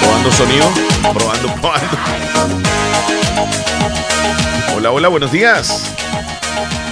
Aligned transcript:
Probando 0.00 0.32
sonido, 0.32 0.66
probando, 1.12 1.48
probando. 1.60 1.98
Hola, 4.76 4.90
hola, 4.90 5.08
buenos 5.08 5.32
días. 5.32 5.94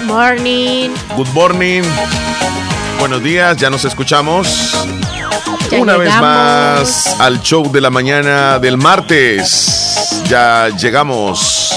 Morning. 0.06 0.90
Good 1.16 1.28
morning. 1.32 1.82
Buenos 2.98 3.22
días, 3.22 3.56
ya 3.56 3.70
nos 3.70 3.84
escuchamos. 3.84 4.72
Ya 5.70 5.78
Una 5.80 5.96
vez 5.96 6.14
más 6.20 7.16
al 7.20 7.40
show 7.42 7.70
de 7.70 7.80
la 7.80 7.90
mañana 7.90 8.58
del 8.58 8.76
martes. 8.76 10.22
Ya 10.28 10.68
llegamos. 10.68 11.72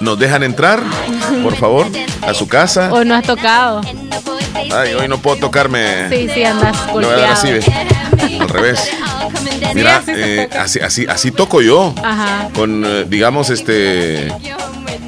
¿Nos 0.00 0.18
dejan 0.18 0.42
entrar, 0.42 0.82
por 1.42 1.56
favor, 1.56 1.86
a 2.22 2.34
su 2.34 2.46
casa? 2.48 2.92
Hoy 2.92 3.04
no 3.04 3.14
has 3.14 3.24
tocado. 3.24 3.80
Ay, 4.72 4.94
hoy 4.94 5.08
no 5.08 5.18
puedo 5.18 5.36
tocarme. 5.36 6.08
Sí, 6.08 6.28
sí, 6.32 6.44
andas 6.44 6.76
golpeado. 6.92 7.26
así, 7.32 7.52
ve. 7.52 7.64
Al 8.40 8.48
revés. 8.48 8.90
Mira, 9.74 10.02
eh, 10.08 10.48
así, 10.58 10.78
así, 10.80 11.06
así 11.08 11.30
toco 11.30 11.60
yo. 11.60 11.92
Ajá, 12.02 12.48
Con, 12.54 12.84
eh, 12.84 13.04
digamos, 13.08 13.50
este. 13.50 14.32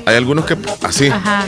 Hay 0.07 0.15
algunos 0.15 0.45
que. 0.45 0.57
Así. 0.83 1.09
ajá. 1.09 1.45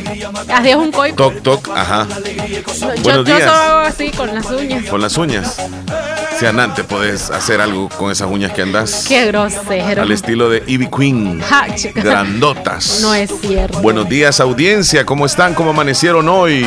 Así 0.52 0.68
es 0.70 0.76
un 0.76 0.90
coico. 0.90 1.30
Toc, 1.30 1.42
toc, 1.42 1.68
ajá. 1.76 2.06
Yo, 2.08 3.02
buenos 3.04 3.04
yo 3.04 3.22
días. 3.24 3.38
solo 3.42 3.52
hago 3.52 3.78
así 3.86 4.10
con 4.10 4.34
las 4.34 4.46
uñas. 4.50 4.84
Con 4.86 5.00
las 5.00 5.16
uñas. 5.16 5.56
Si 6.38 6.46
Anante, 6.46 6.84
puedes 6.84 7.30
hacer 7.30 7.60
algo 7.60 7.88
con 7.88 8.12
esas 8.12 8.28
uñas 8.30 8.52
que 8.52 8.62
andas. 8.62 9.04
Qué 9.08 9.26
grosero. 9.26 10.02
Al 10.02 10.10
estilo 10.12 10.48
de 10.48 10.62
Ivy 10.66 10.88
Queen. 10.88 11.40
Ja, 11.40 11.74
chica. 11.74 12.00
Grandotas. 12.02 12.98
No 13.08 13.14
es 13.14 13.30
cierto. 13.40 13.80
Buenos 13.80 14.08
días, 14.08 14.40
audiencia. 14.40 15.04
¿Cómo 15.06 15.24
están? 15.26 15.54
¿Cómo 15.54 15.70
amanecieron 15.70 16.28
hoy? 16.28 16.66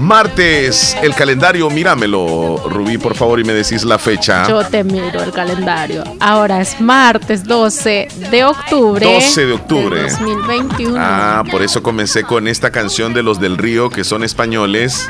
Martes, 0.00 0.96
el 1.02 1.14
calendario, 1.14 1.68
míramelo, 1.70 2.62
Rubí, 2.68 2.98
por 2.98 3.14
favor, 3.14 3.40
y 3.40 3.44
me 3.44 3.52
decís 3.52 3.84
la 3.84 3.98
fecha. 3.98 4.46
Yo 4.48 4.64
te 4.66 4.84
miro 4.84 5.22
el 5.22 5.32
calendario. 5.32 6.04
Ahora 6.20 6.60
es 6.60 6.80
martes 6.80 7.44
12 7.44 8.08
de 8.30 8.44
octubre. 8.44 9.04
12 9.14 9.46
de 9.46 9.52
octubre. 9.52 10.02
del 10.02 10.10
2021. 10.10 10.96
Ah, 10.98 11.21
por 11.50 11.62
eso 11.62 11.82
comencé 11.82 12.22
con 12.24 12.48
esta 12.48 12.70
canción 12.70 13.12
de 13.14 13.22
los 13.22 13.40
del 13.40 13.58
río, 13.58 13.90
que 13.90 14.04
son 14.04 14.22
españoles. 14.24 15.08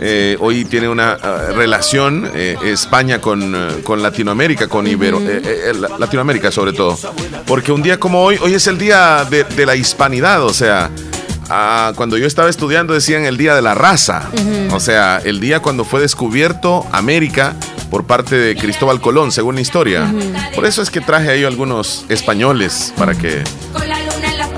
Eh, 0.00 0.36
hoy 0.40 0.64
tiene 0.64 0.88
una 0.88 1.12
ah, 1.20 1.38
relación 1.56 2.30
eh, 2.34 2.56
España 2.64 3.20
con, 3.20 3.54
eh, 3.54 3.80
con 3.82 4.00
Latinoamérica, 4.00 4.68
con 4.68 4.86
Ibero, 4.86 5.18
eh, 5.20 5.42
eh, 5.44 5.72
la- 5.74 5.98
Latinoamérica 5.98 6.52
sobre 6.52 6.72
todo. 6.72 6.96
Porque 7.46 7.72
un 7.72 7.82
día 7.82 7.98
como 7.98 8.22
hoy, 8.22 8.38
hoy 8.40 8.54
es 8.54 8.66
el 8.68 8.78
día 8.78 9.24
de, 9.28 9.42
de 9.44 9.66
la 9.66 9.74
hispanidad, 9.74 10.44
o 10.44 10.52
sea, 10.54 10.90
ah, 11.50 11.92
cuando 11.96 12.16
yo 12.16 12.26
estaba 12.28 12.48
estudiando 12.48 12.94
decían 12.94 13.24
el 13.24 13.36
día 13.36 13.56
de 13.56 13.62
la 13.62 13.74
raza, 13.74 14.30
o 14.72 14.78
sea, 14.78 15.20
el 15.24 15.40
día 15.40 15.58
cuando 15.60 15.84
fue 15.84 16.00
descubierto 16.00 16.86
América 16.92 17.54
por 17.90 18.04
parte 18.06 18.36
de 18.36 18.54
Cristóbal 18.54 19.00
Colón, 19.00 19.32
según 19.32 19.56
la 19.56 19.62
historia. 19.62 20.12
Por 20.54 20.64
eso 20.66 20.80
es 20.82 20.90
que 20.90 21.00
traje 21.00 21.30
ahí 21.30 21.42
algunos 21.44 22.04
españoles 22.08 22.92
para 22.98 23.14
que 23.14 23.42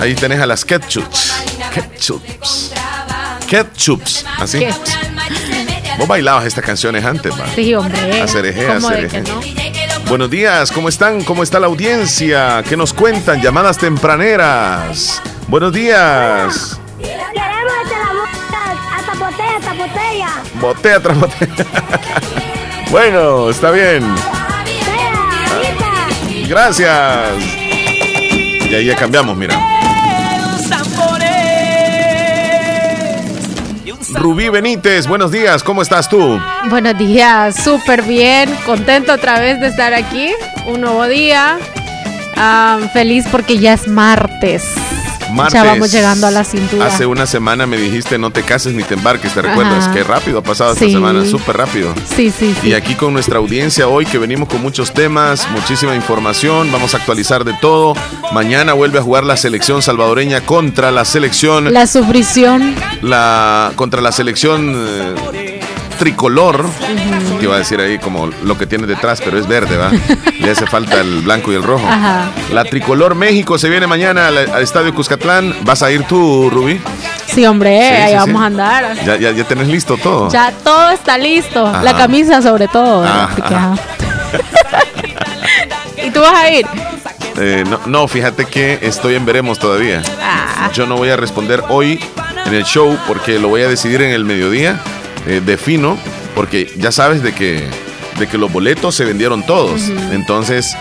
Ahí 0.00 0.14
tenés 0.14 0.40
a 0.40 0.46
las 0.46 0.64
ketchups. 0.64 1.32
Ketchups. 1.74 2.72
Ketchups. 3.46 4.24
Así. 4.38 4.60
¿Qué? 4.60 4.72
Vos 5.98 6.08
bailabas 6.08 6.46
estas 6.46 6.64
canciones 6.64 7.04
antes, 7.04 7.38
va. 7.38 7.46
Sí, 7.54 7.74
hombre. 7.74 8.22
Acereje, 8.22 8.66
¿Cómo 8.66 8.88
de 8.88 9.06
acereje. 9.06 9.22
no? 9.22 9.40
Buenos 10.08 10.30
días, 10.30 10.72
¿cómo 10.72 10.88
están? 10.88 11.22
¿Cómo 11.22 11.42
está 11.42 11.60
la 11.60 11.66
audiencia? 11.66 12.62
¿Qué 12.66 12.76
nos 12.76 12.94
cuentan? 12.94 13.42
Llamadas 13.42 13.76
tempraneras. 13.76 15.20
Buenos 15.48 15.72
días. 15.72 16.80
Queremos 16.98 17.72
echar 17.84 18.00
la 18.00 18.12
boca 18.14 18.96
hasta 18.96 19.12
botella, 19.14 19.56
hasta 19.58 19.72
botella. 19.74 20.28
Botella 20.60 21.00
tras 21.00 21.18
botella. 21.20 21.66
bueno, 22.90 23.50
está 23.50 23.70
bien. 23.70 24.02
Gracias. 26.48 27.28
Y 28.70 28.74
ahí 28.74 28.86
ya 28.86 28.96
cambiamos, 28.96 29.36
mira. 29.36 29.60
Rubí 34.14 34.48
Benítez, 34.48 35.06
buenos 35.06 35.30
días, 35.30 35.62
¿cómo 35.62 35.82
estás 35.82 36.08
tú? 36.08 36.38
Buenos 36.68 36.98
días, 36.98 37.62
súper 37.62 38.02
bien, 38.02 38.50
contento 38.66 39.12
otra 39.12 39.38
vez 39.40 39.60
de 39.60 39.68
estar 39.68 39.94
aquí, 39.94 40.30
un 40.66 40.80
nuevo 40.80 41.06
día, 41.06 41.58
Ah, 42.42 42.78
feliz 42.94 43.26
porque 43.30 43.58
ya 43.58 43.74
es 43.74 43.86
martes. 43.86 44.64
Martes. 45.30 45.54
Ya 45.54 45.64
vamos 45.64 45.90
llegando 45.92 46.26
a 46.26 46.30
la 46.30 46.44
cintura. 46.44 46.86
Hace 46.86 47.06
una 47.06 47.26
semana 47.26 47.66
me 47.66 47.76
dijiste 47.76 48.18
no 48.18 48.30
te 48.30 48.42
cases 48.42 48.72
ni 48.74 48.82
te 48.82 48.94
embarques, 48.94 49.32
¿te 49.34 49.42
recuerdas? 49.42 49.84
Ajá. 49.84 49.94
Qué 49.94 50.04
rápido 50.04 50.38
ha 50.38 50.42
pasado 50.42 50.74
Sí. 50.74 50.86
esta 50.86 50.98
semana, 50.98 51.24
súper 51.26 51.56
rápido. 51.56 51.92
Sí, 52.16 52.30
sí, 52.36 52.54
sí. 52.60 52.68
Y 52.68 52.74
aquí 52.74 52.94
con 52.94 53.12
nuestra 53.12 53.38
audiencia 53.38 53.88
hoy 53.88 54.04
que 54.06 54.18
venimos 54.18 54.48
con 54.48 54.60
muchos 54.62 54.92
temas, 54.92 55.46
muchísima 55.52 55.94
información, 55.96 56.70
vamos 56.72 56.94
a 56.94 56.98
actualizar 56.98 57.44
de 57.44 57.54
todo. 57.60 57.94
Mañana 58.32 58.72
vuelve 58.72 58.98
a 58.98 59.02
jugar 59.02 59.24
la 59.24 59.36
selección 59.36 59.82
salvadoreña 59.82 60.42
contra 60.42 60.90
la 60.90 61.04
selección 61.04 61.72
La 61.72 61.86
sufrición. 61.86 62.74
la 63.02 63.72
contra 63.76 64.00
la 64.00 64.12
selección 64.12 64.72
eh, 64.76 65.14
tricolor, 66.00 66.64
que 67.38 67.44
iba 67.44 67.54
a 67.54 67.58
decir 67.58 67.78
ahí 67.78 67.98
como 67.98 68.26
lo 68.42 68.56
que 68.58 68.66
tiene 68.66 68.86
detrás, 68.86 69.20
pero 69.22 69.38
es 69.38 69.46
verde, 69.46 69.76
¿va? 69.76 69.90
Le 70.40 70.50
hace 70.50 70.66
falta 70.66 70.98
el 71.00 71.20
blanco 71.20 71.52
y 71.52 71.56
el 71.56 71.62
rojo. 71.62 71.86
Ajá. 71.86 72.30
La 72.52 72.64
tricolor 72.64 73.14
México 73.14 73.58
se 73.58 73.68
viene 73.68 73.86
mañana 73.86 74.26
al, 74.28 74.38
al 74.38 74.62
estadio 74.62 74.94
Cuscatlán. 74.94 75.54
¿Vas 75.62 75.82
a 75.82 75.90
ir 75.92 76.04
tú, 76.04 76.48
Rubí? 76.50 76.80
Sí, 77.26 77.44
hombre, 77.46 77.78
Sí, 77.78 78.02
ahí 78.02 78.10
sí, 78.12 78.16
vamos 78.16 78.36
sí. 78.38 78.42
a 78.42 78.46
andar. 78.46 78.94
Ya, 79.04 79.16
ya, 79.16 79.30
ya 79.32 79.44
tenés 79.44 79.68
listo 79.68 79.96
todo. 79.98 80.30
Ya 80.30 80.50
todo 80.64 80.90
está 80.90 81.18
listo. 81.18 81.66
Ajá. 81.66 81.82
La 81.82 81.94
camisa 81.94 82.40
sobre 82.42 82.66
todo. 82.66 83.04
ajá. 83.04 83.74
¿Y 86.02 86.10
tú 86.10 86.20
vas 86.20 86.34
a 86.34 86.50
ir? 86.50 86.66
Eh, 87.38 87.64
no, 87.68 87.78
no, 87.86 88.08
fíjate 88.08 88.46
que 88.46 88.78
estoy 88.82 89.14
en 89.16 89.24
veremos 89.26 89.58
todavía. 89.58 90.02
Ah, 90.22 90.70
Yo 90.74 90.86
no 90.86 90.96
voy 90.96 91.10
a 91.10 91.16
responder 91.16 91.62
hoy 91.68 92.00
en 92.46 92.54
el 92.54 92.64
show 92.64 92.96
porque 93.06 93.38
lo 93.38 93.48
voy 93.48 93.62
a 93.62 93.68
decidir 93.68 94.02
en 94.02 94.10
el 94.12 94.24
mediodía. 94.24 94.80
Eh, 95.26 95.42
defino, 95.44 95.98
porque 96.34 96.72
ya 96.76 96.92
sabes 96.92 97.22
de 97.22 97.34
que, 97.34 97.68
de 98.18 98.26
que 98.26 98.38
los 98.38 98.50
boletos 98.52 98.94
se 98.94 99.04
vendieron 99.04 99.44
todos. 99.44 99.88
Entonces, 100.12 100.76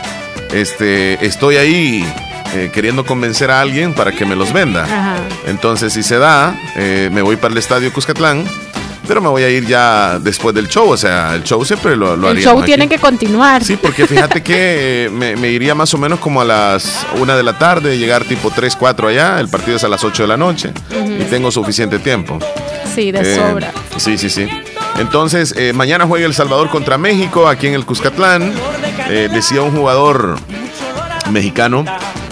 este, 0.54 1.26
estoy 1.26 1.58
ahí 1.58 2.06
eh, 2.56 2.72
queriendo 2.74 3.06
convencer 3.06 3.52
a 3.52 3.62
alguien 3.62 3.94
para 3.94 4.12
que 4.12 4.26
me 4.26 4.36
los 4.36 4.54
venda. 4.54 4.84
Ajá. 4.84 5.18
Entonces, 5.46 5.94
si 5.94 6.04
se 6.04 6.18
da, 6.18 6.58
eh, 6.76 7.10
me 7.12 7.22
voy 7.22 7.36
para 7.36 7.52
el 7.52 7.58
estadio 7.58 7.92
Cuscatlán. 7.94 8.46
Pero 9.10 9.22
me 9.22 9.28
voy 9.28 9.42
a 9.42 9.50
ir 9.50 9.66
ya 9.66 10.20
después 10.20 10.54
del 10.54 10.68
show. 10.70 10.88
O 10.88 10.96
sea, 10.96 11.34
el 11.34 11.44
show 11.44 11.66
siempre 11.66 11.96
lo, 11.96 12.16
lo 12.16 12.30
el 12.30 12.38
show 12.44 12.60
aquí. 12.60 12.68
tiene 12.68 12.88
que 12.88 13.00
continuar. 13.00 13.64
Sí, 13.64 13.76
porque 13.76 14.06
fíjate 14.06 14.44
que 14.44 15.06
eh, 15.06 15.10
me, 15.10 15.36
me 15.36 15.50
iría 15.50 15.74
más 15.74 15.92
o 15.96 15.98
menos 15.98 16.20
como 16.20 16.42
a 16.42 16.46
las 16.46 17.08
una 17.20 17.36
de 17.36 17.42
la 17.42 17.58
tarde, 17.58 17.98
llegar 17.98 18.24
tipo 18.24 18.52
3, 18.52 18.76
4 18.76 19.08
allá, 19.08 19.40
el 19.40 19.50
partido 19.50 19.78
es 19.78 19.84
a 19.84 19.88
las 19.90 20.04
8 20.04 20.24
de 20.24 20.28
la 20.28 20.38
noche 20.38 20.72
y 21.20 21.24
tengo 21.24 21.50
suficiente 21.50 21.98
tiempo. 21.98 22.38
Sí, 22.94 23.12
de 23.12 23.22
Eh, 23.22 23.36
sobra. 23.36 23.72
Sí, 23.98 24.16
sí, 24.20 24.30
sí. 24.30 24.48
Entonces, 25.00 25.56
eh, 25.58 25.74
mañana 25.74 26.06
juega 26.06 26.28
El 26.28 26.36
Salvador 26.36 26.70
contra 26.70 27.00
México 27.00 27.48
aquí 27.48 27.66
en 27.66 27.74
el 27.74 27.86
Cuscatlán. 27.88 28.54
Eh, 29.10 29.28
decía 29.34 29.64
un 29.64 29.72
jugador 29.76 30.38
mexicano 31.32 31.84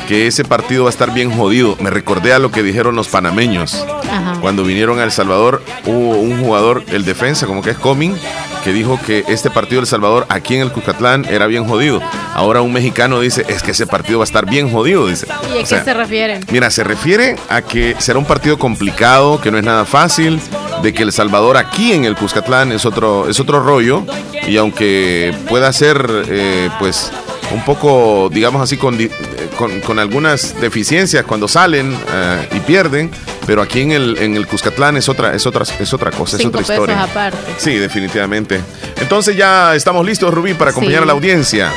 que 0.07 0.25
ese 0.25 0.43
partido 0.45 0.85
va 0.85 0.89
a 0.89 0.91
estar 0.91 1.13
bien 1.13 1.29
jodido. 1.29 1.75
Me 1.81 1.89
recordé 1.89 2.33
a 2.33 2.39
lo 2.39 2.49
que 2.49 2.63
dijeron 2.63 2.95
los 2.95 3.09
panameños. 3.09 3.85
Ajá. 4.09 4.37
Cuando 4.41 4.63
vinieron 4.63 4.99
a 4.99 5.03
El 5.03 5.11
Salvador, 5.11 5.61
hubo 5.85 6.17
un 6.17 6.41
jugador, 6.41 6.83
el 6.87 7.03
defensa, 7.03 7.45
como 7.45 7.61
que 7.61 7.71
es 7.71 7.77
Coming, 7.77 8.15
que 8.63 8.71
dijo 8.71 8.99
que 9.05 9.25
este 9.27 9.49
partido 9.49 9.81
de 9.81 9.83
El 9.83 9.87
Salvador 9.87 10.25
aquí 10.29 10.55
en 10.55 10.61
el 10.61 10.71
Cuscatlán 10.71 11.25
era 11.25 11.45
bien 11.45 11.65
jodido. 11.65 12.01
Ahora 12.33 12.61
un 12.61 12.71
mexicano 12.71 13.19
dice, 13.19 13.45
es 13.49 13.61
que 13.61 13.71
ese 13.71 13.85
partido 13.85 14.19
va 14.19 14.23
a 14.23 14.25
estar 14.25 14.45
bien 14.45 14.71
jodido, 14.71 15.07
dice. 15.07 15.27
¿Y 15.53 15.59
a 15.59 15.61
O 15.61 15.67
qué 15.67 15.83
se 15.83 15.93
refieren? 15.93 16.45
Mira, 16.51 16.71
se 16.71 16.83
refiere 16.83 17.35
a 17.49 17.61
que 17.61 17.95
será 17.99 18.17
un 18.17 18.25
partido 18.25 18.57
complicado, 18.57 19.41
que 19.41 19.51
no 19.51 19.57
es 19.57 19.63
nada 19.63 19.83
fácil, 19.85 20.39
de 20.81 20.93
que 20.93 21.03
El 21.03 21.11
Salvador 21.11 21.57
aquí 21.57 21.91
en 21.91 22.05
el 22.05 22.15
Cuscatlán 22.15 22.71
es 22.71 22.85
otro, 22.85 23.27
es 23.27 23.39
otro 23.39 23.61
rollo, 23.61 24.03
y 24.47 24.55
aunque 24.55 25.35
pueda 25.49 25.71
ser, 25.73 26.25
eh, 26.29 26.69
pues, 26.79 27.11
un 27.51 27.63
poco, 27.63 28.29
digamos 28.31 28.61
así, 28.61 28.77
con, 28.77 28.99
eh, 28.99 29.09
con, 29.57 29.79
con 29.81 29.99
algunas 29.99 30.59
deficiencias 30.59 31.23
cuando 31.25 31.47
salen 31.47 31.93
eh, 32.13 32.49
y 32.55 32.59
pierden, 32.61 33.09
pero 33.45 33.61
aquí 33.61 33.81
en 33.81 33.91
el, 33.91 34.17
en 34.17 34.35
el 34.35 34.45
Cuscatlán 34.47 34.97
es 34.97 35.07
otra, 35.09 35.33
es 35.33 35.45
otra, 35.45 35.63
es 35.79 35.93
otra 35.93 36.11
cosa, 36.11 36.37
Cinco 36.37 36.59
es 36.59 36.65
otra 36.69 36.75
pesos 36.75 36.89
historia. 36.89 37.03
aparte. 37.03 37.37
Sí, 37.57 37.75
definitivamente. 37.75 38.61
Entonces 38.99 39.35
ya 39.37 39.75
estamos 39.75 40.05
listos, 40.05 40.33
Rubí, 40.33 40.53
para 40.53 40.71
acompañar 40.71 40.99
Sí. 40.99 41.03
a 41.03 41.05
la 41.07 41.13
audiencia. 41.13 41.71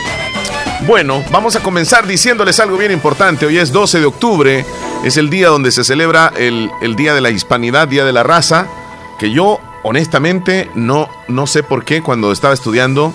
Bueno, 0.87 1.23
vamos 1.31 1.55
a 1.57 1.61
comenzar 1.61 2.07
diciéndoles 2.07 2.59
algo 2.59 2.77
bien 2.79 2.91
importante. 2.91 3.47
Hoy 3.47 3.59
es 3.59 3.71
12 3.71 4.01
de 4.01 4.07
octubre, 4.07 4.65
es 5.05 5.17
el 5.19 5.29
día 5.31 5.49
donde 5.49 5.71
se 5.73 5.85
celebra 5.85 6.33
el, 6.37 6.71
el 6.83 6.97
Día 6.97 7.15
de 7.15 7.21
la 7.21 7.31
Hispanidad, 7.31 7.87
Día 7.87 8.05
de 8.05 8.13
la 8.13 8.23
Raza, 8.23 8.67
que 9.19 9.31
yo 9.31 9.61
honestamente 9.83 10.71
no, 10.75 11.09
no 11.29 11.47
sé 11.47 11.63
por 11.63 11.85
qué 11.85 12.03
cuando 12.03 12.33
estaba 12.33 12.55
estudiando 12.55 13.13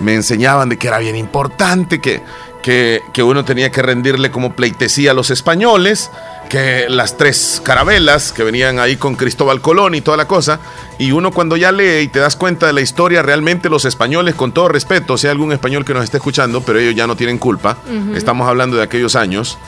me 0.00 0.14
enseñaban 0.14 0.68
de 0.68 0.78
que 0.78 0.88
era 0.88 0.98
bien 0.98 1.16
importante, 1.16 2.00
que, 2.00 2.22
que, 2.62 3.02
que 3.12 3.22
uno 3.22 3.44
tenía 3.44 3.70
que 3.70 3.82
rendirle 3.82 4.30
como 4.30 4.54
pleitesía 4.54 5.10
a 5.10 5.14
los 5.14 5.30
españoles, 5.30 6.10
que 6.48 6.86
las 6.88 7.16
tres 7.16 7.60
carabelas 7.64 8.32
que 8.32 8.44
venían 8.44 8.78
ahí 8.78 8.96
con 8.96 9.16
Cristóbal 9.16 9.60
Colón 9.60 9.94
y 9.94 10.00
toda 10.00 10.16
la 10.16 10.26
cosa, 10.26 10.60
y 10.98 11.12
uno 11.12 11.30
cuando 11.30 11.56
ya 11.56 11.72
lee 11.72 12.00
y 12.02 12.08
te 12.08 12.18
das 12.18 12.36
cuenta 12.36 12.66
de 12.66 12.72
la 12.72 12.80
historia, 12.80 13.22
realmente 13.22 13.68
los 13.68 13.84
españoles, 13.84 14.34
con 14.34 14.52
todo 14.52 14.68
respeto, 14.68 15.16
si 15.16 15.26
hay 15.26 15.32
algún 15.32 15.52
español 15.52 15.84
que 15.84 15.94
nos 15.94 16.04
esté 16.04 16.18
escuchando, 16.18 16.62
pero 16.62 16.78
ellos 16.78 16.94
ya 16.94 17.06
no 17.06 17.16
tienen 17.16 17.38
culpa, 17.38 17.78
estamos 18.14 18.48
hablando 18.48 18.76
de 18.76 18.82
aquellos 18.82 19.16
años, 19.16 19.58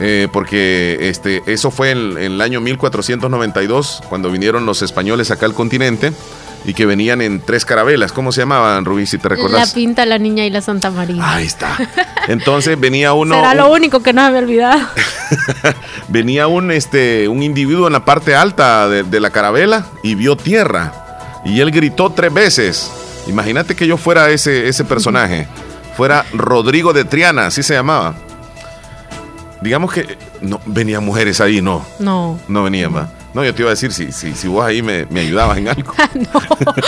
eh, 0.00 0.28
porque 0.32 0.96
este, 1.00 1.42
eso 1.46 1.70
fue 1.70 1.90
en, 1.90 2.12
en 2.16 2.32
el 2.32 2.40
año 2.40 2.62
1492, 2.62 4.02
cuando 4.08 4.30
vinieron 4.30 4.64
los 4.64 4.80
españoles 4.80 5.30
acá 5.30 5.44
al 5.44 5.52
continente, 5.52 6.12
y 6.64 6.74
que 6.74 6.84
venían 6.86 7.22
en 7.22 7.40
tres 7.40 7.64
carabelas, 7.64 8.12
¿cómo 8.12 8.32
se 8.32 8.42
llamaban, 8.42 8.84
Rubí, 8.84 9.06
si 9.06 9.16
te 9.18 9.28
La 9.28 9.34
recordás? 9.36 9.72
pinta, 9.72 10.04
la 10.06 10.18
niña 10.18 10.44
y 10.44 10.50
la 10.50 10.60
Santa 10.60 10.90
María. 10.90 11.16
Ahí 11.34 11.46
está. 11.46 11.76
Entonces 12.28 12.78
venía 12.78 13.12
uno... 13.14 13.34
Será 13.36 13.54
lo 13.54 13.68
un- 13.68 13.76
único 13.76 14.02
que 14.02 14.12
no 14.12 14.24
se 14.26 14.30
me 14.32 14.38
ha 14.38 14.40
olvidado. 14.42 14.80
venía 16.08 16.46
un, 16.48 16.70
este, 16.70 17.28
un 17.28 17.42
individuo 17.42 17.86
en 17.86 17.92
la 17.94 18.04
parte 18.04 18.34
alta 18.34 18.88
de, 18.88 19.02
de 19.04 19.20
la 19.20 19.30
carabela 19.30 19.86
y 20.02 20.14
vio 20.14 20.36
tierra. 20.36 20.92
Y 21.44 21.60
él 21.60 21.70
gritó 21.70 22.10
tres 22.10 22.32
veces. 22.32 22.90
Imagínate 23.26 23.74
que 23.74 23.86
yo 23.86 23.96
fuera 23.96 24.28
ese, 24.30 24.68
ese 24.68 24.84
personaje. 24.84 25.48
Fuera 25.96 26.24
Rodrigo 26.32 26.92
de 26.92 27.04
Triana, 27.04 27.46
así 27.46 27.62
se 27.62 27.74
llamaba. 27.74 28.14
Digamos 29.62 29.92
que 29.92 30.16
no 30.40 30.60
venían 30.66 31.04
mujeres 31.04 31.40
ahí, 31.40 31.60
no. 31.60 31.84
No. 31.98 32.38
No 32.48 32.62
venían, 32.64 32.94
va. 32.94 33.08
No, 33.34 33.44
yo 33.44 33.54
te 33.54 33.62
iba 33.62 33.70
a 33.70 33.74
decir 33.74 33.92
si, 33.92 34.10
si, 34.12 34.34
si 34.34 34.48
vos 34.48 34.64
ahí 34.64 34.82
me, 34.82 35.06
me 35.06 35.20
ayudabas 35.20 35.58
en 35.58 35.68
algo. 35.68 35.92
no. 36.14 36.40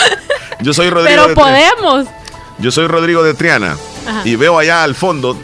Yo 0.60 0.72
soy 0.72 0.90
Rodrigo 0.90 1.08
Pero 1.24 1.28
de 1.28 1.34
Triana. 1.34 1.70
podemos. 1.76 2.06
Yo 2.58 2.70
soy 2.70 2.86
Rodrigo 2.86 3.22
de 3.24 3.34
Triana 3.34 3.76
Ajá. 4.06 4.22
y 4.24 4.36
veo 4.36 4.58
allá 4.58 4.82
al 4.84 4.94
fondo 4.94 5.36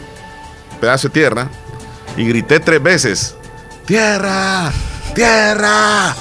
pedazo 0.79 1.09
de 1.09 1.13
tierra 1.13 1.49
y 2.15 2.25
grité 2.25 2.59
tres 2.61 2.81
veces: 2.81 3.35
¡Tierra! 3.85 4.71
¡Tierra! 5.15 6.15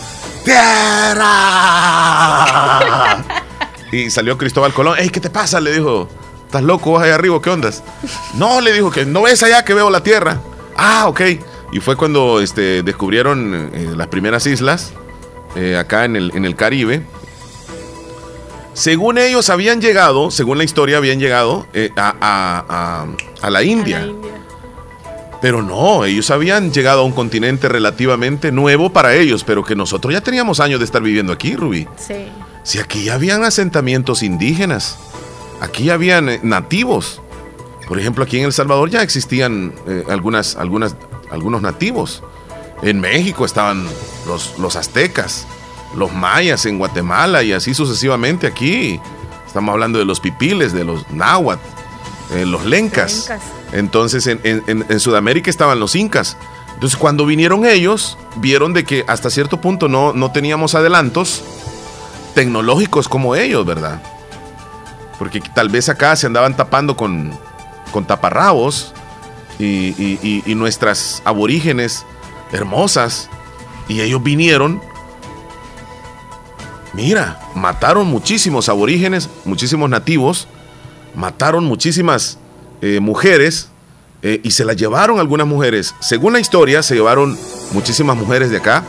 ¡Tierra! 1.78 3.24
y 3.92 4.10
salió 4.10 4.36
Cristóbal 4.38 4.72
Colón. 4.72 4.96
¡Ey, 4.98 5.10
qué 5.10 5.20
te 5.20 5.30
pasa! 5.30 5.60
Le 5.60 5.72
dijo: 5.72 6.08
¿Estás 6.46 6.62
loco 6.62 6.90
vos 6.90 7.02
allá 7.02 7.14
arriba? 7.14 7.40
¿Qué 7.40 7.50
ondas? 7.50 7.82
No, 8.34 8.60
le 8.60 8.72
dijo 8.72 8.90
que 8.90 9.04
no 9.06 9.22
ves 9.22 9.42
allá 9.42 9.64
que 9.64 9.74
veo 9.74 9.90
la 9.90 10.02
tierra. 10.02 10.40
Ah, 10.76 11.06
ok. 11.08 11.20
Y 11.72 11.80
fue 11.80 11.96
cuando 11.96 12.40
este, 12.40 12.82
descubrieron 12.82 13.70
eh, 13.74 13.92
las 13.96 14.06
primeras 14.08 14.46
islas 14.46 14.92
eh, 15.56 15.76
acá 15.76 16.04
en 16.04 16.16
el, 16.16 16.32
en 16.34 16.44
el 16.44 16.56
Caribe. 16.56 17.02
Según 18.74 19.18
ellos 19.18 19.50
habían 19.50 19.80
llegado, 19.80 20.30
según 20.30 20.58
la 20.58 20.64
historia, 20.64 20.98
habían 20.98 21.18
llegado 21.18 21.66
eh, 21.74 21.90
a, 21.96 22.14
a- 22.20 22.64
a- 22.68 23.06
a 23.46 23.50
la 23.50 23.62
India. 23.64 24.08
Pero 25.40 25.62
no, 25.62 26.04
ellos 26.04 26.30
habían 26.30 26.72
llegado 26.72 27.00
a 27.00 27.04
un 27.04 27.12
continente 27.12 27.68
relativamente 27.68 28.50
nuevo 28.50 28.90
para 28.92 29.14
ellos, 29.14 29.44
pero 29.44 29.64
que 29.64 29.76
nosotros 29.76 30.12
ya 30.12 30.20
teníamos 30.20 30.58
años 30.60 30.80
de 30.80 30.84
estar 30.84 31.02
viviendo 31.02 31.32
aquí, 31.32 31.54
Rubí. 31.54 31.86
Sí. 31.96 32.28
Si 32.64 32.78
aquí 32.78 33.04
ya 33.04 33.14
habían 33.14 33.44
asentamientos 33.44 34.22
indígenas, 34.22 34.98
aquí 35.60 35.84
ya 35.84 35.94
habían 35.94 36.40
nativos. 36.42 37.20
Por 37.86 37.98
ejemplo, 38.00 38.24
aquí 38.24 38.38
en 38.38 38.46
El 38.46 38.52
Salvador 38.52 38.90
ya 38.90 39.02
existían 39.02 39.72
eh, 39.86 40.04
algunas, 40.08 40.56
algunas, 40.56 40.94
algunos 41.30 41.62
nativos. 41.62 42.22
En 42.82 43.00
México 43.00 43.44
estaban 43.44 43.86
los, 44.26 44.58
los 44.58 44.76
aztecas, 44.76 45.46
los 45.96 46.12
mayas 46.12 46.64
en 46.66 46.78
Guatemala 46.78 47.42
y 47.42 47.52
así 47.52 47.74
sucesivamente 47.74 48.46
aquí. 48.46 49.00
Estamos 49.46 49.72
hablando 49.72 49.98
de 49.98 50.04
los 50.04 50.20
pipiles, 50.20 50.72
de 50.72 50.84
los 50.84 51.10
náhuatl, 51.10 51.60
eh, 52.34 52.44
los 52.46 52.64
lencas. 52.66 53.12
Entonces 53.72 54.26
en, 54.26 54.40
en- 54.44 54.62
en- 54.66 54.86
en 54.88 55.00
Sudamérica 55.00 55.50
estaban 55.50 55.80
los 55.80 55.96
incas. 55.96 56.36
Entonces 56.74 56.96
cuando 56.98 57.26
vinieron 57.26 57.66
ellos, 57.66 58.16
vieron 58.36 58.72
de 58.74 58.84
que 58.84 59.04
hasta 59.08 59.30
cierto 59.30 59.60
punto 59.60 59.88
no, 59.88 60.12
no 60.12 60.30
teníamos 60.30 60.74
adelantos 60.76 61.42
tecnológicos 62.34 63.08
como 63.08 63.34
ellos, 63.34 63.66
¿verdad? 63.66 64.00
Porque 65.18 65.40
tal 65.40 65.68
vez 65.68 65.88
acá 65.88 66.14
se 66.14 66.26
andaban 66.26 66.56
tapando 66.56 66.96
con, 66.96 67.32
con 67.90 68.04
taparrabos 68.04 68.92
y, 69.58 69.64
y- 69.64 70.18
y- 70.22 70.42
y 70.46 70.54
nuestras 70.54 71.22
aborígenes 71.24 72.04
hermosas. 72.52 73.28
Y 73.88 74.00
ellos 74.00 74.22
vinieron. 74.22 74.80
Mira, 76.94 77.38
mataron 77.54 78.06
muchísimos 78.06 78.68
aborígenes, 78.68 79.28
muchísimos 79.44 79.88
nativos, 79.90 80.48
mataron 81.14 81.64
muchísimas 81.64 82.38
eh, 82.80 82.98
mujeres 83.00 83.68
eh, 84.22 84.40
y 84.42 84.50
se 84.52 84.64
las 84.64 84.76
llevaron 84.76 85.20
algunas 85.20 85.46
mujeres. 85.46 85.94
Según 86.00 86.32
la 86.32 86.40
historia, 86.40 86.82
se 86.82 86.94
llevaron 86.94 87.38
muchísimas 87.72 88.16
mujeres 88.16 88.50
de 88.50 88.56
acá. 88.56 88.84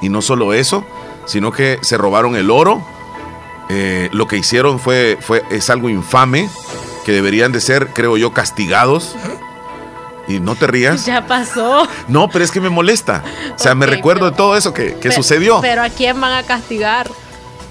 Y 0.00 0.10
no 0.10 0.22
solo 0.22 0.52
eso, 0.52 0.84
sino 1.26 1.50
que 1.50 1.78
se 1.82 1.96
robaron 1.98 2.36
el 2.36 2.50
oro. 2.50 2.82
Eh, 3.68 4.08
lo 4.12 4.26
que 4.28 4.36
hicieron 4.36 4.78
fue, 4.78 5.18
fue, 5.20 5.42
es 5.50 5.70
algo 5.70 5.88
infame, 5.90 6.48
que 7.04 7.12
deberían 7.12 7.52
de 7.52 7.60
ser, 7.60 7.88
creo 7.88 8.16
yo, 8.16 8.32
castigados. 8.32 9.16
Y 10.28 10.40
no 10.40 10.54
te 10.56 10.66
rías. 10.66 11.06
Ya 11.06 11.26
pasó. 11.26 11.88
No, 12.06 12.28
pero 12.28 12.44
es 12.44 12.50
que 12.50 12.60
me 12.60 12.68
molesta. 12.68 13.24
O 13.56 13.58
sea, 13.58 13.74
me 13.74 13.86
recuerdo 13.86 14.30
de 14.30 14.36
todo 14.36 14.56
eso 14.56 14.74
que, 14.74 14.94
que 15.00 15.10
sucedió. 15.10 15.60
Pero 15.62 15.82
¿a 15.82 15.88
quién 15.88 16.20
van 16.20 16.32
a 16.34 16.42
castigar? 16.42 17.08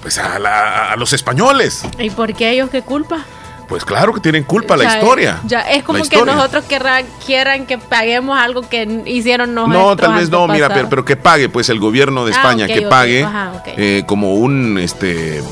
Pues 0.02 0.18
a, 0.18 0.38
la- 0.38 0.92
a 0.92 0.96
los 0.96 1.12
españoles. 1.12 1.84
¿Y 1.98 2.10
por 2.10 2.34
qué 2.34 2.50
ellos 2.50 2.68
qué 2.70 2.82
culpa? 2.82 3.24
Pues 3.68 3.84
claro 3.84 4.14
que 4.14 4.20
tienen 4.20 4.44
culpa 4.44 4.76
la 4.78 4.84
historia. 4.96 5.40
Ya, 5.44 5.60
es 5.60 5.82
como 5.84 6.02
que 6.02 6.24
nosotros 6.24 6.64
querrán, 6.64 7.04
quieran 7.26 7.66
que 7.66 7.76
paguemos 7.76 8.38
algo 8.38 8.62
que 8.66 9.02
hicieron 9.04 9.54
No, 9.54 9.66
nuestros 9.66 9.96
tal 9.98 10.14
vez 10.14 10.30
no, 10.30 10.48
mira, 10.48 10.68
pero, 10.70 10.88
pero 10.88 11.04
que 11.04 11.16
pague, 11.16 11.50
pues 11.50 11.68
el 11.68 11.78
gobierno 11.78 12.24
de 12.24 12.32
Ah, 12.32 12.36
España, 12.36 12.66
que 12.66 12.82
pague 12.82 13.24
ajá, 13.24 13.62
eh, 13.76 14.04
como 14.06 14.34
un, 14.36 14.78
este, 14.78 15.42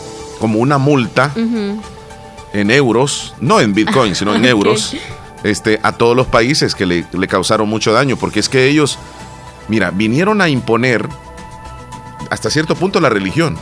como 0.40 0.60
una 0.60 0.78
multa 0.78 1.30
en 2.52 2.70
euros, 2.70 3.34
no 3.40 3.60
en 3.60 3.74
Bitcoin, 3.74 4.14
sino 4.14 4.34
en 4.34 4.44
euros, 4.46 4.96
este, 5.46 5.80
a 5.82 5.92
todos 5.92 6.16
los 6.16 6.26
países 6.26 6.74
que 6.74 6.86
le, 6.86 7.04
le 7.12 7.28
causaron 7.28 7.68
mucho 7.68 7.92
daño, 7.92 8.16
porque 8.16 8.40
es 8.40 8.48
que 8.48 8.66
ellos, 8.68 8.98
mira, 9.68 9.90
vinieron 9.90 10.40
a 10.40 10.48
imponer 10.48 11.08
hasta 12.30 12.50
cierto 12.50 12.74
punto 12.74 13.00
la 13.00 13.08
religión. 13.08 13.56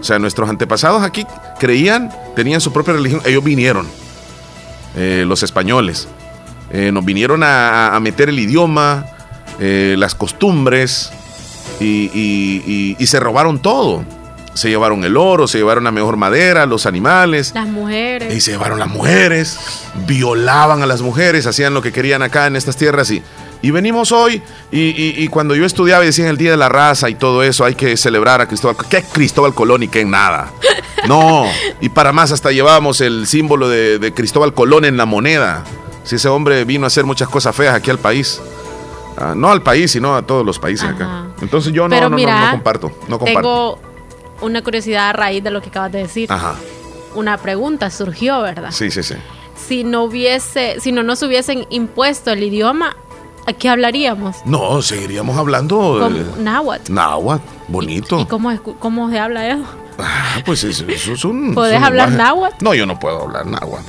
O 0.00 0.04
sea, 0.04 0.18
nuestros 0.18 0.48
antepasados 0.48 1.02
aquí 1.02 1.26
creían, 1.58 2.10
tenían 2.34 2.60
su 2.60 2.72
propia 2.72 2.94
religión, 2.94 3.20
ellos 3.24 3.44
vinieron, 3.44 3.86
eh, 4.96 5.24
los 5.26 5.42
españoles, 5.42 6.08
Eh, 6.70 6.92
nos 6.92 7.02
vinieron 7.02 7.42
a, 7.44 7.96
a 7.96 8.00
meter 8.00 8.28
el 8.28 8.38
idioma, 8.38 9.06
eh, 9.58 9.94
las 9.98 10.14
costumbres 10.14 11.10
y, 11.80 12.10
y- 12.12 12.62
y- 12.66 12.96
y 12.98 13.06
se 13.06 13.18
robaron 13.20 13.58
todo. 13.58 14.04
Se 14.58 14.68
llevaron 14.68 15.04
el 15.04 15.16
oro, 15.16 15.46
se 15.46 15.58
llevaron 15.58 15.84
la 15.84 15.92
mejor 15.92 16.16
madera, 16.16 16.66
los 16.66 16.84
animales. 16.86 17.52
Las 17.54 17.68
mujeres. 17.68 18.34
Y 18.34 18.40
se 18.40 18.50
llevaron 18.50 18.78
las 18.80 18.88
mujeres, 18.88 19.56
violaban 20.06 20.82
a 20.82 20.86
las 20.86 21.00
mujeres, 21.02 21.46
hacían 21.46 21.74
lo 21.74 21.82
que 21.82 21.92
querían 21.92 22.22
acá 22.22 22.46
en 22.46 22.56
estas 22.56 22.76
tierras 22.76 23.10
y, 23.10 23.22
y 23.62 23.70
venimos 23.70 24.10
hoy 24.12 24.42
y, 24.72 24.80
y- 24.80 25.14
y 25.16 25.28
cuando 25.28 25.54
yo 25.54 25.64
estudiaba 25.64 26.02
y 26.02 26.06
decían 26.08 26.28
el 26.28 26.36
Día 26.36 26.50
de 26.50 26.56
la 26.56 26.68
Raza 26.68 27.08
y 27.08 27.14
todo 27.14 27.42
eso, 27.44 27.64
hay 27.64 27.74
que 27.76 27.96
celebrar 27.96 28.40
a 28.40 28.46
Cristóbal. 28.48 28.76
¿Qué 28.88 29.02
Cristóbal 29.02 29.54
Colón 29.54 29.82
y 29.84 29.88
qué 29.88 30.04
nada? 30.04 30.50
No, 31.06 31.46
y 31.80 31.88
para 31.90 32.12
más 32.12 32.32
hasta 32.32 32.50
llevábamos 32.50 33.00
el 33.00 33.28
símbolo 33.28 33.68
de, 33.68 34.00
de 34.00 34.12
Cristóbal 34.12 34.52
Colón 34.52 34.84
en 34.84 34.96
la 34.96 35.06
moneda. 35.06 35.62
Si 36.02 36.16
ese 36.16 36.28
hombre 36.28 36.64
vino 36.64 36.84
a 36.84 36.88
hacer 36.88 37.04
muchas 37.04 37.28
cosas 37.28 37.54
feas 37.54 37.72
aquí 37.74 37.88
al 37.88 37.98
país. 37.98 38.40
Ah, 39.16 39.32
no 39.36 39.50
al 39.52 39.62
país, 39.62 39.92
sino 39.92 40.16
a 40.16 40.22
todos 40.22 40.44
los 40.44 40.58
países 40.58 40.88
acá. 40.88 41.26
Entonces 41.40 41.72
yo 41.72 41.84
no, 41.84 41.94
no, 42.10 42.16
no, 42.46 42.50
comparto. 42.50 42.92
No 43.08 43.18
comparto. 43.20 43.78
Tengo 43.80 43.87
una 44.40 44.62
curiosidad 44.62 45.10
a 45.10 45.12
raíz 45.12 45.42
de 45.42 45.50
lo 45.50 45.60
que 45.62 45.68
acabas 45.68 45.92
de 45.92 45.98
decir. 46.00 46.30
Ajá. 46.32 46.54
Una 47.14 47.36
pregunta 47.38 47.90
surgió, 47.90 48.40
¿verdad? 48.42 48.70
Sí, 48.70 48.90
sí, 48.90 49.02
sí. 49.02 49.14
Si 49.56 49.82
no 49.84 50.04
hubiese, 50.04 50.78
si 50.80 50.92
no 50.92 51.02
nos 51.02 51.22
hubiesen 51.22 51.66
impuesto 51.70 52.30
el 52.30 52.42
idioma, 52.42 52.96
¿a 53.46 53.52
qué 53.52 53.68
hablaríamos? 53.68 54.36
No, 54.44 54.80
seguiríamos 54.82 55.36
hablando. 55.36 55.76
Como 56.00 56.16
eh, 56.16 56.24
náhuatl. 56.38 56.92
náhuatl, 56.92 57.42
bonito. 57.68 58.20
¿Y 58.20 58.26
cómo, 58.26 58.50
es- 58.50 58.60
cómo 58.60 59.10
se 59.10 59.18
habla 59.18 59.48
eso? 59.48 59.64
Ah, 59.98 60.36
pues 60.46 60.62
eso, 60.62 60.84
eso 60.86 61.12
es 61.14 61.24
un. 61.24 61.54
¿Podés 61.54 61.82
hablar 61.82 62.10
lenguaje. 62.10 62.30
náhuatl? 62.34 62.64
No, 62.64 62.74
yo 62.74 62.86
no 62.86 62.98
puedo 63.00 63.22
hablar 63.22 63.46
náhuatl. 63.46 63.84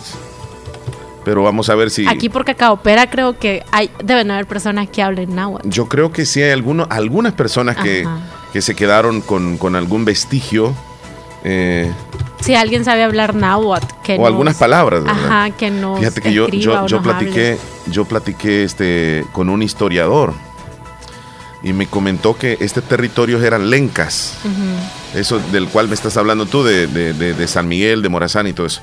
Pero 1.23 1.43
vamos 1.43 1.69
a 1.69 1.75
ver 1.75 1.91
si... 1.91 2.07
Aquí 2.07 2.29
por 2.29 2.45
Cacaopera 2.45 3.09
creo 3.09 3.37
que 3.37 3.63
hay, 3.71 3.91
deben 4.03 4.31
haber 4.31 4.47
personas 4.47 4.89
que 4.89 5.03
hablen 5.03 5.35
náhuatl. 5.35 5.69
Yo 5.69 5.87
creo 5.87 6.11
que 6.11 6.25
sí 6.25 6.41
hay 6.41 6.51
algunos, 6.51 6.87
algunas 6.89 7.33
personas 7.33 7.75
que, 7.77 8.01
Ajá. 8.03 8.17
Que 8.53 8.61
se 8.61 8.75
quedaron 8.75 9.21
con, 9.21 9.57
con 9.57 9.75
algún 9.75 10.05
vestigio 10.05 10.73
eh, 11.43 11.91
Si 12.41 12.55
alguien 12.55 12.83
sabe 12.83 13.03
hablar 13.03 13.35
náhuatl, 13.35 13.85
que 14.03 14.15
o 14.15 14.17
nos- 14.19 14.27
algunas 14.27 14.55
palabras. 14.57 15.03
¿verdad? 15.03 15.25
Ajá, 15.25 15.51
que 15.51 15.69
nos 15.71 15.99
Fíjate 15.99 16.21
que 16.21 16.33
yo, 16.33 16.47
yo, 16.49 16.85
yo 16.87 17.01
platiqué, 17.01 17.57
yo 17.87 18.05
platiqué 18.05 18.63
este, 18.63 19.25
con 19.31 19.49
un 19.49 19.61
historiador 19.61 20.33
y 21.61 21.73
me 21.73 21.87
comentó 21.87 22.37
que 22.37 22.57
este 22.61 22.81
territorios 22.81 23.43
eran 23.43 23.69
lencas. 23.69 24.33
Eso 25.13 25.39
del 25.51 25.67
cual 25.67 25.87
me 25.89 25.93
estás 25.95 26.15
hablando 26.17 26.45
tú, 26.45 26.63
de, 26.63 26.87
de- 26.87 27.13
de- 27.13 27.33
de 27.33 27.47
San 27.47 27.67
Miguel, 27.67 28.01
de 28.01 28.09
Morazán 28.09 28.47
y 28.47 28.53
todo 28.53 28.67
eso. 28.67 28.81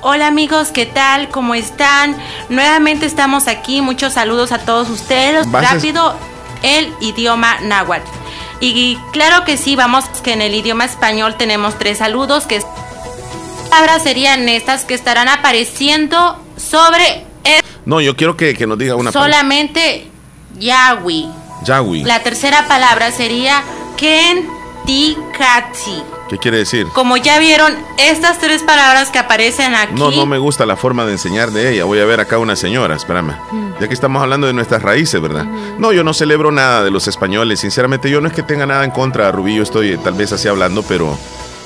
Hola 0.00 0.28
amigos, 0.28 0.68
¿qué 0.68 0.86
tal? 0.86 1.28
¿Cómo 1.28 1.54
están? 1.54 2.16
Nuevamente 2.48 3.04
estamos 3.06 3.48
aquí. 3.48 3.80
Muchos 3.82 4.12
saludos 4.14 4.52
a 4.52 4.58
todos 4.58 4.88
ustedes. 4.90 5.50
Rápido, 5.50 6.14
el 6.62 6.92
idioma 7.00 7.58
náhuatl. 7.62 8.06
Y 8.60 8.98
claro 9.12 9.44
que 9.44 9.56
sí, 9.56 9.76
vamos 9.76 10.04
que 10.22 10.32
en 10.32 10.42
el 10.42 10.54
idioma 10.54 10.84
español 10.84 11.36
tenemos 11.36 11.78
tres 11.78 11.98
saludos 11.98 12.46
que 12.46 12.60
palabras 13.70 14.02
serían 14.02 14.48
estas 14.48 14.84
que 14.84 14.94
estarán 14.94 15.28
apareciendo 15.28 16.42
sobre 16.56 17.24
el 17.44 17.62
No, 17.84 18.00
yo 18.00 18.16
quiero 18.16 18.36
que, 18.36 18.54
que 18.54 18.66
nos 18.66 18.78
diga 18.78 18.96
una 18.96 19.12
solamente 19.12 20.06
Yahweh. 20.58 21.26
Yahweh. 21.64 22.02
La 22.04 22.22
tercera 22.22 22.66
palabra 22.66 23.12
sería 23.12 23.62
Kentikati. 23.96 26.02
¿Qué 26.28 26.36
quiere 26.36 26.58
decir? 26.58 26.86
Como 26.92 27.16
ya 27.16 27.38
vieron, 27.38 27.74
estas 27.96 28.38
tres 28.38 28.62
palabras 28.62 29.10
que 29.10 29.18
aparecen 29.18 29.74
aquí. 29.74 29.94
No, 29.94 30.10
no 30.10 30.26
me 30.26 30.36
gusta 30.38 30.66
la 30.66 30.76
forma 30.76 31.06
de 31.06 31.12
enseñar 31.12 31.50
de 31.52 31.72
ella. 31.72 31.84
Voy 31.84 32.00
a 32.00 32.04
ver 32.04 32.20
acá 32.20 32.36
una 32.38 32.54
señora, 32.54 32.96
espérame. 32.96 33.34
Ya 33.80 33.88
que 33.88 33.94
estamos 33.94 34.22
hablando 34.22 34.46
de 34.46 34.52
nuestras 34.52 34.82
raíces, 34.82 35.20
¿verdad? 35.22 35.44
No, 35.78 35.92
yo 35.92 36.04
no 36.04 36.12
celebro 36.12 36.50
nada 36.50 36.84
de 36.84 36.90
los 36.90 37.08
españoles. 37.08 37.60
Sinceramente, 37.60 38.10
yo 38.10 38.20
no 38.20 38.28
es 38.28 38.34
que 38.34 38.42
tenga 38.42 38.66
nada 38.66 38.84
en 38.84 38.90
contra, 38.90 39.32
Rubí. 39.32 39.56
Yo 39.56 39.62
estoy 39.62 39.96
tal 39.98 40.14
vez 40.14 40.30
así 40.32 40.48
hablando, 40.48 40.82
pero, 40.82 41.16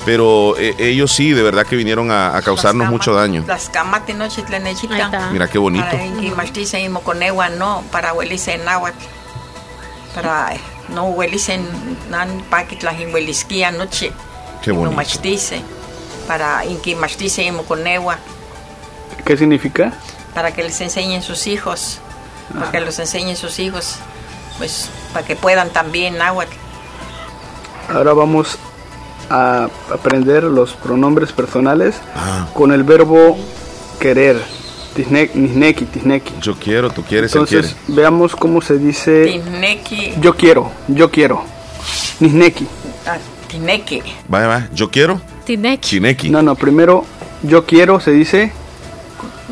pero 0.05 0.57
eh, 0.59 0.77
ellos 0.79 1.11
sí, 1.11 1.33
de 1.33 1.43
verdad 1.43 1.67
que 1.67 1.75
vinieron 1.75 2.13
a, 2.13 2.37
a 2.37 2.43
causarnos 2.43 2.89
mucho 2.89 3.15
daño. 3.15 3.43
Las 3.47 3.69
camate 3.69 4.15
no 4.15 4.25
Ahí 4.25 4.31
chitlenechita. 4.31 4.97
está. 4.97 5.31
Mira 5.33 5.49
qué 5.49 5.59
bonito. 5.59 5.85
Para 5.85 6.05
no, 7.59 7.83
para 7.91 8.13
huelice 8.13 8.55
en 8.55 8.65
náhuatl. 8.65 9.05
Para 10.15 10.55
eh, 10.55 10.61
no 10.95 11.07
huelice 11.07 11.59
nan 12.11 12.45
y 13.01 13.07
huelisquía 13.07 13.73
noche. 13.73 14.13
Qué 14.63 14.71
No 14.73 14.77
bonito. 14.81 14.97
mastice. 14.97 15.61
Para 16.27 16.65
inki 16.65 16.95
mastiza 16.95 17.43
y 17.43 17.51
moconewa. 17.51 18.19
¿Qué 19.25 19.37
significa? 19.37 19.93
Para 20.35 20.53
que 20.53 20.63
les 20.63 20.81
enseñen 20.81 21.23
sus 21.23 21.47
hijos. 21.47 21.99
Para 22.55 22.71
que 22.71 22.81
los 22.81 22.99
enseñen 22.99 23.37
sus 23.37 23.59
hijos. 23.59 23.97
Pues 24.59 24.89
para 25.13 25.27
que 25.27 25.37
puedan 25.37 25.71
también 25.71 26.17
náhuatl. 26.19 26.53
Ahora 27.93 28.13
vamos 28.13 28.59
a 29.31 29.69
aprender 29.93 30.45
los 30.45 30.75
pronombres 30.75 31.33
personales 31.33 31.97
Ah, 32.15 32.47
con 32.55 32.73
el 32.73 32.85
verbo 32.85 33.37
querer. 33.99 34.41
Tisne- 34.95 35.31
Nisneki, 35.35 35.87
tisneki. 35.87 36.35
yo 36.43 36.55
quiero, 36.55 36.91
tú 36.91 37.03
quieres, 37.03 37.33
él 37.35 37.41
Entonces, 37.41 37.75
quiere. 37.87 38.03
veamos 38.03 38.37
cómo 38.37 38.61
se 38.61 38.77
dice 38.77 39.25
Tineki. 39.25 40.15
yo 40.21 40.37
quiero, 40.37 40.71
yo 40.89 41.11
quiero. 41.11 41.43
Nisneki. 42.21 42.67
Tineki. 43.53 44.03
Vaya, 44.29 44.47
va. 44.49 44.69
Yo 44.75 44.91
quiero. 44.91 45.21
Tineki. 45.45 45.89
Chineki. 45.89 46.31
No, 46.31 46.43
no, 46.43 46.55
primero 46.55 47.05
yo 47.43 47.65
quiero 47.67 48.01
se 48.01 48.11
dice 48.13 48.53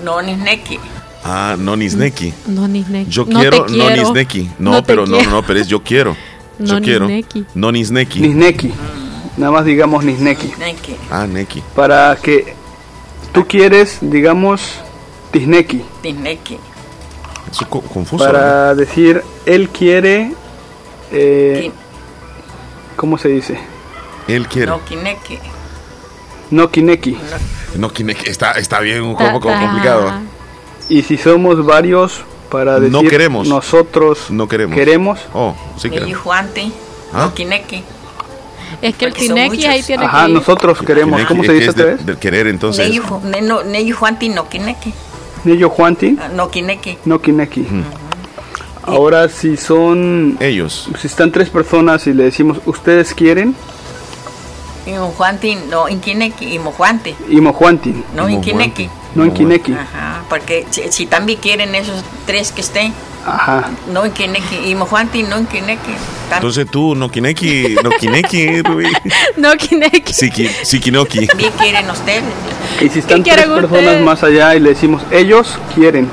No 0.03 0.23
nisneki. 0.23 0.79
Ah, 1.25 1.55
no 1.59 1.77
nisneki. 1.77 2.33
No, 2.47 2.67
Nisneki. 2.67 3.11
Yo 3.11 3.27
No 3.27 3.41
quiero, 3.41 3.67
no 3.69 3.91
nisneki. 3.91 4.51
No, 4.59 4.71
No 4.73 4.83
pero 4.83 5.07
no, 5.07 5.19
quiero. 5.19 5.31
no, 5.33 5.43
pero 5.43 5.59
es 5.61 5.69
yo 5.69 5.83
quiero. 5.83 6.17
Yo 6.59 6.75
No 6.75 6.81
quiero. 6.81 7.07
nisneki. 7.07 7.45
No 7.55 7.71
nisneki. 7.73 8.21
Nisneki. 8.21 8.73
Nada 9.37 9.53
más 9.53 9.65
digamos 9.65 10.03
Nisneki. 10.05 10.47
Nisneki. 10.47 10.97
Ah, 11.11 11.27
neki. 11.27 11.63
Para 11.75 12.17
que 12.17 12.55
tú 13.33 13.47
quieres, 13.47 13.99
digamos 14.01 14.63
Tisneki. 15.31 15.83
Tineki. 16.03 16.55
Eso 17.51 17.65
es 17.65 17.67
co- 17.69 17.81
confuso. 17.83 18.25
¿no? 18.25 18.31
Para 18.33 18.75
decir 18.75 19.23
él 19.47 19.69
quiere, 19.71 20.33
eh, 21.13 21.71
¿cómo 22.97 23.19
se 23.19 23.29
dice? 23.29 23.59
Él 24.31 24.49
quiere. 24.49 24.67
No 24.71 24.85
kineki. 24.85 25.39
No 26.51 26.71
kineki. 26.71 27.17
No, 27.77 27.91
Kineki. 27.93 28.29
Está, 28.29 28.53
está 28.53 28.81
bien 28.81 29.03
un 29.03 29.17
poco 29.17 29.47
ta- 29.49 29.61
complicado. 29.61 30.13
Y 30.89 31.03
si 31.03 31.17
somos 31.17 31.65
varios, 31.65 32.23
para 32.51 32.81
decir 32.81 32.91
No 32.93 33.03
queremos. 33.09 33.47
nosotros 33.47 34.31
No 34.31 34.49
queremos. 34.49 34.75
queremos, 34.75 35.21
Oh, 35.33 35.55
sí 35.79 35.89
queremos. 35.89 36.19
Juante. 36.19 36.73
¿Ah? 37.13 37.27
No 37.27 37.35
kineki. 37.35 37.85
Es 38.83 38.95
que 38.97 39.05
el 39.05 39.13
Tineki 39.13 39.67
ahí 39.67 39.83
tiene 39.83 40.05
ajá, 40.05 40.27
que 40.27 40.33
nosotros 40.33 40.79
queremos. 40.83 41.13
Kineki, 41.21 41.29
¿Cómo 41.29 41.45
se 41.45 41.53
dice 41.53 41.71
otra 41.71 41.85
vez? 41.87 42.07
Del 42.07 42.17
querer, 42.19 42.47
entonces. 42.49 42.89
Neyi 42.89 42.99
Ju- 43.01 43.23
ne- 43.23 43.43
no- 43.43 43.63
Neyi 43.63 43.91
Juanti 43.93 44.29
no 44.31 44.49
kineki. 44.49 44.93
Nello 45.45 45.71
Juanti, 45.71 46.17
Ah, 46.21 46.29
No 46.35 46.51
kineki. 46.51 46.99
no 47.05 47.21
kineki. 47.21 47.67
Ahora 48.83 49.29
si 49.29 49.57
son, 49.57 50.37
Ellos. 50.41 50.89
si 50.99 51.07
están 51.07 51.31
tres 51.31 51.51
personas 51.51 52.07
y 52.07 52.15
le 52.15 52.25
decimos 52.25 52.59
ustedes 52.67 53.15
quieren, 53.15 53.55
Imo 54.87 55.13
Juanti 55.17 55.55
no 55.69 55.89
inkineki. 55.89 56.55
Imo 56.55 56.73
Juante. 56.73 57.15
imo 57.29 57.53
Juanti, 57.53 58.05
No. 58.15 58.25
Juante. 58.29 58.89
no 59.15 59.33
kineki. 59.35 59.73
Ajá. 59.75 60.23
Porque 60.29 60.67
si, 60.71 60.91
si 60.93 61.07
también 61.07 61.39
quieren 61.41 61.75
esos 61.75 62.03
tres 62.27 62.53
que 62.53 62.61
estén. 62.63 62.93
Ajá. 63.27 63.69
No 63.93 64.07
inkineki. 64.07 64.71
Imo 64.71 64.87
Juanti 64.87 65.23
no 65.23 65.39
inkineki. 65.39 65.93
Tam- 66.31 66.37
Entonces 66.37 66.67
tú, 66.71 66.95
no 66.95 67.11
Kineki, 67.11 67.75
no 67.83 67.91
Kineki, 67.91 68.63
Rubí. 68.63 68.85
No, 69.37 69.53
Kineki. 69.57 70.13
Siki, 70.13 70.49
Sikinoki. 70.63 71.27
También 71.27 71.53
quieren 71.59 71.91
ustedes. 71.91 72.23
Y 72.81 72.89
si 72.89 73.01
están 73.01 73.23
¿Qué 73.25 73.33
tres 73.33 73.47
personas 73.47 73.71
ustedes? 73.85 74.03
más 74.05 74.23
allá 74.23 74.55
y 74.55 74.61
le 74.61 74.71
decimos 74.71 75.03
ellos 75.11 75.59
quieren, 75.75 76.09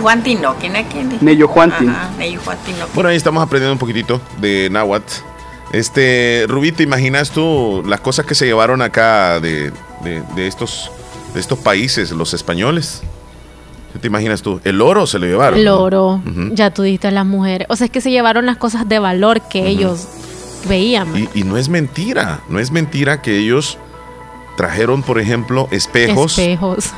Juanti 0.00 0.34
no 0.36 0.56
kineki. 0.58 1.18
Nello 1.20 1.46
Juanti. 1.48 1.86
Ajá. 1.86 2.10
Neyi 2.18 2.36
Juanti 2.36 2.72
no 2.72 2.86
Bueno, 2.94 3.10
ahí 3.10 3.16
estamos 3.16 3.42
aprendiendo 3.42 3.74
un 3.74 3.78
poquitito 3.78 4.20
de 4.38 4.68
náhuatl. 4.70 5.12
Este, 5.72 6.46
Rubí, 6.48 6.72
¿te 6.72 6.82
imaginas 6.82 7.30
tú 7.30 7.82
las 7.86 8.00
cosas 8.00 8.26
que 8.26 8.34
se 8.34 8.46
llevaron 8.46 8.82
acá 8.82 9.38
de, 9.40 9.70
de- 10.02 10.22
de 10.34 10.46
estos, 10.46 10.90
de 11.34 11.40
estos 11.40 11.58
países, 11.58 12.10
los 12.12 12.34
españoles? 12.34 13.02
¿Qué 13.92 13.98
te 13.98 14.06
imaginas 14.08 14.42
tú? 14.42 14.60
El 14.64 14.80
oro 14.80 15.06
se 15.06 15.18
lo 15.18 15.26
llevaron. 15.26 15.58
El 15.58 15.64
¿no? 15.64 15.80
oro. 15.80 16.22
Ya 16.52 16.70
tú 16.72 16.82
dijiste 16.82 17.08
a 17.08 17.10
las 17.10 17.26
mujeres. 17.26 17.66
O 17.70 17.76
sea, 17.76 17.86
es 17.86 17.90
que 17.90 18.00
se 18.00 18.10
llevaron 18.10 18.46
las 18.46 18.56
cosas 18.56 18.88
de 18.88 18.98
valor 19.00 19.40
que 19.42 19.66
ellos 19.68 20.06
veían. 20.68 21.08
Y, 21.16 21.28
y 21.40 21.42
no 21.44 21.56
es 21.56 21.68
mentira, 21.68 22.40
no 22.48 22.58
es 22.60 22.70
mentira 22.70 23.20
que 23.22 23.36
ellos 23.38 23.78
trajeron, 24.60 25.02
por 25.02 25.18
ejemplo, 25.18 25.68
espejos 25.70 26.38
Espejos. 26.38 26.90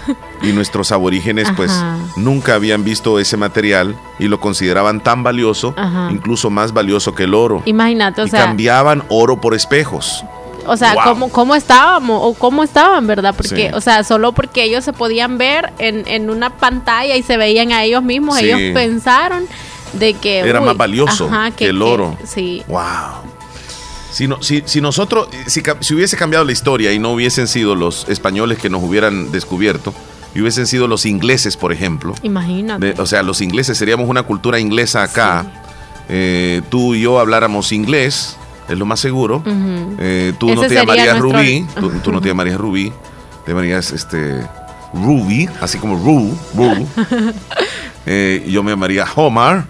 y 0.42 0.48
nuestros 0.48 0.90
aborígenes 0.90 1.46
pues 1.54 1.70
nunca 2.16 2.56
habían 2.56 2.82
visto 2.82 3.20
ese 3.20 3.36
material 3.36 3.94
y 4.18 4.26
lo 4.26 4.40
consideraban 4.40 5.00
tan 5.00 5.22
valioso, 5.22 5.72
Ajá. 5.76 6.08
incluso 6.10 6.50
más 6.50 6.72
valioso 6.72 7.14
que 7.14 7.22
el 7.22 7.34
oro. 7.34 7.62
Imagínate, 7.64 8.20
o 8.22 8.26
y 8.26 8.30
sea, 8.30 8.46
cambiaban 8.46 9.04
oro 9.08 9.40
por 9.40 9.54
espejos. 9.54 10.24
o 10.66 10.76
sea, 10.76 10.94
Wow. 10.94 11.02
cómo, 11.04 11.28
cómo 11.28 11.54
estábamos 11.54 12.18
o 12.20 12.34
cómo 12.34 12.64
estaban, 12.64 13.06
¿verdad? 13.06 13.32
Porque, 13.36 13.68
Sí. 13.68 13.74
o 13.74 13.80
sea, 13.80 14.02
solo 14.02 14.32
porque 14.32 14.64
ellos 14.64 14.84
se 14.84 14.92
podían 14.92 15.38
ver 15.38 15.72
en, 15.78 16.02
en 16.08 16.30
una 16.30 16.50
pantalla 16.50 17.14
y 17.14 17.22
se 17.22 17.36
veían 17.36 17.70
a 17.70 17.84
ellos 17.84 18.02
mismos, 18.02 18.38
Sí. 18.38 18.46
ellos 18.50 18.74
pensaron 18.74 19.44
de 19.92 20.14
que 20.14 20.40
Era 20.40 20.58
uy, 20.60 20.66
más 20.66 20.76
valioso 20.76 21.26
ajá, 21.30 21.52
que 21.52 21.66
el 21.68 21.80
oro. 21.80 22.16
sí. 22.24 22.64
Wow. 22.66 22.80
Si, 24.12 24.28
no, 24.28 24.42
si, 24.42 24.62
si 24.66 24.80
nosotros, 24.80 25.28
si, 25.46 25.62
ca- 25.62 25.78
si 25.80 25.94
hubiese 25.94 26.16
cambiado 26.16 26.44
la 26.44 26.52
historia 26.52 26.92
y 26.92 26.98
no 26.98 27.12
hubiesen 27.12 27.48
sido 27.48 27.74
los 27.74 28.06
españoles 28.08 28.58
que 28.58 28.68
nos 28.68 28.82
hubieran 28.82 29.32
descubierto, 29.32 29.94
y 30.34 30.40
hubiesen 30.40 30.66
sido 30.66 30.86
los 30.86 31.04
ingleses, 31.06 31.56
por 31.56 31.72
ejemplo, 31.72 32.14
Imagínate. 32.22 32.92
de- 32.94 33.00
o 33.02 33.06
sea, 33.06 33.22
los 33.22 33.40
ingleses 33.40 33.76
seríamos 33.78 34.08
una 34.08 34.22
cultura 34.22 34.58
inglesa 34.60 35.02
acá, 35.02 35.46
eh, 36.08 36.60
tú 36.70 36.94
y 36.94 37.02
yo 37.02 37.18
habláramos 37.20 37.72
inglés, 37.72 38.36
es 38.68 38.78
lo 38.78 38.84
más 38.86 39.00
seguro. 39.00 39.42
Eh, 39.98 40.32
tú 40.38 40.46
no 40.48 40.52
Ese 40.54 40.62
te 40.62 40.68
sería 40.68 40.82
llamarías 40.82 41.18
nuestro- 41.18 41.38
Rubí, 41.40 41.66
tú, 41.80 41.90
tú 42.02 42.12
no 42.12 42.20
te 42.20 42.28
llamarías 42.28 42.58
Rubí, 42.58 42.92
te 43.44 43.50
llamarías 43.52 43.92
este 43.92 44.42
Ruby, 44.94 45.48
así 45.62 45.78
como 45.78 45.96
Ru, 45.96 46.36
Ru. 46.54 46.86
Eh, 48.06 48.44
yo 48.48 48.62
me 48.64 48.72
llamaría 48.72 49.06
Homar, 49.14 49.64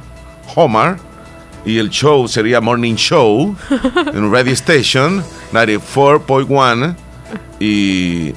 Homar, 0.55 0.99
y 1.65 1.79
el 1.79 1.91
show 1.91 2.27
sería 2.29 2.61
Morning 2.61 2.95
Show 2.95 3.57
en 4.15 4.33
Radio 4.33 4.53
Station 4.53 5.23
94.1 5.53 6.97
y 7.61 8.33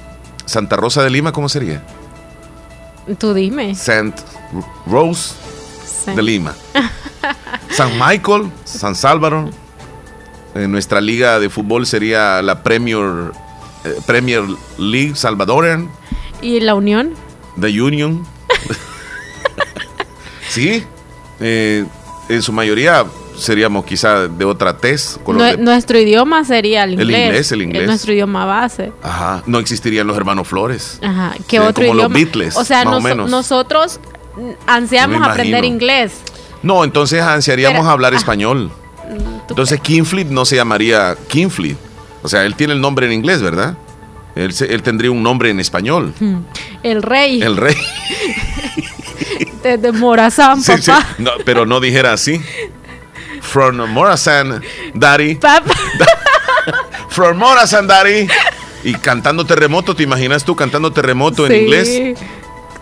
Santa 0.46 0.76
Rosa 0.76 1.04
de 1.04 1.10
Lima, 1.10 1.32
¿cómo 1.32 1.50
sería? 1.50 1.84
Tú 3.18 3.34
dime. 3.34 3.76
Saint 3.76 4.16
Rose 4.86 5.36
de 6.16 6.22
Lima. 6.22 6.56
San 7.72 7.92
Michael, 8.00 8.52
San 8.64 8.96
Salvador. 8.96 9.50
En 10.54 10.72
nuestra 10.72 11.02
liga 11.02 11.40
de 11.40 11.50
fútbol 11.50 11.86
sería 11.86 12.42
la 12.42 12.64
Premier, 12.64 13.32
eh, 13.84 13.96
Premier 14.06 14.44
League 14.78 15.16
Salvadorian. 15.16 15.90
¿Y 16.42 16.60
la 16.62 16.76
unión? 16.76 17.14
The 17.60 17.82
Union. 17.82 18.26
sí, 20.50 20.84
eh, 21.40 21.86
en 22.30 22.42
su 22.42 22.52
mayoría 22.52 23.06
seríamos 23.38 23.86
quizá 23.86 24.28
de 24.28 24.46
otra 24.46 24.78
tez. 24.78 25.20
con 25.24 25.38
de- 25.38 25.58
nuestro 25.58 26.00
idioma 26.00 26.44
sería 26.46 26.84
el 26.84 26.94
El 26.94 27.02
inglés. 27.02 27.26
inglés, 27.28 27.52
el 27.52 27.62
inglés. 27.62 27.82
Es 27.84 27.88
nuestro 27.88 28.14
idioma 28.14 28.46
base. 28.46 28.92
Ajá, 29.04 29.44
no 29.46 29.60
existirían 29.60 30.08
los 30.08 30.16
hermanos 30.18 30.48
Flores. 30.48 31.00
Ajá. 31.04 31.34
¿Qué 31.48 31.58
Serían 31.58 31.68
otro 31.68 31.86
como 31.88 32.02
los? 32.04 32.14
Beatles, 32.14 32.56
o 32.56 32.64
sea, 32.64 32.84
o 32.84 33.00
nosotros 33.28 34.00
mm, 34.38 34.50
ansiamos 34.68 35.22
aprender 35.28 35.66
inglés. 35.66 36.14
No, 36.64 36.84
entonces 36.84 37.22
ansiaríamos 37.22 37.82
Pero- 37.82 37.92
hablar 37.92 38.14
ah. 38.14 38.18
español. 38.18 38.72
¿Tú 39.48 39.54
Entonces 39.54 39.80
Kingfleet 39.82 40.30
no 40.30 40.46
se 40.46 40.56
llamaría 40.56 41.16
Kingfleet. 41.28 41.78
O 42.24 42.28
sea, 42.28 42.44
él 42.46 42.56
tiene 42.56 42.74
el 42.74 42.82
nombre 42.82 43.06
en 43.06 43.14
inglés, 43.14 43.42
¿verdad? 43.42 43.78
Él, 44.36 44.54
él 44.68 44.82
tendría 44.82 45.12
un 45.12 45.22
nombre 45.22 45.52
en 45.52 45.60
español. 45.60 46.14
Mm. 46.20 46.38
El 46.82 47.04
rey 47.04 47.42
El 47.42 47.56
rey. 47.56 47.76
de, 49.66 49.78
de 49.78 49.92
Morazán, 49.92 50.62
Sí, 50.62 50.74
sí. 50.80 50.92
papá. 50.92 51.08
No, 51.18 51.32
pero 51.44 51.66
no 51.66 51.80
dijera 51.80 52.14
así. 52.14 52.40
From 53.42 53.78
Morazan, 53.90 54.62
Daddy. 54.94 55.36
Papá. 55.36 55.72
From 57.10 57.38
Morazan, 57.38 57.88
Daddy. 57.88 58.28
Y 58.84 58.94
cantando 58.96 59.46
terremoto, 59.46 59.96
¿te 59.96 60.04
imaginas 60.04 60.44
tú 60.46 60.56
cantando 60.56 60.92
terremoto 60.92 61.46
en 61.48 61.52
Sí. 61.52 61.58
inglés? 61.60 62.20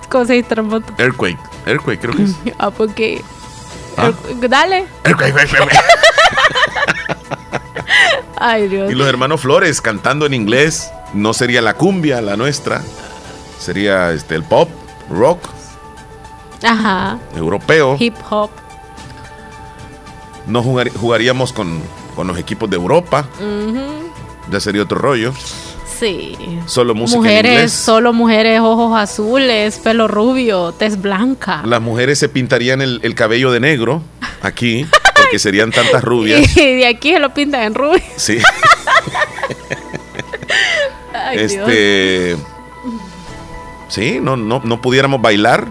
Cosa 0.09 0.33
de 0.33 0.43
terremoto. 0.43 0.93
Earthquake. 0.97 1.37
Earthquake, 1.65 1.99
creo 2.01 2.15
que 2.15 2.23
es. 2.23 2.31
Ah, 2.59 2.69
porque. 2.71 3.21
Ah. 3.97 4.11
el- 4.29 4.49
Dale. 4.49 4.85
Earthquake, 5.05 5.35
earthquake. 5.37 5.77
Ay, 8.37 8.67
Dios. 8.67 8.91
Y 8.91 8.95
los 8.95 9.07
hermanos 9.07 9.41
Flores 9.41 9.79
cantando 9.81 10.25
en 10.25 10.33
inglés. 10.33 10.91
No 11.13 11.33
sería 11.33 11.61
la 11.61 11.75
cumbia, 11.75 12.21
la 12.21 12.35
nuestra. 12.35 12.81
Sería 13.59 14.11
este, 14.11 14.35
el 14.35 14.43
pop, 14.43 14.69
rock, 15.09 15.39
Ajá. 16.63 17.17
europeo. 17.35 17.97
Hip 17.99 18.15
hop. 18.29 18.49
No 20.47 20.61
jugar- 20.63 20.91
jugaríamos 20.93 21.51
con, 21.53 21.81
con 22.15 22.27
los 22.27 22.37
equipos 22.37 22.69
de 22.69 22.75
Europa. 22.77 23.25
Ya 24.51 24.59
sería 24.59 24.83
otro 24.83 24.97
rollo. 24.99 25.33
Sí. 25.99 26.35
Solo 26.65 26.93
música 26.95 27.17
en 27.17 27.23
mujeres, 27.23 27.51
inglés. 27.53 27.71
solo 27.71 28.11
mujeres, 28.13 28.59
ojos 28.59 28.97
azules, 28.99 29.77
pelo 29.79 30.07
rubio, 30.09 30.73
tez 30.73 31.01
blanca. 31.01 31.61
Las 31.65 31.81
mujeres 31.81 32.19
se 32.19 32.27
pintarían 32.27 32.81
el, 32.81 32.99
el 33.03 33.15
cabello 33.15 33.51
de 33.51 33.61
negro 33.61 34.01
aquí, 34.41 34.85
porque 35.15 35.39
serían 35.39 35.71
tantas 35.71 36.03
rubias. 36.03 36.41
Y 36.57 36.75
de 36.77 36.87
aquí 36.87 37.13
se 37.13 37.19
lo 37.19 37.33
pintan 37.33 37.61
en 37.63 37.73
rubio. 37.75 38.01
Sí. 38.17 38.39
Ay, 41.13 41.37
Dios. 41.37 41.51
este. 41.51 42.35
Sí, 43.87 44.19
no, 44.21 44.35
no, 44.35 44.61
no 44.63 44.81
pudiéramos 44.81 45.21
bailar. 45.21 45.67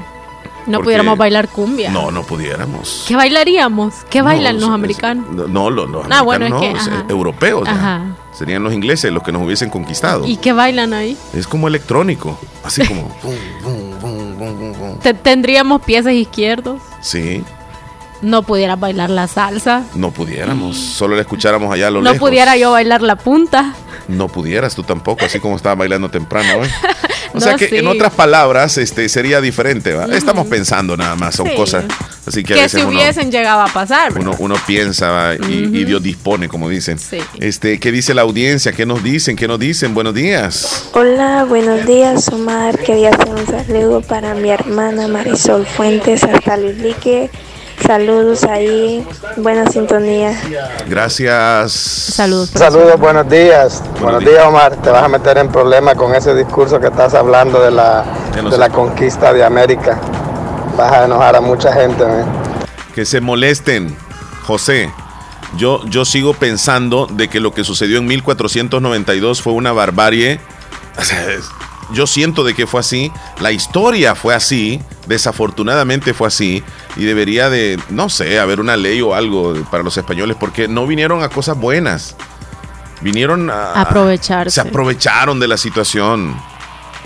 No 0.67 0.79
porque- 0.79 0.85
pudiéramos 0.85 1.19
bailar 1.19 1.49
cumbia. 1.49 1.91
No, 1.91 2.11
no 2.11 2.23
pudiéramos. 2.23 3.05
¿Qué 3.09 3.17
bailaríamos? 3.17 3.95
¿Qué 4.11 4.23
bailan 4.23 4.57
No, 4.59 4.67
los 4.67 4.71
americanos? 4.75 5.27
No, 5.49 5.71
los, 5.71 5.91
los 5.91 6.07
Ah, 6.11 6.23
bueno, 6.23 6.47
americanos 6.47 6.83
es 6.83 6.89
que, 6.89 6.95
ajá. 6.95 7.05
europeos. 7.09 7.65
ya. 7.67 7.73
Ajá. 7.73 8.05
Serían 8.33 8.63
los 8.63 8.73
ingleses 8.73 9.13
los 9.13 9.23
que 9.23 9.31
nos 9.33 9.43
hubiesen 9.43 9.69
conquistado. 9.71 10.27
¿Y 10.27 10.37
qué 10.39 10.53
bailan 10.53 10.95
ahí? 10.95 11.17
Es 11.35 11.47
como 11.47 11.69
electrónico, 11.69 12.39
así 12.65 12.87
como. 12.87 13.03
bum, 13.63 14.01
bum, 14.01 14.73
bum, 14.79 14.99
Tendríamos 15.23 15.83
pies 15.83 16.07
izquierdos. 16.07 16.81
Sí, 17.03 17.45
No 18.23 18.43
pudiera 18.45 18.77
bailar 18.77 19.11
la 19.11 19.27
salsa. 19.27 19.83
no 19.95 20.11
pudiéramos. 20.13 20.77
Solo 20.77 21.17
la 21.17 21.23
escucháramos 21.23 21.73
allá 21.73 21.89
a 21.89 21.91
lo 21.91 22.01
No 22.01 22.13
lejos. 22.13 22.29
pudiera 22.29 22.57
yo 22.57 22.71
bailar 22.73 23.03
la 23.03 23.17
punta. 23.17 23.75
No 24.09 24.29
pudieras 24.29 24.75
tú 24.75 24.83
tampoco, 24.83 25.25
así 25.25 25.39
como 25.41 25.57
estaba 25.57 25.75
bailando 25.75 26.09
temprano. 26.09 26.65
¿eh? 26.65 26.71
O 27.35 27.37
No, 27.37 27.41
sea 27.41 27.55
que 27.57 27.67
sí. 27.71 27.77
en 27.79 27.87
otras 27.87 28.13
palabras, 28.13 28.77
este 28.77 29.09
sería 29.09 29.41
diferente. 29.41 29.95
¿va? 29.95 30.05
Estamos 30.05 30.47
pensando 30.49 30.99
nada 30.99 31.17
más, 31.17 31.35
son 31.35 31.47
Sí. 31.49 31.55
cosas. 31.57 31.85
Así 32.27 32.43
que 32.45 32.53
a 32.53 32.57
Que 32.57 32.63
veces 32.65 32.81
si 32.83 32.87
uno, 32.87 32.95
hubiesen 33.01 33.33
llegado 33.33 33.63
a 33.63 33.69
pasar. 33.69 34.19
uno, 34.19 34.37
uno 34.39 34.55
piensa 34.67 35.33
y 35.49 35.85
Dios 35.85 36.03
dispone, 36.03 36.47
como 36.49 36.69
dicen. 36.69 36.99
Sí. 36.99 37.17
Este, 37.41 37.81
¿qué 37.81 37.91
dice 37.91 38.13
la 38.13 38.21
audiencia? 38.23 38.73
¿Qué 38.73 38.85
nos 38.85 39.03
dicen? 39.03 39.35
¿Qué 39.37 39.49
nos 39.49 39.59
dicen? 39.59 39.95
Buenos 39.95 40.13
días. 40.15 40.91
Hola, 40.93 41.45
buenos 41.49 41.87
días, 41.87 42.29
Omar. 42.29 42.79
Quería 42.79 43.09
hacer 43.11 43.31
un 43.31 43.47
saludo 43.47 44.03
para 44.03 44.35
mi 44.35 44.51
hermana 44.51 45.09
Marisol 45.09 45.65
Fuentes 45.67 46.25
hasta 46.25 46.59
Lilique. 46.59 47.31
Saludos 47.87 48.45
ahí, 48.45 49.07
buena 49.37 49.67
sintonía. 49.71 50.39
Gracias. 50.89 51.73
Saludos. 51.73 52.51
Saludos, 52.51 52.99
buenos 52.99 53.29
días. 53.29 53.83
Buenos 54.01 54.21
días. 54.21 54.33
días, 54.33 54.47
Omar. 54.47 54.77
Te 54.77 54.91
vas 54.91 55.03
a 55.03 55.09
meter 55.09 55.39
en 55.39 55.49
problemas 55.49 55.97
con 55.97 56.15
ese 56.15 56.35
discurso 56.35 56.79
que 56.81 56.87
estás 56.87 57.15
hablando 57.15 57.61
de 57.61 57.71
la, 57.71 58.05
de 58.35 58.59
la 58.59 58.69
conquista 58.71 59.33
de 59.33 59.45
América. 59.45 60.01
Vas 60.77 60.93
a 60.93 61.05
enojar 61.05 61.37
a 61.37 61.41
mucha 61.41 61.73
gente. 61.73 62.05
¿eh? 62.05 62.25
Que 62.95 63.05
se 63.05 63.21
molesten, 63.21 63.97
José. 64.47 64.93
Yo, 65.57 65.85
yo 65.87 66.05
sigo 66.05 66.35
pensando 66.35 67.07
de 67.07 67.29
que 67.29 67.41
lo 67.41 67.53
que 67.53 67.65
sucedió 67.65 67.99
en 67.99 68.07
1492 68.07 69.43
fue 69.43 69.53
una 69.53 69.73
barbarie. 69.73 70.41
Yo 71.91 72.07
siento 72.07 72.45
de 72.45 72.55
que 72.55 72.67
fue 72.67 72.81
así. 72.81 73.13
La 73.41 73.53
historia 73.53 74.15
fue 74.15 74.35
así. 74.35 74.81
Desafortunadamente 75.07 76.15
fue 76.15 76.29
así. 76.29 76.63
Y 76.97 77.05
debería 77.05 77.51
de, 77.51 77.79
no 77.91 78.09
sé, 78.09 78.39
haber 78.39 78.61
una 78.61 78.77
ley 78.77 79.01
o 79.03 79.15
algo 79.15 79.55
para 79.71 79.83
los 79.83 79.97
españoles 79.97 80.37
porque 80.39 80.69
no 80.69 80.87
vinieron 80.87 81.23
a 81.23 81.29
cosas 81.29 81.59
buenas. 81.59 82.17
Vinieron 83.01 83.51
a... 83.51 83.73
Aprovecharse. 83.73 84.51
Se 84.51 84.61
aprovecharon 84.61 85.41
de 85.41 85.49
la 85.49 85.57
situación. 85.57 86.37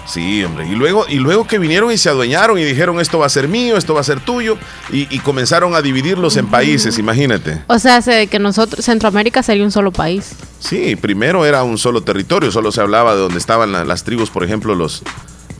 Sí, 0.07 0.45
hombre. 0.45 0.67
Y 0.69 0.75
luego, 0.77 1.05
y 1.09 1.17
luego 1.17 1.47
que 1.47 1.59
vinieron 1.59 1.91
y 1.91 1.99
se 1.99 2.09
adueñaron 2.09 2.59
y 2.59 2.65
dijeron 2.65 3.01
esto 3.01 3.19
va 3.19 3.27
a 3.27 3.29
ser 3.29 3.49
mío, 3.49 3.77
esto 3.77 3.93
va 3.95 4.01
a 4.01 4.05
ser 4.05 4.21
tuyo, 4.21 4.57
y, 4.93 5.13
y 5.15 5.19
comenzaron 5.19 5.75
a 5.75 5.83
dividirlos 5.83 6.37
en 6.37 6.47
países, 6.47 6.99
imagínate. 6.99 7.63
O 7.67 7.79
sea, 7.79 8.01
se- 8.03 8.29
que 8.29 8.39
nosotros, 8.39 8.85
Centroamérica 8.85 9.43
sería 9.43 9.65
un 9.65 9.73
solo 9.73 9.91
país. 9.93 10.33
Sí, 10.61 10.95
primero 10.97 11.45
era 11.45 11.63
un 11.65 11.77
solo 11.77 12.03
territorio, 12.03 12.51
solo 12.53 12.71
se 12.73 12.81
hablaba 12.81 13.15
de 13.15 13.21
donde 13.23 13.39
estaban 13.39 13.73
la- 13.73 13.85
las 13.85 14.05
tribus, 14.05 14.31
por 14.31 14.45
ejemplo, 14.45 14.75
los, 14.75 15.03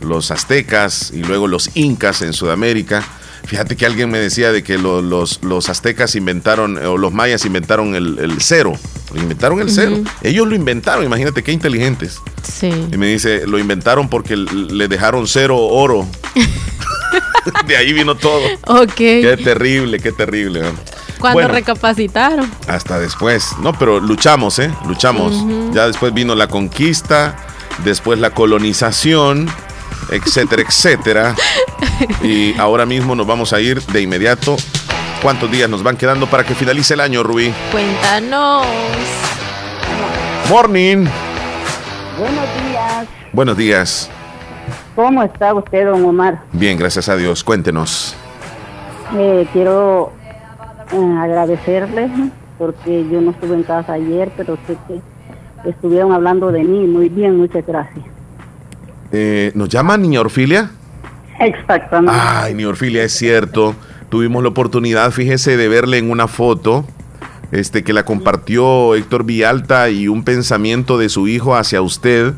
los 0.01 0.31
aztecas 0.31 1.11
y 1.13 1.23
luego 1.23 1.47
los 1.47 1.69
incas 1.75 2.21
en 2.21 2.33
Sudamérica. 2.33 3.03
Fíjate 3.45 3.75
que 3.77 3.85
alguien 3.85 4.09
me 4.09 4.17
decía 4.19 4.51
de 4.51 4.63
que 4.63 4.77
lo- 4.77 5.01
los, 5.01 5.41
los 5.43 5.69
aztecas 5.69 6.15
inventaron, 6.15 6.77
o 6.85 6.97
los 6.97 7.13
mayas 7.13 7.45
inventaron 7.45 7.95
el, 7.95 8.19
el 8.19 8.41
cero. 8.41 8.73
Inventaron 9.15 9.59
el 9.61 9.69
cero. 9.71 9.97
Ellos 10.21 10.47
lo 10.47 10.53
inventaron, 10.55 11.05
imagínate 11.05 11.41
qué 11.43 11.51
inteligentes. 11.53 12.19
Sí. 12.43 12.69
Y 12.91 12.97
me 12.97 13.07
dice, 13.07 13.47
lo 13.47 13.57
inventaron 13.57 14.09
porque 14.09 14.35
le 14.35 14.87
dejaron 14.89 15.27
cero 15.27 15.57
oro. 15.57 16.05
de 17.67 17.77
ahí 17.77 17.93
vino 17.93 18.15
todo. 18.15 18.41
Ok. 18.67 18.93
Qué 18.95 19.39
terrible, 19.43 19.99
qué 19.99 20.11
terrible. 20.11 20.61
¿no? 20.61 20.69
Cuando 21.19 21.39
Bueno, 21.39 21.53
recapacitaron. 21.53 22.49
hasta 22.67 22.99
después. 22.99 23.49
No, 23.61 23.73
pero 23.73 23.99
luchamos, 23.99 24.59
¿eh? 24.59 24.71
Luchamos. 24.87 25.33
Ya 25.73 25.87
después 25.87 26.13
vino 26.13 26.35
la 26.35 26.47
conquista, 26.47 27.35
después 27.83 28.19
la 28.19 28.31
colonización, 28.31 29.49
etcétera, 30.11 30.63
etcétera. 30.67 31.35
Y 32.23 32.57
ahora 32.59 32.85
mismo 32.85 33.15
nos 33.15 33.27
vamos 33.27 33.53
a 33.53 33.59
ir 33.59 33.81
de 33.81 34.01
inmediato. 34.01 34.57
¿Cuántos 35.21 35.49
días 35.51 35.69
nos 35.69 35.83
van 35.83 35.97
quedando 35.97 36.27
para 36.27 36.43
que 36.43 36.53
finalice 36.53 36.93
el 36.93 37.01
año, 37.01 37.23
Rubí? 37.23 37.51
Cuéntanos. 37.71 38.65
Morning. 40.49 41.05
Buenos 42.17 42.45
días. 42.69 43.07
Buenos 43.33 43.57
días. 43.57 44.09
¿Cómo 44.95 45.23
está 45.23 45.53
usted, 45.53 45.85
don 45.85 46.03
Omar? 46.05 46.41
Bien, 46.53 46.77
gracias 46.77 47.09
a 47.09 47.15
Dios. 47.15 47.43
Cuéntenos. 47.43 48.15
Eh, 49.15 49.47
quiero 49.53 50.11
eh, 50.91 51.17
agradecerle 51.19 52.09
porque 52.57 53.05
yo 53.09 53.21
no 53.21 53.31
estuve 53.31 53.55
en 53.55 53.63
casa 53.63 53.93
ayer, 53.93 54.31
pero 54.35 54.57
sé 54.67 54.77
que 54.87 55.69
estuvieron 55.69 56.13
hablando 56.13 56.51
de 56.51 56.63
mí. 56.63 56.87
Muy 56.87 57.09
bien, 57.09 57.37
muchas 57.37 57.65
gracias. 57.65 58.05
Eh, 59.11 59.51
¿Nos 59.55 59.69
llama 59.69 59.97
Niña 59.97 60.21
Orfilia? 60.21 60.71
Exactamente. 61.39 62.19
Ay, 62.21 62.65
Orfilia, 62.65 63.03
es 63.03 63.13
cierto. 63.13 63.75
Tuvimos 64.09 64.41
la 64.43 64.49
oportunidad, 64.49 65.11
fíjese, 65.11 65.57
de 65.57 65.67
verle 65.67 65.97
en 65.97 66.09
una 66.09 66.27
foto 66.27 66.85
este, 67.51 67.83
que 67.83 67.93
la 67.93 68.03
compartió 68.03 68.95
Héctor 68.95 69.23
Villalta 69.23 69.89
y 69.89 70.07
un 70.07 70.23
pensamiento 70.23 70.97
de 70.97 71.09
su 71.09 71.27
hijo 71.27 71.55
hacia 71.55 71.81
usted 71.81 72.33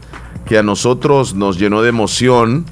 que 0.46 0.58
a 0.58 0.64
nosotros 0.64 1.36
nos 1.36 1.60
llenó 1.60 1.82
de 1.82 1.90
emoción. 1.90 2.66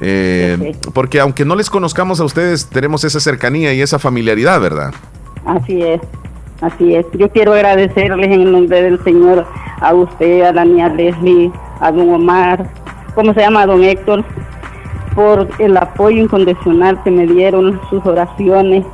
eh, 0.00 0.76
porque 0.92 1.20
aunque 1.20 1.44
no 1.44 1.56
les 1.56 1.70
conozcamos 1.70 2.20
a 2.20 2.24
ustedes, 2.24 2.66
tenemos 2.66 3.04
esa 3.04 3.20
cercanía 3.20 3.72
y 3.74 3.80
esa 3.80 3.98
familiaridad, 3.98 4.60
¿verdad? 4.60 4.92
Así 5.44 5.82
es, 5.82 6.00
así 6.60 6.94
es. 6.94 7.06
Yo 7.18 7.28
quiero 7.30 7.52
agradecerles 7.52 8.26
en 8.26 8.40
el 8.40 8.52
nombre 8.52 8.82
del 8.82 9.02
Señor 9.04 9.46
a 9.80 9.94
usted, 9.94 10.42
a 10.42 10.52
la 10.52 10.64
niña 10.64 10.88
Leslie, 10.88 11.50
a 11.80 11.92
don 11.92 12.10
Omar, 12.10 12.68
¿cómo 13.14 13.34
se 13.34 13.40
llama? 13.40 13.66
Don 13.66 13.82
Héctor, 13.82 14.24
por 15.14 15.48
el 15.58 15.76
apoyo 15.76 16.22
incondicional 16.22 17.02
que 17.02 17.10
me 17.10 17.26
dieron, 17.26 17.80
sus 17.88 18.04
oraciones, 18.04 18.84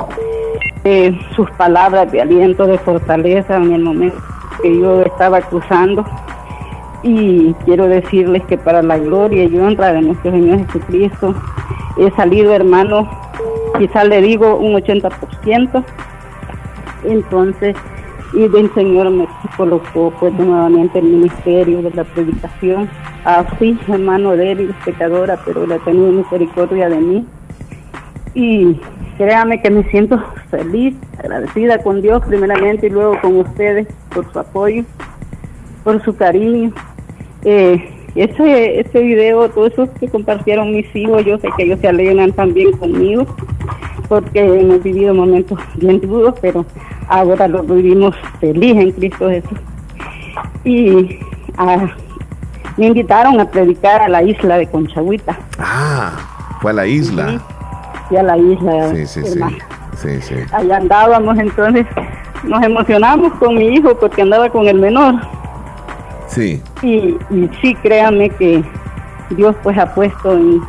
eh, 0.85 1.19
sus 1.35 1.51
palabras 1.53 2.11
de 2.13 2.21
aliento, 2.21 2.67
de 2.67 2.79
fortaleza 2.79 3.57
en 3.57 3.73
el 3.73 3.83
momento 3.83 4.19
que 4.63 4.79
yo 4.79 5.03
estaba 5.03 5.41
cruzando. 5.41 6.05
Y 7.03 7.55
quiero 7.65 7.89
decirles 7.89 8.43
que 8.45 8.59
para 8.59 8.83
la 8.83 8.99
gloria 8.99 9.45
y 9.45 9.59
honra 9.59 9.93
de 9.93 10.03
nuestro 10.03 10.31
Señor 10.31 10.67
Jesucristo, 10.67 11.35
he 11.97 12.11
salido, 12.13 12.53
hermano, 12.55 13.09
quizás 13.79 14.07
le 14.07 14.21
digo 14.21 14.57
un 14.57 14.75
80%. 14.75 15.85
Entonces, 17.05 17.75
y 18.33 18.47
del 18.49 18.73
Señor 18.75 19.11
me 19.11 19.27
colocó 19.57 20.13
pues 20.21 20.33
nuevamente 20.35 20.99
el 20.99 21.07
ministerio 21.07 21.83
de 21.83 21.91
la 21.91 22.05
predicación. 22.05 22.89
Así, 23.25 23.79
hermano 23.89 24.37
débil, 24.37 24.75
pecadora, 24.85 25.39
pero 25.45 25.67
le 25.67 25.75
ha 25.75 25.79
tenido 25.79 26.11
misericordia 26.11 26.89
de 26.89 26.97
mí. 26.97 27.27
Y 28.35 28.81
créame 29.19 29.61
que 29.61 29.71
me 29.71 29.83
siento 29.91 30.23
feliz, 30.51 30.95
agradecida 31.19 31.83
con 31.83 32.01
Dios 32.01 32.23
primeramente 32.27 32.87
y 32.87 32.91
luego 32.91 33.21
con 33.21 33.37
ustedes 33.37 33.87
por 34.15 34.31
su 34.33 34.39
apoyo, 34.39 34.85
por 35.85 36.03
su 36.03 36.17
cariño. 36.17 36.73
Eh, 37.45 37.91
ese, 38.15 38.81
ese 38.81 39.01
video, 39.01 39.49
todo 39.51 39.67
eso 39.67 39.89
que 40.01 40.09
compartieron 40.09 40.73
mis 40.73 40.95
hijos, 40.97 41.25
yo 41.25 41.39
sé 41.39 41.49
que 41.57 41.65
ellos 41.65 41.81
se 41.81 41.89
alegran 41.89 42.33
también 42.33 42.73
conmigo, 42.73 43.27
porque 44.09 44.41
hemos 44.41 44.83
vivido 44.83 45.15
momentos 45.15 45.59
bien 45.77 46.01
duros, 46.01 46.35
pero 46.41 46.65
ahora 47.09 47.47
lo 47.47 47.63
vivimos 47.63 48.17
feliz 48.41 48.77
en 48.77 48.93
Cristo 48.93 49.29
Jesús. 49.29 49.59
Y 50.65 51.19
ah, 51.57 51.95
me 52.81 52.87
invitaron 52.87 53.39
a 53.39 53.45
predicar 53.45 54.01
a 54.01 54.09
la 54.09 54.23
isla 54.23 54.57
de 54.57 54.67
Conchagüita. 54.67 55.39
Ah, 55.59 56.13
fue 56.63 56.71
a 56.71 56.75
la 56.75 56.87
isla. 56.87 57.39
Sí, 58.09 58.17
a 58.17 58.23
la 58.23 58.39
isla. 58.39 58.95
Sí, 58.95 59.07
sí, 59.07 59.23
sí. 59.23 59.41
Sí, 59.99 60.23
sí. 60.23 60.35
Allá 60.51 60.79
andábamos, 60.79 61.39
entonces 61.39 61.85
nos 62.43 62.63
emocionamos 62.63 63.35
con 63.35 63.57
mi 63.57 63.67
hijo 63.67 63.95
porque 63.99 64.23
andaba 64.23 64.49
con 64.49 64.67
el 64.67 64.79
menor. 64.79 65.17
Sí. 66.27 66.63
Y, 66.81 67.19
y 67.29 67.51
sí, 67.61 67.75
créame 67.83 68.31
que 68.31 68.65
Dios 69.29 69.55
pues 69.63 69.77
ha 69.77 69.95
puesto 69.95 70.33
en 70.33 70.63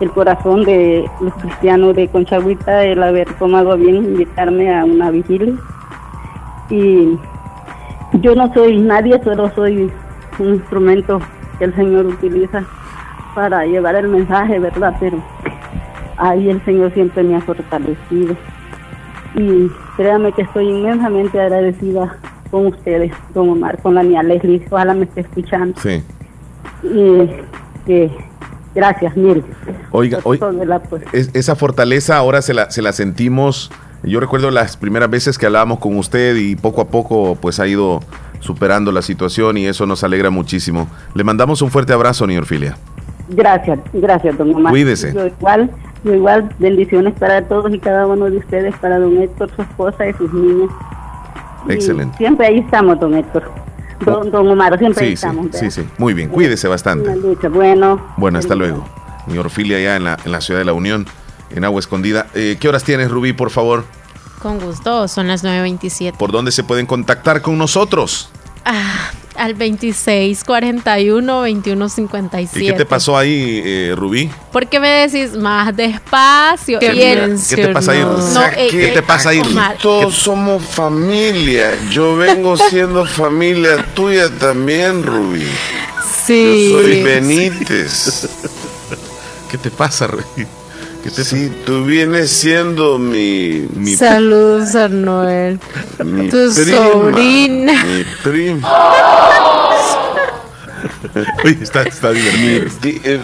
el 0.00 0.10
corazón 0.12 0.64
de 0.64 1.04
los 1.20 1.34
cristianos 1.34 1.96
de 1.96 2.08
Conchagüita 2.08 2.82
el 2.82 3.02
haber 3.02 3.30
tomado 3.34 3.76
bien 3.76 3.96
invitarme 3.96 4.74
a 4.74 4.86
una 4.86 5.10
vigilia. 5.10 5.52
Y 6.70 7.18
yo 8.22 8.34
no 8.34 8.50
soy 8.54 8.78
nadie, 8.78 9.22
solo 9.22 9.52
soy 9.54 9.92
un 10.38 10.54
instrumento 10.54 11.20
que 11.58 11.64
el 11.64 11.74
Señor 11.74 12.06
utiliza 12.06 12.64
para 13.34 13.64
llevar 13.66 13.94
el 13.96 14.08
mensaje, 14.08 14.58
¿verdad? 14.58 14.94
Pero 15.00 15.22
ahí 16.16 16.48
el 16.50 16.64
Señor 16.64 16.92
siempre 16.94 17.22
me 17.22 17.36
ha 17.36 17.40
fortalecido. 17.40 18.36
Y 19.34 19.70
créame 19.96 20.32
que 20.32 20.42
estoy 20.42 20.68
inmensamente 20.68 21.40
agradecida 21.40 22.16
con 22.50 22.66
ustedes, 22.66 23.12
don 23.34 23.50
Omar, 23.50 23.80
con 23.82 23.94
la 23.94 24.02
mía 24.02 24.22
Leslie, 24.22 24.64
ojalá 24.70 24.94
me 24.94 25.04
esté 25.04 25.20
escuchando. 25.22 25.78
Sí. 25.80 26.02
Y 26.82 27.28
que 27.84 28.10
gracias, 28.74 29.16
mil. 29.16 29.44
Oiga, 29.90 30.18
oiga, 30.24 30.50
es- 31.12 31.30
esa 31.34 31.56
fortaleza 31.56 32.16
ahora 32.16 32.40
se 32.42 32.54
la, 32.54 32.70
se 32.70 32.82
la 32.82 32.92
sentimos. 32.92 33.70
Yo 34.02 34.20
recuerdo 34.20 34.50
las 34.50 34.76
primeras 34.76 35.10
veces 35.10 35.36
que 35.38 35.46
hablábamos 35.46 35.78
con 35.80 35.96
usted 35.98 36.36
y 36.36 36.54
poco 36.56 36.80
a 36.80 36.86
poco 36.88 37.36
pues 37.40 37.58
ha 37.60 37.66
ido 37.66 38.00
superando 38.46 38.92
la 38.92 39.02
situación 39.02 39.58
y 39.58 39.66
eso 39.66 39.84
nos 39.86 40.02
alegra 40.04 40.30
muchísimo. 40.30 40.88
Le 41.14 41.24
mandamos 41.24 41.60
un 41.62 41.70
fuerte 41.70 41.92
abrazo, 41.92 42.26
ni 42.26 42.36
Orfilia. 42.38 42.76
Gracias, 43.28 43.78
gracias, 43.92 44.38
don 44.38 44.54
Omar. 44.54 44.70
Cuídese. 44.72 45.12
Yo 45.12 45.26
igual, 45.26 45.70
yo 46.04 46.14
igual, 46.14 46.48
bendiciones 46.58 47.12
para 47.18 47.42
todos 47.46 47.74
y 47.74 47.78
cada 47.80 48.06
uno 48.06 48.30
de 48.30 48.38
ustedes, 48.38 48.74
para 48.76 48.98
don 48.98 49.20
Héctor, 49.20 49.50
su 49.54 49.62
esposa 49.62 50.08
y 50.08 50.12
sus 50.14 50.32
niños. 50.32 50.70
Y 51.68 51.72
Excelente. 51.72 52.16
Siempre 52.16 52.46
ahí 52.46 52.58
estamos, 52.60 52.98
don 53.00 53.14
Héctor. 53.14 53.50
Don, 54.04 54.30
don 54.30 54.46
Omar, 54.48 54.78
siempre 54.78 55.04
ahí 55.04 55.08
Sí, 55.10 55.14
estamos. 55.14 55.48
sí, 55.52 55.70
sí. 55.70 55.82
Muy 55.98 56.14
bien, 56.14 56.28
cuídese 56.28 56.68
bastante. 56.68 57.08
Una 57.08 57.16
lucha, 57.16 57.48
bueno. 57.48 58.00
Bueno, 58.16 58.38
hasta 58.38 58.54
luego. 58.54 58.84
Mi 59.26 59.38
Orfilia 59.38 59.78
allá 59.78 59.96
en 59.96 60.04
la, 60.04 60.16
en 60.24 60.30
la 60.30 60.40
ciudad 60.40 60.60
de 60.60 60.64
la 60.66 60.72
Unión, 60.74 61.06
en 61.50 61.64
Agua 61.64 61.80
Escondida. 61.80 62.26
Eh, 62.34 62.58
¿Qué 62.60 62.68
horas 62.68 62.84
tienes, 62.84 63.10
Rubí, 63.10 63.32
por 63.32 63.50
favor? 63.50 63.84
Con 64.40 64.60
gusto, 64.60 65.08
son 65.08 65.28
las 65.28 65.42
9.27. 65.44 66.16
¿Por 66.16 66.30
dónde 66.32 66.52
se 66.52 66.62
pueden 66.62 66.86
contactar 66.86 67.42
con 67.42 67.56
nosotros? 67.58 68.28
Ah, 68.64 69.10
al 69.36 69.54
26 69.54 70.44
41 70.44 71.40
21 71.42 71.86
¿Y 71.86 71.88
57. 71.90 72.66
qué 72.66 72.72
te 72.72 72.84
pasó 72.86 73.16
ahí, 73.16 73.62
eh, 73.64 73.94
Rubí? 73.96 74.30
¿Por 74.52 74.66
qué 74.68 74.80
me 74.80 74.88
decís 75.06 75.36
más 75.36 75.74
despacio? 75.76 76.78
¿Qué- 76.80 76.86
Y 76.92 77.54
qué 77.54 77.56
te 77.56 77.68
pasa 77.68 77.92
ahí, 77.92 78.02
Rubí? 78.02 78.22
No, 78.34 78.42
eh, 78.46 78.68
¿Qué 78.70 78.88
eh, 78.88 78.92
te 78.92 79.02
pasa 79.02 79.28
ahí, 79.30 79.40
Rubí? 79.42 79.52
Omar, 79.52 79.76
Todos 79.80 80.14
somos 80.14 80.62
familia. 80.64 81.72
Yo 81.90 82.16
vengo 82.16 82.56
siendo 82.56 83.04
familia 83.06 83.84
tuya 83.94 84.28
también, 84.38 85.02
Rubí. 85.02 85.46
Sí. 86.26 86.70
Yo 86.72 86.80
soy 86.80 87.02
Benítez. 87.02 88.28
¿Qué 89.50 89.58
te 89.58 89.70
pasa, 89.70 90.06
Rubí? 90.08 90.46
¿Qué 91.06 91.10
te 91.12 91.24
Sí, 91.24 91.52
tú 91.64 91.84
vienes 91.84 92.30
siendo 92.30 92.98
mi, 92.98 93.66
mi, 93.74 93.94
Saludos 93.96 94.74
a 94.74 94.88
Noel. 94.88 95.60
mi 96.04 96.28
tu 96.28 96.52
prima, 96.54 96.76
sobrina. 96.76 97.84
Mi 97.84 98.04
prima. 98.24 98.68
Uy, 101.44 101.58
está, 101.62 101.82
está 101.82 102.10
divertido. 102.10 102.70
Ti- 102.80 103.00
eh, 103.04 103.20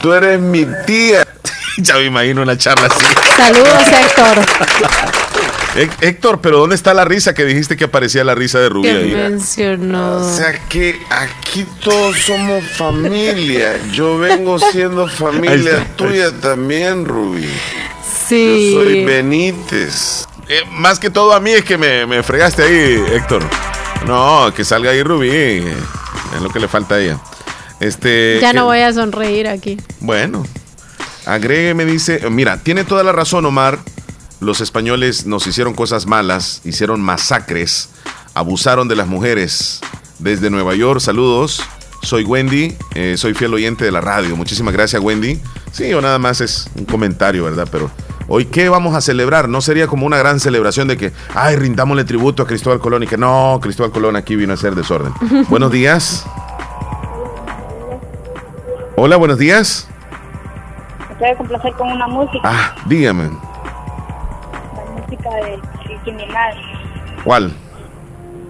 Tú 0.00 0.12
eres 0.12 0.40
mi 0.40 0.66
tía. 0.86 1.26
ya 1.78 1.94
me 1.96 2.04
imagino 2.06 2.42
una 2.42 2.56
charla 2.56 2.86
así. 2.86 3.04
Saludos, 3.36 3.86
Héctor. 3.86 4.38
Hé- 5.82 5.90
Héctor, 6.08 6.40
pero 6.40 6.58
¿dónde 6.58 6.74
está 6.76 6.92
la 6.94 7.04
risa 7.04 7.32
que 7.34 7.44
dijiste 7.44 7.76
que 7.76 7.84
aparecía 7.84 8.22
la 8.24 8.34
risa 8.34 8.58
de 8.58 8.68
Rubí 8.68 8.88
Que 8.88 8.96
ahí? 8.96 9.10
mencionó. 9.12 10.16
O 10.16 10.36
sea 10.36 10.52
que 10.68 11.00
aquí 11.10 11.64
todos 11.82 12.16
somos 12.18 12.64
familia. 12.76 13.78
Yo 13.92 14.18
vengo 14.18 14.58
siendo 14.58 15.08
familia 15.08 15.78
está. 15.78 15.96
tuya 15.96 16.30
también, 16.40 17.04
Rubí. 17.04 17.48
Sí. 18.28 18.72
Yo 18.74 18.82
soy 18.82 19.04
Benítez. 19.04 20.26
Eh, 20.48 20.62
más 20.72 20.98
que 20.98 21.10
todo 21.10 21.32
a 21.32 21.40
mí 21.40 21.50
es 21.52 21.64
que 21.64 21.78
me, 21.78 22.06
me 22.06 22.22
fregaste 22.22 22.62
ahí, 22.62 23.02
Héctor. 23.14 23.42
No, 24.06 24.52
que 24.54 24.64
salga 24.64 24.90
ahí 24.90 25.02
Rubí. 25.02 25.28
eh, 25.30 25.74
Es 26.34 26.40
lo 26.42 26.50
que 26.50 26.58
le 26.60 26.68
falta 26.68 26.96
a 26.96 27.00
ella. 27.00 27.18
Este, 27.80 28.38
Ya 28.40 28.52
no 28.52 28.62
eh, 28.62 28.64
voy 28.64 28.78
a 28.80 28.92
sonreír 28.92 29.48
aquí. 29.48 29.78
Bueno, 30.00 30.44
agrégueme, 31.26 31.84
dice, 31.84 32.28
mira, 32.30 32.58
tiene 32.58 32.84
toda 32.84 33.02
la 33.02 33.12
razón 33.12 33.46
Omar, 33.46 33.78
los 34.40 34.60
españoles 34.60 35.26
nos 35.26 35.46
hicieron 35.46 35.74
cosas 35.74 36.06
malas, 36.06 36.62
hicieron 36.64 37.00
masacres, 37.00 37.90
abusaron 38.34 38.88
de 38.88 38.96
las 38.96 39.06
mujeres. 39.06 39.80
Desde 40.18 40.50
Nueva 40.50 40.74
York, 40.74 41.00
saludos, 41.00 41.62
soy 42.02 42.24
Wendy, 42.24 42.76
eh, 42.94 43.14
soy 43.16 43.32
fiel 43.34 43.54
oyente 43.54 43.84
de 43.84 43.92
la 43.92 44.00
radio, 44.00 44.36
muchísimas 44.36 44.74
gracias 44.74 45.02
Wendy. 45.02 45.40
Sí, 45.72 45.92
o 45.94 46.00
nada 46.00 46.18
más 46.18 46.40
es 46.40 46.68
un 46.74 46.84
comentario, 46.84 47.44
¿verdad? 47.44 47.68
Pero 47.70 47.90
hoy, 48.28 48.46
¿qué 48.46 48.68
vamos 48.68 48.94
a 48.94 49.00
celebrar? 49.00 49.48
No 49.48 49.60
sería 49.60 49.86
como 49.86 50.06
una 50.06 50.18
gran 50.18 50.40
celebración 50.40 50.88
de 50.88 50.96
que, 50.96 51.12
ay, 51.34 51.56
rindámosle 51.56 52.04
tributo 52.04 52.42
a 52.42 52.46
Cristóbal 52.46 52.80
Colón 52.80 53.02
y 53.02 53.06
que 53.06 53.16
no, 53.16 53.58
Cristóbal 53.62 53.92
Colón 53.92 54.16
aquí 54.16 54.36
vino 54.36 54.52
a 54.52 54.54
hacer 54.54 54.74
desorden. 54.74 55.12
Buenos 55.48 55.70
días. 55.72 56.26
Hola, 58.96 59.16
buenos 59.16 59.38
días. 59.38 59.88
Me 61.08 61.14
puede 61.16 61.36
complacer 61.36 61.72
con 61.74 61.90
una 61.90 62.06
música, 62.06 62.40
Ah, 62.44 62.74
dígame, 62.84 63.30
música 65.10 65.30
de 65.36 65.58
Nicki 65.88 66.12
Minaj, 66.12 66.54
¿cuál? 67.24 67.52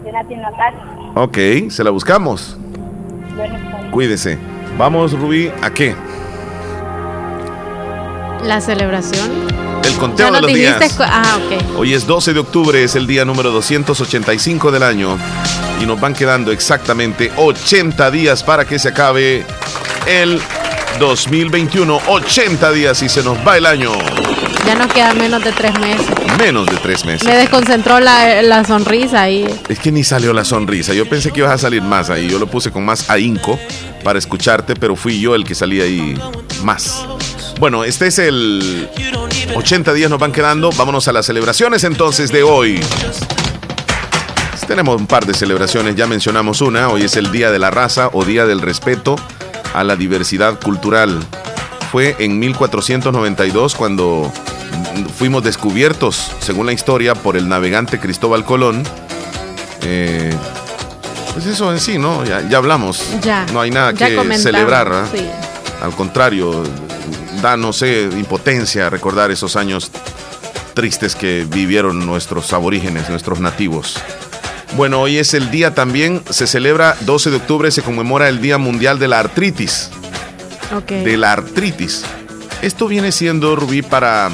de 0.05 0.13
Nati 0.13 0.37
Natal. 0.37 0.75
Ok, 1.15 1.39
se 1.71 1.85
la 1.85 1.91
buscamos. 1.91 2.57
Bueno. 3.37 3.59
Cuídese. 3.91 4.39
Vamos, 4.79 5.13
Rubí, 5.13 5.51
¿a 5.63 5.71
qué? 5.71 5.95
La 8.45 8.61
celebración. 8.61 9.31
El 9.85 9.97
conteo 9.97 10.29
Ya 10.29 10.33
de 10.37 10.41
los 10.43 10.53
dijiste. 10.53 10.79
días. 10.79 10.97
Ah, 11.01 11.39
ok. 11.39 11.79
Hoy 11.79 11.95
es 11.95 12.07
12 12.07 12.35
de 12.35 12.41
octubre, 12.41 12.83
es 12.83 12.95
el 12.95 13.07
día 13.07 13.25
número 13.25 13.51
285 13.51 14.71
del 14.71 14.83
año 14.83 15.19
y 15.81 15.87
nos 15.87 16.01
van 16.01 16.15
quedando 16.15 16.53
exactamente 16.53 17.33
80 17.37 18.11
días 18.11 18.43
para 18.43 18.65
que 18.67 18.79
se 18.79 18.89
acabe 18.89 19.45
el 20.07 20.41
2021. 20.99 21.99
80 22.09 22.73
días 22.73 23.03
y 23.03 23.09
se 23.09 23.23
nos 23.23 23.37
va 23.47 23.57
el 23.57 23.67
año. 23.67 23.93
Ya 24.67 24.75
nos 24.75 24.93
quedan 24.93 25.19
menos 25.19 25.43
de 25.43 25.53
tres 25.53 25.79
meses. 25.79 26.07
Menos 26.39 26.67
de 26.67 26.77
tres 26.77 27.05
meses. 27.05 27.27
Me 27.27 27.37
desconcentró 27.37 28.01
la, 28.01 28.43
la 28.43 28.65
sonrisa 28.65 29.23
ahí. 29.23 29.47
Es 29.69 29.79
que 29.79 29.91
ni 29.93 30.05
salió 30.05 30.33
la 30.33 30.45
sonrisa. 30.45 30.95
Yo 30.95 31.09
pensé 31.09 31.31
que 31.33 31.41
ibas 31.41 31.53
a 31.53 31.59
salir 31.59 31.83
más 31.83 32.11
ahí. 32.11 32.29
Yo 32.29 32.39
lo 32.39 32.47
puse 32.47 32.71
con 32.71 32.85
más 32.85 33.11
ahínco 33.11 33.59
para 34.05 34.19
escucharte, 34.19 34.75
pero 34.77 34.97
fui 34.97 35.21
yo 35.21 35.35
el 35.35 35.45
que 35.45 35.55
salí 35.55 35.81
ahí 35.81 36.15
más. 36.63 37.05
Bueno, 37.59 37.85
este 37.85 38.07
es 38.07 38.19
el 38.19 38.89
80 39.55 39.93
días 39.93 40.11
nos 40.11 40.19
van 40.19 40.33
quedando. 40.33 40.71
Vámonos 40.77 41.09
a 41.09 41.13
las 41.13 41.27
celebraciones 41.27 41.85
entonces 41.85 42.31
de 42.33 42.43
hoy. 42.43 42.81
Tenemos 44.71 45.01
un 45.01 45.09
par 45.09 45.27
de 45.27 45.35
celebraciones, 45.35 45.97
ya 45.97 46.07
mencionamos 46.07 46.61
una. 46.61 46.91
Hoy 46.91 47.03
es 47.03 47.17
el 47.17 47.33
Día 47.33 47.51
de 47.51 47.59
la 47.59 47.73
Raza 47.73 48.09
o 48.13 48.25
Día 48.25 48.47
del 48.47 48.61
Respeto 48.61 49.17
a 49.75 49.83
la 49.83 49.97
Diversidad 49.97 50.61
Cultural. 50.61 51.19
Fue 51.91 52.15
en 52.21 52.39
1492 52.39 53.75
cuando 53.75 54.33
fuimos 55.07 55.43
descubiertos, 55.43 56.31
según 56.41 56.67
la 56.67 56.73
historia, 56.73 57.15
por 57.15 57.37
el 57.37 57.49
navegante 57.49 57.99
Cristóbal 57.99 58.45
Colón. 58.45 58.83
Eh, 59.83 60.35
pues 61.33 61.47
eso 61.47 61.73
en 61.73 61.81
sí, 61.81 61.99
¿no? 61.99 62.25
Ya, 62.25 62.47
ya 62.49 62.59
hablamos. 62.59 63.03
Ya. 63.23 63.47
No 63.53 63.61
hay 63.61 63.71
nada 63.71 63.93
que 63.93 64.17
comentamos, 64.17 64.43
celebrar. 64.43 64.93
¿ah? 64.93 65.09
sí. 65.13 65.27
Al 65.83 65.93
contrario, 65.93 66.63
da, 67.41 67.57
no 67.57 67.73
sé, 67.73 68.03
impotencia 68.13 68.91
recordar 68.91 69.31
esos 69.31 69.57
años 69.57 69.91
tristes 70.75 71.15
que 71.15 71.47
vivieron 71.49 72.05
nuestros 72.07 72.53
aborígenes, 72.53 73.09
nuestros 73.09 73.41
nativos. 73.41 73.99
Bueno, 74.77 75.01
hoy 75.01 75.19
es 75.19 75.35
el 75.35 75.51
día 75.51 75.75
también, 75.75 76.23
se 76.31 76.47
celebra 76.47 76.97
12 77.01 77.31
de 77.31 77.37
octubre, 77.37 77.71
se 77.71 77.83
conmemora 77.83 78.29
el 78.29 78.41
Día 78.41 78.59
Mundial 78.59 78.99
de 78.99 79.09
la 79.09 79.19
Artritis. 79.19 79.91
Ok. 80.77 80.91
De 80.91 81.17
la 81.17 81.33
artritis. 81.33 82.05
Esto 82.63 82.87
viene 82.87 83.11
siendo, 83.11 83.57
Rubí, 83.57 83.83
para 83.83 84.31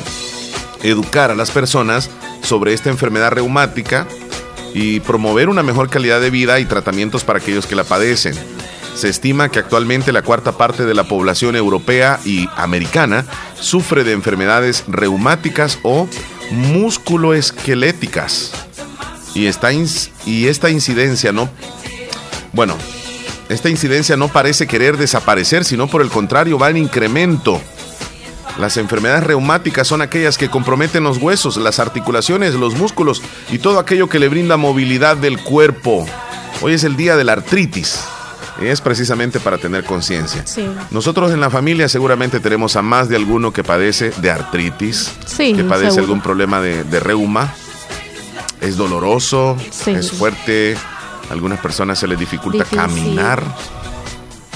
educar 0.91 1.31
a 1.31 1.35
las 1.35 1.51
personas 1.51 2.11
sobre 2.43 2.73
esta 2.73 2.91
enfermedad 2.91 3.33
reumática 3.33 4.07
y 4.75 5.01
promover 5.01 5.49
una 5.49 5.63
mejor 5.63 5.89
calidad 5.89 6.21
de 6.21 6.31
vida 6.31 6.61
y 6.61 6.65
tratamientos 6.65 7.25
para 7.25 7.39
aquellos 7.39 7.67
que 7.67 7.77
la 7.77 7.85
padecen. 7.85 8.35
Se 8.95 9.09
estima 9.09 9.51
que 9.51 9.59
actualmente 9.59 10.13
la 10.13 10.23
cuarta 10.23 10.53
parte 10.53 10.87
de 10.87 10.95
la 10.95 11.05
población 11.05 11.57
europea 11.57 12.19
y 12.25 12.49
americana 12.57 13.27
sufre 13.61 14.05
de 14.05 14.13
enfermedades 14.13 14.85
reumáticas 14.89 15.79
o 15.83 16.09
musculoesqueléticas. 16.51 18.53
Y 19.35 19.47
esta, 19.47 19.71
y 19.73 20.47
esta 20.47 20.71
incidencia 20.71 21.33
no... 21.33 21.51
Bueno, 22.53 22.75
esta 23.51 23.69
incidencia 23.69 24.17
no 24.17 24.29
parece 24.29 24.67
querer 24.67 24.97
desaparecer, 24.97 25.65
sino 25.65 25.89
por 25.89 26.01
el 26.01 26.09
contrario 26.09 26.59
va 26.59 26.71
en 26.71 26.79
incremento. 26.79 27.61
Las 28.59 28.77
enfermedades 28.79 29.25
reumáticas 29.25 29.87
son 29.87 30.01
aquellas 30.01 30.39
que 30.39 30.49
comprometen 30.49 31.05
los 31.05 31.19
huesos, 31.19 31.57
las 31.59 31.79
articulaciones, 31.79 32.55
los 32.55 32.75
músculos 32.75 33.23
y 33.51 33.59
todo 33.59 33.79
aquello 33.79 34.09
que 34.09 34.19
le 34.19 34.29
brinda 34.29 34.57
movilidad 34.57 35.17
del 35.17 35.39
cuerpo. 35.43 36.07
Hoy 36.63 36.73
es 36.73 36.85
el 36.85 36.97
día 36.97 37.17
de 37.17 37.25
la 37.25 37.33
artritis. 37.35 38.01
Es 38.63 38.81
precisamente 38.81 39.39
para 39.41 39.59
tener 39.59 39.85
conciencia. 39.85 40.47
Sí. 40.47 40.67
Nosotros 40.91 41.31
en 41.33 41.41
la 41.41 41.51
familia 41.51 41.91
seguramente 41.91 42.41
tenemos 42.41 42.77
a 42.77 42.81
más 42.83 43.11
de 43.11 43.17
alguno 43.17 43.53
que 43.53 43.63
padece 43.63 44.11
de 44.17 44.31
artritis, 44.31 45.13
Sí, 45.27 45.53
que 45.53 45.63
padece 45.65 45.91
seguro. 45.91 46.05
algún 46.05 46.23
problema 46.23 46.63
de, 46.63 46.83
de 46.85 46.99
reuma. 47.01 47.53
Es 48.63 48.79
doloroso, 48.79 49.59
Sí. 49.71 49.91
es 49.91 50.11
fuerte. 50.13 50.79
A 51.29 51.33
algunas 51.35 51.59
personas 51.61 51.99
se 51.99 52.07
les 52.07 52.19
dificulta 52.19 52.61
Difícil. 52.65 52.79
caminar. 52.79 53.43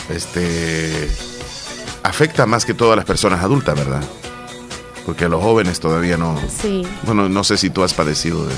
Este 0.08 1.10
afecta 2.02 2.46
más 2.46 2.64
que 2.64 2.74
todas 2.74 2.96
las 2.96 3.04
personas 3.04 3.42
adultas, 3.42 3.74
¿verdad? 3.76 4.02
Porque 5.06 5.24
a 5.24 5.28
los 5.28 5.42
jóvenes 5.42 5.80
todavía 5.80 6.16
no. 6.16 6.38
Sí. 6.60 6.86
Bueno, 7.02 7.28
no 7.28 7.42
sé 7.44 7.56
si 7.56 7.70
tú 7.70 7.82
has 7.82 7.94
padecido 7.94 8.46
de, 8.46 8.54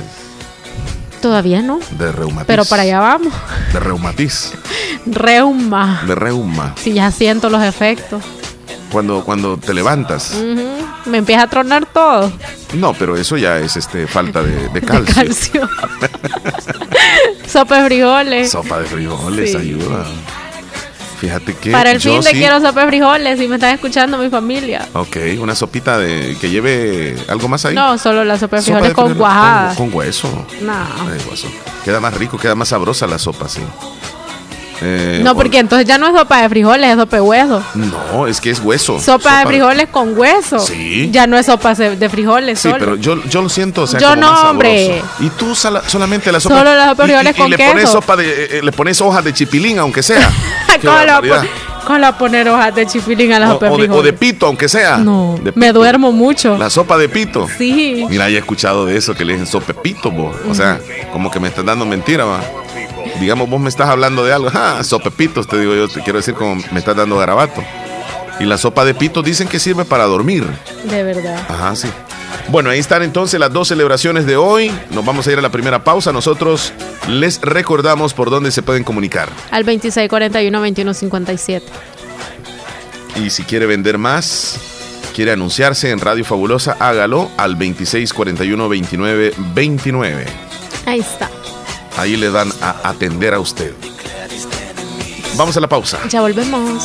Todavía 1.21 1.63
no. 1.63 1.79
de 1.99 2.11
reumatiz. 2.13 2.47
Pero 2.49 2.65
para 2.65 2.83
allá 2.83 2.99
vamos. 3.01 3.33
De 3.73 3.79
reumatiz. 3.81 4.53
Reuma. 5.07 6.03
De 6.07 6.15
reuma. 6.15 6.75
Sí, 6.81 6.93
ya 6.93 7.11
siento 7.11 7.49
los 7.51 7.63
efectos. 7.63 8.23
Cuando, 8.91 9.25
cuando 9.25 9.57
te 9.57 9.73
levantas. 9.73 10.35
Me 11.07 11.19
empieza 11.19 11.43
a 11.45 11.47
tronar 11.49 11.87
todo. 11.87 12.31
No, 12.75 12.93
pero 12.95 13.17
eso 13.17 13.37
ya 13.37 13.59
es 13.59 13.77
este 13.77 14.07
falta 14.07 14.43
de, 14.43 14.69
de 14.69 14.81
calcio. 14.83 15.05
De 15.15 15.15
calcio. 15.15 15.69
Sopa 17.47 17.79
de 17.83 17.87
frijoles. 17.87 18.51
Sopa 18.51 18.79
de 18.81 18.87
frijoles 18.87 19.51
Sí. 19.53 19.57
ayuda. 19.57 20.05
Fíjate 21.23 21.55
que. 21.55 21.71
Para 21.71 21.93
el 21.93 22.01
yo 22.01 22.15
fin 22.15 22.21
de 22.23 22.31
sí- 22.31 22.37
quiero 22.37 22.61
sopa 22.61 22.81
de 22.81 22.89
frijoles 22.89 23.39
si 23.39 23.47
me 23.47 23.55
están 23.55 23.73
escuchando 23.75 24.19
mi 24.19 24.29
familia. 24.29 24.89
Ok, 24.93 25.17
una 25.39 25.55
sopita 25.55 25.97
de 25.97 26.37
que 26.41 26.51
lleve 26.51 27.15
algo 27.29 27.47
más 27.47 27.65
ahí. 27.65 27.77
No, 27.77 27.97
solo 27.97 28.25
la 28.25 28.37
sopa 28.37 28.57
de 28.57 28.63
Sopa 28.63 28.79
frijoles 28.81 28.95
con. 28.95 29.15
Con, 29.15 29.75
con 29.77 29.95
hueso. 29.95 30.47
No. 30.63 30.73
Ay, 30.73 31.21
hueso. 31.31 31.47
Queda 31.85 32.01
más 32.01 32.15
rico, 32.15 32.37
queda 32.39 32.57
más 32.57 32.71
sabrosa 32.71 33.07
la 33.07 33.21
sopa, 33.21 33.49
sí. 33.49 33.61
Eh, 34.85 35.21
No, 35.23 35.33
o- 35.33 35.35
porque 35.37 35.59
entonces 35.59 35.87
ya 35.87 35.97
no 35.99 36.09
es 36.09 36.15
sopa 36.15 36.43
de 36.43 36.49
frijoles, 36.49 36.91
es 36.91 36.97
sopa 36.97 37.17
de 37.17 37.23
hueso. 37.23 37.63
No, 37.75 38.27
es 38.27 38.41
que 38.41 38.51
es 38.51 38.59
hueso. 38.61 38.99
Sopa, 39.01 39.41
de 39.41 39.47
frijoles 39.47 39.89
con 39.91 40.19
hueso. 40.19 40.59
Sí. 40.59 41.09
Ya 41.13 41.27
no 41.27 41.37
es 41.39 41.47
sopa 41.47 41.75
de 41.75 42.09
frijoles 42.09 42.59
Sí, 42.59 42.69
solo. 42.69 42.79
pero 42.79 42.97
yo, 42.97 43.23
yo 43.25 43.43
lo 43.43 43.49
siento, 43.49 43.83
o 43.83 43.87
sea, 43.87 44.01
Yo 44.01 44.09
como 44.11 44.21
no, 44.23 44.33
más 44.33 44.45
hombre. 44.45 45.03
Y 45.21 45.29
tú 45.31 45.55
sala- 45.55 45.83
solamente 45.87 46.33
la 46.33 46.41
sopa. 46.41 46.59
Solo 46.59 46.75
la 46.75 46.89
sopa 46.91 47.07
de 47.07 47.13
y- 47.13 47.13
y- 47.13 47.17
frijoles 47.19 47.35
y 47.37 47.41
con 47.41 47.51
le 47.51 47.59
pones 47.59 47.91
sopa 47.91 48.17
de, 48.17 48.25
eh, 48.29 48.49
eh, 48.59 48.61
le 48.63 48.73
pones 48.73 49.01
hojas 49.01 49.23
de 49.25 49.33
chipilín, 49.33 49.79
aunque 49.79 50.03
sea. 50.03 50.19
¿Cómo, 50.83 50.83
le 50.83 50.89
va 50.89 51.01
a 51.01 51.05
barbaridad. 51.07 51.37
pon- 51.39 51.49
cómo 51.87 51.99
le 51.99 52.03
va 52.03 52.09
a 52.09 52.19
poner 52.19 52.49
hojas 52.49 52.75
de 52.75 52.87
chipilín 52.87 53.33
a 53.33 53.39
la 53.41 53.49
o, 53.51 53.53
sopa 53.55 53.67
de 53.67 53.73
o 53.73 53.77
de, 53.77 53.83
o 53.83 53.87
frijoles? 53.87 54.05
de 54.05 54.13
pito, 54.19 54.47
aunque 54.47 54.69
sea. 54.69 54.97
No, 54.99 55.37
De 55.43 55.53
me 55.55 55.67
pito. 55.69 55.73
duermo 55.81 56.13
mucho. 56.13 56.57
La 56.59 56.71
sopa 56.71 56.97
de 56.99 57.09
pito. 57.09 57.47
Sí. 57.59 58.07
Mira, 58.09 58.29
he 58.29 58.37
escuchado 58.37 58.87
de 58.87 58.97
eso 58.97 59.15
que 59.15 59.25
le 59.25 59.35
dicen 59.35 59.47
sopepito, 59.47 60.11
vos. 60.11 60.35
O 60.49 60.55
sea, 60.55 60.81
como 61.13 61.31
que 61.31 61.39
me 61.41 61.49
estás 61.49 61.65
dando 61.65 61.85
mentira, 61.85 62.25
va. 62.25 62.41
Digamos, 63.23 63.49
vos 63.49 63.61
me 63.61 63.69
estás 63.69 63.89
hablando 63.89 64.25
de 64.25 64.33
algo. 64.33 64.51
Ah, 64.53 64.83
sopepitos, 64.83 65.47
te 65.47 65.61
digo 65.61 65.77
yo. 65.77 65.87
Te 65.87 66.03
quiero 66.03 66.19
decir 66.19 66.35
como 66.35 66.57
me 66.73 66.81
estás 66.81 66.97
dando 66.97 67.17
garabato. 67.17 67.63
Y 68.41 68.45
la 68.45 68.59
sopa 68.59 68.85
de 68.85 68.95
pito 68.95 69.23
dicen 69.23 69.47
que 69.47 69.61
sirve 69.61 69.85
para 69.85 70.07
dormir. 70.07 70.45
De 70.91 71.05
verdad. 71.05 71.41
Ajá, 71.49 71.77
sí. 71.77 71.87
Bueno, 72.49 72.71
ahí 72.71 72.81
están 72.81 73.05
entonces 73.05 73.39
las 73.39 73.53
dos 73.53 73.69
celebraciones 73.69 74.27
de 74.27 74.37
hoy. 74.37 74.73
Nos 74.91 75.05
vamos 75.05 75.29
a 75.29 75.33
ir 75.33 75.39
a 75.39 75.41
la 75.41 75.51
primera 75.51 75.85
pausa. 75.85 76.13
Nosotros 76.13 76.73
les 77.09 77.41
recordamos 77.43 78.13
por 78.13 78.29
dónde 78.29 78.51
se 78.51 78.63
pueden 78.63 78.83
comunicar. 78.83 79.29
Al 79.53 79.65
2641-2157. 79.67 81.63
Y 83.23 83.31
si 83.31 83.45
quiere 83.45 83.67
vender 83.67 83.99
más, 83.99 84.59
quiere 85.15 85.31
anunciarse 85.31 85.91
en 85.91 86.01
Radio 86.01 86.25
Fabulosa, 86.25 86.77
hágalo 86.81 87.31
al 87.37 87.57
2641-2929. 87.57 90.25
Ahí 90.87 90.99
está. 90.99 91.31
Ahí 91.97 92.17
le 92.17 92.31
dan 92.31 92.51
a 92.61 92.89
atender 92.89 93.35
a 93.35 93.41
usted. 93.41 93.75
Vamos 95.37 95.57
a 95.57 95.61
la 95.61 95.69
pausa. 95.69 96.01
Ya 96.09 96.21
volvemos. 96.21 96.85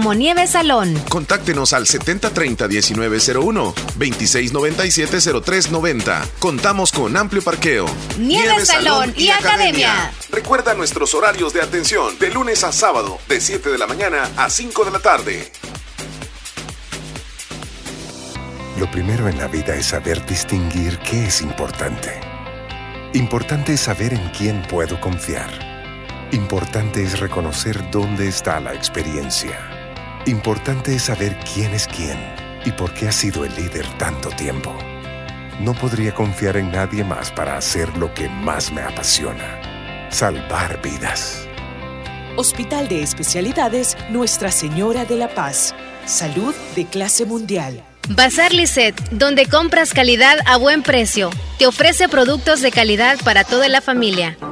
como 0.00 0.14
Nieve 0.14 0.46
Salón. 0.46 0.94
Contáctenos 1.10 1.74
al 1.74 1.84
7030-1901, 1.84 3.74
2697-0390. 3.98 6.26
Contamos 6.38 6.90
con 6.90 7.18
amplio 7.18 7.42
parqueo. 7.42 7.84
Nieve, 8.18 8.64
Salón, 8.64 9.12
y, 9.14 9.28
Academia. 9.28 10.10
Recuerda 10.30 10.72
nuestros 10.72 11.12
horarios 11.12 11.52
de 11.52 11.60
atención 11.60 12.18
de 12.18 12.30
lunes 12.30 12.64
a 12.64 12.72
sábado, 12.72 13.18
de 13.28 13.42
7 13.42 13.68
de 13.68 13.76
la 13.76 13.86
mañana 13.86 14.26
a 14.38 14.48
5 14.48 14.86
de 14.86 14.90
la 14.90 15.00
tarde. 15.00 15.52
Lo 18.78 18.90
primero 18.90 19.28
en 19.28 19.36
la 19.36 19.48
vida 19.48 19.74
es 19.74 19.84
saber 19.84 20.24
distinguir 20.24 20.98
qué 21.00 21.26
es 21.26 21.42
importante. 21.42 22.18
Importante 23.12 23.74
es 23.74 23.80
saber 23.80 24.14
en 24.14 24.30
quién 24.30 24.62
puedo 24.62 24.98
confiar. 24.98 25.50
Importante 26.32 27.02
es 27.02 27.20
reconocer 27.20 27.90
dónde 27.90 28.28
está 28.28 28.60
la 28.60 28.72
experiencia. 28.72 29.79
Importante 30.26 30.94
es 30.94 31.04
saber 31.04 31.34
quién 31.54 31.72
es 31.72 31.86
quién 31.86 32.18
y 32.66 32.72
por 32.72 32.92
qué 32.92 33.08
ha 33.08 33.12
sido 33.12 33.44
el 33.44 33.54
líder 33.54 33.86
tanto 33.96 34.28
tiempo. 34.28 34.76
No 35.60 35.72
podría 35.72 36.14
confiar 36.14 36.58
en 36.58 36.70
nadie 36.70 37.04
más 37.04 37.30
para 37.30 37.56
hacer 37.56 37.96
lo 37.96 38.12
que 38.12 38.28
más 38.28 38.70
me 38.70 38.82
apasiona, 38.82 40.08
salvar 40.10 40.82
vidas. 40.82 41.46
Hospital 42.36 42.88
de 42.88 43.02
Especialidades 43.02 43.96
Nuestra 44.10 44.50
Señora 44.52 45.06
de 45.06 45.16
la 45.16 45.28
Paz. 45.28 45.74
Salud 46.04 46.54
de 46.76 46.84
clase 46.84 47.24
mundial. 47.24 47.82
Bazar 48.10 48.52
Lisset, 48.52 48.94
donde 49.10 49.46
compras 49.46 49.94
calidad 49.94 50.38
a 50.44 50.58
buen 50.58 50.82
precio. 50.82 51.30
Te 51.58 51.66
ofrece 51.66 52.08
productos 52.08 52.60
de 52.60 52.70
calidad 52.70 53.18
para 53.24 53.44
toda 53.44 53.68
la 53.68 53.80
familia 53.80 54.36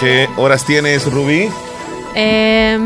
¿Qué 0.00 0.30
horas 0.38 0.64
tienes, 0.64 1.04
Rubí? 1.04 1.50
Eh, 2.14 2.78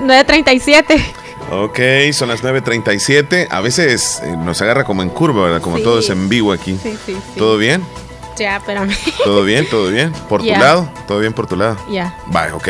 9.37. 0.00 1.02
Ok, 1.50 1.78
son 2.12 2.30
las 2.30 2.42
9.37. 2.42 3.48
A 3.50 3.60
veces 3.60 4.22
eh, 4.24 4.34
nos 4.38 4.62
agarra 4.62 4.84
como 4.84 5.02
en 5.02 5.10
curva, 5.10 5.44
¿verdad? 5.44 5.60
Como 5.60 5.80
todo 5.80 5.98
es 5.98 6.08
en 6.08 6.30
vivo 6.30 6.52
aquí. 6.52 6.78
Sí, 6.82 6.96
sí, 7.04 7.12
sí. 7.14 7.20
¿Todo 7.36 7.58
bien? 7.58 7.84
Ya, 8.38 8.56
espérame. 8.56 8.90
¿Todo 9.24 9.44
bien? 9.44 9.66
¿Todo 9.68 9.90
bien? 9.90 10.12
¿Por 10.30 10.40
tu 10.40 10.46
lado? 10.46 10.90
¿Todo 11.06 11.20
bien 11.20 11.34
por 11.34 11.46
tu 11.46 11.56
lado? 11.56 11.76
Ya. 11.90 12.16
Vale, 12.28 12.52
ok. 12.52 12.68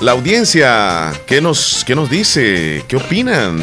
La 0.00 0.12
audiencia, 0.12 1.12
¿qué 1.26 1.40
nos, 1.40 1.84
¿qué 1.84 1.94
nos 1.94 2.10
dice? 2.10 2.84
¿Qué 2.88 2.96
opinan 2.96 3.58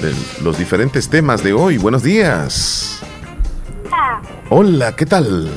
de 0.00 0.12
los 0.42 0.58
diferentes 0.58 1.08
temas 1.08 1.44
de 1.44 1.52
hoy? 1.52 1.78
Buenos 1.78 2.02
días. 2.02 3.02
Hola, 4.48 4.96
¿qué 4.96 5.06
tal? 5.06 5.48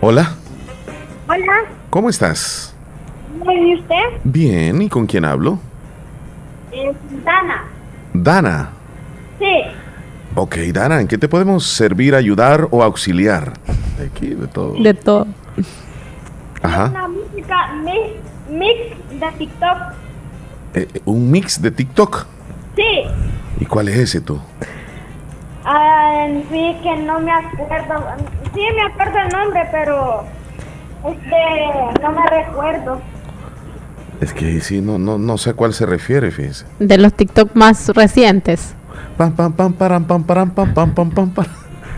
Hola, 0.00 0.34
Hola, 1.28 1.64
¿cómo 1.90 2.08
estás? 2.08 2.74
¿y 3.44 3.74
usted? 3.74 3.94
Bien, 4.24 4.80
¿y 4.82 4.88
con 4.88 5.06
quién 5.06 5.24
hablo? 5.24 5.58
Es 6.72 6.96
Dana. 7.24 7.64
Dana. 8.14 8.70
Sí, 9.38 9.46
Ok, 10.36 10.56
Dana, 10.72 11.00
¿en 11.00 11.08
qué 11.08 11.18
te 11.18 11.28
podemos 11.28 11.66
servir, 11.66 12.14
ayudar 12.14 12.68
o 12.70 12.82
auxiliar? 12.84 13.52
Aquí 14.04 14.28
de 14.28 14.46
todo. 14.46 14.74
De 14.80 14.94
todo. 14.94 15.26
Ajá. 16.62 16.86
una 16.90 17.08
música 17.08 17.72
mix, 17.84 18.10
mix 18.48 19.20
de 19.20 19.32
TikTok. 19.38 19.76
Eh, 20.74 20.88
eh, 20.94 21.00
un 21.04 21.30
mix 21.30 21.60
de 21.60 21.70
TikTok. 21.70 22.26
Sí, 22.76 23.02
¿Y 23.58 23.66
cuál 23.66 23.88
es 23.88 23.98
ese 23.98 24.20
tú? 24.20 24.40
Ah, 25.70 26.26
sí 26.50 26.76
que 26.82 26.96
no 26.96 27.20
me 27.20 27.30
acuerdo. 27.32 28.04
Sí 28.54 28.60
me 28.74 28.82
acuerdo 28.92 29.18
el 29.18 29.28
nombre, 29.28 29.62
pero 29.70 30.24
este 31.06 32.02
no 32.02 32.10
me 32.12 32.26
recuerdo. 32.28 33.00
Es 34.20 34.32
que 34.34 34.60
sí, 34.60 34.80
no, 34.82 34.98
no, 34.98 35.16
no 35.18 35.38
sé 35.38 35.50
a 35.50 35.54
cuál 35.54 35.72
se 35.72 35.86
refiere, 35.86 36.30
fíjese. 36.30 36.66
De 36.78 36.98
los 36.98 37.14
TikTok 37.14 37.54
más 37.54 37.88
recientes. 37.88 38.74
Pam, 39.16 39.32
pam, 39.32 39.52
pam, 39.52 39.72
param, 39.72 40.04
pam, 40.04 40.24
param, 40.24 40.50
pam, 40.50 40.74
pam, 40.74 40.90
pam, 40.94 41.10
pam, 41.10 41.30
pam. 41.30 41.46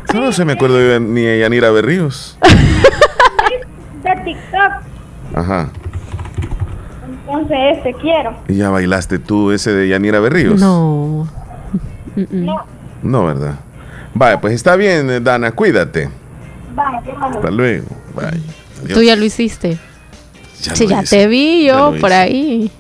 Eso 0.09 0.21
no 0.21 0.33
se 0.33 0.45
me 0.45 0.53
acuerdo 0.53 0.77
de- 0.77 1.01
ni 1.01 1.23
de 1.23 1.41
Yanira 1.41 1.71
Berríos. 1.71 2.39
De 4.03 4.11
TikTok. 4.25 4.73
Ajá. 5.37 5.69
Entonces 7.27 7.59
este 7.79 7.95
quiero. 7.95 8.35
¿Y 8.49 8.57
ya 8.57 8.71
bailaste 8.71 9.19
tú 9.21 9.53
ese 9.53 9.73
de 9.73 9.89
Yanira 9.89 10.19
Berríos? 10.21 10.61
No. 10.61 11.29
No, 12.31 12.63
No, 13.03 13.27
¿verdad? 13.27 13.59
Vaya, 14.15 14.41
pues 14.41 14.55
está 14.55 14.77
bien, 14.77 15.11
eh, 15.11 15.21
Dana, 15.21 15.53
cuídate. 15.53 16.09
vaya, 16.75 17.01
Hasta 17.21 17.51
luego. 17.51 17.87
Bye. 18.15 18.41
Adiós. 18.85 18.99
Tú 18.99 19.03
ya 19.03 19.17
lo 19.17 19.25
hiciste. 19.25 19.79
Ya 20.63 20.77
sí, 20.77 20.85
lo 20.85 20.91
ya 20.91 21.03
hice. 21.03 21.17
te 21.17 21.27
vi 21.29 21.67
yo 21.67 21.95
por 22.01 22.11
hice. 22.11 22.15
ahí. 22.15 22.71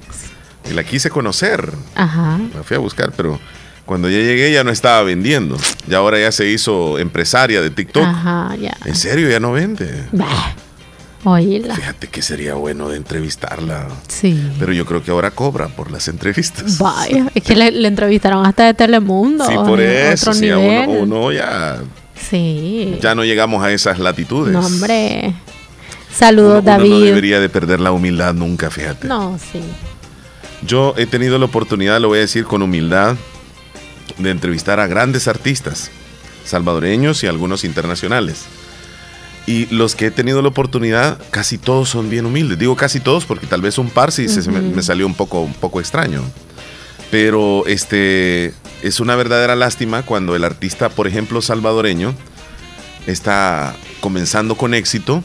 Y 0.70 0.74
la 0.74 0.85
quise 0.85 1.11
conocer. 1.11 1.72
Ajá. 1.94 2.38
La 2.54 2.62
fui 2.62 2.76
a 2.76 2.80
buscar, 2.80 3.12
pero 3.16 3.38
cuando 3.85 4.08
ya 4.08 4.18
llegué 4.18 4.52
ya 4.52 4.62
no 4.62 4.70
estaba 4.70 5.02
vendiendo. 5.02 5.56
Y 5.88 5.94
ahora 5.94 6.18
ya 6.20 6.30
se 6.30 6.46
hizo 6.48 6.98
empresaria 6.98 7.61
de 7.61 7.70
TikTok. 7.70 8.04
Ajá, 8.04 8.54
ya. 8.56 8.76
¿En 8.85 8.94
serio 8.94 9.28
ya 9.28 9.40
no 9.40 9.52
vende? 9.52 10.06
Bah. 10.12 10.54
Oíla. 11.24 11.76
Fíjate 11.76 12.08
que 12.08 12.20
sería 12.22 12.54
bueno 12.54 12.88
de 12.88 12.96
entrevistarla. 12.96 13.87
Sí. 14.08 14.40
Pero 14.58 14.72
yo 14.72 14.85
creo 14.85 15.02
que 15.04 15.11
ahora 15.12 15.30
cobra 15.30 15.68
por 15.68 15.90
las 15.92 16.08
entrevistas. 16.08 16.78
Vaya, 16.78 17.26
es 17.35 17.42
que 17.44 17.54
le, 17.54 17.70
le 17.70 17.87
entrevistaron 17.88 18.44
hasta 18.44 18.64
de 18.66 18.74
Telemundo. 18.74 19.44
Sí, 19.46 19.54
por 19.54 19.80
eso. 19.80 20.32
Sí, 20.32 20.50
uno, 20.50 20.90
uno 20.90 21.32
ya, 21.32 21.78
Sí. 22.28 22.98
ya 23.00 23.14
no 23.14 23.24
llegamos 23.24 23.62
a 23.64 23.70
esas 23.70 23.98
latitudes. 24.00 24.52
No, 24.52 24.61
hombre. 24.66 25.32
Saludos, 26.12 26.50
Uno- 26.50 26.58
uno 26.61 26.70
David. 26.78 26.90
no 26.90 27.01
debería 27.01 27.40
de 27.40 27.49
perder 27.49 27.80
la 27.80 27.92
humildad 27.92 28.34
nunca, 28.34 28.70
fíjate. 28.70 29.07
No, 29.09 29.38
sí. 29.53 29.61
Yo 30.66 30.94
he 30.97 31.07
tenido 31.07 31.38
la 31.38 31.44
oportunidad, 31.47 32.01
lo 32.01 32.09
voy 32.09 32.18
a 32.18 32.22
decir 32.22 32.44
con 32.44 32.62
humildad, 32.62 33.16
de 34.18 34.30
entrevistar 34.30 34.78
a 34.80 34.86
grandes 34.86 35.26
artistas, 35.28 35.90
salvadoreños 36.44 37.22
y 37.24 37.28
algunos 37.28 37.64
internacionales. 37.64 38.44
Y 39.47 39.66
los 39.74 39.97
que 39.97 40.07
he 40.07 40.11
tenido 40.12 40.40
la 40.40 40.49
oportunidad, 40.49 41.18
casi 41.30 41.59
todos 41.59 41.88
son 41.88 42.09
bien 42.09 42.26
humildes. 42.26 42.59
Digo 42.59 42.76
casi 42.76 43.01
todos 43.01 43.24
porque 43.24 43.47
tal 43.47 43.61
vez 43.61 43.76
un 43.78 43.90
par 43.90 44.12
sí 44.12 44.28
se- 44.28 44.43
se 44.43 44.51
me, 44.51 44.82
salió 44.82 45.07
un 45.07 45.14
poco, 45.14 45.40
un 45.40 45.55
poco 45.55 45.80
extraño. 45.80 46.22
Pero 47.11 47.64
este 47.66 48.55
es 48.82 49.01
una 49.01 49.16
verdadera 49.16 49.55
lástima 49.57 50.03
cuando 50.03 50.36
el 50.36 50.45
artista, 50.45 50.88
por 50.90 51.07
ejemplo, 51.09 51.43
salvadoreño, 51.43 52.14
está 53.07 53.74
comenzando 54.01 54.57
con 54.57 54.74
éxito 54.74 55.22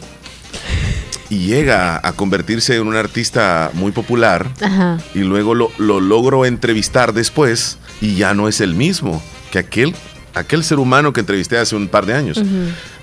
y 1.30 1.40
llega 1.46 2.00
a 2.04 2.14
convertirse 2.14 2.76
en 2.76 2.88
un 2.88 2.96
artista 2.96 3.70
muy 3.74 3.92
popular 3.92 4.48
Ajá. 4.62 4.98
y 5.14 5.20
luego 5.20 5.54
lo, 5.56 5.72
lo 5.78 6.00
logro 6.00 6.46
entrevistar 6.46 7.14
después 7.14 7.78
y 8.02 8.16
ya 8.16 8.34
no 8.34 8.48
es 8.48 8.62
el 8.62 8.74
mismo 8.74 9.22
que 9.52 9.60
aquel, 9.60 9.94
aquel 10.40 10.64
ser 10.64 10.80
humano 10.80 11.14
que 11.14 11.20
entrevisté 11.22 11.58
hace 11.58 11.76
un 11.76 11.88
par 11.88 12.06
de 12.06 12.14
años. 12.14 12.42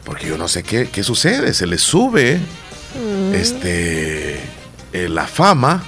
Porque 0.04 0.26
yo 0.28 0.36
no 0.38 0.48
sé 0.48 0.62
qué, 0.62 0.88
qué 0.90 1.02
sucede, 1.02 1.54
se 1.54 1.66
le 1.66 1.78
sube 1.78 2.38
Mm. 2.94 3.34
este, 3.34 4.34
eh, 4.92 5.08
la 5.08 5.26
fama 5.26 5.82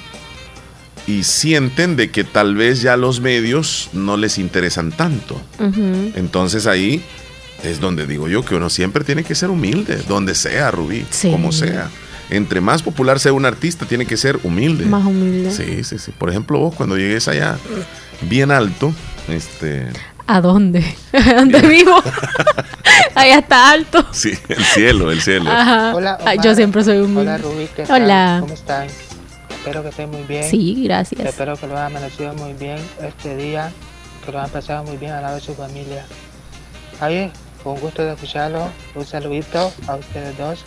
y 1.07 1.23
sienten 1.23 1.95
de 1.95 2.11
que 2.11 2.25
tal 2.25 2.57
vez 2.57 2.83
ya 2.83 2.97
los 2.97 3.21
medios 3.21 3.91
no 3.93 4.17
les 4.17 4.39
interesan 4.39 4.91
tanto. 4.91 5.41
Entonces 6.17 6.67
ahí 6.67 7.03
es 7.63 7.79
donde 7.81 8.07
digo 8.09 8.27
yo 8.29 8.45
que 8.45 8.57
uno 8.57 8.71
siempre 8.71 9.05
tiene 9.05 9.23
que 9.23 9.35
ser 9.37 9.51
humilde, 9.51 9.99
donde 10.09 10.35
sea, 10.35 10.71
Rubí, 10.73 11.07
Sí. 11.11 11.31
como 11.31 11.53
sea. 11.53 11.91
Entre 12.29 12.61
más 12.61 12.83
popular 12.83 13.21
sea 13.21 13.33
un 13.33 13.47
artista, 13.47 13.87
tiene 13.87 14.05
que 14.05 14.17
ser 14.17 14.41
humilde. 14.43 14.85
Más 14.87 15.07
humilde. 15.07 15.53
Sí, 15.53 15.85
sí, 15.85 15.99
sí. 16.01 16.11
Por 16.19 16.29
ejemplo, 16.29 16.59
vos 16.59 16.75
cuando 16.75 16.97
llegues 16.97 17.29
allá 17.29 17.57
bien 18.23 18.51
alto, 18.51 18.93
este, 19.29 19.87
¿A 20.27 20.41
dónde? 20.41 20.85
¿A 21.13 21.35
dónde 21.35 21.61
vivo? 21.61 21.97
Allá 23.15 23.39
está 23.39 23.71
alto. 23.71 24.05
sí, 24.13 24.33
el 24.49 24.65
cielo, 24.65 25.11
el 25.11 25.21
cielo. 25.21 25.51
Ajá. 25.51 25.95
Hola, 25.95 26.19
Omar. 26.21 26.41
yo 26.43 26.55
siempre 26.55 26.83
soy 26.85 26.99
humilde. 26.99 27.21
Hola, 27.23 27.39
Rubí, 27.39 27.69
¿qué 27.75 27.85
tal? 27.85 28.03
Hola. 28.03 28.39
¿Cómo 28.41 28.55
están? 28.55 28.89
Espero 29.51 29.83
que 29.83 29.89
estén 29.89 30.11
muy 30.11 30.23
bien. 30.23 30.45
Sí, 30.45 30.83
gracias. 30.85 31.21
Espero 31.21 31.57
que 31.57 31.67
lo 31.67 31.75
hayan 31.75 31.97
amanecido 31.97 32.35
muy 32.35 32.53
bien 32.55 32.79
este 33.03 33.37
día, 33.37 33.73
que 34.25 34.33
lo 34.33 34.39
hayan 34.39 34.51
pasado 34.51 34.85
muy 34.85 34.97
bien 34.97 35.13
al 35.13 35.23
lado 35.23 35.37
de 35.37 35.41
su 35.41 35.55
familia. 35.55 36.05
Oye, 37.01 37.31
un 37.65 37.81
gusto 37.81 38.03
de 38.03 38.13
escucharlo. 38.13 38.69
Un 38.95 39.07
saludito 39.07 39.73
a 39.87 39.97
ustedes 39.97 40.37
dos. 40.39 40.65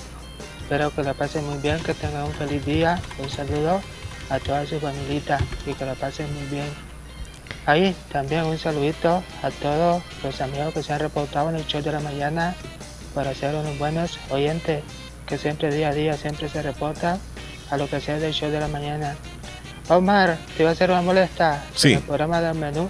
Espero 0.61 0.93
que 0.93 1.03
lo 1.03 1.13
pasen 1.13 1.45
muy 1.45 1.57
bien, 1.59 1.79
que 1.79 1.93
tengan 1.93 2.23
un 2.23 2.33
feliz 2.33 2.65
día. 2.65 2.99
Un 3.19 3.29
saludo 3.29 3.81
a 4.29 4.39
toda 4.39 4.65
su 4.65 4.79
familita 4.79 5.39
y 5.65 5.73
que 5.73 5.85
lo 5.85 5.95
pasen 5.95 6.27
muy 6.33 6.45
bien. 6.47 6.88
Ahí 7.65 7.95
también 8.11 8.45
un 8.45 8.57
saludito 8.57 9.23
a 9.43 9.51
todos 9.51 10.01
los 10.23 10.41
amigos 10.41 10.73
que 10.73 10.83
se 10.83 10.93
han 10.93 10.99
reportado 10.99 11.49
en 11.49 11.55
el 11.55 11.65
show 11.67 11.81
de 11.81 11.91
la 11.91 11.99
mañana 11.99 12.55
para 13.13 13.33
ser 13.35 13.55
unos 13.55 13.77
buenos 13.77 14.17
oyentes 14.29 14.83
que 15.27 15.37
siempre 15.37 15.71
día 15.73 15.89
a 15.89 15.93
día 15.93 16.17
siempre 16.17 16.49
se 16.49 16.61
reportan 16.61 17.19
a 17.69 17.77
lo 17.77 17.87
que 17.87 18.01
sea 18.01 18.17
del 18.17 18.33
show 18.33 18.49
de 18.49 18.59
la 18.59 18.67
mañana. 18.67 19.15
Omar, 19.89 20.37
te 20.55 20.63
iba 20.63 20.69
a 20.69 20.73
hacer 20.73 20.91
una 20.91 21.01
molesta. 21.01 21.63
Sí. 21.75 21.91
En 21.91 21.97
el 21.97 22.03
programa 22.03 22.41
del 22.41 22.55
menú, 22.55 22.89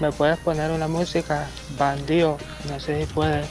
¿me 0.00 0.10
puedes 0.12 0.38
poner 0.38 0.70
una 0.70 0.88
música? 0.88 1.46
Bandido, 1.78 2.38
no 2.70 2.80
sé 2.80 3.00
si 3.00 3.12
puedes. 3.12 3.46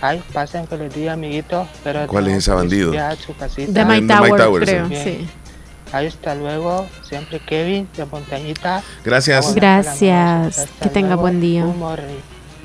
Ay, 0.00 0.22
pasen 0.32 0.68
feliz 0.68 0.94
día, 0.94 1.14
amiguitos. 1.14 1.66
Pero 1.82 2.06
¿Cuál 2.06 2.28
es 2.28 2.44
que 2.44 2.50
bandido? 2.50 2.92
ya 2.92 3.10
a 3.10 3.16
su 3.16 3.34
casita. 3.34 3.72
De 3.72 3.84
My 3.84 4.06
De 4.06 4.20
My 4.20 4.36
Tower, 4.36 4.64
creo. 4.64 4.88
Sí. 4.88 5.28
Ahí 5.92 6.06
está 6.06 6.34
luego, 6.34 6.88
siempre 7.08 7.40
Kevin 7.40 7.88
de 7.96 8.04
Montañita. 8.06 8.82
Gracias. 9.04 9.54
Gracias. 9.54 10.58
Hasta 10.58 10.80
Que 10.84 10.88
tenga 10.88 11.08
luego. 11.08 11.22
buen 11.22 11.40
día. 11.40 11.64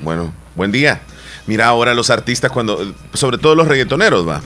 Bueno, 0.00 0.32
buen 0.54 0.72
día. 0.72 1.00
Mira 1.46 1.66
ahora 1.66 1.94
los 1.94 2.10
artistas 2.10 2.50
cuando, 2.52 2.94
sobre 3.14 3.38
todo 3.38 3.54
los 3.54 3.66
reggaetoneros, 3.68 4.28
va. 4.28 4.40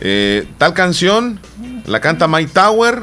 Eh, 0.00 0.46
tal 0.58 0.74
canción 0.74 1.40
la 1.86 2.00
canta 2.00 2.28
My 2.28 2.46
Tower 2.46 3.02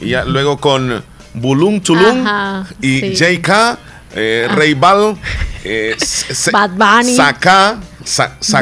y 0.00 0.10
ya 0.10 0.24
luego 0.24 0.58
con 0.58 1.02
Bulum 1.34 1.80
Tulum 1.80 2.26
Ajá, 2.26 2.66
y 2.80 3.00
sí. 3.00 3.14
JK, 3.14 3.78
eh, 4.16 4.46
Ah. 4.50 4.54
Ray 4.54 4.76
eh, 5.64 5.96
Bad 6.52 6.70
Bunny. 6.70 7.14
Saka, 7.16 7.80
Sa- 8.04 8.36
Sa- 8.40 8.60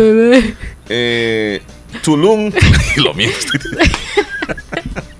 eh, 0.88 1.62
Tulum. 2.02 2.52
Lo 2.96 3.14
mismo. 3.14 3.34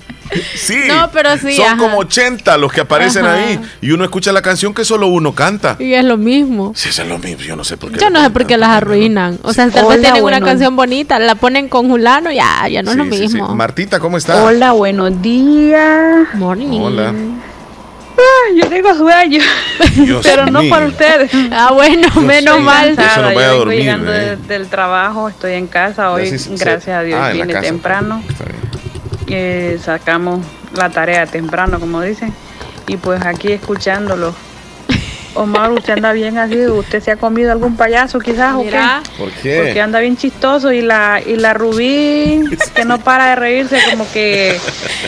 Sí, 0.55 0.77
No, 0.89 1.11
pero 1.13 1.37
sí, 1.39 1.55
son 1.57 1.67
ajá. 1.67 1.77
como 1.77 1.99
80 1.99 2.57
los 2.59 2.73
que 2.73 2.81
aparecen 2.83 3.25
Ajá. 3.27 3.35
ahí 3.35 3.61
y 3.81 3.91
uno 3.91 4.05
escucha 4.05 4.33
la 4.33 4.43
canción 4.43 4.73
que 4.75 4.85
solo 4.85 5.09
uno 5.09 5.35
canta. 5.35 5.77
Y 5.79 5.93
es 5.95 6.05
lo 6.05 6.17
mismo. 6.17 6.73
Sí, 6.75 6.89
eso 6.91 7.03
es 7.03 7.09
lo 7.09 7.19
mismo, 7.19 7.43
yo 7.43 7.57
no 7.57 7.65
sé 7.65 7.77
por 7.77 7.93
qué. 7.93 7.99
Yo 8.01 8.11
no 8.11 8.23
sé 8.23 8.31
por 8.31 8.47
qué 8.47 8.57
las 8.57 8.71
arruinan. 8.71 9.39
O 9.43 9.53
sea, 9.53 9.69
tal 9.71 9.87
vez 9.87 9.99
Hola, 9.99 10.03
tienen 10.03 10.25
una 10.25 10.41
canción 10.41 10.75
bonita, 10.77 11.19
la 11.19 11.35
ponen 11.35 11.69
con 11.69 11.89
Julano, 11.89 12.31
ya, 12.33 12.67
ya 12.69 12.83
no 12.83 12.91
es 12.93 12.97
lo 12.97 13.05
Sí, 13.05 13.11
sí, 13.11 13.17
sí. 13.17 13.23
mismo. 13.35 13.55
Martita, 13.55 14.01
¿cómo 14.01 14.17
estás? 14.17 14.39
Hola, 14.39 14.73
buenos 14.73 15.21
días. 15.23 16.27
Morning. 16.35 16.81
Hola. 16.81 17.13
Ah, 18.15 18.53
yo 18.55 18.69
tengo 18.69 18.95
sueño, 18.95 19.41
Dios 19.97 20.21
pero 20.23 20.47
no 20.47 20.61
mío. 20.61 20.73
por 20.73 20.85
ustedes. 20.85 21.31
Ah, 21.51 21.71
bueno, 21.73 22.09
menos 22.21 22.55
Estoy 22.57 22.63
mal. 22.63 22.89
Eso 22.91 22.97
vaya 23.01 23.15
a 23.15 23.33
yo 23.33 23.39
vengo 23.39 23.55
dormir, 23.57 23.79
llegando 23.79 24.13
¿eh? 24.15 24.37
de- 24.37 24.37
del 24.37 24.69
trabajo, 24.69 25.29
estoy 25.29 25.55
en 25.55 25.67
casa 25.67 26.11
hoy, 26.13 26.25
Ya 26.25 26.31
sí, 26.31 26.39
sí, 26.39 26.55
gracias 26.59 26.97
a 26.97 27.03
Dios, 27.03 27.19
Ah, 27.21 27.31
vine 27.31 27.55
temprano. 27.55 28.23
Está 28.29 28.45
bien. 28.45 28.57
Eh, 29.29 29.79
sacamos 29.83 30.41
la 30.75 30.91
tarea 30.91 31.27
temprano, 31.27 31.79
como 31.81 32.01
dicen, 32.03 32.33
y 32.87 32.97
pues 32.97 33.25
aquí 33.25 33.53
escuchándolo. 33.53 34.35
Omar, 35.35 35.73
usted 35.73 35.95
anda 35.95 36.13
bien 36.13 36.37
así, 36.37 36.67
usted 36.67 37.03
se 37.03 37.11
ha 37.11 37.17
comido 37.17 37.53
algún 37.53 37.75
payaso 37.75 38.19
quizás 38.19 38.53
o 38.55 38.65
Mira, 38.65 39.03
¿Por 39.17 39.31
qué? 39.31 39.57
Porque 39.57 39.73
qué? 39.73 39.81
anda 39.81 39.99
bien 40.01 40.15
chistoso 40.15 40.73
y 40.73 40.83
la 40.83 41.23
y 41.25 41.37
la 41.37 41.55
Rubí 41.55 42.43
que 42.75 42.85
no 42.85 42.99
para 42.99 43.31
de 43.31 43.37
reírse 43.37 43.79
como 43.91 44.07
que 44.13 44.59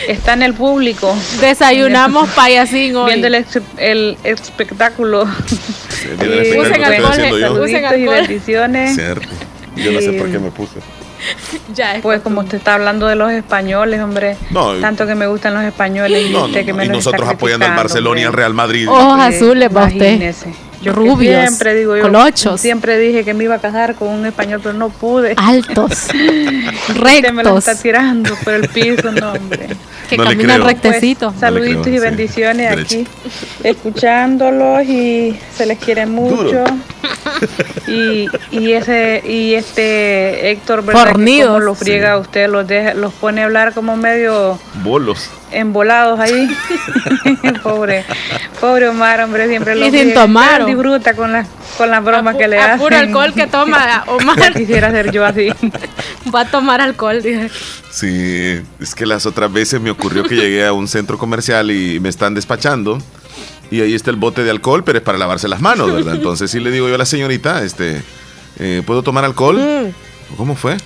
está 0.07 0.33
en 0.33 0.41
el 0.41 0.55
público 0.55 1.15
desayunamos 1.41 2.27
payasín 2.29 2.95
hoy. 2.95 3.05
viendo 3.11 3.27
el, 3.27 3.45
el 3.77 4.17
espectáculo. 4.23 5.25
Mira 6.19 6.33
el 6.41 6.45
Y, 6.47 6.49
espectáculo 6.49 6.61
Usen 6.63 6.83
alcohol, 6.83 7.11
yo. 7.11 7.13
usen 7.13 7.41
saluditos 7.41 7.69
y 7.69 7.75
alcohol. 7.75 8.15
bendiciones. 8.15 8.95
Cierto. 8.95 9.27
Yo 9.75 9.91
no 9.91 10.01
sé 10.01 10.13
por 10.13 10.31
qué 10.31 10.39
me 10.39 10.49
puse. 10.49 10.79
Ya 11.73 11.95
es 11.95 12.01
Pues 12.01 12.21
como 12.21 12.41
usted 12.41 12.57
está 12.57 12.75
hablando 12.75 13.07
de 13.07 13.15
los 13.15 13.31
españoles, 13.31 14.01
hombre, 14.01 14.37
No, 14.51 14.73
tanto 14.75 15.05
que 15.05 15.15
me 15.15 15.27
gustan 15.27 15.53
los 15.53 15.63
españoles 15.63 16.27
y 16.27 16.29
No, 16.29 16.39
no, 16.39 16.45
usted 16.45 16.65
que 16.65 16.73
me 16.73 16.85
y 16.85 16.89
nosotros 16.89 17.27
apoyando 17.27 17.65
al 17.65 17.75
Barcelona 17.75 18.21
y 18.21 18.23
al. 18.23 18.33
Real 18.33 18.53
Madrid. 18.53 18.89
Ojos 18.89 19.19
azules 19.19 19.69
para 19.69 19.87
usted. 19.87 20.35
Yo 20.81 20.91
que 20.93 20.99
Rubios, 20.99 21.41
siempre 21.41 21.73
digo 21.73 21.95
yo, 21.95 22.03
colochos. 22.03 22.59
siempre 22.61 22.97
dije 22.99 23.23
que 23.23 23.33
me 23.33 23.45
iba 23.45 23.55
a 23.55 23.59
casar 23.59 23.95
con 23.95 24.09
un 24.09 24.25
español, 24.25 24.59
pero 24.61 24.73
no 24.73 24.89
pude. 24.89 25.33
Altos, 25.37 25.91
Usted 26.09 27.31
me 27.31 27.43
lo 27.43 27.55
rectos, 27.55 27.67
está 27.67 27.81
tirando 27.81 28.35
por 28.43 28.53
el 28.53 28.69
piso, 28.69 29.11
no, 29.11 29.33
hombre. 29.33 29.67
que 30.09 30.17
No 30.17 30.23
caminan 30.25 30.63
rectecito. 30.63 31.29
Pues, 31.29 31.39
saluditos 31.39 31.83
creo, 31.83 31.95
y 31.95 31.97
sí. 31.97 32.03
bendiciones 32.03 32.69
Derecho. 32.69 32.95
aquí, 32.95 33.07
escuchándolos 33.63 34.83
y 34.83 35.35
se 35.55 35.65
les 35.65 35.79
quiere 35.79 36.05
mucho. 36.05 36.63
Y, 37.87 38.27
y 38.51 38.71
ese 38.73 39.21
y 39.27 39.53
este 39.55 40.51
Héctor, 40.51 40.83
¿verdad? 40.83 41.03
Que 41.03 41.09
Fornidos. 41.11 41.47
como 41.49 41.59
lo 41.59 41.75
friega 41.75 42.17
usted, 42.17 42.49
los 42.49 42.67
deja, 42.67 42.93
los 42.93 43.13
pone 43.13 43.41
a 43.41 43.45
hablar 43.45 43.73
como 43.73 43.95
medio 43.97 44.57
Bolos. 44.83 45.29
Embolados 45.59 46.19
ahí. 46.19 46.47
pobre, 47.63 48.03
pobre 48.59 48.89
Omar, 48.89 49.21
hombre, 49.21 49.47
siempre 49.47 49.75
lo 49.75 49.85
Y 49.87 49.91
sin 49.91 50.13
tomar, 50.13 50.65
disfruta 50.65 51.13
con 51.15 51.31
las 51.31 51.47
con 51.77 51.89
las 51.91 52.03
bromas 52.03 52.35
A 52.35 52.37
que 52.37 52.47
le 52.47 52.57
a 52.57 52.65
hacen. 52.65 52.79
puro 52.79 52.97
alcohol 52.97 53.33
que 53.33 53.47
toma 53.47 53.77
Ya 54.05 54.11
Omar. 54.11 54.53
quisiera 54.53 54.91
ser 54.91 55.11
yo 55.11 55.25
así. 55.25 55.49
Va 56.33 56.41
a 56.41 56.45
tomar 56.45 56.81
alcohol, 56.81 57.21
dice. 57.21 57.49
Sí, 57.91 58.61
es 58.79 58.95
que 58.95 59.05
las 59.05 59.25
otras 59.25 59.51
veces 59.51 59.81
me 59.81 59.89
ocurrió 59.91 60.23
que 60.23 60.35
llegué 60.35 60.65
a 60.65 60.73
un 60.73 60.87
centro 60.87 61.17
comercial 61.17 61.71
y 61.71 61.99
me 61.99 62.09
están 62.09 62.33
despachando 62.33 62.99
y 63.71 63.81
ahí 63.81 63.93
está 63.93 64.11
el 64.11 64.17
bote 64.17 64.43
de 64.43 64.51
alcohol, 64.51 64.83
pero 64.83 64.99
es 64.99 65.03
para 65.03 65.17
lavarse 65.17 65.47
las 65.47 65.61
manos, 65.61 65.91
¿verdad? 65.91 66.15
Entonces 66.15 66.51
sí 66.51 66.59
le 66.59 66.71
digo 66.71 66.87
yo 66.87 66.95
a 66.95 66.97
la 66.97 67.05
señorita, 67.05 67.63
este, 67.63 68.01
eh, 68.59 68.83
¿puedo 68.85 69.01
tomar 69.01 69.25
alcohol? 69.25 69.57
Mm, 69.57 70.35
¿Cómo 70.37 70.55
fue? 70.55 70.77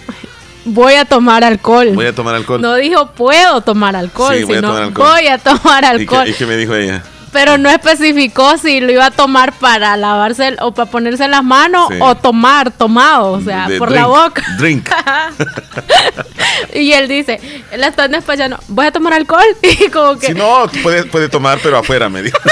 Voy 0.65 0.93
a 0.95 1.05
tomar 1.05 1.43
alcohol. 1.43 1.89
Voy 1.93 2.05
a 2.07 2.13
tomar 2.15 2.35
alcohol. 2.35 2.61
No 2.61 2.75
dijo 2.75 3.07
puedo 3.11 3.61
tomar 3.61 3.95
alcohol, 3.95 4.35
Sí, 4.37 4.43
voy 4.43 4.53
a 4.53 4.57
sino 4.57 4.67
tomar 4.69 4.83
alcohol. 4.83 5.09
voy 5.11 5.27
a 5.27 5.37
tomar 5.37 5.83
¿Y 5.83 5.87
alcohol. 5.87 6.23
qué, 6.25 6.29
y 6.31 6.33
qué 6.33 6.45
me 6.45 6.57
dijo 6.57 6.75
ella? 6.75 7.03
Pero 7.31 7.59
no 7.59 7.69
especificó 7.69 8.57
si 8.57 8.79
lo 8.81 8.91
iba 8.91 9.05
a 9.05 9.11
tomar 9.11 9.53
para 9.53 9.95
lavarse 9.97 10.55
o 10.61 10.71
para 10.73 10.89
ponerse 10.89 11.27
las 11.27 11.43
manos 11.43 11.87
Sí. 11.89 11.97
o 12.01 12.15
tomar, 12.15 12.71
tomado, 12.71 13.33
o 13.33 13.41
sea, 13.41 13.67
De 13.67 13.77
por 13.77 13.89
drink, 13.89 14.01
la 14.01 14.07
boca. 14.07 14.43
Drink. 14.57 14.89
y 16.73 16.91
él 16.93 17.07
dice, 17.07 17.39
él 17.71 17.83
está 17.83 18.07
despachando, 18.07 18.57
¿voy 18.67 18.87
a 18.87 18.91
tomar 18.91 19.13
alcohol? 19.13 19.43
Y 19.61 19.89
como 19.91 20.17
que, 20.17 20.27
Si 20.27 20.33
no, 20.33 20.65
puede, 20.81 21.03
puede 21.03 21.29
tomar, 21.29 21.59
pero 21.61 21.77
afuera, 21.77 22.09
me 22.09 22.23
dijo. 22.23 22.37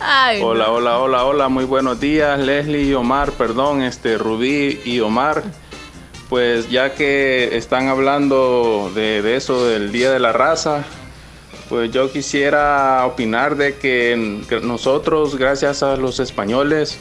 ay, 0.00 0.40
no. 0.40 0.48
Hola, 0.48 0.70
hola, 0.70 0.98
hola, 0.98 1.24
hola, 1.24 1.48
muy 1.48 1.64
buenos 1.64 2.00
días, 2.00 2.38
Leslie 2.38 2.84
y 2.84 2.94
Omar, 2.94 3.32
perdón, 3.32 3.82
este 3.82 4.18
Rubí 4.18 4.80
y 4.84 5.00
Omar. 5.00 5.42
Pues 6.28 6.70
ya 6.70 6.94
que 6.94 7.56
están 7.56 7.88
hablando 7.88 8.92
de, 8.94 9.20
de 9.22 9.36
eso 9.36 9.66
del 9.66 9.90
Día 9.90 10.12
de 10.12 10.20
la 10.20 10.32
Raza, 10.32 10.84
pues 11.68 11.90
yo 11.90 12.12
quisiera 12.12 13.04
opinar 13.04 13.56
de 13.56 13.76
que, 13.76 14.42
que 14.48 14.60
nosotros, 14.60 15.36
gracias 15.36 15.82
a 15.82 15.96
los 15.96 16.20
españoles, 16.20 16.98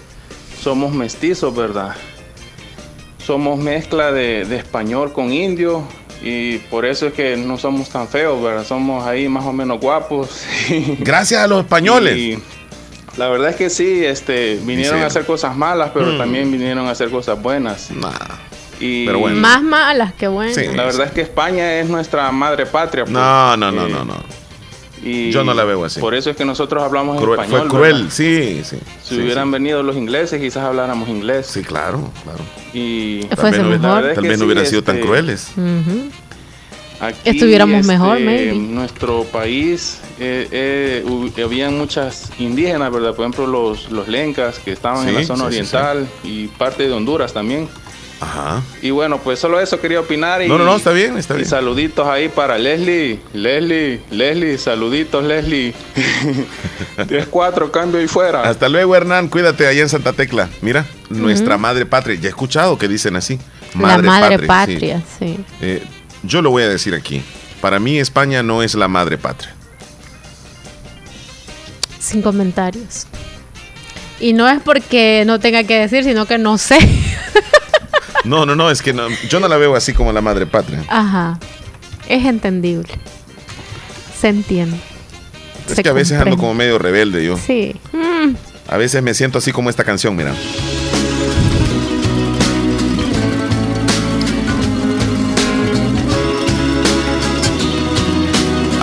somos 0.61 0.93
mestizos, 0.93 1.55
¿verdad? 1.55 1.95
Somos 3.19 3.59
mezcla 3.59 4.11
de, 4.11 4.45
de 4.45 4.57
español 4.57 5.13
con 5.13 5.31
indio 5.31 5.83
y 6.21 6.57
por 6.57 6.85
eso 6.85 7.07
es 7.07 7.13
que 7.13 7.37
no 7.37 7.57
somos 7.57 7.89
tan 7.89 8.07
feos, 8.07 8.41
¿verdad? 8.41 8.65
Somos 8.65 9.05
ahí 9.05 9.29
más 9.29 9.45
o 9.45 9.53
menos 9.53 9.79
guapos. 9.79 10.43
Gracias 10.99 11.41
a 11.41 11.47
los 11.47 11.61
españoles. 11.61 12.17
Y 12.17 12.39
la 13.19 13.27
verdad 13.29 13.49
es 13.51 13.55
que 13.57 13.69
sí, 13.69 14.03
este, 14.05 14.55
vinieron 14.63 14.97
Sí. 14.97 15.03
a 15.03 15.07
hacer 15.07 15.25
cosas 15.25 15.55
malas, 15.55 15.91
pero 15.93 16.07
Mm. 16.13 16.17
también 16.17 16.51
vinieron 16.51 16.87
a 16.87 16.91
hacer 16.91 17.09
cosas 17.11 17.39
buenas. 17.41 17.91
Nah. 17.91 18.09
Y 18.79 19.05
Pero 19.05 19.19
bueno. 19.19 19.37
Más 19.41 19.61
malas 19.61 20.13
que 20.13 20.27
buenas. 20.29 20.55
la 20.55 20.85
verdad 20.85 21.07
es 21.07 21.11
que 21.11 21.21
España 21.21 21.79
es 21.81 21.89
nuestra 21.89 22.31
madre 22.31 22.65
patria. 22.65 23.03
pues. 23.03 23.13
No, 23.13 23.57
no, 23.57 23.71
no, 23.71 23.87
Eh, 23.87 23.89
no, 23.91 24.05
no. 24.05 24.15
y 25.03 25.31
Yo 25.31 25.43
no 25.43 25.53
la 25.53 25.65
veo 25.65 25.83
así. 25.85 25.99
Por 25.99 26.15
eso 26.15 26.29
es 26.29 26.37
que 26.37 26.45
nosotros 26.45 26.81
hablamos 26.81 27.21
Cruel- 27.21 27.39
español. 27.41 27.59
fue 27.61 27.69
cruel, 27.69 27.93
¿verdad? 27.95 28.09
sí, 28.11 28.61
sí. 28.63 28.77
Si 29.03 29.15
sí, 29.15 29.21
hubieran 29.21 29.51
venido 29.51 29.83
los 29.83 29.95
ingleses, 29.97 30.39
quizás 30.41 30.63
habláramos 30.63 31.09
inglés. 31.09 31.45
Sí, 31.47 31.61
claro, 31.61 32.09
claro. 32.23 32.39
Y 32.73 33.23
Tal 33.25 33.51
vez 33.51 33.61
no 33.61 33.67
hubiera- 33.67 33.77
mejor. 33.79 34.13
tal 34.15 34.23
vez 34.27 34.39
no 34.39 34.45
hubieran 34.45 34.65
sido 34.65 34.81
tan 34.83 34.99
crueles. 34.99 35.49
Ujú. 35.57 36.09
Aquí, 36.99 37.19
Estuviéramos 37.23 37.85
mejor, 37.85 38.17
este, 38.17 38.25
maybe. 38.25 38.51
En 38.51 38.75
nuestro 38.75 39.23
país 39.23 39.99
eh, 40.19 40.47
eh, 40.51 41.43
habían 41.43 41.77
muchas 41.77 42.29
indígenas, 42.39 42.91
¿verdad? 42.91 43.15
Por 43.15 43.25
ejemplo, 43.25 43.47
los, 43.47 43.89
los 43.89 44.07
lencas 44.07 44.59
que 44.59 44.73
estaban 44.73 45.07
en 45.07 45.15
la 45.15 45.23
zona 45.23 45.45
sí, 45.45 45.51
sí, 45.51 45.57
oriental 45.59 46.07
y 46.23 46.47
parte 46.47 46.83
de 46.87 46.93
Honduras 46.93 47.31
también. 47.33 47.69
Ajá. 48.21 48.61
Y 48.81 48.89
bueno, 48.89 49.17
pues 49.19 49.39
solo 49.39 49.61
eso 49.61 49.79
quería 49.79 50.01
opinar. 50.01 50.41
Y, 50.41 50.49
No, 50.49 50.57
no, 50.57 50.65
no, 50.65 50.75
está 50.75 50.91
bien, 50.91 51.17
está 51.17 51.35
y 51.35 51.37
bien. 51.37 51.49
saluditos 51.49 52.05
ahí 52.05 52.27
para 52.27 52.57
Leslie, 52.57 53.19
Leslie, 53.33 54.01
Leslie, 54.11 54.57
saluditos 54.57 55.23
Leslie. 55.23 55.73
10-4, 56.97 57.71
cambio 57.71 58.01
y 58.01 58.07
fuera. 58.07 58.41
Hasta 58.41 58.67
luego, 58.67 58.93
Hernán. 58.95 59.29
Cuídate 59.29 59.67
allá 59.67 59.81
en 59.81 59.89
Santa 59.89 60.11
Tecla. 60.11 60.49
Mira, 60.61 60.85
nuestra 61.09 61.57
madre 61.57 61.85
patria. 61.85 62.15
Ya 62.19 62.27
he 62.27 62.29
escuchado 62.29 62.77
que 62.77 62.89
dicen 62.89 63.15
así. 63.15 63.39
La 63.79 63.99
madre 63.99 64.39
patria, 64.39 65.01
sí. 65.17 65.39
Eh, 65.61 65.81
yo 66.23 66.41
lo 66.41 66.49
voy 66.51 66.63
a 66.63 66.69
decir 66.69 66.93
aquí. 66.95 67.21
Para 67.61 67.79
mí, 67.79 67.99
España 67.99 68.41
no 68.43 68.63
es 68.63 68.73
la 68.75 68.87
madre 68.87 69.17
patria. 69.17 69.53
Sin 71.99 72.21
comentarios. 72.21 73.05
Y 74.19 74.33
no 74.33 74.49
es 74.49 74.61
porque 74.61 75.23
no 75.25 75.39
tenga 75.39 75.63
que 75.63 75.79
decir, 75.79 76.03
sino 76.03 76.25
que 76.25 76.37
no 76.37 76.57
sé. 76.57 76.77
No, 78.25 78.45
no, 78.45 78.55
no, 78.55 78.69
es 78.69 78.81
que 78.81 78.93
no- 78.93 79.07
yo 79.29 79.39
no 79.39 79.47
la 79.47 79.57
veo 79.57 79.75
así 79.75 79.93
como 79.93 80.11
la 80.11 80.21
madre 80.21 80.45
patria. 80.45 80.83
Ajá. 80.89 81.39
Es 82.07 82.25
entendible. 82.25 82.89
Se 84.19 84.27
entiende. 84.27 84.77
Es 85.69 85.75
Se 85.75 85.83
que 85.83 85.89
a 85.89 85.93
veces 85.93 86.19
ando 86.19 86.35
como 86.37 86.53
medio 86.53 86.77
rebelde 86.79 87.23
yo. 87.25 87.37
Sí. 87.37 87.75
Mm. 87.93 88.35
A 88.67 88.77
veces 88.77 89.01
me 89.01 89.13
siento 89.13 89.37
así 89.37 89.51
como 89.53 89.69
esta 89.69 89.83
canción, 89.85 90.15
mira. 90.15 90.33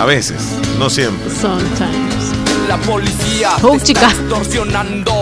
Veces, 0.07 0.41
no 0.79 0.89
siempre. 0.89 1.29
Sometimes. 1.29 2.33
La 2.67 2.77
policía 2.77 3.51
Oh, 3.61 3.77
chica. 3.79 4.09
extorsionando. 4.09 5.13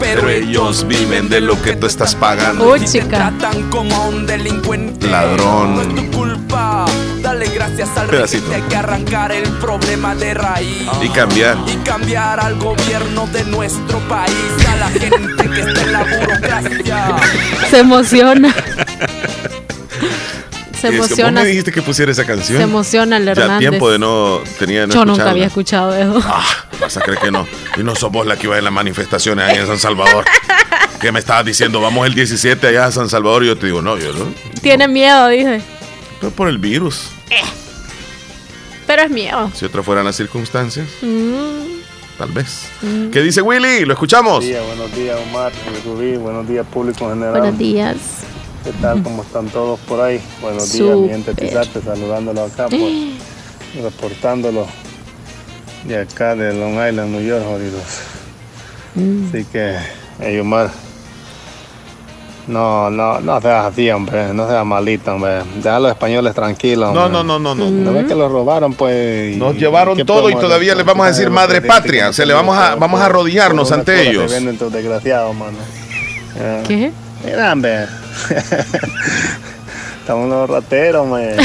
Pero 0.00 0.28
ellos 0.28 0.86
viven 0.88 1.28
de 1.28 1.40
lo 1.40 1.60
que 1.62 1.76
tú 1.76 1.86
estás 1.86 2.14
pagando. 2.16 2.64
Oh, 2.70 2.74
Te 2.78 2.84
chica. 2.86 3.06
tratan 3.08 3.70
como 3.70 3.94
a 3.94 4.06
un 4.08 4.26
delincuente. 4.26 5.06
Ladrón. 5.06 5.74
No 5.76 5.82
es 5.82 5.94
tu 5.94 6.10
culpa. 6.16 6.86
Dale 7.22 7.46
gracias 7.50 7.88
al 7.96 8.06
Pedacito. 8.08 8.52
Hay 8.52 8.62
que 8.62 8.76
arrancar 8.76 9.30
el 9.32 9.48
problema 9.58 10.14
de 10.16 10.34
raíz. 10.34 10.88
Y 11.02 11.08
cambiar. 11.10 11.56
Y 11.68 11.76
cambiar 11.88 12.40
al 12.40 12.56
gobierno 12.56 13.26
de 13.28 13.44
nuestro 13.44 13.98
país. 14.08 14.34
A 14.68 14.76
la 14.76 14.88
gente 14.88 15.48
que 15.50 15.60
está 15.60 15.82
en 15.82 15.92
la 15.92 16.02
burocracia. 16.04 17.16
Se 17.70 17.78
emociona. 17.80 18.52
Se 20.90 20.96
Es 20.96 21.00
que 21.00 21.06
emociona. 21.06 21.30
Vos 21.40 21.42
me 21.42 21.48
dijiste 21.48 21.72
que 21.72 21.82
pusiera 21.82 22.12
esa 22.12 22.24
canción. 22.24 22.58
Se 22.58 22.64
emociona 22.64 23.16
el 23.16 23.24
Ya 23.26 23.32
Hernández. 23.32 23.58
tiempo 23.70 23.90
de 23.90 23.98
no 23.98 24.40
tenía 24.58 24.86
no 24.86 24.94
Yo 24.94 25.04
nunca 25.04 25.30
había 25.30 25.46
escuchado 25.46 25.94
eso. 25.94 26.20
Ah, 26.24 26.44
vas 26.80 26.96
a 26.96 27.00
creer 27.00 27.18
que 27.20 27.30
no. 27.30 27.46
Y 27.76 27.82
no 27.82 27.94
sos 27.94 28.10
vos 28.12 28.26
la 28.26 28.36
que 28.36 28.46
iba 28.46 28.56
en 28.58 28.64
las 28.64 28.72
manifestaciones 28.72 29.44
ahí 29.48 29.56
en 29.58 29.66
San 29.66 29.78
Salvador. 29.78 30.24
que 31.00 31.12
me 31.12 31.18
estabas 31.18 31.44
diciendo, 31.44 31.80
vamos 31.80 32.06
el 32.06 32.14
17 32.14 32.66
allá 32.66 32.86
a 32.86 32.92
San 32.92 33.08
Salvador. 33.08 33.44
Y 33.44 33.48
yo 33.48 33.56
te 33.56 33.66
digo, 33.66 33.82
no, 33.82 33.96
yo 33.98 34.12
no. 34.12 34.26
Tiene 34.62 34.88
miedo, 34.88 35.28
dice. 35.28 35.60
Pero 36.20 36.32
por 36.32 36.48
el 36.48 36.58
virus. 36.58 37.08
Pero 38.86 39.02
es 39.02 39.10
miedo. 39.10 39.50
Si 39.54 39.64
otras 39.64 39.84
fueran 39.84 40.04
las 40.04 40.14
circunstancias, 40.16 40.86
Mm, 41.02 41.80
tal 42.18 42.30
vez. 42.30 42.68
mm. 42.82 43.10
¿Qué 43.10 43.20
dice 43.20 43.42
Willy? 43.42 43.84
Lo 43.84 43.94
escuchamos. 43.94 44.44
Buenos 44.44 44.46
días, 44.46 44.64
buenos 44.64 44.94
días 44.94 45.18
Omar, 45.28 45.52
Rubí, 45.84 46.16
buenos 46.16 46.48
días 46.48 46.64
público 46.72 47.04
en 47.06 47.14
general. 47.14 47.40
Buenos 47.40 47.58
días. 47.58 47.96
¿Qué 48.66 48.72
tal? 48.82 49.00
¿Cómo 49.00 49.22
están 49.22 49.46
todos 49.46 49.78
por 49.78 50.00
ahí? 50.00 50.20
Buenos 50.42 50.72
días, 50.72 50.96
mi 50.96 51.08
gente. 51.08 51.32
Tizate, 51.34 51.80
saludándolo 51.80 52.42
acá, 52.42 52.66
pues, 52.68 53.12
reportándolo 53.80 54.66
de 55.84 56.00
acá 56.00 56.34
de 56.34 56.52
Long 56.52 56.72
Island, 56.72 57.12
New 57.12 57.22
York, 57.22 57.44
jodidos. 57.44 57.84
Mm. 58.96 59.28
Así 59.28 59.44
que, 59.44 59.76
hey 60.18 60.40
Omar, 60.40 60.70
no, 62.48 62.90
no, 62.90 63.20
no 63.20 63.40
seas 63.40 63.66
así, 63.66 63.88
hombre, 63.88 64.34
no 64.34 64.48
seas 64.48 64.66
malito, 64.66 65.14
hombre. 65.14 65.42
Deja 65.62 65.76
a 65.76 65.78
los 65.78 65.92
españoles 65.92 66.34
tranquilos. 66.34 66.92
No, 66.92 67.04
hombre. 67.04 67.22
no, 67.22 67.38
no, 67.38 67.38
no, 67.38 67.54
no. 67.54 67.70
¿No 67.70 67.92
ves 67.92 68.06
que 68.06 68.16
los 68.16 68.32
robaron, 68.32 68.74
pues? 68.74 69.36
Nos 69.36 69.54
llevaron 69.54 69.96
¿qué 69.96 70.04
todo 70.04 70.28
y 70.28 70.34
todavía 70.34 70.74
les 70.74 70.84
vamos 70.84 71.06
a 71.06 71.10
decir 71.10 71.30
madre 71.30 71.62
patria. 71.62 72.12
sea, 72.12 72.26
le 72.26 72.34
vamos 72.34 72.58
a, 72.58 72.74
vamos 72.74 73.00
a 73.00 73.06
arrodillarnos 73.06 73.70
ante 73.70 74.10
ellos. 74.10 74.26
Te 74.26 74.34
venden 74.34 74.54
estos 74.54 74.72
desgraciados, 74.72 75.36
mano. 75.36 75.56
¿Qué? 76.66 76.90
Mira, 77.26 77.52
hombre. 77.52 77.86
Estamos 80.00 80.26
unos 80.26 80.48
rateros, 80.48 81.06
man. 81.06 81.22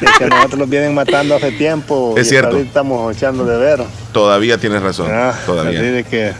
Es 0.00 0.10
que 0.18 0.26
nosotros 0.26 0.58
los 0.60 0.68
vienen 0.68 0.94
matando 0.94 1.36
hace 1.36 1.52
tiempo. 1.52 2.14
Es 2.18 2.26
y 2.26 2.30
cierto. 2.30 2.48
ahorita 2.50 2.66
estamos 2.68 3.16
echando 3.16 3.44
de 3.46 3.56
ver. 3.56 3.82
Todavía 4.12 4.58
tienes 4.58 4.82
razón. 4.82 5.08
Ah, 5.10 5.30
Así 5.30 5.46
todavía. 5.46 5.80
de 5.80 6.04
que 6.04 6.32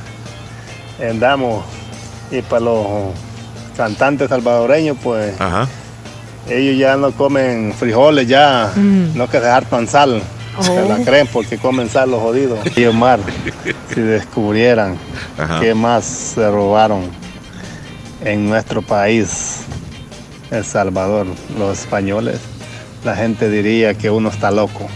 andamos. 1.09 1.65
Y 2.31 2.43
para 2.43 2.61
los 2.61 2.87
cantantes 3.77 4.29
salvadoreños, 4.29 4.97
pues 5.03 5.41
Ajá. 5.41 5.67
ellos 6.49 6.77
ya 6.79 6.97
no 6.97 7.13
comen 7.13 7.73
frijoles, 7.79 8.27
ya. 8.29 8.71
Mm. 8.75 9.17
No 9.17 9.29
que 9.29 9.41
se 9.41 9.47
hartan 9.49 9.87
sal. 9.89 10.21
Se 10.61 10.71
Oh. 10.71 10.89
la 10.89 11.05
creen 11.05 11.27
porque 11.33 11.57
comen 11.59 11.89
sal 11.89 12.11
los 12.11 12.21
jodidos. 12.21 12.59
Y 12.77 12.85
Omar, 12.85 13.21
si 13.95 14.01
descubrieran 14.03 14.97
Ajá. 15.39 15.61
qué 15.61 15.75
más 15.75 16.05
se 16.05 16.49
robaron 16.51 17.09
en 18.25 18.49
nuestro 18.49 18.83
país, 18.83 19.59
El 20.51 20.65
Salvador, 20.65 21.27
los 21.59 21.79
españoles, 21.79 22.41
la 23.05 23.15
gente 23.17 23.51
diría 23.51 23.95
que 23.95 24.11
uno 24.11 24.29
está 24.31 24.51
loco. 24.51 24.89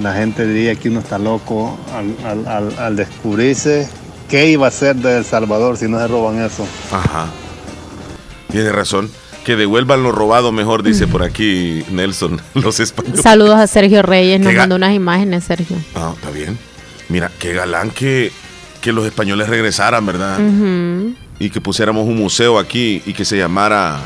La 0.00 0.14
gente 0.14 0.46
diría 0.46 0.74
que 0.74 0.88
uno 0.88 1.00
está 1.00 1.18
loco 1.18 1.78
al, 1.94 2.16
al- 2.26 2.46
al- 2.48 2.78
al 2.78 2.96
descubrirse 2.96 3.88
qué 4.28 4.46
iba 4.50 4.66
a 4.66 4.70
ser 4.70 4.96
de 4.96 5.18
El 5.18 5.24
Salvador 5.24 5.76
si 5.76 5.86
no 5.88 5.98
se 5.98 6.08
roban 6.08 6.40
eso. 6.40 6.66
Ajá. 6.90 7.26
Tiene 8.50 8.70
razón. 8.72 9.10
Que 9.44 9.56
devuelvan 9.56 10.04
lo 10.04 10.12
robado 10.12 10.52
mejor, 10.52 10.82
dice 10.84 11.08
por 11.08 11.24
aquí 11.24 11.84
Nelson, 11.90 12.40
los 12.54 12.78
españoles. 12.80 13.22
Saludos 13.22 13.56
a 13.58 13.66
Sergio 13.66 14.00
Reyes. 14.02 14.40
Nos 14.40 14.54
mandó 14.54 14.76
unas 14.76 14.94
imágenes, 14.94 15.44
Sergio. 15.44 15.76
Ah, 15.96 16.12
está 16.14 16.30
bien. 16.30 16.56
Mira, 17.08 17.30
qué 17.40 17.52
galán 17.52 17.90
que, 17.90 18.30
que 18.80 18.92
los 18.92 19.04
españoles 19.04 19.48
regresaran, 19.48 20.06
¿verdad? 20.06 20.38
Y 21.42 21.50
que 21.50 21.60
pusiéramos 21.60 22.06
un 22.06 22.16
museo 22.16 22.58
aquí 22.58 23.02
y 23.04 23.12
que 23.14 23.24
se 23.24 23.36
llamara 23.36 23.98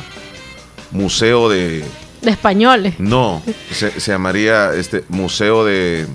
Museo 0.90 1.48
de... 1.50 1.84
De 2.22 2.30
españoles. 2.30 2.94
No, 2.98 3.42
se, 3.70 4.00
se 4.00 4.10
llamaría 4.12 4.72
este 4.72 5.04
Museo 5.10 5.64
de, 5.64 6.06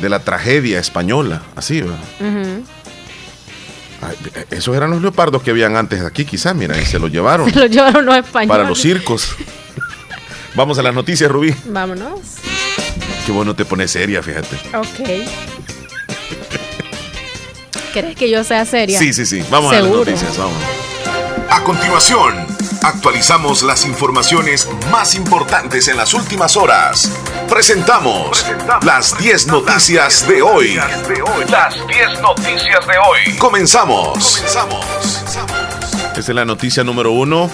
de 0.00 0.08
la 0.10 0.18
Tragedia 0.20 0.78
Española, 0.78 1.42
así, 1.56 1.80
¿verdad? 1.80 1.98
Ay, 4.02 4.16
esos 4.50 4.76
eran 4.76 4.90
los 4.90 5.00
leopardos 5.00 5.42
que 5.42 5.50
habían 5.50 5.76
antes 5.76 6.02
aquí, 6.02 6.24
quizás, 6.26 6.54
mira, 6.54 6.78
y 6.78 6.84
se 6.84 6.98
los 6.98 7.10
llevaron 7.10 7.50
Se 7.52 7.58
lo 7.58 7.66
llevaron 7.66 8.04
los 8.04 8.16
españoles. 8.16 8.48
para 8.56 8.68
los 8.68 8.80
circos. 8.80 9.34
Vamos 10.54 10.78
a 10.78 10.82
las 10.82 10.94
noticias, 10.94 11.30
Rubí. 11.30 11.54
Vámonos. 11.66 12.18
Qué 13.24 13.32
bueno 13.32 13.54
te 13.56 13.64
pones 13.64 13.90
seria, 13.92 14.22
fíjate. 14.22 14.56
Ok. 14.76 15.51
¿Crees 17.92 18.16
que 18.16 18.30
yo 18.30 18.42
sea 18.44 18.64
seria? 18.64 18.98
Sí, 18.98 19.12
sí, 19.12 19.26
sí. 19.26 19.44
Vamos 19.50 19.72
a 19.72 19.76
Seguro. 19.76 20.04
las 20.04 20.08
noticias, 20.22 20.38
vamos. 20.38 20.56
A 21.50 21.62
continuación, 21.64 22.46
actualizamos 22.82 23.62
las 23.62 23.84
informaciones 23.84 24.68
más 24.90 25.14
importantes 25.14 25.88
en 25.88 25.98
las 25.98 26.14
últimas 26.14 26.56
horas. 26.56 27.10
Presentamos 27.48 28.46
las 28.82 29.16
10 29.18 29.48
noticias 29.48 30.26
de 30.26 30.40
hoy. 30.40 30.74
Las 31.50 31.74
10 31.86 32.20
noticias 32.22 32.86
de 32.86 32.94
hoy. 32.98 33.36
Comenzamos. 33.38 34.42
Esta 36.16 36.20
es 36.20 36.28
la 36.30 36.44
noticia 36.46 36.82
número 36.84 37.12
uno. 37.12 37.50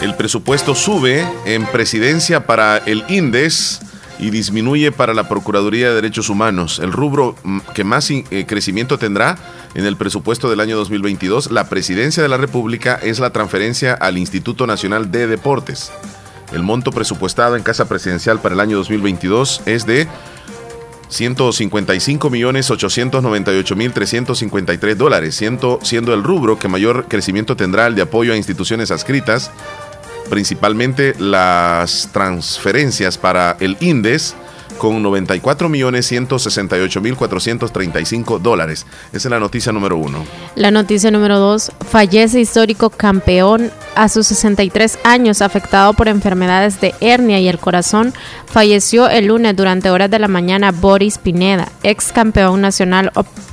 El 0.00 0.14
presupuesto 0.16 0.74
sube 0.74 1.26
en 1.44 1.66
presidencia 1.66 2.46
para 2.46 2.78
el 2.78 3.04
INDES 3.08 3.80
y 4.18 4.30
disminuye 4.30 4.92
para 4.92 5.14
la 5.14 5.28
Procuraduría 5.28 5.88
de 5.88 5.94
Derechos 5.94 6.28
Humanos. 6.28 6.78
El 6.78 6.92
rubro 6.92 7.34
mm, 7.42 7.58
que 7.74 7.84
más 7.84 8.10
eh, 8.10 8.44
crecimiento 8.46 8.98
tendrá 8.98 9.36
en 9.74 9.86
el 9.86 9.96
presupuesto 9.96 10.50
del 10.50 10.60
año 10.60 10.76
2022, 10.76 11.50
la 11.50 11.68
presidencia 11.68 12.22
de 12.22 12.28
la 12.28 12.36
República, 12.36 12.98
es 13.02 13.18
la 13.18 13.30
transferencia 13.30 13.94
al 13.94 14.18
Instituto 14.18 14.66
Nacional 14.66 15.10
de 15.10 15.26
Deportes. 15.26 15.92
El 16.52 16.62
monto 16.62 16.90
presupuestado 16.90 17.56
en 17.56 17.62
Casa 17.62 17.88
Presidencial 17.88 18.40
para 18.40 18.54
el 18.54 18.60
año 18.60 18.76
2022 18.76 19.62
es 19.64 19.86
de 19.86 20.06
155 21.12 22.30
millones 22.30 22.70
898 22.70 23.76
mil 23.76 23.92
353 23.92 24.96
dólares, 24.96 25.34
siendo 25.34 26.14
el 26.14 26.22
rubro 26.22 26.58
que 26.58 26.68
mayor 26.68 27.06
crecimiento 27.06 27.56
tendrá 27.56 27.86
el 27.86 27.94
de 27.94 28.02
apoyo 28.02 28.32
a 28.32 28.36
instituciones 28.36 28.90
adscritas, 28.90 29.50
principalmente 30.32 31.14
las 31.18 32.08
transferencias 32.10 33.18
para 33.18 33.54
el 33.60 33.76
INDES, 33.80 34.34
con 34.78 35.02
94 35.02 35.68
millones 35.68 36.06
168 36.06 37.00
mil 37.02 37.16
435 37.16 38.38
dólares. 38.38 38.86
Esa 39.12 39.28
es 39.28 39.30
la 39.30 39.38
noticia 39.38 39.72
número 39.72 39.98
uno. 39.98 40.24
La 40.54 40.70
noticia 40.70 41.10
número 41.10 41.38
dos, 41.38 41.70
fallece 41.86 42.40
histórico 42.40 42.88
campeón 42.88 43.70
a 43.94 44.08
sus 44.08 44.26
63 44.28 45.00
años 45.04 45.42
afectado 45.42 45.92
por 45.92 46.08
enfermedades 46.08 46.80
de 46.80 46.94
hernia 47.02 47.38
y 47.38 47.48
el 47.48 47.58
corazón. 47.58 48.14
Falleció 48.46 49.10
el 49.10 49.26
lunes 49.26 49.54
durante 49.54 49.90
horas 49.90 50.10
de 50.10 50.18
la 50.18 50.28
mañana 50.28 50.72
Boris 50.72 51.18
Pineda, 51.18 51.68
ex 51.82 52.10
campeón 52.10 52.62
nacional 52.62 53.12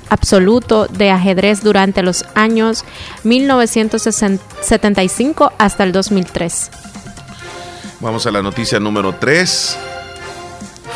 absoluto 0.10 0.88
de 0.88 1.12
ajedrez 1.12 1.64
durante 1.64 2.03
los 2.03 2.26
años 2.36 2.86
1975 3.24 5.53
hasta 5.57 5.84
el 5.84 5.91
2003. 5.91 6.72
Vamos 7.99 8.26
a 8.26 8.32
la 8.32 8.41
noticia 8.41 8.80
número 8.80 9.16
3. 9.16 9.78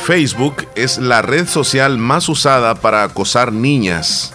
Facebook 0.05 0.67
es 0.75 0.97
la 0.97 1.21
red 1.21 1.47
social 1.47 1.97
más 1.97 2.29
usada 2.29 2.75
para 2.75 3.03
acosar 3.03 3.53
niñas. 3.53 4.33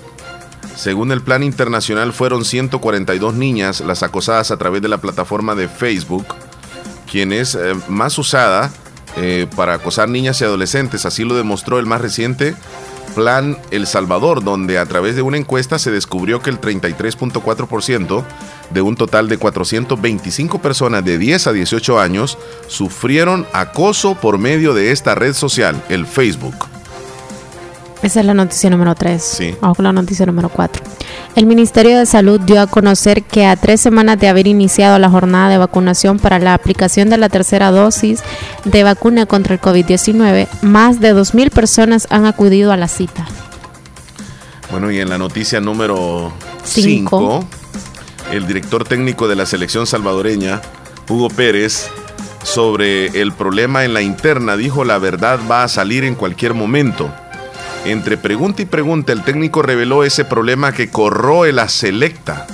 Según 0.76 1.10
el 1.10 1.22
plan 1.22 1.42
internacional, 1.42 2.12
fueron 2.12 2.44
142 2.44 3.34
niñas 3.34 3.80
las 3.80 4.02
acosadas 4.02 4.50
a 4.50 4.56
través 4.56 4.80
de 4.80 4.88
la 4.88 4.98
plataforma 4.98 5.54
de 5.54 5.68
Facebook, 5.68 6.26
quien 7.10 7.32
es 7.32 7.54
eh, 7.54 7.74
más 7.88 8.16
usada 8.16 8.70
eh, 9.16 9.48
para 9.56 9.74
acosar 9.74 10.08
niñas 10.08 10.40
y 10.40 10.44
adolescentes. 10.44 11.04
Así 11.04 11.24
lo 11.24 11.34
demostró 11.34 11.78
el 11.78 11.86
más 11.86 12.00
reciente 12.00 12.54
Plan 13.18 13.58
El 13.72 13.88
Salvador, 13.88 14.44
donde 14.44 14.78
a 14.78 14.86
través 14.86 15.16
de 15.16 15.22
una 15.22 15.38
encuesta 15.38 15.80
se 15.80 15.90
descubrió 15.90 16.40
que 16.40 16.50
el 16.50 16.60
33.4% 16.60 18.22
de 18.70 18.80
un 18.80 18.94
total 18.94 19.28
de 19.28 19.38
425 19.38 20.62
personas 20.62 21.04
de 21.04 21.18
10 21.18 21.48
a 21.48 21.52
18 21.52 21.98
años 21.98 22.38
sufrieron 22.68 23.44
acoso 23.52 24.14
por 24.14 24.38
medio 24.38 24.72
de 24.72 24.92
esta 24.92 25.16
red 25.16 25.32
social, 25.32 25.82
el 25.88 26.06
Facebook. 26.06 26.77
Esa 28.02 28.20
es 28.20 28.26
la 28.26 28.34
noticia 28.34 28.70
número 28.70 28.94
3. 28.94 29.22
Sí. 29.22 29.54
Vamos 29.60 29.76
con 29.76 29.84
la 29.84 29.92
noticia 29.92 30.24
número 30.24 30.48
4. 30.48 30.82
El 31.34 31.46
Ministerio 31.46 31.98
de 31.98 32.06
Salud 32.06 32.40
dio 32.40 32.60
a 32.60 32.66
conocer 32.66 33.22
que 33.22 33.46
a 33.46 33.56
tres 33.56 33.80
semanas 33.80 34.18
de 34.18 34.28
haber 34.28 34.46
iniciado 34.46 34.98
la 34.98 35.10
jornada 35.10 35.48
de 35.48 35.58
vacunación 35.58 36.18
para 36.18 36.38
la 36.38 36.54
aplicación 36.54 37.10
de 37.10 37.18
la 37.18 37.28
tercera 37.28 37.70
dosis 37.70 38.22
de 38.64 38.82
vacuna 38.84 39.26
contra 39.26 39.54
el 39.54 39.60
COVID-19, 39.60 40.48
más 40.62 41.00
de 41.00 41.14
2.000 41.14 41.50
personas 41.50 42.06
han 42.10 42.26
acudido 42.26 42.72
a 42.72 42.76
la 42.76 42.88
cita. 42.88 43.26
Bueno, 44.70 44.90
y 44.90 45.00
en 45.00 45.08
la 45.08 45.18
noticia 45.18 45.60
número 45.60 46.32
Cinco. 46.64 47.46
5, 48.28 48.32
el 48.32 48.46
director 48.46 48.84
técnico 48.84 49.28
de 49.28 49.36
la 49.36 49.46
selección 49.46 49.86
salvadoreña, 49.86 50.60
Hugo 51.08 51.28
Pérez, 51.30 51.88
sobre 52.42 53.20
el 53.20 53.32
problema 53.32 53.84
en 53.84 53.94
la 53.94 54.02
interna, 54.02 54.56
dijo 54.56 54.84
la 54.84 54.98
verdad 54.98 55.40
va 55.50 55.64
a 55.64 55.68
salir 55.68 56.04
en 56.04 56.14
cualquier 56.14 56.54
momento. 56.54 57.12
Entre 57.84 58.16
pregunta 58.16 58.62
y 58.62 58.66
pregunta, 58.66 59.12
el 59.12 59.22
técnico 59.22 59.62
reveló 59.62 60.04
ese 60.04 60.24
problema 60.24 60.72
que 60.72 60.90
corroe 60.90 61.52
la 61.52 61.68
selecta. 61.68 62.46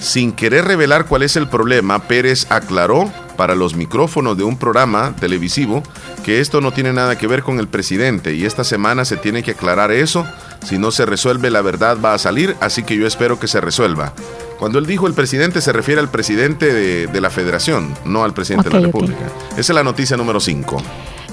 Sin 0.00 0.32
querer 0.32 0.66
revelar 0.66 1.06
cuál 1.06 1.22
es 1.22 1.36
el 1.36 1.48
problema, 1.48 2.06
Pérez 2.06 2.46
aclaró 2.50 3.10
para 3.36 3.54
los 3.54 3.74
micrófonos 3.74 4.36
de 4.36 4.44
un 4.44 4.56
programa 4.56 5.14
televisivo 5.18 5.82
que 6.24 6.40
esto 6.40 6.60
no 6.60 6.72
tiene 6.72 6.92
nada 6.92 7.16
que 7.18 7.26
ver 7.26 7.42
con 7.42 7.58
el 7.58 7.68
presidente 7.68 8.34
y 8.34 8.44
esta 8.44 8.64
semana 8.64 9.04
se 9.04 9.16
tiene 9.16 9.42
que 9.42 9.52
aclarar 9.52 9.92
eso. 9.92 10.26
Si 10.64 10.78
no 10.78 10.90
se 10.90 11.06
resuelve, 11.06 11.50
la 11.50 11.62
verdad 11.62 11.98
va 12.04 12.14
a 12.14 12.18
salir, 12.18 12.56
así 12.60 12.82
que 12.82 12.96
yo 12.96 13.06
espero 13.06 13.38
que 13.38 13.46
se 13.46 13.60
resuelva. 13.60 14.12
Cuando 14.58 14.78
él 14.78 14.86
dijo 14.86 15.06
el 15.06 15.14
presidente, 15.14 15.60
se 15.60 15.72
refiere 15.72 16.00
al 16.00 16.10
presidente 16.10 16.72
de, 16.72 17.06
de 17.06 17.20
la 17.20 17.30
federación, 17.30 17.94
no 18.04 18.24
al 18.24 18.32
presidente 18.32 18.70
de 18.70 18.80
la. 18.80 18.86
República. 18.86 19.26
Esa 19.52 19.60
es 19.60 19.74
la 19.74 19.84
noticia 19.84 20.16
número 20.16 20.40
5. 20.40 20.82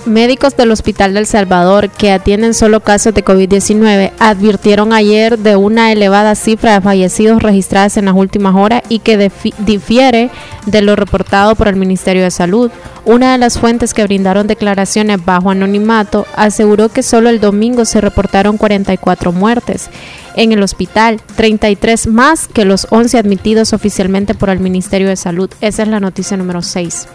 Médicos 0.06 0.58
del 0.58 0.72
Hospital 0.72 1.14
del 1.14 1.26
Salvador 1.26 1.89
que 1.89 2.12
atienden 2.12 2.54
solo 2.54 2.82
casos 2.82 3.14
de 3.14 3.24
COVID-19 3.24 4.12
advirtieron 4.20 4.91
ayer 4.91 5.39
de 5.39 5.56
una 5.56 5.93
elevada 5.93 6.36
cifra 6.36 6.74
de 6.74 6.82
fallecidos 6.82 7.41
registradas 7.41 7.95
en 7.95 8.06
las 8.06 8.16
últimas 8.16 8.54
horas 8.54 8.84
y 8.89 8.99
que 8.99 9.32
difiere 9.60 10.30
de 10.66 10.82
lo 10.82 10.97
reportado 10.97 11.56
por 11.56 11.70
el 11.70 11.78
Ministerio 11.78 12.24
de 12.24 12.32
Salud. 12.32 12.70
Una 13.06 13.32
de 13.32 13.38
las 13.38 13.58
fuentes 13.58 13.93
que 13.93 14.04
brindaron 14.04 14.45
declaraciones 14.45 15.24
bajo 15.24 15.51
anonimato 15.51 16.28
aseguró 16.36 16.89
que 16.89 17.01
solo 17.01 17.30
el 17.30 17.39
domingo 17.39 17.86
se 17.86 18.01
reportaron 18.01 18.58
44 18.58 19.32
muertes 19.32 19.89
en 20.36 20.51
el 20.51 20.64
hospital, 20.64 21.22
33 21.36 22.08
más 22.08 22.49
que 22.49 22.66
los 22.66 22.88
11 22.89 23.18
admitidos 23.18 23.72
oficialmente 23.72 24.34
por 24.34 24.49
el 24.49 24.60
Ministerio 24.60 25.08
de 25.08 25.16
Salud. 25.16 25.49
Esa 25.62 25.84
es 25.84 25.88
la 25.88 26.01
noticia 26.01 26.36
número 26.36 26.62
6. 26.62 27.08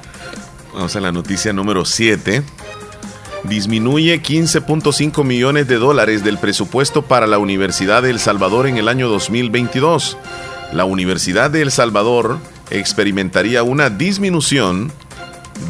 Vamos 0.73 0.95
a 0.95 1.01
la 1.01 1.13
noticia 1.13 1.53
número 1.53 1.85
7. 1.85 2.43
Disminuye 3.45 4.21
15.5 4.21 5.25
millones 5.25 5.69
de 5.69 5.77
dólares 5.77 6.25
del 6.25 6.39
presupuesto 6.39 7.03
para 7.03 7.27
la 7.27 7.39
Universidad 7.39 8.03
de 8.03 8.11
El 8.11 8.19
Salvador 8.19 8.67
en 8.67 8.77
el 8.77 8.89
año 8.89 9.09
2022. 9.09 10.19
La 10.73 10.85
Universidad 10.85 11.51
de 11.51 11.63
El 11.63 11.71
Salvador 11.71 12.39
experimentaría 12.71 13.63
una 13.63 13.91
disminución 13.91 14.93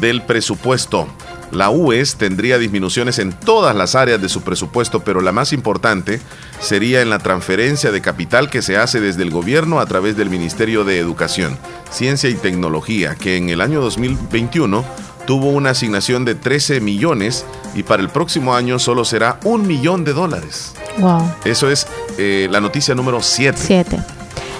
del 0.01 0.21
presupuesto. 0.23 1.07
La 1.51 1.69
UES 1.69 2.15
tendría 2.15 2.59
disminuciones 2.59 3.17
en 3.17 3.33
todas 3.33 3.75
las 3.75 3.95
áreas 3.95 4.21
de 4.21 4.29
su 4.29 4.41
presupuesto, 4.41 4.99
pero 5.03 5.21
la 5.21 5.31
más 5.31 5.51
importante 5.51 6.19
sería 6.59 7.01
en 7.01 7.09
la 7.09 7.19
transferencia 7.19 7.91
de 7.91 8.01
capital 8.01 8.49
que 8.49 8.61
se 8.61 8.77
hace 8.77 8.99
desde 8.99 9.23
el 9.23 9.31
gobierno 9.31 9.79
a 9.79 9.85
través 9.87 10.15
del 10.15 10.29
Ministerio 10.29 10.83
de 10.83 10.99
Educación, 10.99 11.57
Ciencia 11.89 12.29
y 12.29 12.35
Tecnología, 12.35 13.15
que 13.15 13.37
en 13.37 13.49
el 13.49 13.61
año 13.61 13.81
2021 13.81 14.85
tuvo 15.29 15.49
una 15.49 15.69
asignación 15.69 16.25
de 16.25 16.33
13 16.33 16.81
millones 16.81 17.45
y 17.75 17.83
para 17.83 18.01
el 18.01 18.09
próximo 18.09 18.55
año 18.55 18.79
solo 18.79 19.05
será 19.05 19.39
un 19.43 19.67
millón 19.67 20.03
de 20.03 20.13
dólares. 20.13 20.73
Wow. 20.97 21.21
Eso 21.45 21.69
es 21.69 21.85
eh, 22.17 22.47
la 22.49 22.59
noticia 22.59 22.95
número 22.95 23.21
7. 23.21 23.55
7. 23.55 23.99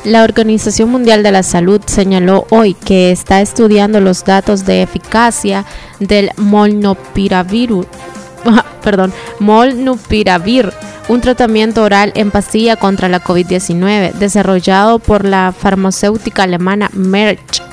La 0.04 0.24
Organización 0.24 0.92
Mundial 0.92 1.24
de 1.24 1.32
la 1.32 1.42
Salud 1.42 1.82
señaló 1.88 2.46
hoy 2.52 2.76
que 2.76 3.10
está 3.10 3.42
estudiando 3.42 4.00
los 4.00 4.24
datos 4.24 4.64
de 4.68 4.84
eficacia 4.84 5.66
del 6.00 6.30
molnupiravir, 6.38 7.72
perdón, 8.84 9.12
molnupiravir, 9.40 10.72
un 11.08 11.20
tratamiento 11.20 11.82
oral 11.82 12.12
en 12.14 12.30
pastilla 12.30 12.76
contra 12.76 13.10
la 13.10 13.24
COVID-19 13.24 14.14
desarrollado 14.14 15.00
por 15.00 15.26
la 15.26 15.52
farmacéutica 15.52 16.44
alemana 16.44 16.92
Merck 16.94 17.69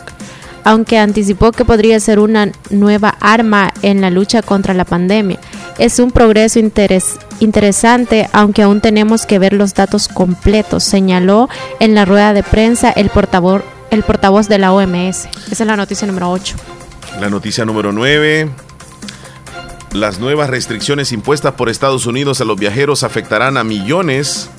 aunque 0.67 0.99
anticipó 0.99 1.53
que 1.53 1.65
podría 1.65 2.01
ser 2.01 2.19
una 2.19 2.51
nueva 2.71 3.17
arma 3.21 3.73
en 3.83 4.01
la 4.01 4.11
lucha 4.11 4.43
contra 4.43 4.75
la 4.75 4.85
pandemia. 4.85 5.39
Es 5.79 6.01
un 6.01 6.11
progreso 6.11 6.59
interes- 6.59 7.19
interesante, 7.39 8.29
aunque 8.33 8.63
aún 8.63 8.81
tenemos 8.81 9.27
que 9.27 9.39
ver 9.39 9.53
los 9.53 9.75
datos 9.75 10.09
completos, 10.09 10.83
señaló 10.83 11.49
en 11.79 11.95
la 11.95 12.05
rueda 12.05 12.33
de 12.33 12.43
prensa 12.43 12.91
el 12.91 13.11
portavoz, 13.11 13.63
el 13.93 14.03
portavoz 14.03 14.49
de 14.49 14.59
la 14.59 14.73
OMS. 14.73 15.29
Esa 15.53 15.63
es 15.63 15.67
la 15.69 15.77
noticia 15.77 16.05
número 16.09 16.33
8. 16.33 16.57
La 17.21 17.31
noticia 17.31 17.65
número 17.65 17.93
9. 17.93 18.51
Las 19.93 20.19
nuevas 20.19 20.51
restricciones 20.51 21.13
impuestas 21.13 21.55
por 21.55 21.69
Estados 21.69 22.07
Unidos 22.07 22.41
a 22.41 22.45
los 22.45 22.59
viajeros 22.59 23.05
afectarán 23.05 23.57
a 23.57 23.63
millones 23.63 24.51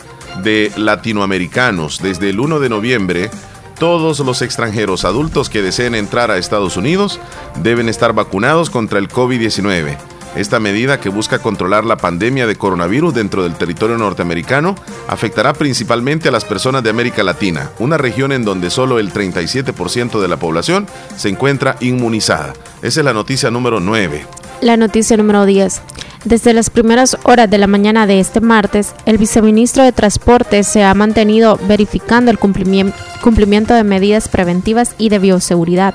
de 0.41 0.72
latinoamericanos. 0.78 2.01
Desde 2.01 2.30
el 2.30 2.39
1 2.39 2.60
de 2.62 2.70
noviembre, 2.70 3.30
todos 3.78 4.19
los 4.19 4.41
extranjeros 4.41 5.05
adultos 5.05 5.49
que 5.49 5.61
deseen 5.61 5.95
entrar 5.95 6.32
a 6.32 6.38
Estados 6.38 6.78
Unidos 6.78 7.19
deben 7.61 7.89
estar 7.89 8.13
vacunados 8.13 8.69
contra 8.69 8.99
el 8.99 9.07
COVID-19. 9.09 9.97
Esta 10.36 10.59
medida 10.59 10.99
que 10.99 11.09
busca 11.09 11.39
controlar 11.39 11.84
la 11.84 11.97
pandemia 11.97 12.45
de 12.45 12.55
coronavirus 12.55 13.13
dentro 13.13 13.41
del 13.43 13.55
territorio 13.55 13.97
norteamericano 13.97 14.75
afectará 15.07 15.53
principalmente 15.53 16.30
a 16.30 16.32
las 16.32 16.45
personas 16.45 16.84
de 16.84 16.91
América 16.91 17.23
Latina, 17.23 17.71
una 17.80 17.97
región 17.97 18.32
en 18.32 18.43
donde 18.43 18.69
solo 18.69 18.99
el 18.99 19.11
37% 19.11 20.19
de 20.19 20.28
la 20.28 20.38
población 20.38 20.86
se 21.15 21.30
encuentra 21.30 21.78
inmunizada. 21.80 22.53
Esa 22.84 22.99
es 22.99 23.05
la 23.05 23.13
noticia 23.13 23.49
número 23.49 23.80
9. 23.80 24.25
La 24.61 24.78
noticia 24.78 25.17
número 25.17 25.45
10. 25.45 25.82
Desde 26.28 26.53
las 26.53 26.69
primeras 26.69 27.17
horas 27.23 27.49
de 27.49 27.57
la 27.57 27.67
mañana 27.67 28.05
de 28.05 28.19
este 28.19 28.41
martes, 28.41 28.93
el 29.05 29.17
viceministro 29.17 29.86
de 29.86 29.93
Transporte 29.93 30.61
se 30.63 30.84
ha 30.84 30.93
mantenido 30.93 31.57
verificando 31.69 32.30
el 32.30 32.38
cumplimiento 32.38 33.73
de 33.73 33.84
medidas 33.86 34.28
preventivas 34.28 34.93
y 34.97 35.07
de 35.07 35.19
bioseguridad. 35.19 35.93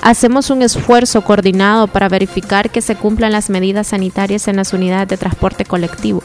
Hacemos 0.00 0.50
un 0.50 0.62
esfuerzo 0.62 1.22
coordinado 1.22 1.88
para 1.88 2.08
verificar 2.08 2.70
que 2.70 2.80
se 2.80 2.94
cumplan 2.94 3.32
las 3.32 3.50
medidas 3.50 3.88
sanitarias 3.88 4.46
en 4.46 4.54
las 4.54 4.72
unidades 4.72 5.08
de 5.08 5.16
transporte 5.16 5.64
colectivo. 5.64 6.22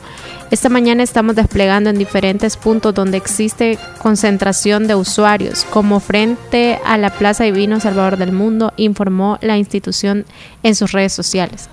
Esta 0.51 0.69
mañana 0.69 1.01
estamos 1.01 1.35
desplegando 1.35 1.89
en 1.89 1.97
diferentes 1.97 2.57
puntos 2.57 2.93
donde 2.93 3.17
existe 3.17 3.79
concentración 3.97 4.85
de 4.85 4.93
usuarios, 4.93 5.65
como 5.71 5.99
frente 5.99 6.79
a 6.85 6.99
la 6.99 7.09
Plaza 7.09 7.45
Divino 7.45 7.79
Salvador 7.79 8.17
del 8.17 8.33
Mundo, 8.33 8.71
informó 8.77 9.39
la 9.41 9.57
institución 9.57 10.27
en 10.61 10.75
sus 10.75 10.91
redes 10.91 11.13
sociales. 11.13 11.69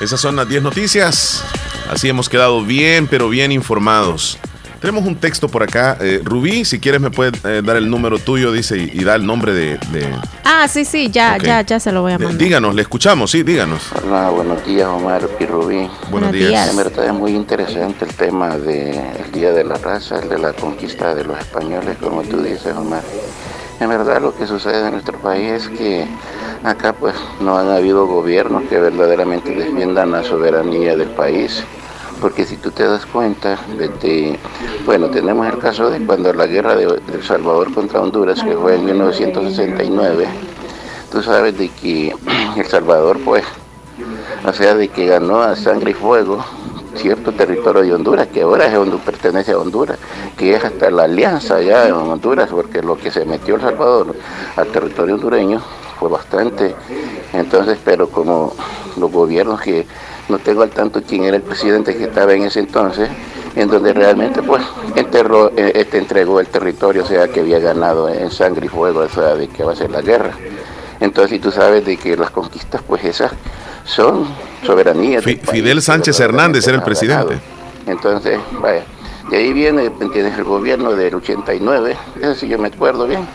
Esas 0.00 0.20
son 0.20 0.36
las 0.36 0.48
10 0.48 0.62
noticias. 0.62 1.42
Así 1.90 2.08
hemos 2.08 2.28
quedado 2.28 2.62
bien, 2.64 3.06
pero 3.06 3.28
bien 3.28 3.52
informados. 3.52 4.38
Tenemos 4.80 5.04
un 5.06 5.16
texto 5.16 5.48
por 5.48 5.62
acá. 5.62 5.96
Eh, 6.00 6.20
Rubí, 6.22 6.64
si 6.66 6.78
quieres 6.78 7.00
me 7.00 7.10
puedes 7.10 7.42
eh, 7.44 7.62
dar 7.64 7.76
el 7.76 7.88
número 7.88 8.18
tuyo, 8.18 8.52
dice, 8.52 8.76
y, 8.76 8.90
y 9.00 9.04
da 9.04 9.14
el 9.14 9.24
nombre 9.24 9.52
de... 9.54 9.78
de- 9.92 10.14
Ah, 10.44 10.68
sí, 10.68 10.84
sí, 10.84 11.10
ya, 11.10 11.38
ya, 11.38 11.62
ya 11.62 11.80
se 11.80 11.90
lo 11.90 12.02
voy 12.02 12.12
a 12.12 12.18
de- 12.18 12.24
mandar. 12.26 12.38
díganos, 12.42 12.74
le 12.74 12.82
escuchamos, 12.82 13.30
sí, 13.30 13.42
díganos. 13.42 13.82
Hola, 14.04 14.28
buenos 14.30 14.64
días 14.66 14.86
Omar 14.88 15.26
y 15.40 15.46
Rubí. 15.46 15.76
Buenos 15.76 16.10
Buenos 16.10 16.32
días. 16.32 16.48
días. 16.48 16.70
En 16.70 16.76
verdad 16.76 17.06
es 17.06 17.12
muy 17.14 17.32
interesante 17.32 18.04
el 18.04 18.12
tema 18.14 18.58
del 18.58 19.32
Día 19.32 19.52
de 19.52 19.64
la 19.64 19.76
Raza, 19.76 20.18
el 20.20 20.28
de 20.28 20.38
la 20.38 20.52
conquista 20.52 21.14
de 21.14 21.24
los 21.24 21.38
españoles, 21.38 21.96
como 22.00 22.22
tú 22.22 22.42
dices 22.42 22.74
Omar. 22.76 23.02
En 23.80 23.88
verdad 23.88 24.22
lo 24.22 24.34
que 24.34 24.46
sucede 24.46 24.86
en 24.86 24.92
nuestro 24.92 25.18
país 25.18 25.50
es 25.50 25.68
que 25.68 26.06
acá 26.62 26.92
pues 26.92 27.14
no 27.40 27.58
han 27.58 27.68
habido 27.68 28.06
gobiernos 28.06 28.62
que 28.64 28.78
verdaderamente 28.78 29.54
defiendan 29.54 30.12
la 30.12 30.22
soberanía 30.22 30.96
del 30.96 31.10
país. 31.10 31.64
Porque 32.20 32.44
si 32.44 32.56
tú 32.56 32.70
te 32.70 32.84
das 32.84 33.04
cuenta, 33.04 33.58
desde, 33.76 34.38
bueno, 34.86 35.10
tenemos 35.10 35.46
el 35.46 35.58
caso 35.58 35.90
de 35.90 36.04
cuando 36.06 36.32
la 36.32 36.46
guerra 36.46 36.76
de, 36.76 36.84
El 36.84 37.22
Salvador 37.22 37.74
contra 37.74 38.00
Honduras, 38.00 38.42
que 38.42 38.56
fue 38.56 38.76
en 38.76 38.84
1969, 38.84 40.26
tú 41.10 41.22
sabes 41.22 41.58
de 41.58 41.68
que 41.68 42.14
El 42.56 42.66
Salvador, 42.66 43.18
pues, 43.24 43.44
o 44.46 44.52
sea, 44.52 44.74
de 44.74 44.88
que 44.88 45.06
ganó 45.06 45.42
a 45.42 45.56
sangre 45.56 45.90
y 45.90 45.94
fuego 45.94 46.44
cierto 46.96 47.32
territorio 47.32 47.82
de 47.82 47.92
Honduras, 47.94 48.28
que 48.28 48.42
ahora 48.42 48.66
es 48.66 48.74
Hondu- 48.74 48.98
pertenece 49.00 49.52
a 49.52 49.58
Honduras, 49.58 49.98
que 50.36 50.54
es 50.54 50.64
hasta 50.64 50.90
la 50.90 51.04
alianza 51.04 51.60
ya 51.60 51.86
en 51.88 51.94
Honduras, 51.94 52.48
porque 52.50 52.82
lo 52.82 52.96
que 52.96 53.10
se 53.10 53.24
metió 53.24 53.56
El 53.56 53.60
Salvador 53.62 54.14
al 54.56 54.66
territorio 54.68 55.14
hondureño 55.14 55.62
fue 55.98 56.08
bastante. 56.08 56.74
Entonces, 57.32 57.78
pero 57.84 58.08
como 58.08 58.52
los 58.96 59.10
gobiernos 59.10 59.60
que 59.60 59.86
no 60.28 60.38
tengo 60.38 60.62
al 60.62 60.70
tanto 60.70 61.02
quién 61.02 61.24
era 61.24 61.36
el 61.36 61.42
presidente 61.42 61.96
que 61.96 62.04
estaba 62.04 62.32
en 62.34 62.44
ese 62.44 62.60
entonces, 62.60 63.08
en 63.56 63.68
donde 63.68 63.92
realmente 63.92 64.42
pues 64.42 64.62
enterró, 64.96 65.52
eh, 65.56 65.72
este 65.74 65.98
entregó 65.98 66.40
el 66.40 66.48
territorio, 66.48 67.02
o 67.04 67.06
sea, 67.06 67.28
que 67.28 67.40
había 67.40 67.58
ganado 67.60 68.08
en 68.08 68.30
sangre 68.30 68.66
y 68.66 68.68
fuego, 68.68 69.00
o 69.00 69.08
sea, 69.08 69.34
de 69.34 69.48
que 69.48 69.62
va 69.62 69.72
a 69.72 69.76
ser 69.76 69.90
la 69.90 70.00
guerra. 70.02 70.32
Entonces, 71.00 71.36
y 71.36 71.40
tú 71.40 71.50
sabes 71.50 71.84
de 71.84 71.96
que 71.96 72.16
las 72.16 72.30
conquistas, 72.30 72.80
pues 72.86 73.04
esas 73.04 73.32
son 73.84 74.26
soberanías. 74.64 75.22
Fi- 75.24 75.34
del 75.34 75.40
país, 75.40 75.50
Fidel 75.50 75.82
Sánchez 75.82 76.18
Hernández 76.20 76.66
era 76.66 76.76
el 76.78 76.82
presidente. 76.82 77.38
Entonces, 77.86 78.38
vaya, 78.60 78.84
de 79.30 79.36
ahí 79.36 79.52
viene, 79.52 79.90
¿me 79.90 80.06
entiendes? 80.06 80.36
El 80.38 80.44
gobierno 80.44 80.92
del 80.92 81.14
89, 81.14 81.96
eso 82.20 82.34
sí 82.34 82.48
yo 82.48 82.58
me 82.58 82.68
acuerdo 82.68 83.06
bien, 83.06 83.26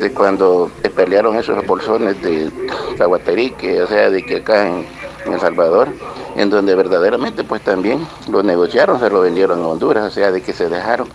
de 0.00 0.12
cuando 0.12 0.70
pelearon 0.96 1.36
esos 1.36 1.64
bolsones 1.66 2.20
de 2.22 2.50
Tahuaterique, 2.96 3.82
o 3.82 3.86
sea, 3.86 4.10
de 4.10 4.24
que 4.24 4.36
acá 4.36 4.66
en, 4.66 4.86
en 5.26 5.32
El 5.34 5.40
Salvador, 5.40 5.88
en 6.36 6.50
donde 6.50 6.74
verdaderamente 6.74 7.44
pues 7.44 7.62
también 7.62 8.06
lo 8.30 8.42
negociaron, 8.42 8.98
se 9.00 9.10
lo 9.10 9.20
vendieron 9.20 9.62
a 9.62 9.66
Honduras, 9.68 10.04
o 10.04 10.10
sea, 10.10 10.30
de 10.32 10.42
que 10.42 10.52
se 10.52 10.68
dejaron 10.68 11.08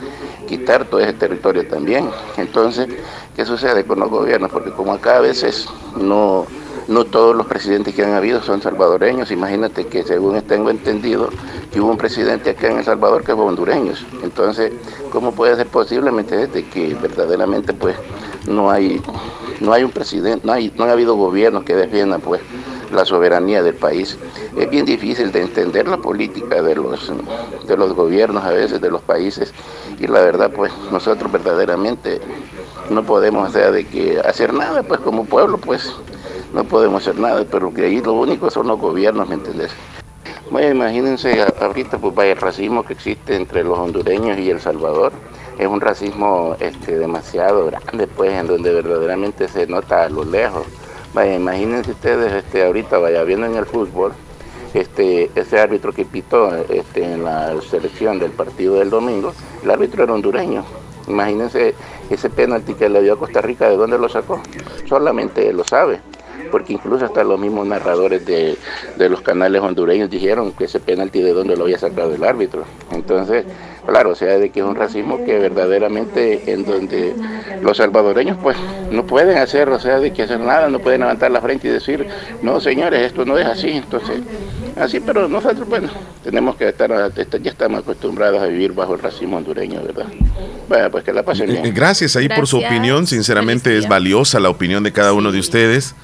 quitar 0.47 0.85
todo 0.85 0.99
ese 1.01 1.13
territorio 1.13 1.67
también. 1.67 2.09
Entonces, 2.37 2.87
¿qué 3.35 3.45
sucede 3.45 3.83
con 3.85 3.99
los 3.99 4.09
gobiernos? 4.09 4.51
Porque 4.51 4.71
como 4.71 4.93
acá 4.93 5.17
a 5.17 5.21
veces 5.21 5.67
no, 5.97 6.45
no 6.87 7.05
todos 7.05 7.35
los 7.35 7.47
presidentes 7.47 7.95
que 7.95 8.03
han 8.03 8.13
habido 8.13 8.41
son 8.41 8.61
salvadoreños, 8.61 9.31
imagínate 9.31 9.87
que 9.87 10.03
según 10.03 10.41
tengo 10.43 10.69
entendido, 10.69 11.29
que 11.71 11.81
hubo 11.81 11.91
un 11.91 11.97
presidente 11.97 12.51
acá 12.51 12.67
en 12.67 12.79
El 12.79 12.85
Salvador 12.85 13.23
que 13.23 13.33
fue 13.33 13.45
hondureño. 13.45 13.93
Entonces, 14.23 14.71
¿cómo 15.11 15.31
puede 15.31 15.55
ser 15.55 15.67
posible, 15.67 16.11
me 16.11 16.21
entiendes, 16.21 16.53
de 16.53 16.65
que 16.65 16.93
verdaderamente 16.95 17.73
pues 17.73 17.95
no 18.47 18.69
hay, 18.69 19.01
no 19.59 19.73
hay 19.73 19.83
un 19.83 19.91
presidente, 19.91 20.45
no, 20.45 20.53
hay, 20.53 20.71
no 20.75 20.85
ha 20.85 20.91
habido 20.91 21.15
gobiernos 21.15 21.63
que 21.63 21.75
defiendan 21.75 22.21
pues 22.21 22.41
la 22.91 23.05
soberanía 23.05 23.63
del 23.63 23.75
país. 23.75 24.17
Es 24.57 24.69
bien 24.69 24.85
difícil 24.85 25.31
de 25.31 25.41
entender 25.41 25.87
la 25.87 25.97
política 25.97 26.61
de 26.61 26.75
los, 26.75 27.11
de 27.67 27.77
los 27.77 27.93
gobiernos 27.93 28.43
a 28.43 28.51
veces, 28.51 28.79
de 28.79 28.89
los 28.89 29.01
países, 29.01 29.53
y 29.99 30.07
la 30.07 30.21
verdad 30.21 30.51
pues 30.55 30.71
nosotros 30.91 31.31
verdaderamente 31.31 32.21
no 32.89 33.03
podemos 33.03 33.53
de 33.53 33.85
que 33.87 34.19
hacer 34.19 34.53
nada, 34.53 34.83
pues 34.83 34.99
como 34.99 35.25
pueblo 35.25 35.57
pues 35.57 35.91
no 36.53 36.63
podemos 36.63 37.01
hacer 37.01 37.19
nada, 37.19 37.45
pero 37.49 37.73
que 37.73 37.85
ahí 37.85 38.01
lo 38.01 38.13
único 38.13 38.49
son 38.49 38.67
los 38.67 38.79
gobiernos, 38.79 39.27
¿me 39.27 39.35
entendés? 39.35 39.71
Bueno, 40.51 40.69
imagínense 40.69 41.43
ahorita 41.59 41.97
pues 41.97 42.13
vaya 42.13 42.33
el 42.33 42.37
racismo 42.37 42.83
que 42.83 42.93
existe 42.93 43.35
entre 43.35 43.63
los 43.63 43.79
hondureños 43.79 44.37
y 44.37 44.51
El 44.51 44.61
Salvador. 44.61 45.11
Es 45.57 45.67
un 45.67 45.81
racismo 45.81 46.55
este, 46.59 46.97
demasiado 46.97 47.65
grande, 47.65 48.07
pues, 48.07 48.31
en 48.33 48.47
donde 48.47 48.73
verdaderamente 48.73 49.47
se 49.47 49.65
nota 49.67 50.03
a 50.03 50.09
lo 50.09 50.23
lejos. 50.23 50.65
Vaya, 51.13 51.35
imagínense 51.35 51.91
ustedes 51.91 52.31
este, 52.31 52.65
ahorita, 52.65 52.99
vaya, 52.99 53.23
viendo 53.23 53.47
en 53.47 53.55
el 53.55 53.65
fútbol, 53.65 54.13
este, 54.73 55.31
ese 55.33 55.59
árbitro 55.59 55.93
que 55.93 56.05
pitó 56.05 56.53
este, 56.69 57.13
en 57.13 57.23
la 57.23 57.53
selección 57.61 58.19
del 58.19 58.31
partido 58.31 58.75
del 58.75 58.89
domingo, 58.89 59.33
el 59.63 59.71
árbitro 59.71 60.03
era 60.03 60.13
hondureño. 60.13 60.63
Imagínense 61.07 61.73
ese 62.09 62.29
penalti 62.29 62.73
que 62.75 62.89
le 62.89 63.01
dio 63.01 63.13
a 63.13 63.17
Costa 63.19 63.41
Rica, 63.41 63.69
¿de 63.69 63.77
dónde 63.77 63.97
lo 63.97 64.09
sacó? 64.09 64.41
Solamente 64.87 65.51
lo 65.53 65.63
sabe 65.63 66.01
porque 66.51 66.73
incluso 66.73 67.05
hasta 67.05 67.23
los 67.23 67.39
mismos 67.39 67.67
narradores 67.67 68.25
de, 68.25 68.57
de 68.97 69.09
los 69.09 69.21
canales 69.21 69.61
hondureños 69.61 70.09
dijeron 70.09 70.51
que 70.53 70.65
ese 70.65 70.79
penalti 70.79 71.21
de 71.21 71.33
dónde 71.33 71.55
lo 71.55 71.63
había 71.63 71.79
sacado 71.79 72.13
el 72.13 72.23
árbitro. 72.23 72.63
Entonces, 72.91 73.45
claro, 73.85 74.11
o 74.11 74.15
sea, 74.15 74.37
de 74.37 74.49
que 74.49 74.59
es 74.59 74.65
un 74.65 74.75
racismo 74.75 75.23
que 75.25 75.37
verdaderamente 75.39 76.51
en 76.51 76.65
donde 76.65 77.13
los 77.61 77.77
salvadoreños 77.77 78.37
pues 78.41 78.57
no 78.91 79.05
pueden 79.05 79.37
hacer, 79.37 79.69
o 79.69 79.79
sea, 79.79 79.99
de 79.99 80.11
que 80.13 80.23
hacer 80.23 80.39
nada, 80.39 80.69
no 80.69 80.79
pueden 80.79 81.01
levantar 81.01 81.31
la 81.31 81.41
frente 81.41 81.67
y 81.67 81.71
decir, 81.71 82.07
no 82.41 82.59
señores, 82.59 83.01
esto 83.01 83.25
no 83.25 83.37
es 83.37 83.45
así, 83.45 83.69
entonces, 83.69 84.21
así, 84.79 84.99
pero 84.99 85.27
nosotros, 85.27 85.67
bueno, 85.67 85.89
tenemos 86.23 86.55
que 86.55 86.69
estar, 86.69 87.11
ya 87.13 87.51
estamos 87.51 87.81
acostumbrados 87.81 88.41
a 88.41 88.47
vivir 88.47 88.73
bajo 88.73 88.93
el 88.95 88.99
racismo 88.99 89.37
hondureño, 89.37 89.81
¿verdad? 89.83 90.07
Bueno, 90.67 90.89
pues 90.89 91.03
que 91.03 91.13
la 91.13 91.23
pasen 91.23 91.49
Eh, 91.49 91.61
bien. 91.61 91.73
Gracias 91.75 92.15
ahí 92.15 92.27
por 92.27 92.47
su 92.47 92.57
opinión. 92.57 93.05
Sinceramente 93.07 93.77
es 93.77 93.87
valiosa 93.87 94.39
la 94.39 94.49
opinión 94.49 94.83
de 94.83 94.91
cada 94.91 95.13
uno 95.13 95.31
de 95.31 95.39
ustedes. 95.39 95.95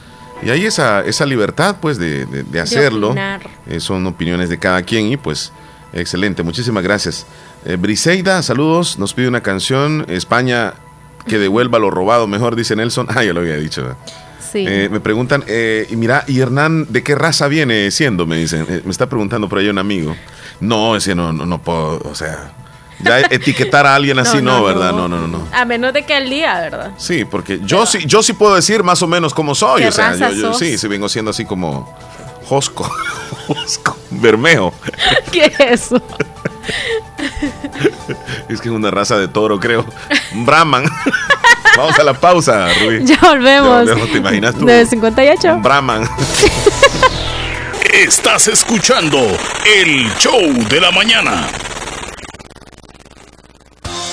Y 0.43 0.49
hay 0.49 0.65
esa, 0.65 1.01
esa 1.01 1.25
libertad, 1.25 1.77
pues, 1.81 1.97
de, 1.97 2.25
de- 2.25 2.43
de 2.43 2.59
hacerlo. 2.59 3.13
Eh, 3.67 3.79
son 3.79 4.05
opiniones 4.07 4.49
de 4.49 4.57
cada 4.57 4.81
quien 4.83 5.07
y, 5.11 5.17
pues, 5.17 5.51
excelente. 5.93 6.43
Muchísimas 6.43 6.83
gracias. 6.83 7.25
Eh, 7.65 7.75
Briseida, 7.75 8.41
saludos. 8.41 8.97
Nos 8.97 9.13
pide 9.13 9.27
una 9.27 9.41
canción. 9.41 10.05
España 10.09 10.73
que 11.27 11.37
devuelva 11.37 11.77
lo 11.79 11.91
robado, 11.91 12.25
mejor, 12.27 12.55
dice 12.55 12.75
Nelson. 12.75 13.07
Ah, 13.15 13.23
yo 13.23 13.33
lo 13.33 13.41
había 13.41 13.57
dicho. 13.57 13.95
Sí. 14.51 14.65
Eh, 14.67 14.89
me 14.91 14.99
preguntan, 14.99 15.43
eh, 15.47 15.87
y 15.89 15.95
mira, 15.95 16.25
¿y 16.27 16.39
Hernán 16.39 16.87
de 16.89 17.03
qué 17.03 17.15
raza 17.15 17.47
viene 17.47 17.89
siendo? 17.91 18.25
Me 18.25 18.35
dicen. 18.37 18.65
Eh, 18.67 18.81
me 18.83 18.91
está 18.91 19.07
preguntando 19.07 19.47
por 19.47 19.59
ahí 19.59 19.69
un 19.69 19.77
amigo. 19.77 20.15
No, 20.59 20.95
ese 20.95 21.15
no, 21.15 21.31
no, 21.31 21.45
no 21.45 21.61
puedo, 21.61 21.99
o 22.03 22.15
sea, 22.15 22.51
ya 23.03 23.19
etiquetar 23.19 23.85
a 23.85 23.95
alguien 23.95 24.19
así, 24.19 24.37
no, 24.37 24.43
No, 24.43 24.57
no, 24.59 24.63
¿verdad? 24.65 24.91
no. 24.91 25.07
No, 25.07 25.17
no, 25.19 25.27
no. 25.27 25.47
A 25.51 25.65
menos 25.65 25.93
de 25.93 26.03
que 26.05 26.15
el 26.17 26.29
día, 26.29 26.55
¿verdad? 26.59 26.91
Sí, 26.97 27.25
porque 27.25 27.59
yo 27.63 27.85
sí, 27.85 27.99
yo 28.05 28.21
sí 28.23 28.33
puedo 28.33 28.55
decir 28.55 28.83
más 28.83 29.01
o 29.01 29.07
menos 29.07 29.33
cómo 29.33 29.55
soy. 29.55 29.81
¿Qué 29.83 29.87
O 29.87 29.91
sea, 29.91 30.11
raza 30.11 30.29
yo, 30.29 30.35
yo 30.35 30.47
sos? 30.49 30.59
sí, 30.59 30.77
sí 30.77 30.87
vengo 30.87 31.07
siendo 31.09 31.31
así 31.31 31.45
como 31.45 31.93
Josco, 32.45 32.83
Josco, 33.47 33.97
Bermejo. 34.09 34.73
¿Qué 35.31 35.45
es 35.45 35.59
eso? 35.81 36.01
Es 38.49 38.59
que 38.61 38.69
es 38.69 38.73
una 38.75 38.91
raza 38.91 39.17
de 39.17 39.27
toro, 39.27 39.59
creo. 39.59 39.85
Brahman. 40.33 40.85
Vamos 41.77 41.97
a 41.97 42.03
la 42.03 42.13
pausa, 42.13 42.67
Rubí. 42.81 43.05
Ya 43.05 43.17
volvemos. 43.21 43.85
Ya 43.87 43.93
volvemos, 43.93 44.11
¿te 44.11 44.17
imaginas 44.17 44.55
tú? 44.55 44.65
De 44.65 44.85
58. 44.85 45.53
Un 45.55 45.61
Brahman. 45.61 46.09
Estás 47.93 48.47
escuchando 48.47 49.19
el 49.65 50.11
show 50.17 50.39
de 50.69 50.81
la 50.81 50.91
mañana. 50.91 51.47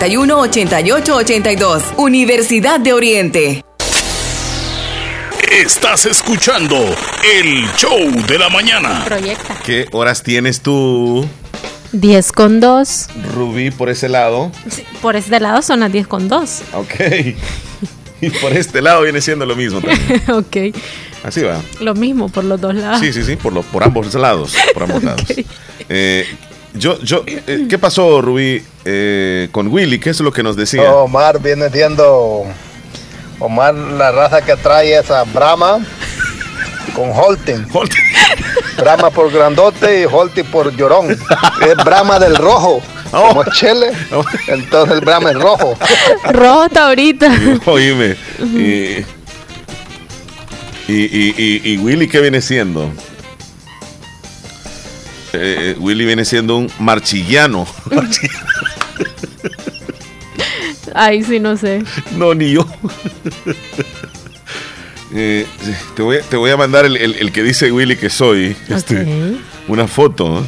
8882 0.00 1.82
Universidad 1.98 2.80
de 2.80 2.92
Oriente. 2.94 3.64
Estás 5.50 6.06
escuchando 6.06 6.76
el 7.40 7.66
show 7.76 7.98
de 8.26 8.38
la 8.38 8.48
mañana. 8.48 9.04
Proyecta. 9.04 9.58
¿Qué 9.64 9.86
horas 9.92 10.22
tienes 10.22 10.62
tú, 10.62 11.26
10 11.92 12.32
con 12.32 12.58
2. 12.60 13.06
Rubí, 13.34 13.70
por 13.70 13.90
ese 13.90 14.08
lado? 14.08 14.50
Por 15.02 15.16
este 15.16 15.38
lado 15.40 15.60
son 15.60 15.80
las 15.80 15.92
10 15.92 16.06
con 16.06 16.28
2. 16.28 16.62
Ok. 16.74 16.94
Y 18.22 18.30
por 18.30 18.52
este 18.52 18.80
lado 18.80 19.02
viene 19.02 19.20
siendo 19.20 19.44
lo 19.44 19.54
mismo 19.56 19.80
también. 19.82 20.22
ok. 20.32 20.56
Así 21.24 21.42
va. 21.42 21.60
Lo 21.80 21.94
mismo 21.94 22.28
por 22.30 22.44
los 22.44 22.60
dos 22.60 22.74
lados. 22.74 23.00
Sí, 23.00 23.12
sí, 23.12 23.22
sí, 23.24 23.36
por, 23.36 23.52
lo- 23.52 23.62
por 23.62 23.84
ambos 23.84 24.14
lados. 24.14 24.54
Por 24.72 24.84
ambos 24.84 25.02
lados. 25.04 25.24
Eh, 25.88 26.26
yo, 26.74 26.98
yo, 27.02 27.24
eh, 27.26 27.66
¿Qué 27.68 27.78
pasó, 27.78 28.22
Rubí, 28.22 28.62
eh, 28.84 29.48
con 29.52 29.68
Willy? 29.68 29.98
¿Qué 30.00 30.10
es 30.10 30.20
lo 30.20 30.32
que 30.32 30.42
nos 30.42 30.56
decía? 30.56 30.92
Omar 30.92 31.40
viene 31.40 31.68
siendo. 31.70 32.44
Omar, 33.38 33.74
la 33.74 34.12
raza 34.12 34.42
que 34.42 34.54
trae 34.56 34.96
esa 34.98 35.24
Brahma 35.24 35.78
con 36.94 37.10
Holten. 37.12 37.66
Brahma 38.78 39.10
por 39.10 39.30
grandote 39.32 40.02
y 40.02 40.04
Holten 40.10 40.46
por 40.46 40.74
llorón. 40.76 41.10
Es 41.60 41.76
Brahma 41.84 42.18
del 42.18 42.36
rojo. 42.36 42.80
Como 43.10 43.44
Chele. 43.52 43.92
Entonces 44.48 44.94
el 44.96 45.00
Brahma 45.02 45.30
es 45.32 45.36
rojo. 45.38 45.76
Rojo 46.32 46.64
está 46.64 46.86
ahorita. 46.88 47.30
Oíme. 47.66 48.16
Y, 48.40 49.04
y, 50.88 50.94
y, 50.94 51.34
y- 51.36 51.60
y 51.74 51.76
Willy, 51.78 52.08
¿qué 52.08 52.20
viene 52.20 52.40
siendo? 52.40 52.90
Eh, 55.34 55.76
Willy 55.78 56.04
viene 56.04 56.24
siendo 56.24 56.56
un 56.56 56.70
marchillano. 56.78 57.66
Ahí 60.94 61.22
sí 61.22 61.40
no 61.40 61.56
sé. 61.56 61.82
No, 62.16 62.34
ni 62.34 62.52
yo. 62.52 62.66
Eh, 65.14 65.46
te, 65.94 66.02
voy, 66.02 66.16
a- 66.18 66.22
te 66.22 66.36
voy 66.36 66.50
a 66.50 66.56
mandar 66.56 66.84
el, 66.86 66.96
el- 66.96 67.14
el 67.16 67.32
que 67.32 67.42
dice 67.42 67.70
Willy 67.72 67.96
que 67.96 68.10
soy. 68.10 68.56
Este, 68.68 69.36
Una 69.68 69.86
foto. 69.86 70.46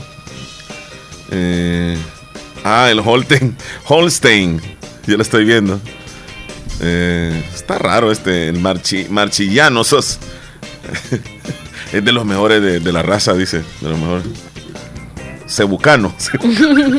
Eh, 1.30 1.96
ah, 2.64 2.88
el 2.90 3.00
Holten, 3.00 3.56
Holstein. 3.86 4.60
Yo 5.06 5.16
lo 5.16 5.22
estoy 5.22 5.44
viendo. 5.44 5.80
Eh, 6.80 7.44
está 7.54 7.78
raro 7.78 8.10
este, 8.10 8.48
el 8.48 8.58
marchi, 8.58 9.06
marchillano. 9.10 9.84
Sos. 9.84 10.18
es 11.92 12.04
de 12.04 12.12
los 12.12 12.24
mejores 12.26 12.60
de, 12.62 12.80
de 12.80 12.92
la 12.92 13.02
raza, 13.02 13.34
dice. 13.34 13.62
De 13.80 13.88
los 13.90 13.98
mejores. 13.98 14.24
Cebucano. 15.46 16.12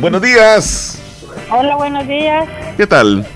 Buenos 0.00 0.20
días. 0.22 0.98
Hola, 1.50 1.76
buenos 1.76 2.06
días. 2.06 2.46
¿Qué 2.76 2.86
tal? 2.86 3.26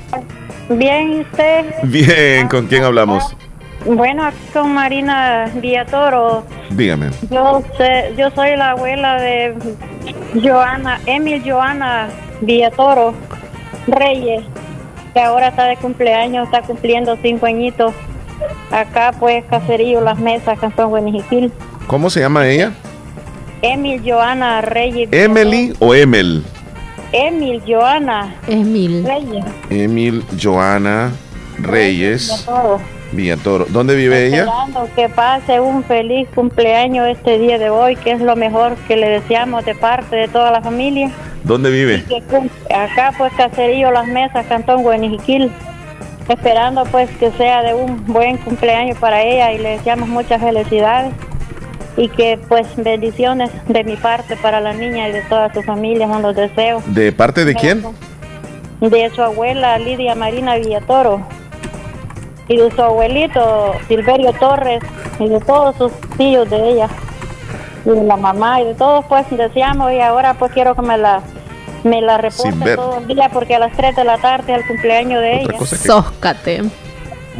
Bien, 0.68 1.12
¿y 1.12 1.20
usted? 1.20 1.64
Bien, 1.84 2.48
¿con 2.48 2.66
quién 2.66 2.84
hablamos? 2.84 3.34
Bueno, 3.86 4.24
aquí 4.26 4.36
con 4.52 4.74
Marina 4.74 5.50
Villatoro. 5.54 6.44
Dígame. 6.70 7.10
Yo, 7.30 7.62
sé- 7.78 8.12
yo 8.16 8.30
soy 8.32 8.56
la 8.56 8.70
abuela 8.72 9.14
de 9.20 9.54
Joana, 10.42 11.00
Emil 11.06 11.42
Joana 11.48 12.08
Villatoro 12.42 13.14
Reyes, 13.86 14.42
que 15.14 15.20
ahora 15.20 15.48
está 15.48 15.64
de 15.64 15.76
cumpleaños, 15.76 16.46
está 16.46 16.60
cumpliendo 16.62 17.16
cinco 17.22 17.46
añitos. 17.46 17.94
Acá, 18.70 19.12
pues, 19.18 19.44
Caserío, 19.46 20.00
Las 20.02 20.18
Mesas, 20.18 20.58
Cantón 20.58 20.90
Guanijiquil. 20.90 21.50
¿Cómo 21.90 22.08
se 22.08 22.20
llama 22.20 22.46
ella? 22.46 22.70
Emil 23.62 24.00
Joana 24.08 24.60
Reyes. 24.60 25.08
¿Emily 25.10 25.74
o 25.80 25.92
Emel? 25.92 26.44
Emil 27.10 27.60
Joana 27.66 28.32
Emil 28.46 29.04
Reyes. 29.04 29.44
Emil 29.70 30.24
Joana 30.40 31.10
Reyes 31.58 32.28
Villatoro. 32.46 32.80
Villatoro. 33.10 33.66
¿Dónde 33.70 33.96
vive 33.96 34.24
ella? 34.28 34.44
Esperando 34.44 34.88
que 34.94 35.08
pase 35.08 35.58
un 35.58 35.82
feliz 35.82 36.28
cumpleaños 36.32 37.08
este 37.08 37.40
día 37.40 37.58
de 37.58 37.70
hoy, 37.70 37.96
que 37.96 38.12
es 38.12 38.20
lo 38.20 38.36
mejor 38.36 38.76
que 38.86 38.96
le 38.96 39.08
deseamos 39.08 39.64
de 39.64 39.74
parte 39.74 40.14
de 40.14 40.28
toda 40.28 40.52
la 40.52 40.60
familia. 40.62 41.10
¿Dónde 41.42 41.72
vive? 41.72 42.04
Acá 42.72 43.12
pues 43.18 43.32
Caserío 43.32 43.90
Las 43.90 44.06
Mesas, 44.06 44.46
Cantón 44.46 44.84
Guanijiquil. 44.84 45.50
esperando 46.28 46.84
pues 46.84 47.10
que 47.18 47.32
sea 47.32 47.64
de 47.64 47.74
un 47.74 48.06
buen 48.06 48.36
cumpleaños 48.36 48.96
para 48.98 49.22
ella 49.22 49.52
y 49.52 49.58
le 49.58 49.70
deseamos 49.70 50.08
muchas 50.08 50.40
felicidades 50.40 51.12
y 52.00 52.08
que 52.08 52.38
pues 52.48 52.66
bendiciones 52.76 53.50
de 53.68 53.84
mi 53.84 53.94
parte 53.96 54.34
para 54.36 54.58
la 54.58 54.72
niña 54.72 55.08
y 55.08 55.12
de 55.12 55.20
toda 55.22 55.52
su 55.52 55.62
familia 55.62 56.08
son 56.08 56.22
los 56.22 56.34
deseos. 56.34 56.82
¿De 56.86 57.12
parte 57.12 57.44
de 57.44 57.54
quién? 57.54 57.84
De 58.80 59.10
su 59.14 59.22
abuela 59.22 59.78
Lidia 59.78 60.14
Marina 60.14 60.56
Villatoro 60.56 61.20
y 62.48 62.56
de 62.56 62.70
su 62.70 62.80
abuelito 62.82 63.74
Silverio 63.86 64.32
Torres 64.32 64.82
y 65.18 65.28
de 65.28 65.40
todos 65.40 65.76
sus 65.76 65.92
tíos 66.16 66.48
de 66.48 66.70
ella 66.70 66.88
y 67.84 67.90
de 67.90 68.02
la 68.04 68.16
mamá 68.16 68.62
y 68.62 68.64
de 68.64 68.74
todos 68.74 69.04
pues 69.04 69.26
deseamos 69.30 69.92
y 69.92 70.00
ahora 70.00 70.32
pues 70.32 70.52
quiero 70.52 70.74
que 70.74 70.80
me 70.80 70.96
la 70.96 71.20
me 71.84 72.00
la 72.00 72.16
todo 72.76 72.98
el 72.98 73.06
día 73.08 73.28
porque 73.30 73.56
a 73.56 73.58
las 73.58 73.72
3 73.76 73.94
de 73.96 74.04
la 74.04 74.16
tarde 74.16 74.54
es 74.54 74.60
el 74.60 74.66
cumpleaños 74.66 75.20
de 75.20 75.42
ella. 75.42 75.58
cosa 75.58 75.76
que- 75.76 75.82
Sóscate. 75.88 76.62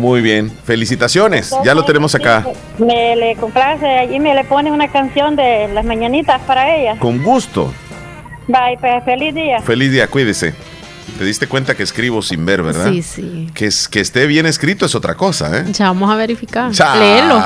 Muy 0.01 0.23
bien. 0.23 0.51
Felicitaciones. 0.65 1.55
Ya 1.63 1.75
lo 1.75 1.85
tenemos 1.85 2.15
acá. 2.15 2.47
Me 2.79 3.15
le 3.17 3.37
complace 3.37 3.87
allí 3.87 4.19
me 4.19 4.35
le 4.35 4.45
pone 4.45 4.73
una 4.73 4.89
canción 4.89 5.37
de 5.37 5.69
las 5.75 5.85
mañanitas 5.85 6.41
para 6.47 6.75
ella. 6.75 6.99
Con 6.99 7.23
gusto. 7.23 7.71
Bye, 8.49 8.79
pues 8.81 9.05
feliz 9.05 9.35
día. 9.35 9.61
Feliz 9.61 9.93
día, 9.93 10.07
cuídese. 10.09 10.55
Te 11.19 11.25
diste 11.25 11.47
cuenta 11.47 11.75
que 11.75 11.83
escribo 11.83 12.23
sin 12.23 12.47
ver, 12.47 12.63
¿verdad? 12.63 12.91
Sí, 12.91 13.03
sí. 13.03 13.51
Que, 13.53 13.67
es, 13.67 13.89
que 13.89 14.01
esté 14.01 14.27
bien 14.27 14.47
escrito 14.47 14.87
es 14.87 14.95
otra 14.95 15.17
cosa, 15.17 15.59
¿eh? 15.59 15.65
Ya 15.71 15.89
vamos 15.89 16.11
a 16.11 16.17
verificar. 16.17 16.73
Cha. 16.73 16.97
Léelo. 16.97 17.43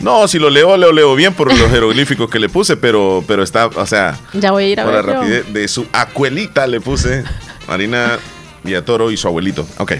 No, 0.00 0.26
si 0.26 0.40
lo 0.40 0.50
leo, 0.50 0.76
lo 0.76 0.92
leo 0.92 1.14
bien 1.14 1.34
por 1.34 1.56
los 1.56 1.70
jeroglíficos 1.70 2.28
que 2.28 2.40
le 2.40 2.48
puse, 2.48 2.76
pero, 2.76 3.22
pero 3.28 3.44
está, 3.44 3.68
o 3.68 3.86
sea, 3.86 4.18
Ya 4.32 4.50
voy 4.50 4.64
a 4.64 4.68
ir 4.68 4.80
a 4.80 4.84
ver. 4.86 5.06
rapidez 5.06 5.52
de 5.52 5.68
su 5.68 5.86
abuelita 5.92 6.66
le 6.66 6.80
puse 6.80 7.22
Marina 7.68 8.18
Villatoro 8.64 9.12
y 9.12 9.16
su 9.16 9.28
abuelito. 9.28 9.64
Ok. 9.78 9.92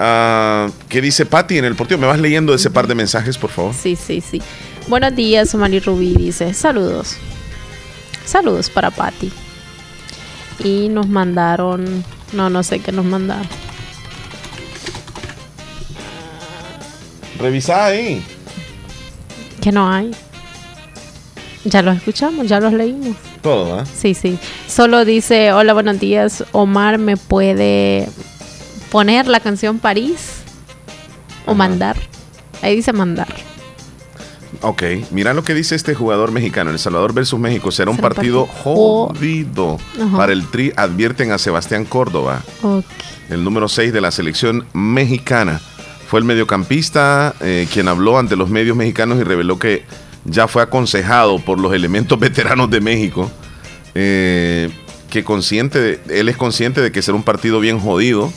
Ah, 0.00 0.68
¿Qué 0.88 1.00
dice 1.00 1.26
Patti 1.26 1.58
en 1.58 1.64
el 1.64 1.74
portillo? 1.74 1.98
¿Me 1.98 2.06
vas 2.06 2.20
leyendo 2.20 2.54
ese 2.54 2.70
par 2.70 2.86
de 2.86 2.94
mensajes, 2.94 3.36
por 3.36 3.50
favor? 3.50 3.74
Sí, 3.74 3.96
sí, 3.96 4.20
sí. 4.20 4.40
Buenos 4.86 5.16
días, 5.16 5.52
Mari 5.56 5.80
Rubí 5.80 6.14
dice, 6.14 6.54
saludos. 6.54 7.16
Saludos 8.24 8.70
para 8.70 8.92
Patti. 8.92 9.32
Y 10.62 10.88
nos 10.88 11.08
mandaron, 11.08 12.04
no, 12.32 12.48
no 12.48 12.62
sé 12.62 12.78
qué 12.78 12.92
nos 12.92 13.04
mandaron. 13.04 13.48
Revisa 17.40 17.86
ahí. 17.86 18.22
Que 19.60 19.72
no 19.72 19.90
hay. 19.90 20.12
Ya 21.64 21.82
los 21.82 21.96
escuchamos, 21.96 22.46
ya 22.46 22.60
los 22.60 22.72
leímos. 22.72 23.16
Todo, 23.42 23.80
¿ah? 23.80 23.84
Sí, 23.84 24.14
sí. 24.14 24.38
Solo 24.68 25.04
dice, 25.04 25.52
hola, 25.52 25.74
buenos 25.74 25.98
días. 25.98 26.44
Omar, 26.52 26.98
¿me 26.98 27.16
puede 27.16 28.08
poner 28.90 29.26
la 29.26 29.40
canción 29.40 29.78
París? 29.78 30.42
O 31.46 31.54
mandar. 31.54 31.96
Ahí 32.62 32.76
dice 32.76 32.92
mandar. 32.92 33.28
Ok, 34.62 34.82
mira 35.10 35.34
lo 35.34 35.44
que 35.44 35.54
dice 35.54 35.74
este 35.74 35.94
jugador 35.94 36.32
mexicano. 36.32 36.70
El 36.70 36.78
Salvador 36.78 37.12
versus 37.12 37.38
México 37.38 37.70
será 37.70 37.90
un 37.90 37.96
Será 37.96 38.08
un 38.08 38.14
partido 38.14 38.46
partido 38.46 38.62
jodido. 38.64 39.78
Ajá. 40.00 40.16
Para 40.16 40.32
el 40.32 40.46
Tri 40.50 40.72
advierten 40.76 41.30
a 41.32 41.38
Sebastián 41.38 41.84
Córdoba, 41.84 42.42
Ok. 42.62 42.84
el 43.30 43.44
número 43.44 43.68
6 43.68 43.92
de 43.92 44.00
la 44.00 44.10
selección 44.10 44.66
mexicana. 44.72 45.60
Fue 46.08 46.18
el 46.20 46.24
mediocampista 46.24 47.34
eh, 47.40 47.68
quien 47.72 47.86
habló 47.86 48.18
ante 48.18 48.34
los 48.36 48.48
medios 48.48 48.76
mexicanos 48.76 49.18
y 49.20 49.22
reveló 49.24 49.58
que 49.58 49.84
ya 50.24 50.48
fue 50.48 50.62
aconsejado 50.62 51.38
por 51.38 51.60
los 51.60 51.72
elementos 51.74 52.18
veteranos 52.20 52.70
de 52.70 52.80
México. 52.80 53.30
eh, 53.94 54.70
que 55.10 55.24
consciente 55.24 55.80
de- 55.80 56.20
él 56.20 56.28
es 56.28 56.36
consciente 56.36 56.82
de 56.82 56.92
que 56.92 57.00
será 57.00 57.16
un 57.16 57.22
partido 57.22 57.60
bien 57.60 57.78
jodido. 57.80 58.30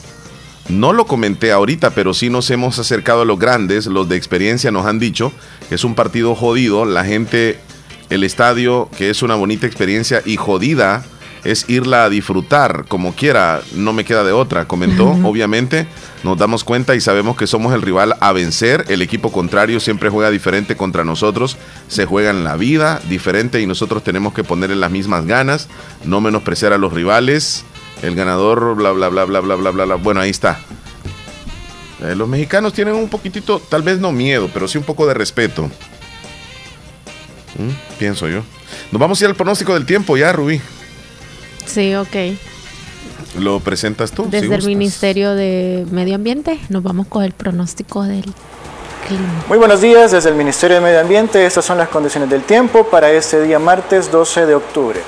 No 0.72 0.94
lo 0.94 1.06
comenté 1.06 1.52
ahorita, 1.52 1.90
pero 1.90 2.14
sí 2.14 2.30
nos 2.30 2.50
hemos 2.50 2.80
acercado 2.80 3.24
a 3.24 3.26
los 3.26 3.38
grandes, 3.38 3.88
los 3.88 4.08
de 4.08 4.16
experiencia 4.16 4.72
nos 4.72 4.86
han 4.86 5.00
dicho 5.00 5.34
que 5.68 5.76
es 5.76 5.84
un 5.84 5.96
partido 5.96 6.34
jodido, 6.34 6.86
la 6.86 7.04
gente, 7.04 7.60
el 8.10 8.24
estadio, 8.24 8.90
que 8.98 9.10
es 9.10 9.22
una 9.22 9.36
bonita 9.36 9.68
experiencia 9.68 10.22
y 10.26 10.38
jodida, 10.38 11.04
es 11.44 11.70
irla 11.70 12.06
a 12.06 12.10
disfrutar 12.10 12.86
como 12.88 13.14
quiera, 13.14 13.62
no 13.76 13.92
me 13.92 14.06
queda 14.06 14.24
de 14.24 14.32
otra, 14.32 14.66
comentó, 14.66 15.10
obviamente, 15.24 15.88
nos 16.24 16.38
damos 16.38 16.64
cuenta 16.64 16.96
y 16.96 17.02
sabemos 17.02 17.36
que 17.36 17.48
somos 17.48 17.74
el 17.74 17.82
rival 17.82 18.16
a 18.22 18.32
vencer, 18.32 18.86
el 18.88 19.02
equipo 19.02 19.32
contrario 19.32 19.82
siempre 19.82 20.10
juega 20.10 20.32
diferente 20.32 20.78
contra 20.78 21.04
nosotros, 21.04 21.58
se 21.90 22.06
juega 22.06 22.30
en 22.30 22.46
la 22.46 22.56
vida 22.56 23.02
diferente 23.10 23.60
y 23.60 23.66
nosotros 23.66 24.06
tenemos 24.06 24.34
que 24.34 24.46
ponerle 24.46 24.78
las 24.78 24.92
mismas 24.92 25.26
ganas, 25.26 25.68
no 26.06 26.22
menospreciar 26.22 26.72
a 26.72 26.78
los 26.78 26.94
rivales, 26.94 27.66
el 28.02 28.16
ganador, 28.16 28.76
bla, 28.76 28.92
bla, 28.92 29.10
bla, 29.10 29.26
bla, 29.26 29.40
bla, 29.40 29.56
bla, 29.56 29.72
bla, 29.72 29.86
bla. 29.86 29.96
Bueno, 29.96 30.22
ahí 30.22 30.30
está. 30.30 30.60
Eh, 32.02 32.16
los 32.16 32.28
mexicanos 32.28 32.74
tienen 32.74 32.96
un 32.96 33.10
poquitito, 33.10 33.60
tal 33.60 33.84
vez 33.84 34.00
no 34.00 34.12
miedo, 34.12 34.50
pero 34.54 34.68
sí 34.68 34.78
un 34.78 34.84
poco 34.84 35.06
de 35.06 35.14
respeto. 35.14 35.66
¿Mm? 37.58 37.98
Pienso 38.00 38.28
yo. 38.28 38.42
Nos 38.92 39.00
vamos 39.00 39.22
a 39.22 39.26
ir 39.26 39.30
al 39.30 39.36
pronóstico 39.36 39.74
del 39.74 39.86
tiempo 39.86 40.18
ya, 40.18 40.32
Rubí. 40.32 40.60
Sí, 41.66 41.94
ok. 41.96 42.16
¿Lo 43.40 43.60
presentas 43.60 44.12
tú? 44.12 44.26
si 44.26 44.32
Desde 44.32 44.56
el. 44.56 44.66
Ministerio 44.66 45.36
de 45.36 45.86
Medio 45.92 46.16
Ambiente 46.16 46.60
nos 46.70 46.84
vamos 46.84 47.08
con 47.08 47.24
el 47.24 47.34
pronóstico 47.34 48.04
del 48.04 48.26
clima. 49.08 49.44
Muy 49.48 49.58
buenos 49.58 49.80
días 49.80 50.12
desde 50.12 50.30
el 50.30 50.36
Ministerio 50.36 50.78
de 50.78 50.82
Medio 50.82 51.00
Ambiente. 51.00 51.46
Estas 51.46 51.64
son 51.64 51.78
las 51.78 51.90
condiciones 51.90 52.30
del 52.30 52.42
tiempo 52.44 52.88
para 52.88 53.12
este 53.12 53.42
día 53.44 53.60
martes 53.60 54.12
12 54.12 54.48
de 54.48 54.56
octubre. 54.56 55.00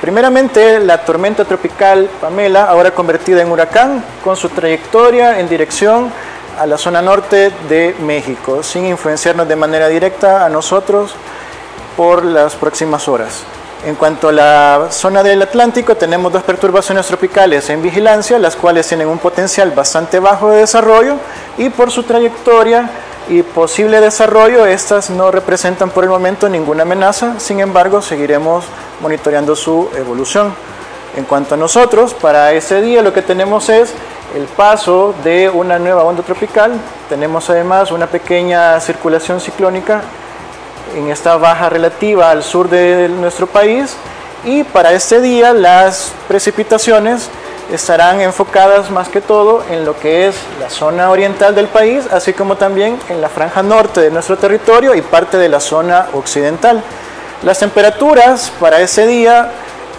Primeramente, 0.00 0.78
la 0.78 0.98
tormenta 0.98 1.44
tropical 1.44 2.08
Pamela, 2.20 2.64
ahora 2.64 2.92
convertida 2.92 3.42
en 3.42 3.50
huracán, 3.50 4.04
con 4.22 4.36
su 4.36 4.48
trayectoria 4.48 5.40
en 5.40 5.48
dirección 5.48 6.12
a 6.56 6.66
la 6.66 6.78
zona 6.78 7.02
norte 7.02 7.50
de 7.68 7.96
México, 8.00 8.62
sin 8.62 8.86
influenciarnos 8.86 9.48
de 9.48 9.56
manera 9.56 9.88
directa 9.88 10.44
a 10.44 10.48
nosotros 10.48 11.14
por 11.96 12.24
las 12.24 12.54
próximas 12.54 13.08
horas. 13.08 13.42
En 13.84 13.96
cuanto 13.96 14.28
a 14.28 14.32
la 14.32 14.86
zona 14.90 15.24
del 15.24 15.42
Atlántico, 15.42 15.96
tenemos 15.96 16.32
dos 16.32 16.44
perturbaciones 16.44 17.06
tropicales 17.06 17.68
en 17.70 17.82
vigilancia, 17.82 18.38
las 18.38 18.54
cuales 18.54 18.86
tienen 18.86 19.08
un 19.08 19.18
potencial 19.18 19.72
bastante 19.72 20.20
bajo 20.20 20.50
de 20.50 20.58
desarrollo 20.58 21.16
y 21.56 21.70
por 21.70 21.90
su 21.90 22.04
trayectoria 22.04 22.88
y 23.28 23.42
posible 23.42 24.00
desarrollo, 24.00 24.64
estas 24.64 25.10
no 25.10 25.30
representan 25.30 25.90
por 25.90 26.04
el 26.04 26.10
momento 26.10 26.48
ninguna 26.48 26.82
amenaza, 26.82 27.38
sin 27.38 27.60
embargo, 27.60 28.00
seguiremos 28.00 28.64
monitoreando 29.00 29.54
su 29.54 29.90
evolución. 29.96 30.54
En 31.16 31.24
cuanto 31.24 31.54
a 31.54 31.58
nosotros, 31.58 32.14
para 32.14 32.52
este 32.52 32.80
día 32.80 33.02
lo 33.02 33.12
que 33.12 33.22
tenemos 33.22 33.68
es 33.68 33.92
el 34.34 34.44
paso 34.44 35.14
de 35.24 35.50
una 35.50 35.78
nueva 35.78 36.04
onda 36.04 36.22
tropical, 36.22 36.72
tenemos 37.08 37.48
además 37.50 37.90
una 37.90 38.06
pequeña 38.06 38.78
circulación 38.80 39.40
ciclónica 39.40 40.02
en 40.96 41.10
esta 41.10 41.36
baja 41.36 41.68
relativa 41.68 42.30
al 42.30 42.42
sur 42.42 42.68
de 42.68 43.08
nuestro 43.08 43.46
país. 43.46 43.94
Y 44.44 44.64
para 44.64 44.92
este 44.92 45.20
día 45.20 45.52
las 45.52 46.12
precipitaciones 46.28 47.28
estarán 47.72 48.20
enfocadas 48.20 48.90
más 48.90 49.08
que 49.08 49.20
todo 49.20 49.62
en 49.70 49.84
lo 49.84 49.98
que 49.98 50.28
es 50.28 50.36
la 50.60 50.70
zona 50.70 51.10
oriental 51.10 51.54
del 51.54 51.68
país, 51.68 52.04
así 52.10 52.32
como 52.32 52.56
también 52.56 52.98
en 53.08 53.20
la 53.20 53.28
franja 53.28 53.62
norte 53.62 54.00
de 54.00 54.10
nuestro 54.10 54.36
territorio 54.36 54.94
y 54.94 55.02
parte 55.02 55.36
de 55.36 55.48
la 55.48 55.60
zona 55.60 56.06
occidental. 56.14 56.82
Las 57.42 57.58
temperaturas 57.58 58.50
para 58.58 58.80
ese 58.80 59.06
día 59.06 59.52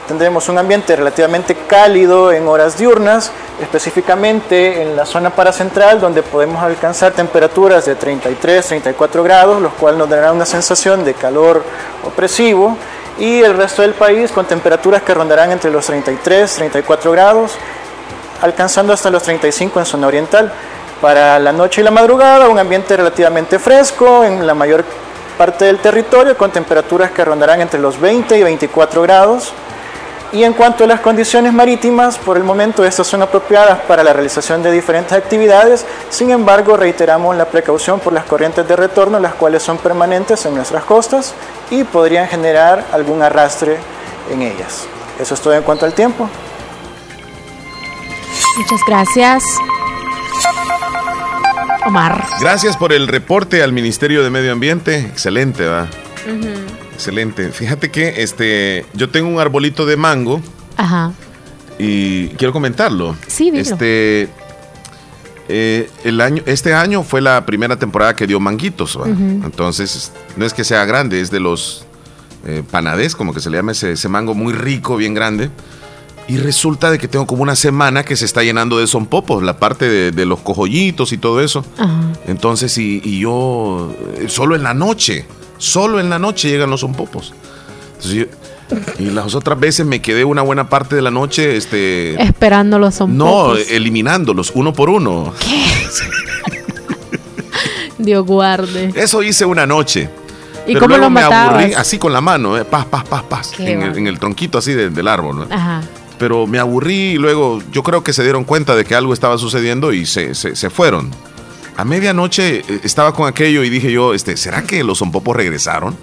tendremos 0.08 0.50
un 0.50 0.58
ambiente 0.58 0.96
relativamente 0.96 1.56
cálido 1.68 2.32
en 2.32 2.48
horas 2.48 2.78
diurnas, 2.78 3.32
específicamente 3.62 4.82
en 4.82 4.96
la 4.96 5.06
zona 5.06 5.30
paracentral 5.30 6.02
donde 6.02 6.24
podemos 6.24 6.64
alcanzar 6.64 7.12
temperaturas 7.12 7.86
de 7.86 7.96
33, 7.96 8.66
34 8.66 9.24
grados, 9.24 9.62
los 9.62 9.72
cuales 9.74 10.00
nos 10.00 10.10
darán 10.10 10.36
una 10.36 10.48
sensación 10.48 11.06
de 11.06 11.14
calor 11.14 11.64
opresivo 12.04 12.76
y 13.20 13.42
el 13.42 13.56
resto 13.56 13.82
del 13.82 13.94
país 13.94 14.32
con 14.32 14.46
temperaturas 14.46 15.04
que 15.04 15.14
rondarán 15.14 15.52
entre 15.52 15.70
los 15.70 15.86
33, 15.86 16.56
34 16.56 17.12
grados, 17.12 17.52
alcanzando 18.42 18.94
hasta 18.94 19.10
los 19.10 19.24
35 19.24 19.80
en 19.80 19.86
zona 19.86 20.08
oriental. 20.08 20.52
Para 21.02 21.40
la 21.40 21.52
noche 21.52 21.82
y 21.82 21.84
la 21.84 21.92
madrugada, 21.92 22.50
un 22.50 22.60
ambiente 22.60 22.96
relativamente 22.96 23.60
fresco 23.60 24.24
en 24.24 24.46
la 24.48 24.54
mayor 24.54 24.84
parte 25.38 25.66
del 25.66 25.80
territorio, 25.80 26.36
con 26.38 26.52
temperaturas 26.52 27.12
que 27.12 27.24
rondarán 27.24 27.62
entre 27.62 27.80
los 27.80 28.00
20 28.00 28.38
y 28.38 28.44
24 28.44 29.02
grados. 29.02 29.54
Y 30.32 30.44
en 30.44 30.54
cuanto 30.54 30.84
a 30.84 30.88
las 30.88 31.00
condiciones 31.00 31.54
marítimas, 31.54 32.18
por 32.20 32.38
el 32.38 32.44
momento 32.44 32.86
estas 32.86 33.08
son 33.08 33.24
apropiadas 33.24 33.80
para 33.82 34.04
la 34.04 34.14
realización 34.14 34.62
de 34.62 34.72
diferentes 34.72 35.14
actividades, 35.14 35.86
sin 36.10 36.30
embargo 36.30 36.78
reiteramos 36.78 37.36
la 37.36 37.46
precaución 37.46 38.00
por 38.00 38.14
las 38.14 38.26
corrientes 38.26 38.68
de 38.68 38.76
retorno, 38.76 39.20
las 39.20 39.34
cuales 39.34 39.64
son 39.64 39.80
permanentes 39.80 40.46
en 40.46 40.54
nuestras 40.54 40.84
costas 40.84 41.34
y 41.72 41.84
podrían 41.84 42.28
generar 42.28 42.86
algún 42.92 43.24
arrastre 43.24 43.78
en 44.32 44.44
ellas. 44.44 44.86
Eso 45.20 45.34
es 45.34 45.42
todo 45.42 45.54
en 45.54 45.64
cuanto 45.64 45.86
al 45.86 45.94
tiempo. 45.94 46.30
Muchas 48.58 48.82
gracias. 48.88 49.44
Omar. 51.86 52.24
Gracias 52.40 52.78
por 52.78 52.94
el 52.94 53.08
reporte 53.08 53.64
al 53.64 53.74
Ministerio 53.74 54.24
de 54.24 54.30
Medio 54.30 54.52
Ambiente. 54.52 55.00
Excelente, 55.00 55.66
¿va? 55.66 55.88
Excelente. 57.00 57.50
Fíjate 57.54 57.90
que 57.92 58.22
este, 58.22 58.86
yo 58.94 59.10
tengo 59.10 59.30
un 59.30 59.40
arbolito 59.40 59.86
de 59.86 59.96
mango 59.96 60.42
Ajá. 60.76 61.14
y 61.78 62.28
quiero 62.30 62.52
comentarlo. 62.52 63.16
Sí, 63.26 63.52
dilo. 63.52 63.62
Este, 63.62 64.28
eh, 65.48 65.90
el 66.04 66.20
año, 66.20 66.44
este 66.46 66.74
año 66.74 67.04
fue 67.04 67.22
la 67.22 67.46
primera 67.46 67.78
temporada 67.78 68.18
que 68.18 68.28
dio 68.28 68.42
manguitos. 68.42 69.00
Entonces, 69.08 70.12
no 70.36 70.46
es 70.46 70.54
que 70.54 70.66
sea 70.66 70.84
grande, 70.84 71.22
es 71.22 71.32
de 71.32 71.40
los 71.40 71.86
eh, 72.46 72.64
panadés, 72.70 73.16
como 73.16 73.34
que 73.34 73.40
se 73.40 73.50
le 73.50 73.56
llama 73.56 73.72
ese, 73.72 73.94
ese 73.94 74.10
mango 74.10 74.36
muy 74.36 74.52
rico, 74.52 74.98
bien 74.98 75.14
grande. 75.14 75.50
Y 76.28 76.36
resulta 76.36 76.92
de 76.92 76.98
que 77.00 77.08
tengo 77.08 77.26
como 77.26 77.44
una 77.44 77.56
semana 77.56 78.04
que 78.04 78.18
se 78.18 78.26
está 78.26 78.44
llenando 78.44 78.78
de 78.78 78.88
sonpopos, 78.88 79.42
la 79.42 79.58
parte 79.58 79.88
de, 79.88 80.12
de 80.12 80.26
los 80.26 80.42
cojollitos 80.42 81.14
y 81.14 81.18
todo 81.18 81.40
eso. 81.40 81.64
Ajá. 81.78 82.12
Entonces, 82.28 82.78
y, 82.78 83.02
y 83.06 83.20
yo, 83.22 83.96
eh, 84.18 84.26
solo 84.28 84.58
en 84.58 84.64
la 84.64 84.74
noche, 84.74 85.26
solo 85.60 86.00
en 86.00 86.10
la 86.10 86.18
noche 86.18 86.50
llegan 86.50 86.72
los 86.72 86.80
sonpopos. 86.80 87.34
Entonces, 87.98 88.14
yo- 88.14 88.26
y 89.00 89.10
las 89.10 89.34
otras 89.36 89.60
veces 89.60 89.86
me 89.86 90.00
quedé 90.02 90.24
una 90.26 90.42
buena 90.44 90.70
parte 90.70 90.96
de 90.96 91.02
la 91.02 91.10
noche, 91.12 91.56
este... 91.58 92.22
Esperándolos 92.22 92.94
son 92.96 93.18
No, 93.18 93.26
pocos. 93.26 93.70
eliminándolos 93.72 94.52
uno 94.56 94.74
por 94.74 94.90
uno. 94.90 95.34
Dios 97.98 98.26
guarde. 98.26 98.92
Eso 98.96 99.24
hice 99.24 99.46
una 99.46 99.66
noche. 99.66 100.10
¿Y 100.68 100.74
Pero 100.74 100.82
cómo 100.82 100.90
luego 100.98 101.04
los 101.06 101.12
me 101.12 101.22
matabas? 101.22 101.54
aburrí 101.56 101.74
así 101.74 101.98
con 101.98 102.14
la 102.14 102.22
mano, 102.22 102.58
eh, 102.58 102.64
paz, 102.66 102.86
paz, 102.86 103.04
paz, 103.10 103.24
paz, 103.24 103.52
Qué 103.56 103.72
en 103.72 103.82
el, 103.82 103.98
en 103.98 104.08
el 104.08 104.20
tronquito 104.20 104.58
así 104.60 104.74
de- 104.74 104.90
del 104.90 105.08
árbol. 105.08 105.38
¿no? 105.50 105.56
Ajá. 105.56 105.82
Pero 106.20 106.46
me 106.48 106.60
aburrí 106.60 107.14
y 107.14 107.18
luego 107.18 107.62
yo 107.72 107.82
creo 107.82 108.04
que 108.04 108.14
se 108.14 108.24
dieron 108.24 108.44
cuenta 108.44 108.76
de 108.76 108.86
que 108.86 108.94
algo 108.94 109.14
estaba 109.14 109.38
sucediendo 109.38 109.92
y 109.94 110.06
se, 110.06 110.36
se- 110.36 110.56
se 110.56 110.70
fueron. 110.70 111.10
A 111.80 111.86
medianoche 111.86 112.58
eh, 112.68 112.80
estaba 112.84 113.14
con 113.14 113.26
aquello 113.26 113.64
y 113.64 113.70
dije 113.70 113.90
yo, 113.90 114.14
este, 114.14 114.36
¿será 114.36 114.64
que 114.64 114.84
los 114.84 114.98
sonpopos 114.98 115.34
regresaron? 115.34 115.96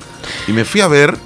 Y 0.49 0.53
me 0.53 0.65
fui 0.65 0.81
a 0.81 0.89
ver 0.89 1.19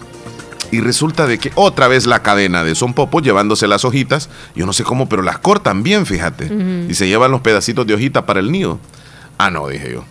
y 0.72 0.80
resulta 0.80 1.28
de 1.28 1.38
que 1.38 1.52
otra 1.54 1.86
vez 1.86 2.04
la 2.06 2.22
cadena 2.24 2.64
de 2.64 2.74
sonpopos 2.74 3.22
llevándose 3.22 3.68
las 3.68 3.84
hojitas, 3.84 4.28
yo 4.56 4.66
no 4.66 4.72
sé 4.72 4.82
cómo, 4.82 5.08
pero 5.08 5.22
las 5.22 5.38
cortan 5.38 5.84
bien, 5.84 6.04
fíjate. 6.04 6.50
Y 6.88 6.94
se 6.94 7.06
llevan 7.06 7.30
los 7.30 7.42
pedacitos 7.42 7.86
de 7.86 7.94
hojita 7.94 8.26
para 8.26 8.40
el 8.40 8.50
nido. 8.50 8.80
Ah, 9.38 9.50
no, 9.50 9.68
dije 9.68 9.92
yo. 9.92 10.04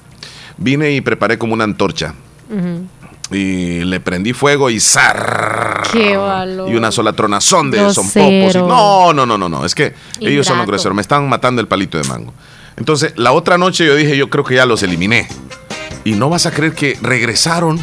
Vine 0.57 0.91
y 0.93 1.01
preparé 1.01 1.37
como 1.37 1.53
una 1.53 1.65
antorcha 1.65 2.13
y 3.31 3.83
le 3.83 3.99
prendí 3.99 4.31
fuego 4.31 4.69
y 4.69 4.79
¡zar! 4.79 5.83
Qué 5.91 6.15
valor. 6.15 6.69
Y 6.71 6.75
una 6.75 6.91
sola 6.93 7.11
tronazón 7.11 7.71
de 7.71 7.77
Grosero. 7.79 8.03
sonpopos. 8.03 8.55
y- 8.55 8.57
No, 8.59 9.11
no, 9.13 9.25
no, 9.25 9.37
no, 9.37 9.49
no. 9.49 9.65
Es 9.65 9.75
que 9.75 9.93
ellos 10.21 10.47
son 10.47 10.57
los 10.59 10.65
groseros. 10.65 10.95
Me 10.95 11.01
están 11.01 11.27
matando 11.27 11.61
el 11.61 11.67
palito 11.67 11.97
de 11.97 12.07
mango. 12.07 12.33
Entonces, 12.79 13.13
la 13.17 13.31
otra 13.33 13.57
noche 13.57 13.85
yo 13.85 13.95
dije, 13.95 14.17
yo 14.17 14.29
creo 14.29 14.43
que 14.43 14.55
ya 14.55 14.65
los 14.65 14.81
eliminé. 14.83 15.27
Y 16.05 16.13
no 16.13 16.29
vas 16.29 16.45
a 16.45 16.51
creer 16.51 16.73
que 16.73 16.97
regresaron. 17.01 17.79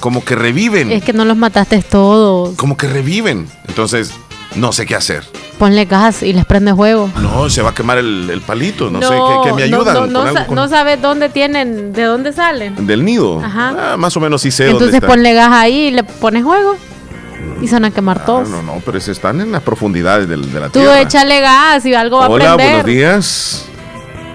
Como 0.00 0.24
que 0.24 0.34
reviven. 0.34 0.90
Es 0.90 1.04
que 1.04 1.12
no 1.12 1.24
los 1.24 1.36
mataste 1.36 1.82
todos. 1.82 2.56
Como 2.56 2.76
que 2.76 2.86
reviven. 2.88 3.46
Entonces, 3.68 4.12
no 4.54 4.72
sé 4.72 4.86
qué 4.86 4.94
hacer. 4.94 5.22
Ponle 5.58 5.86
gas 5.86 6.22
y 6.22 6.32
les 6.34 6.44
prende 6.44 6.74
fuego. 6.74 7.10
No, 7.20 7.48
se 7.48 7.62
va 7.62 7.70
a 7.70 7.74
quemar 7.74 7.96
el, 7.98 8.28
el 8.30 8.40
palito. 8.42 8.90
No, 8.90 9.00
sé, 9.00 9.14
¿qué, 9.44 9.52
me 9.54 9.62
ayudan? 9.62 10.12
No, 10.12 10.24
con- 10.46 10.68
sabes 10.68 11.00
dónde 11.00 11.28
tienen, 11.30 11.92
de 11.92 12.02
dónde 12.02 12.32
salen. 12.32 12.86
Del 12.86 13.04
nido. 13.04 13.40
Ajá. 13.42 13.92
Ah, 13.92 13.96
más 13.96 14.14
o 14.16 14.20
menos 14.20 14.42
sí 14.42 14.50
sé 14.50 14.68
Entonces 14.68 15.00
ponle 15.00 15.32
gas 15.32 15.50
ahí 15.52 15.86
y 15.86 15.90
le 15.92 16.04
pones 16.04 16.42
fuego. 16.42 16.76
Y 17.62 17.68
se 17.68 17.74
van 17.74 17.86
a 17.86 17.90
quemar 17.90 18.18
Ah, 18.22 18.24
todos. 18.26 18.48
no, 18.50 18.62
no, 18.62 18.82
pero 18.84 18.98
están 18.98 19.40
en 19.40 19.50
las 19.52 19.62
profundidades 19.62 20.28
del- 20.28 20.52
de 20.52 20.60
la 20.60 20.66
Tú 20.68 20.80
tierra. 20.80 21.00
échale 21.00 21.40
gas 21.40 21.86
y 21.86 21.94
algo 21.94 22.18
va 22.18 22.26
a 22.26 22.28
Hola, 22.28 22.44
prender. 22.56 22.66
buenos 22.68 22.86
días. 22.86 23.64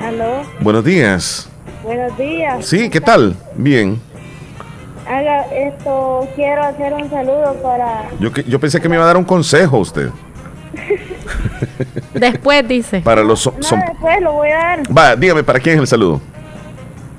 Aló, 0.04 0.42
Buenos 0.60 0.84
días. 0.84 1.50
buenos 1.84 2.18
días. 2.18 2.66
Sí, 2.66 2.90
¿qué 2.90 3.02
tal? 3.02 3.36
Bien. 3.56 4.00
Haga 5.08 5.42
esto, 5.54 6.28
quiero 6.36 6.64
hacer 6.64 6.94
un 6.94 7.10
saludo 7.10 7.56
para 7.62 8.04
Yo, 8.20 8.32
que- 8.32 8.44
yo 8.44 8.60
pensé 8.60 8.80
que 8.80 8.88
me 8.88 8.96
iba 8.96 9.04
a 9.04 9.08
dar 9.08 9.18
un 9.18 9.24
consejo 9.26 9.78
usted. 9.80 10.10
Después 12.14 12.68
dice. 12.68 13.02
Para 13.02 13.24
los... 13.24 13.46
No, 13.46 13.52
después 13.88 14.22
lo 14.22 14.34
voy 14.34 14.50
a 14.50 14.56
dar. 14.58 14.82
Va, 14.98 15.16
dígame, 15.16 15.44
¿para 15.44 15.60
quién 15.60 15.76
es 15.76 15.82
el 15.82 15.88
saludo? 15.88 16.22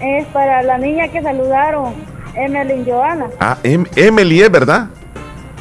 Es 0.00 0.26
para 0.28 0.62
la 0.62 0.78
niña 0.78 1.08
que 1.08 1.22
saludaron, 1.22 1.94
Emelyn 2.34 2.84
Joana. 2.84 3.26
Ah, 3.38 3.58
em- 3.62 3.86
Emily, 3.94 4.40
¿es 4.42 4.50
verdad? 4.50 4.86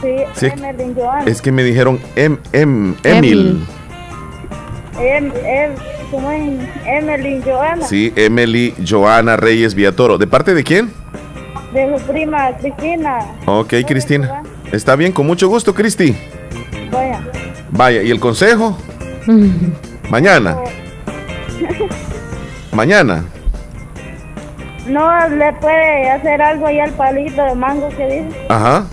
Sí, 0.01 0.15
Sí. 0.33 0.47
Joana. 0.95 1.25
Es 1.25 1.41
que 1.41 1.51
me 1.51 1.63
dijeron 1.63 1.99
em, 2.15 2.37
em, 2.53 2.95
Emil. 3.03 3.65
Em, 5.01 5.31
em, 5.45 5.71
¿Cómo 6.11 6.29
es? 6.29 6.59
Emelyn 6.85 7.41
Joana. 7.41 7.85
Sí, 7.87 8.13
Emily 8.15 8.73
Joana 8.87 9.37
Reyes 9.37 9.73
Villatoro. 9.73 10.17
¿De 10.17 10.27
parte 10.27 10.53
de 10.53 10.63
quién? 10.63 10.91
De 11.73 11.97
su 11.97 12.05
prima 12.05 12.51
Cristina. 12.57 13.19
Ok, 13.45 13.73
Cristina. 13.87 14.43
Está 14.71 14.95
bien, 14.95 15.11
con 15.11 15.25
mucho 15.25 15.47
gusto, 15.47 15.73
Cristi. 15.73 16.15
Vaya. 16.91 17.21
Vaya, 17.71 18.03
¿y 18.03 18.11
el 18.11 18.19
consejo? 18.19 18.77
Mañana. 20.09 20.57
Mañana. 22.73 23.23
No 24.87 25.29
le 25.29 25.53
puede 25.53 26.09
hacer 26.09 26.41
algo 26.41 26.67
ahí 26.67 26.79
al 26.79 26.91
palito 26.91 27.41
de 27.43 27.55
mango 27.55 27.89
que 27.89 28.05
dice. 28.05 28.45
Ajá. 28.49 28.85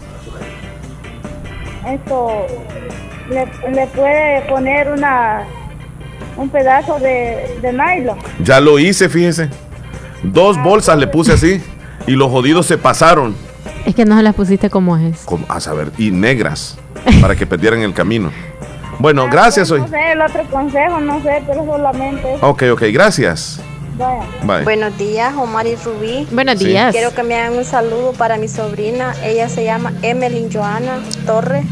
Esto 1.86 2.46
le, 3.28 3.46
le 3.72 3.86
puede 3.88 4.42
poner 4.42 4.92
una 4.92 5.44
un 6.38 6.48
pedazo 6.48 6.98
de, 6.98 7.58
de 7.60 7.72
nylon. 7.72 8.16
Ya 8.42 8.60
lo 8.60 8.78
hice, 8.78 9.08
fíjese. 9.08 9.50
Dos 10.22 10.60
bolsas 10.62 10.98
le 10.98 11.06
puse 11.06 11.32
así 11.32 11.62
y 12.06 12.12
los 12.12 12.30
jodidos 12.30 12.66
se 12.66 12.78
pasaron. 12.78 13.34
Es 13.84 13.94
que 13.94 14.04
no 14.04 14.16
se 14.16 14.22
las 14.22 14.34
pusiste 14.34 14.70
como 14.70 14.96
es. 14.96 15.20
Como- 15.24 15.46
a 15.48 15.60
saber, 15.60 15.90
y 15.98 16.10
negras 16.10 16.78
para 17.20 17.36
que 17.36 17.46
perdieran 17.46 17.80
el 17.80 17.92
camino. 17.94 18.30
Bueno, 18.98 19.28
gracias 19.30 19.70
hoy. 19.70 19.80
No 19.80 19.88
sé, 19.88 20.12
el 20.12 20.20
otro 20.20 20.42
consejo, 20.50 21.00
no 21.00 21.22
sé, 21.22 21.42
pero 21.46 21.64
solamente 21.64 22.34
eso. 22.34 22.48
Ok, 22.48 22.64
ok, 22.72 22.82
gracias. 22.92 23.60
Bye. 24.44 24.62
Buenos 24.62 24.96
días, 24.96 25.34
Omar 25.36 25.66
y 25.66 25.74
Rubí. 25.76 26.26
Buenos 26.30 26.58
Sí. 26.58 26.66
días. 26.66 26.92
Quiero 26.92 27.12
que 27.14 27.22
me 27.24 27.34
hagan 27.36 27.56
un 27.58 27.64
saludo 27.64 28.12
para 28.12 28.36
mi 28.36 28.46
sobrina. 28.48 29.12
Ella 29.24 29.48
se 29.48 29.64
llama 29.64 29.92
Emelyn 30.02 30.52
Joana 30.52 30.98
Torres, 31.26 31.64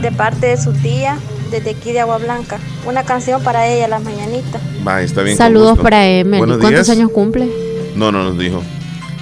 de 0.00 0.10
parte 0.10 0.46
de 0.48 0.56
su 0.56 0.72
tía, 0.72 1.18
desde 1.52 1.70
aquí 1.70 1.92
de 1.92 2.00
Agua 2.00 2.18
Blanca. 2.18 2.58
Una 2.84 3.04
canción 3.04 3.42
para 3.44 3.68
ella, 3.68 3.86
las 3.86 4.02
mañanitas. 4.02 4.60
Bye, 4.84 5.04
está 5.04 5.22
bien. 5.22 5.36
Saludos 5.36 5.78
para 5.78 6.04
Emily. 6.08 6.38
Buenos 6.38 6.58
¿Cuántos 6.58 6.86
días. 6.86 6.98
años 6.98 7.10
cumple? 7.12 7.48
No, 7.94 8.10
no 8.10 8.24
nos 8.24 8.36
dijo. 8.38 8.62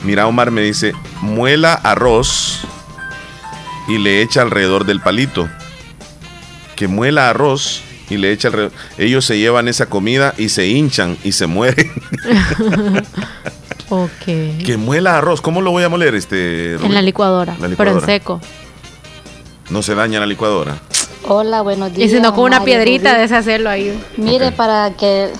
Mira, 0.05 0.27
Omar 0.27 0.51
me 0.51 0.63
dice, 0.63 0.95
muela 1.21 1.75
arroz 1.75 2.61
y 3.89 3.99
le 3.99 4.23
echa 4.23 4.41
alrededor 4.41 4.87
del 4.87 5.01
palito. 5.01 5.49
Que 6.77 6.89
muela 6.89 7.29
arroz 7.29 7.83
y 8.09 8.17
le 8.17 8.33
echa 8.33 8.49
alrededor. 8.49 8.73
Ellos 8.97 9.27
se 9.27 9.37
llevan 9.39 9.69
esa 9.69 9.87
comida 9.87 10.33
y 10.39 10.49
se 10.49 10.67
hinchan 10.69 11.19
y 11.23 11.33
se 11.33 11.47
mueren. 11.47 11.91
ok. 13.91 14.11
que 14.65 14.77
muela 14.79 15.19
arroz, 15.19 15.41
¿cómo 15.43 15.61
lo 15.61 15.71
voy 15.73 15.83
a 15.85 15.89
moler 15.89 16.15
este? 16.15 16.77
Rubí? 16.79 16.87
En 16.87 16.95
la 16.95 17.03
licuadora, 17.03 17.53
La 17.55 17.59
pero 17.59 17.67
en 17.67 17.71
licuadora. 17.97 18.07
seco. 18.07 18.41
No 19.69 19.83
se 19.83 19.95
daña 19.95 20.19
la 20.21 20.27
licuadora. 20.27 20.79
Hola, 21.29 21.63
buenos 21.63 21.91
Y 21.91 21.95
días. 21.95 22.11
si 22.11 22.21
no 22.21 22.35
con 22.35 22.45
una 22.45 22.59
y 22.59 22.65
piedrita, 22.65 23.17
deshacerlo 23.19 23.71
ahí. 23.71 23.99
Mire, 24.17 24.53
para 24.53 24.91
que 24.93 25.31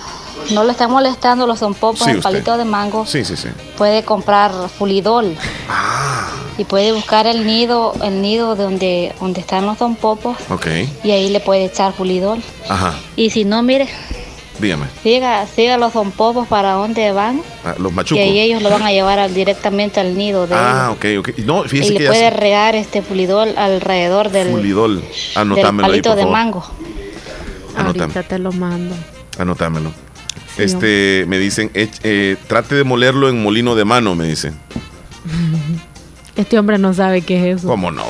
no 0.51 0.63
le 0.63 0.71
estén 0.71 0.89
molestando 0.91 1.47
los 1.47 1.59
zompopos, 1.59 1.99
Sí, 2.03 2.11
el 2.11 2.17
usted. 2.17 2.23
palito 2.31 2.57
de 2.57 2.65
mango, 2.65 3.05
Sí, 3.05 3.25
sí, 3.25 3.35
sí. 3.35 3.49
puede 3.77 4.03
comprar 4.03 4.51
fulidol. 4.77 5.35
Ah. 5.69 6.27
Y 6.57 6.65
puede 6.65 6.91
buscar 6.91 7.25
el 7.27 7.45
nido, 7.45 7.93
el 8.03 8.21
nido 8.21 8.55
donde, 8.55 9.13
donde 9.19 9.39
están 9.39 9.65
los 9.65 9.77
zompopos 9.77 10.37
Ok. 10.49 10.67
y 11.03 11.11
ahí 11.11 11.29
le 11.29 11.39
puede 11.39 11.65
echar 11.65 11.93
fulidol. 11.93 12.41
Ajá. 12.69 12.93
Y 13.15 13.31
si 13.31 13.45
no, 13.45 13.63
mire, 13.63 13.87
Dígame. 14.61 14.85
siga, 15.03 15.45
siga 15.47 15.77
los 15.77 15.91
zompopos 15.93 16.47
para 16.47 16.73
dónde 16.73 17.11
van 17.11 17.41
Ah, 17.65 17.75
los 17.79 17.91
y 17.91 17.95
machucos. 17.95 18.23
ahí 18.23 18.39
ellos 18.39 18.61
lo 18.61 18.69
van 18.69 18.83
a 18.83 18.91
llevar 18.91 19.17
al- 19.19 19.33
directamente 19.33 19.99
al 19.99 20.15
nido 20.17 20.45
de 20.47 20.55
Ah, 20.55 20.91
ok, 20.93 21.05
ok. 21.19 21.29
No, 21.39 21.65
Y 21.65 21.69
fíjese 21.69 21.91
le 21.93 21.97
que 21.97 22.03
ya 22.05 22.09
puede 22.11 22.29
regar 22.29 22.75
este 22.75 23.01
fulidol 23.01 23.57
alrededor 23.57 24.29
del, 24.29 24.49
Fulidol. 24.51 25.01
del 25.01 25.09
Anotámelo 25.35 25.85
ahí, 25.87 25.91
palito 25.93 26.09
por 26.09 26.15
de 26.17 26.21
favor. 26.23 26.37
mango. 26.37 26.65
Anótame. 27.75 28.03
Ahorita 28.13 28.23
te 28.23 28.37
lo 28.39 28.51
mando. 28.51 28.95
Anótamelo. 29.39 29.91
Este, 30.57 31.25
me 31.27 31.39
dicen, 31.39 31.71
eh, 31.73 31.89
eh, 32.03 32.35
trate 32.47 32.75
de 32.75 32.83
molerlo 32.83 33.29
en 33.29 33.41
molino 33.41 33.73
de 33.75 33.85
mano, 33.85 34.13
me 34.15 34.27
dicen. 34.27 34.53
Este 36.35 36.57
hombre 36.57 36.77
no 36.77 36.93
sabe 36.93 37.21
qué 37.21 37.37
es 37.51 37.57
eso. 37.59 37.67
¿Cómo 37.67 37.91
no? 37.91 38.03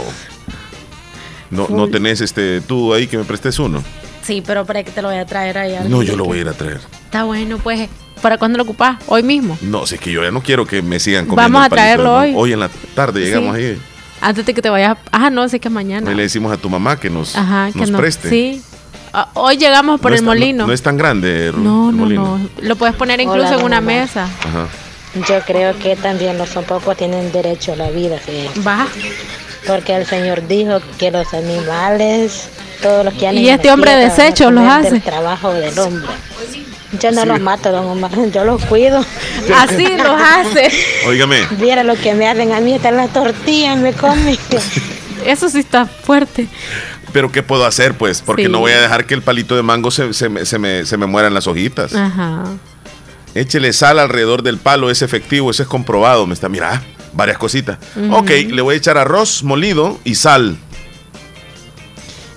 No, 1.50 1.68
no 1.70 1.88
tenés 1.90 2.22
este, 2.22 2.62
tú 2.62 2.94
ahí 2.94 3.08
que 3.08 3.18
me 3.18 3.24
prestes 3.24 3.60
uno. 3.60 3.84
Sí, 4.24 4.44
pero 4.46 4.66
para 4.66 4.84
que 4.84 4.92
te 4.92 5.02
lo 5.02 5.10
voy 5.10 5.18
a 5.18 5.26
traer 5.26 5.58
ahí. 5.58 5.76
al- 5.76 5.90
No, 5.90 6.04
yo 6.04 6.16
lo 6.16 6.26
voy 6.26 6.40
a 6.40 6.42
ir 6.42 6.48
a 6.48 6.54
traer. 6.54 6.80
Está 7.06 7.24
bueno, 7.24 7.58
pues. 7.58 7.90
¿Para 8.22 8.38
cuándo 8.38 8.58
lo 8.58 8.64
ocupás? 8.64 8.98
Hoy 9.08 9.24
mismo. 9.24 9.58
No, 9.62 9.88
si 9.88 9.96
es 9.96 10.02
que 10.02 10.12
yo 10.12 10.22
ya 10.24 10.30
no 10.30 10.44
quiero 10.44 10.68
que 10.68 10.84
me 10.84 11.00
sigan 11.00 11.26
comiendo. 11.26 11.42
Vamos 11.42 11.62
el 11.62 11.66
a 11.66 11.70
palito 11.70 11.76
traerlo 11.76 12.16
hoy. 12.18 12.34
Hoy 12.36 12.54
en 12.54 12.60
la 12.60 12.70
tarde 12.94 13.22
llegamos 13.22 13.56
Sí. 13.58 13.64
ahí. 13.64 13.82
Antes 14.22 14.46
de 14.46 14.54
que 14.54 14.62
te 14.62 14.70
vayas. 14.70 14.96
Ah, 15.12 15.32
no, 15.32 15.50
sé 15.50 15.60
que 15.60 15.70
es 15.70 15.74
mañana. 15.74 16.08
Ahí 16.08 16.16
le 16.16 16.22
decimos 16.24 16.52
a 16.54 16.58
tu 16.58 16.70
mamá 16.70 17.00
que 17.00 17.10
nos, 17.10 17.36
Ajá, 17.36 17.70
que 17.74 17.80
nos 17.80 17.90
no. 17.90 17.98
preste. 17.98 18.30
Sí. 18.30 18.62
Ah, 19.12 19.30
hoy 19.34 19.58
llegamos 19.58 20.00
por 20.00 20.12
No 20.12 20.18
el 20.18 20.24
molino. 20.24 20.60
No, 20.64 20.68
no 20.68 20.74
es 20.74 20.84
tan 20.84 20.98
grande, 20.98 21.52
Ru- 21.52 21.58
No, 21.58 21.90
el 21.90 21.98
no, 21.98 22.04
molino. 22.04 22.38
no. 22.38 22.50
Lo 22.62 22.76
puedes 22.76 22.96
poner 22.96 23.20
incluso 23.20 23.48
Hola, 23.48 23.58
en 23.60 23.66
una 23.66 23.82
mamá. 23.82 23.92
mesa. 24.02 24.24
Ajá. 24.26 24.68
Yo 25.28 25.42
creo 25.46 25.76
que 25.80 25.96
también 25.96 26.38
los 26.38 26.48
zompopos 26.50 26.96
tienen 26.96 27.32
derecho 27.32 27.74
a 27.74 27.76
la 27.76 27.90
vida, 27.90 28.18
fíjate. 28.20 28.60
Va. 28.62 28.88
Porque 29.68 29.96
el 29.96 30.06
Señor 30.06 30.48
dijo 30.48 30.80
que 30.98 31.12
los 31.12 31.34
animales, 31.34 32.50
todos 32.82 33.06
los 33.06 33.14
que 33.14 33.28
han 33.28 33.38
Y 33.38 33.50
este 33.50 33.72
hombre 33.72 33.96
desechos 33.96 34.52
los 34.52 34.68
hace. 34.68 34.92
del 34.92 35.02
trabajo 35.02 35.54
del 35.54 35.78
hombre. 35.78 36.10
Yo 37.00 37.12
no 37.12 37.22
Sí. 37.22 37.28
los 37.28 37.40
mato, 37.40 37.72
don 37.72 37.86
Omar, 37.86 38.12
yo 38.32 38.44
los 38.44 38.64
cuido. 38.66 39.06
Así 39.56 39.88
los 39.98 40.20
hace. 40.22 40.70
Óigame, 41.08 41.46
Viera 41.60 41.84
lo 41.84 41.96
que 41.96 42.14
me 42.14 42.28
hacen 42.28 42.52
a 42.54 42.60
mí, 42.60 42.74
están 42.74 42.98
las 42.98 43.12
tortillas, 43.14 43.78
me 43.78 43.94
comen. 43.94 44.38
Eso 45.26 45.48
sí 45.50 45.60
está 45.60 45.86
fuerte. 45.86 46.48
pero 47.14 47.32
¿qué 47.32 47.44
puedo 47.44 47.66
hacer, 47.66 47.94
pues? 47.98 48.22
Porque 48.22 48.46
Sí. 48.46 48.50
no 48.52 48.60
voy 48.60 48.72
a 48.72 48.82
dejar 48.82 49.06
que 49.06 49.14
el 49.14 49.22
palito 49.22 49.56
de 49.56 49.62
mango 49.64 49.92
se, 49.92 50.14
se 50.14 50.28
me, 50.30 50.46
se 50.46 50.58
me- 50.60 50.86
se 50.86 50.98
me 50.98 51.06
mueran 51.06 51.34
las 51.34 51.46
hojitas. 51.48 51.94
Ajá. 51.94 52.44
Échele 53.36 53.72
sal 53.74 54.00
alrededor 54.00 54.44
del 54.44 54.58
palo, 54.58 54.90
es 54.90 55.02
efectivo, 55.02 55.52
eso 55.52 55.62
es 55.64 55.70
comprobado. 55.70 56.26
Me 56.26 56.34
está, 56.34 56.50
mira, 56.50 56.82
varias 57.14 57.38
cositas. 57.38 57.78
Ujú. 57.96 58.16
Ok, 58.16 58.30
le 58.50 58.62
voy 58.62 58.76
a 58.76 58.78
echar 58.78 58.98
arroz 58.98 59.44
molido 59.44 60.00
y 60.04 60.16
sal. 60.16 60.58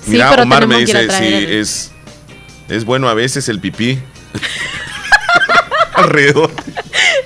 Sí, 0.04 0.10
Mira, 0.12 0.30
pero 0.30 0.42
Omar 0.42 0.66
me 0.66 0.78
dice, 0.78 1.08
sí, 1.10 1.24
el- 1.24 1.52
es, 1.60 1.90
es 2.68 2.84
bueno 2.84 3.08
a 3.08 3.14
veces 3.14 3.48
el 3.48 3.60
pipí. 3.60 3.98
alrededor. 5.94 6.50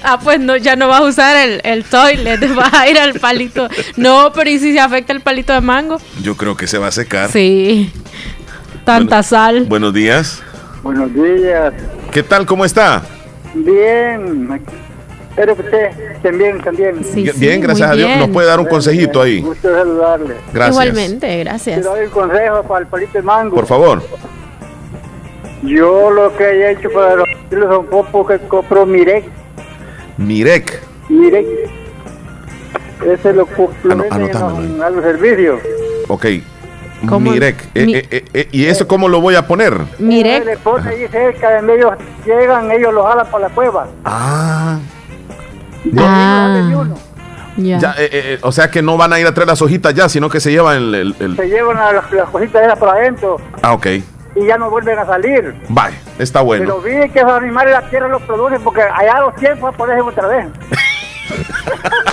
Ah, 0.02 0.18
pues 0.22 0.38
no, 0.40 0.56
ya 0.56 0.76
no 0.76 0.88
vas 0.88 1.00
a 1.00 1.04
usar 1.04 1.36
el, 1.48 1.60
el 1.64 1.84
toilet, 1.84 2.38
vas 2.54 2.72
a 2.74 2.88
ir 2.88 2.98
al 2.98 3.14
palito. 3.18 3.68
No, 3.96 4.30
pero 4.34 4.48
¿y 4.50 4.58
si 4.58 4.72
se 4.72 4.80
afecta 4.80 5.12
el 5.12 5.20
palito 5.20 5.52
de 5.52 5.60
mango? 5.60 6.00
Yo 6.22 6.36
creo 6.36 6.56
que 6.56 6.66
se 6.66 6.78
va 6.78 6.88
a 6.88 6.92
secar. 6.92 7.30
Sí. 7.32 7.90
Tanta 8.84 9.22
sal. 9.22 9.64
Buenos 9.64 9.92
días. 9.92 10.42
Buenos 10.82 11.12
días. 11.12 11.72
¿Qué 12.12 12.22
tal? 12.22 12.46
¿Cómo 12.46 12.64
está? 12.64 13.02
Bien. 13.54 14.48
Espero 15.38 15.54
que 15.54 15.62
usted 15.62 16.10
estén 16.16 16.36
bien 16.36 16.60
también. 16.60 17.00
bien, 17.36 17.60
gracias 17.60 17.88
a 17.88 17.94
Dios. 17.94 18.10
¿Nos 18.18 18.30
puede 18.30 18.48
dar 18.48 18.58
un 18.58 18.66
consejito 18.66 19.22
ahí? 19.22 19.40
Gusto 19.40 19.72
saludarle. 19.72 20.34
Gracias. 20.52 20.84
Igualmente, 20.84 21.38
gracias. 21.38 21.76
Quiero 21.76 21.94
dar 21.94 22.04
un 22.04 22.10
consejo 22.10 22.62
para 22.64 22.80
el 22.80 22.86
palito 22.88 23.12
de 23.12 23.22
mango. 23.22 23.54
Por 23.54 23.66
favor. 23.66 24.02
Yo 25.62 26.10
lo 26.10 26.36
que 26.36 26.42
he 26.42 26.72
hecho 26.72 26.90
para 26.90 27.14
los 27.14 27.28
kilos 27.48 27.68
son 27.72 27.86
poco 27.86 28.26
que 28.26 28.38
compro 28.48 28.84
Mirek. 28.84 29.26
Mirek. 30.16 30.82
Mirek. 31.08 31.46
Ese 33.06 33.32
lo, 33.32 33.46
anotámelo 33.88 34.86
en, 34.88 34.96
los 34.96 35.04
servicios. 35.04 35.60
Ok. 36.08 36.26
¿Cómo? 37.08 37.30
Mirek. 37.30 37.64
Eh, 37.76 37.86
Mi- 37.86 37.94
eh, 37.94 38.08
eh, 38.10 38.24
eh, 38.34 38.48
¿Y 38.50 38.64
eso 38.66 38.88
cómo 38.88 39.08
lo 39.08 39.20
voy 39.20 39.36
a 39.36 39.46
poner? 39.46 39.74
Mirek. 40.00 40.44
Le 40.44 40.56
pone 40.56 40.90
ahí 40.90 41.06
cerca, 41.06 41.62
de 41.62 41.74
ellos 41.76 41.92
llegan, 42.26 42.72
ellos 42.72 42.92
los 42.92 43.06
jalan 43.06 43.26
para 43.30 43.48
la 43.48 43.54
cueva. 43.54 43.86
Ah. 44.04 44.80
Ah. 45.98 46.84
Ya, 47.56 47.94
eh, 47.98 48.08
eh, 48.12 48.38
o 48.42 48.52
sea 48.52 48.70
que 48.70 48.82
no 48.82 48.96
van 48.96 49.12
a 49.12 49.18
ir 49.18 49.26
a 49.26 49.34
traer 49.34 49.48
las 49.48 49.60
hojitas 49.60 49.92
ya, 49.92 50.08
sino 50.08 50.28
que 50.28 50.38
se 50.38 50.52
llevan 50.52 50.76
el... 50.76 50.94
el- 50.94 51.16
el- 51.18 51.36
Se 51.36 51.48
llevan 51.48 51.76
a 51.76 51.92
las, 51.92 52.04
esas 52.12 52.78
para 52.78 52.92
adentro 52.92 53.36
Ah, 53.62 53.72
ok. 53.72 53.86
y 54.36 54.46
ya 54.46 54.56
no 54.58 54.70
vuelven 54.70 54.96
a 54.98 55.04
salir. 55.06 55.56
Bye. 55.68 55.98
Está 56.20 56.40
bueno. 56.42 56.64
Pero 56.64 56.80
vi 56.80 57.10
que 57.10 57.18
esos 57.18 57.32
animales 57.32 57.72
la 57.74 57.90
tierra 57.90 58.06
los 58.06 58.22
producen 58.22 58.62
porque 58.62 58.82
allá 58.82 59.20
los 59.20 59.34
tiempos 59.34 59.74
aparecen 59.74 60.02
otra 60.02 60.26
vez. 60.28 60.46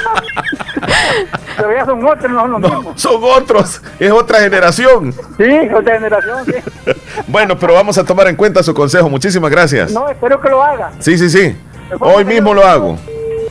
Pero 1.58 1.74
ya 1.74 1.86
son 1.86 2.06
otros, 2.06 2.32
no 2.32 2.42
son 2.42 2.52
los 2.52 2.62
mismos. 2.62 3.02
Son 3.02 3.22
otros. 3.24 3.82
Es 4.00 4.12
otra 4.12 4.40
generación. 4.40 5.14
Sí, 5.38 5.70
otra 5.74 5.96
generación, 5.96 6.46
sí. 6.46 6.54
Bueno, 7.28 7.58
pero 7.58 7.74
vamos 7.74 7.98
a 7.98 8.04
tomar 8.04 8.28
en 8.28 8.36
cuenta 8.36 8.62
su 8.64 8.74
consejo. 8.74 9.10
Muchísimas 9.10 9.50
gracias. 9.52 9.92
No, 9.92 10.10
espero 10.10 10.40
que 10.42 10.50
lo 10.50 10.62
haga. 10.64 10.92
Sí, 11.00 11.18
sí, 11.18 11.30
sí. 11.30 11.56
Hoy 12.00 12.26
mismo 12.26 12.54
lo 12.54 12.66
hago. 12.66 12.98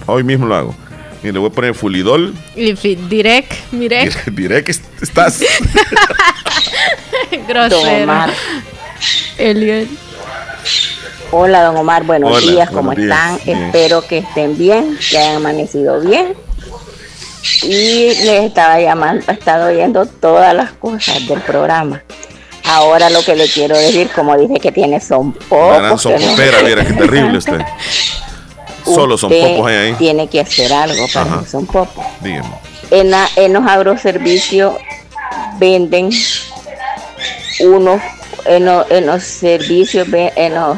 Hoy 0.07 0.23
mismo 0.25 0.47
lo 0.47 0.55
hago. 0.55 0.75
Y 1.23 1.33
le 1.33 1.39
voy 1.39 1.49
a 1.49 1.53
poner 1.53 1.75
fulidol. 1.75 2.35
Direct, 2.55 3.53
mirek. 3.73 4.35
Que 4.65 4.71
estás. 5.03 5.41
Grosero. 7.49 8.03
Omar. 8.05 8.31
Eliel. 9.39 9.89
Hola, 11.31 11.63
don 11.65 11.77
Omar, 11.79 12.05
buenos 12.05 12.31
Hola, 12.31 12.53
días, 12.53 12.69
¿cómo 12.71 12.93
buenos 12.93 13.05
están? 13.05 13.39
Espero 13.47 14.07
que 14.07 14.19
estén 14.19 14.57
bien, 14.57 14.97
que 15.11 15.19
hayan 15.19 15.37
amanecido 15.37 16.01
bien. 16.01 16.35
Y 17.63 18.15
les 18.25 18.45
estaba 18.45 18.79
llamando, 18.81 19.25
he 19.29 19.33
estado 19.33 19.67
oyendo 19.69 20.07
todas 20.07 20.55
las 20.55 20.73
cosas 20.73 21.27
del 21.27 21.41
programa. 21.41 22.03
Ahora 22.65 23.11
lo 23.11 23.23
que 23.25 23.35
le 23.35 23.49
quiero 23.49 23.77
decir, 23.77 24.09
como 24.15 24.37
dije 24.39 24.61
que 24.61 24.71
tiene 24.73 25.01
son 25.01 25.33
pocos. 25.33 25.77
que 25.77 25.83
no- 25.83 25.99
sopopera, 25.99 26.63
viera 26.63 26.85
qué 26.85 26.93
terrible 26.93 27.39
usted. 27.39 27.61
Solo 28.85 29.17
son 29.19 29.33
hay 29.33 29.77
ahí. 29.77 29.95
Tiene 29.95 30.29
que 30.29 30.41
hacer 30.41 30.73
algo 30.73 31.07
para 31.13 31.31
Ajá. 31.33 31.41
que 31.43 31.51
son 31.51 31.67
pocos. 31.67 32.05
Dígame. 32.21 32.49
En, 32.91 33.11
la- 33.11 33.29
en 33.37 33.53
los 33.55 33.67
agroservicios 33.67 34.75
venden 35.59 36.11
unos, 37.61 38.01
en, 38.45 38.67
lo- 38.67 38.91
en 38.91 39.07
los 39.07 39.23
servicios, 39.25 40.07
en 40.13 40.55
los 40.55 40.77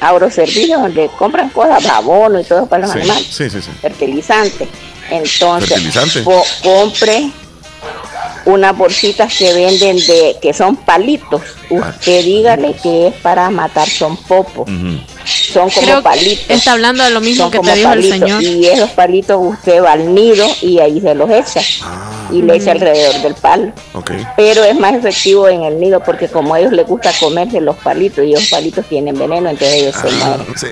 agroservicios 0.00 0.80
donde 0.80 1.08
compran 1.18 1.48
cosas, 1.50 1.84
abono 1.86 2.40
y 2.40 2.44
todo 2.44 2.66
para 2.66 2.82
los 2.82 2.92
Sí, 2.92 2.98
animales, 3.00 3.26
sí, 3.30 3.50
sí. 3.50 3.60
sí. 3.62 3.70
fertilizante. 3.82 4.68
Entonces, 5.10 5.68
Fertilizante. 5.70 6.22
co- 6.22 6.44
compre 6.62 7.30
unas 8.46 8.76
bolsitas 8.76 9.32
que 9.36 9.52
venden 9.52 9.96
de 9.96 10.36
que 10.40 10.52
son 10.52 10.76
palitos. 10.76 11.42
Usted 11.68 12.24
dígale 12.24 12.74
que 12.82 13.08
es 13.08 13.14
para 13.14 13.48
matar 13.50 13.88
son 13.88 14.16
popos. 14.16 14.68
Son 15.24 15.68
como 15.70 15.86
Creo 15.86 15.96
que 15.98 16.02
palitos. 16.02 16.44
está 16.48 16.72
hablando 16.72 17.04
de 17.04 17.10
lo 17.10 17.20
mismo 17.20 17.44
Son 17.44 17.50
que 17.52 17.58
te 17.58 17.64
como 17.64 17.74
dijo 17.76 17.92
el 17.92 17.98
palitos, 17.98 18.18
señor. 18.18 18.42
Y 18.42 18.66
esos 18.66 18.90
palitos 18.90 19.36
usted 19.40 19.82
va 19.82 19.92
al 19.92 20.14
nido 20.14 20.46
y 20.62 20.78
ahí 20.80 21.00
se 21.00 21.14
los 21.14 21.30
echa. 21.30 21.60
Y 22.32 22.42
le 22.42 22.56
echa 22.56 22.72
alrededor 22.72 23.20
del 23.22 23.34
palo. 23.34 23.72
Pero 24.36 24.64
es 24.64 24.78
más 24.78 24.94
efectivo 24.94 25.48
en 25.48 25.62
el 25.62 25.78
nido 25.78 26.00
porque 26.00 26.28
como 26.28 26.54
a 26.54 26.60
ellos 26.60 26.72
les 26.72 26.86
gusta 26.86 27.12
comerse 27.20 27.60
los 27.60 27.76
palitos 27.76 28.24
y 28.24 28.32
los 28.32 28.46
palitos 28.46 28.86
tienen 28.86 29.18
veneno, 29.18 29.50
entonces 29.50 29.82
ellos 29.82 29.94
se 29.96 30.10
mueren. 30.10 30.46
Sí. 30.56 30.66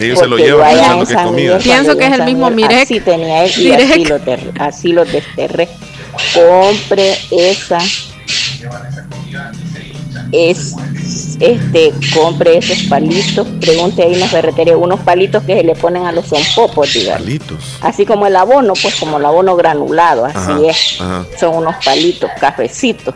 Ellos 0.00 0.18
se 0.18 0.24
lo 0.24 0.30
Porque 0.36 0.48
yo 0.48 0.56
llevan 0.56 0.70
pensando 0.76 1.04
que 1.06 1.12
es 1.12 1.20
comida. 1.22 1.58
Pienso 1.58 1.96
que 1.96 2.06
es 2.06 2.12
el 2.12 2.22
mismo 2.24 2.50
Mirek. 2.50 2.82
Así 2.84 3.00
tenía 3.00 3.44
él 3.44 3.52
y 3.58 3.72
así 3.72 4.04
der- 4.04 4.52
así 4.58 4.88
los 4.92 5.12
desterré. 5.12 5.68
Compre 6.34 7.16
esa. 7.30 7.78
Es, 10.32 10.74
este, 11.40 11.92
compre 12.14 12.58
esos 12.58 12.78
palitos. 12.88 13.46
Pregunte 13.60 14.02
ahí 14.02 14.14
en 14.14 14.20
la 14.20 14.28
ferretería 14.28 14.76
unos 14.76 15.00
palitos 15.00 15.42
que 15.44 15.56
se 15.56 15.64
le 15.64 15.74
ponen 15.74 16.04
a 16.06 16.12
los 16.12 16.26
zompopos, 16.26 16.92
digamos. 16.92 17.22
Palitos. 17.22 17.58
Así 17.80 18.06
como 18.06 18.26
el 18.26 18.36
abono, 18.36 18.74
pues 18.80 18.94
como 18.96 19.18
el 19.18 19.24
abono 19.24 19.56
granulado, 19.56 20.24
así 20.26 20.36
Ajá, 20.38 20.60
es. 20.68 21.00
ajá. 21.00 21.26
Son 21.38 21.56
unos 21.56 21.74
palitos, 21.84 22.30
cafecitos. 22.40 23.14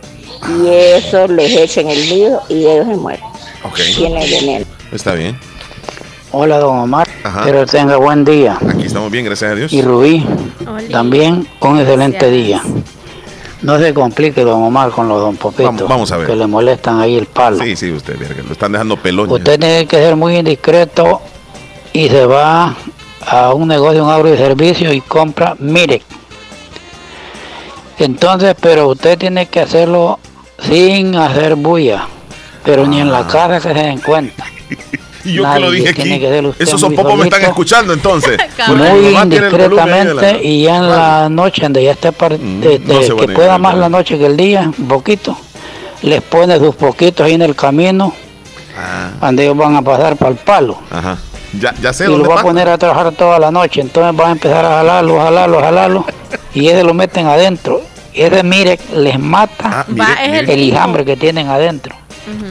Y 0.63 0.69
eso 0.69 1.27
les 1.29 1.53
echa 1.57 1.81
en 1.83 1.91
el 1.91 2.01
nido 2.11 2.43
y 2.49 2.67
ellos 2.67 2.87
se 2.89 2.95
mueren. 2.97 3.25
Ok. 3.65 3.81
Tiene 3.97 4.29
veneno. 4.29 4.67
Está 4.93 5.13
bien. 5.15 5.39
Hola, 6.37 6.59
don 6.59 6.79
Omar. 6.79 7.07
Ajá. 7.23 7.41
Espero 7.43 7.65
tenga 7.65 7.97
buen 7.97 8.25
día. 8.25 8.59
Aquí 8.69 8.87
estamos 8.87 9.09
bien, 9.09 9.25
gracias 9.25 9.53
a 9.53 9.55
Dios. 9.55 9.73
Y 9.73 9.83
Rubí, 9.83 10.27
también 10.91 11.47
un 11.61 11.79
excelente 11.79 12.29
día. 12.29 12.61
No 13.63 13.79
se 13.79 13.95
complique, 13.95 14.43
don 14.43 14.61
Omar, 14.65 14.91
con 14.91 15.07
los 15.09 15.21
don 15.21 15.37
Popitos. 15.37 15.67
Vamos- 15.67 15.89
vamos 15.89 16.11
a 16.13 16.17
ver. 16.17 16.27
Que 16.27 16.35
le 16.35 16.49
molestan 16.49 16.99
ahí 17.01 17.17
el 17.17 17.27
palo. 17.27 17.59
Sí, 17.63 17.77
sí, 17.77 17.93
usted, 17.93 18.17
lo 18.47 18.53
están 18.53 18.73
dejando 18.73 18.97
pelón. 18.97 19.31
Usted 19.31 19.61
tiene 19.61 19.87
que 19.87 19.97
ser 19.97 20.17
muy 20.17 20.37
indiscreto 20.37 21.23
y 21.93 22.09
se 22.09 22.27
va 22.27 22.75
a 23.25 23.55
un 23.55 23.69
negocio, 23.69 24.05
un 24.05 24.11
agro 24.11 24.29
de 24.29 24.37
servicio 24.37 24.93
y 24.93 25.01
compra 25.03 25.55
Mirek. 25.61 26.03
Entonces, 27.99 28.57
pero 28.61 28.89
usted 28.89 29.17
tiene 29.17 29.47
que 29.47 29.61
hacerlo 29.61 30.19
sin 30.59 31.15
hacer 31.15 31.55
bulla, 31.55 32.09
pero 32.65 32.89
ni 32.89 33.01
en 33.01 33.13
la 33.13 33.25
casa 33.29 33.61
que 33.61 33.73
se 33.73 33.75
den 33.75 34.01
cuenta. 34.01 34.45
Y 35.25 35.33
yo 35.35 35.43
que 35.43 35.49
lo 35.61 35.67
Nadie 35.67 35.71
dije 35.81 35.89
aquí. 35.91 36.25
Esos 36.59 36.81
muy 36.81 36.81
son 36.81 36.95
popos 36.97 37.17
me 37.19 37.25
están 37.25 37.43
escuchando 37.43 37.93
entonces. 37.93 38.39
Muy 38.69 39.15
indiscretamente 39.17 40.41
y 40.43 40.63
ya 40.65 40.77
en 40.77 40.89
la 40.91 41.29
noche, 41.29 41.63
donde 41.63 41.83
ya 41.85 41.93
esté 41.93 42.13
par- 42.13 42.39
de- 42.39 42.79
no 42.81 43.17
que 43.17 43.29
pueda 43.29 43.55
ir, 43.55 43.61
más 43.61 43.77
la 43.77 43.89
noche 43.89 44.19
que 44.19 44.27
el 44.27 44.37
día, 44.37 44.71
un 44.79 44.89
poquito, 44.89 45.37
les 46.03 46.21
pone 46.23 46.59
sus 46.59 46.75
poquitos 46.75 47.27
ahí 47.27 47.33
en 47.35 47.43
el 47.43 47.55
camino, 47.55 48.13
Ah, 48.77 49.11
donde 49.21 49.45
ellos 49.45 49.57
van 49.57 49.77
a 49.77 49.83
pasar 49.83 50.17
para 50.17 50.33
el 50.33 50.37
palo. 50.37 50.79
ajá. 50.91 51.17
Ya, 51.61 51.73
ya 51.81 51.93
sé 51.93 52.07
y 52.07 52.09
lo 52.09 52.25
va 52.29 52.41
a 52.41 52.43
poner 52.43 52.69
a 52.69 52.77
trabajar 52.77 53.13
toda 53.13 53.39
la 53.39 53.53
noche. 53.53 53.81
Entonces 53.81 54.17
van 54.17 54.29
a 54.31 54.33
empezar 54.33 54.65
a 54.65 54.71
jalarlo, 54.71 55.21
jalarlo, 55.21 55.61
jalarlo. 55.61 56.05
y 56.53 56.67
ese 56.67 56.83
lo 56.83 56.93
meten 56.95 57.27
adentro. 57.29 57.81
Ese, 58.13 58.43
mire, 58.43 58.79
les 58.95 59.19
mata 59.21 59.87
es 60.25 60.49
el 60.49 60.61
hijambre 60.63 61.05
que 61.05 61.17
tienen 61.17 61.47
adentro. 61.49 61.95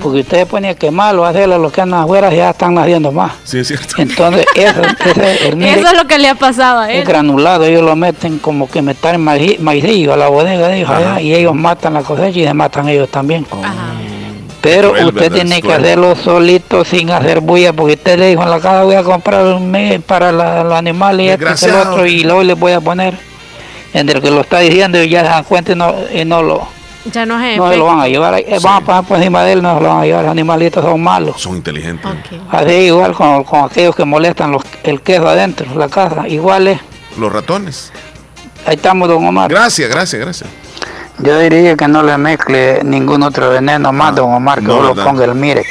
Porque 0.02 0.20
ustedes 0.20 0.46
ponen 0.46 0.72
a 0.72 0.74
quemarlo, 0.76 1.26
hacerlo, 1.26 1.58
los 1.58 1.72
que 1.72 1.82
andan 1.82 2.02
afuera 2.02 2.32
ya 2.34 2.52
están 2.52 2.76
naciendo 2.76 3.12
más. 3.12 3.32
Sí, 3.44 3.60
es 3.60 3.68
cierto. 3.70 3.96
Entonces, 3.98 4.46
ese, 4.56 4.82
ese- 5.10 5.48
el 5.48 5.56
mire 5.58 5.80
Eso 5.80 5.88
es 5.88 5.98
lo 5.98 6.06
que 6.08 6.20
le 6.20 6.30
ha 6.30 6.36
pasado 6.36 6.80
a 6.82 6.92
es 6.92 7.00
él. 7.00 7.06
granulado, 7.06 7.64
ellos 7.66 7.82
lo 7.82 7.96
meten 7.96 8.38
como 8.40 8.70
que 8.70 8.82
metan 8.82 9.20
maíz, 9.22 9.60
maicillo 9.60 10.14
a 10.14 10.18
la 10.18 10.28
bodega 10.30 10.68
de 10.68 10.78
ellos 10.78 10.90
allá, 10.90 11.20
y 11.22 11.34
ellos 11.34 11.56
matan 11.56 11.94
la 11.96 12.02
cosecha 12.02 12.40
y 12.40 12.44
se 12.46 12.54
matan 12.54 12.88
ellos 12.90 13.10
también. 13.10 13.46
Pero 14.62 14.92
Cruel, 14.92 15.08
usted 15.08 15.20
¿verdad? 15.22 15.36
tiene 15.36 15.62
que 15.62 15.74
hacerlo 15.74 16.16
solito 16.16 16.86
sin 16.86 17.12
hacer 17.12 17.42
bulla, 17.42 17.74
porque 17.74 17.94
usted 17.96 18.18
le 18.18 18.30
dijo 18.30 18.44
en 18.44 18.50
la 18.50 18.60
casa 18.62 18.84
voy 18.84 18.96
a 18.96 19.04
comprar 19.04 19.44
un 19.46 19.70
mes 19.70 20.02
para 20.02 20.32
la- 20.32 20.64
los 20.64 20.74
animales 20.74 21.26
y 21.26 21.30
este 21.30 21.66
y 21.66 21.70
el 21.70 21.76
otro, 21.76 22.06
y 22.06 22.24
luego 22.24 22.44
le 22.44 22.54
voy 22.54 22.72
a 22.72 22.80
poner 22.80 23.14
entre 23.94 24.18
el 24.18 24.24
que 24.24 24.32
lo 24.32 24.42
está 24.42 24.60
diciendo 24.60 25.02
y 25.04 25.10
ya 25.10 25.22
se 25.22 25.28
dan 25.30 25.44
cuenta 25.44 25.74
y 25.74 25.76
no, 25.76 25.94
y 26.14 26.24
no 26.24 26.42
lo 26.42 26.68
Ya 27.12 27.26
no 27.26 27.40
es 27.40 27.58
No 27.58 27.70
se 27.70 27.78
lo 27.78 27.86
van 27.86 28.00
a 28.00 28.08
llevar, 28.08 28.34
ahí, 28.34 28.46
eh, 28.48 28.60
van 28.62 28.82
a 28.82 28.86
pasar 28.86 29.04
por 29.06 29.18
encima 29.18 29.44
de 29.44 29.54
él, 29.54 29.62
no 29.62 29.76
se 29.78 29.84
lo 29.84 29.90
van 29.90 30.02
a 30.02 30.06
llevar, 30.06 30.24
los 30.24 30.32
animalitos 30.32 30.84
son 30.84 31.02
malos. 31.04 31.42
Son 31.42 31.56
inteligentes. 31.56 32.10
Así 32.50 32.72
igual 32.72 33.14
con, 33.14 33.44
con 33.44 33.66
aquellos 33.66 33.96
que 33.96 34.06
molestan 34.06 34.52
los, 34.52 34.64
el 34.84 35.02
queso 35.02 35.28
adentro 35.28 35.70
de 35.70 35.76
la 35.76 35.90
casa, 35.90 36.28
igual 36.28 36.68
es. 36.68 36.80
Los 37.18 37.32
ratones. 37.32 37.92
Ahí 38.66 38.76
estamos, 38.76 39.10
don 39.10 39.26
Omar. 39.26 39.50
Gracias, 39.50 39.90
gracias, 39.90 40.22
gracias. 40.22 40.50
Yo 41.20 41.38
diría 41.40 41.76
que 41.76 41.88
no 41.88 42.02
le 42.04 42.18
mezcle 42.18 42.82
ningún 42.84 43.24
otro 43.24 43.50
veneno 43.50 43.92
más, 43.92 44.16
don 44.16 44.34
Omar, 44.34 44.60
que 44.60 44.68
no, 44.68 44.82
¿verdad? 44.82 45.04
ponga 45.04 45.26
el 45.26 45.36
mire. 45.36 45.64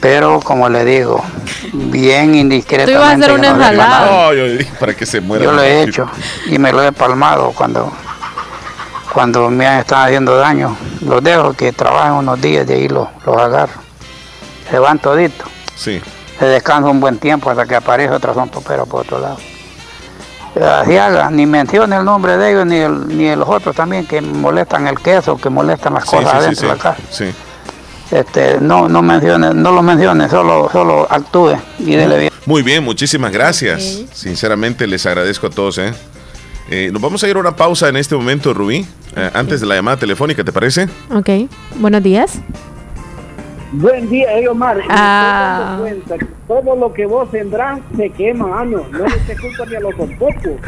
Pero 0.00 0.40
como 0.40 0.68
le 0.68 0.84
digo, 0.84 1.24
bien 1.72 2.34
indiscretamente. 2.34 2.92
Tú 2.92 2.98
ibas 2.98 3.12
a 3.12 3.16
hacer 3.16 3.32
una 3.32 3.48
ensalada. 3.48 4.00
nada. 4.00 4.26
No, 4.26 4.34
yo 4.34 4.64
para 4.78 4.94
que 4.94 5.06
se 5.06 5.20
muera. 5.20 5.44
Yo 5.44 5.52
lo 5.52 5.62
he 5.62 5.82
hecho 5.82 6.10
y 6.46 6.58
me 6.58 6.72
lo 6.72 6.82
he 6.82 6.92
palmado 6.92 7.52
cuando, 7.52 7.90
cuando 9.14 9.48
me 9.48 9.78
están 9.80 10.06
haciendo 10.06 10.36
daño. 10.36 10.76
Los 11.06 11.22
dejo 11.22 11.52
que 11.52 11.72
trabajen 11.72 12.14
unos 12.14 12.40
días 12.40 12.68
y 12.68 12.72
ahí 12.72 12.88
los, 12.88 13.08
los 13.24 13.36
agarro. 13.36 13.80
Se 14.68 14.78
van 14.78 14.98
toditos. 14.98 15.48
Sí. 15.76 16.02
Se 16.38 16.46
descansa 16.46 16.90
un 16.90 17.00
buen 17.00 17.18
tiempo 17.18 17.48
hasta 17.48 17.64
que 17.64 17.76
aparece 17.76 18.12
otra 18.12 18.34
zompopera 18.34 18.84
por 18.84 19.02
otro 19.02 19.20
lado. 19.20 19.36
Así 20.80 20.96
haga, 20.96 21.30
ni 21.30 21.46
mencione 21.46 21.96
el 21.96 22.04
nombre 22.04 22.36
de 22.36 22.50
ellos 22.50 22.66
ni, 22.66 22.76
el, 22.76 23.08
ni 23.08 23.24
de 23.24 23.36
los 23.36 23.48
otros 23.48 23.74
también 23.74 24.06
que 24.06 24.20
molestan 24.20 24.86
el 24.86 24.98
queso, 25.00 25.36
que 25.36 25.48
molestan 25.50 25.94
las 25.94 26.04
Sí, 26.04 26.10
cosas 26.16 26.30
sí, 26.30 26.30
sí, 26.30 26.44
adentro 26.44 26.60
sí. 26.60 26.66
de 26.66 26.72
la 26.72 26.78
casa. 26.82 27.00
Sí. 27.10 27.34
Este, 28.10 28.58
no, 28.60 28.88
no 28.88 29.02
mencione, 29.02 29.52
no 29.52 29.72
lo 29.72 29.82
mencione, 29.82 30.28
solo, 30.28 30.68
solo 30.70 31.06
actúe 31.10 31.56
y 31.80 31.96
dele 31.96 32.18
bien. 32.18 32.32
Muy 32.46 32.62
bien, 32.62 32.84
muchísimas 32.84 33.32
gracias. 33.32 34.02
Sinceramente 34.12 34.86
les 34.86 35.04
agradezco 35.06 35.48
a 35.48 35.50
todos. 35.50 35.78
¿eh? 35.78 35.92
Eh, 36.70 36.90
nos 36.92 37.02
vamos 37.02 37.22
a 37.22 37.28
ir 37.28 37.36
a 37.36 37.40
una 37.40 37.54
pausa 37.56 37.88
en 37.88 37.96
este 37.96 38.14
momento, 38.16 38.54
Rubí. 38.54 38.86
eh, 39.16 39.30
antes 39.34 39.60
de 39.60 39.66
la 39.66 39.74
llamada 39.74 39.96
telefónica, 39.98 40.42
¿te 40.44 40.52
parece? 40.52 40.88
Ok, 41.10 41.28
buenos 41.76 42.02
días. 42.02 42.40
Buen 43.76 44.08
día, 44.08 44.38
eh, 44.38 44.48
Omar. 44.48 44.80
Ah. 44.88 45.78
cuenta 45.80 46.16
que 46.16 46.26
todo 46.46 46.76
lo 46.76 46.92
que 46.92 47.06
vos 47.06 47.28
sembrás 47.32 47.80
se 47.96 48.08
quema, 48.10 48.60
ah, 48.60 48.64
no. 48.64 48.86
No 48.88 49.04
le 49.04 49.16
eches 49.16 49.40
culpa 49.40 49.66
ni 49.66 49.74
a 49.74 49.80
los 49.80 49.94
pocos. 49.94 50.60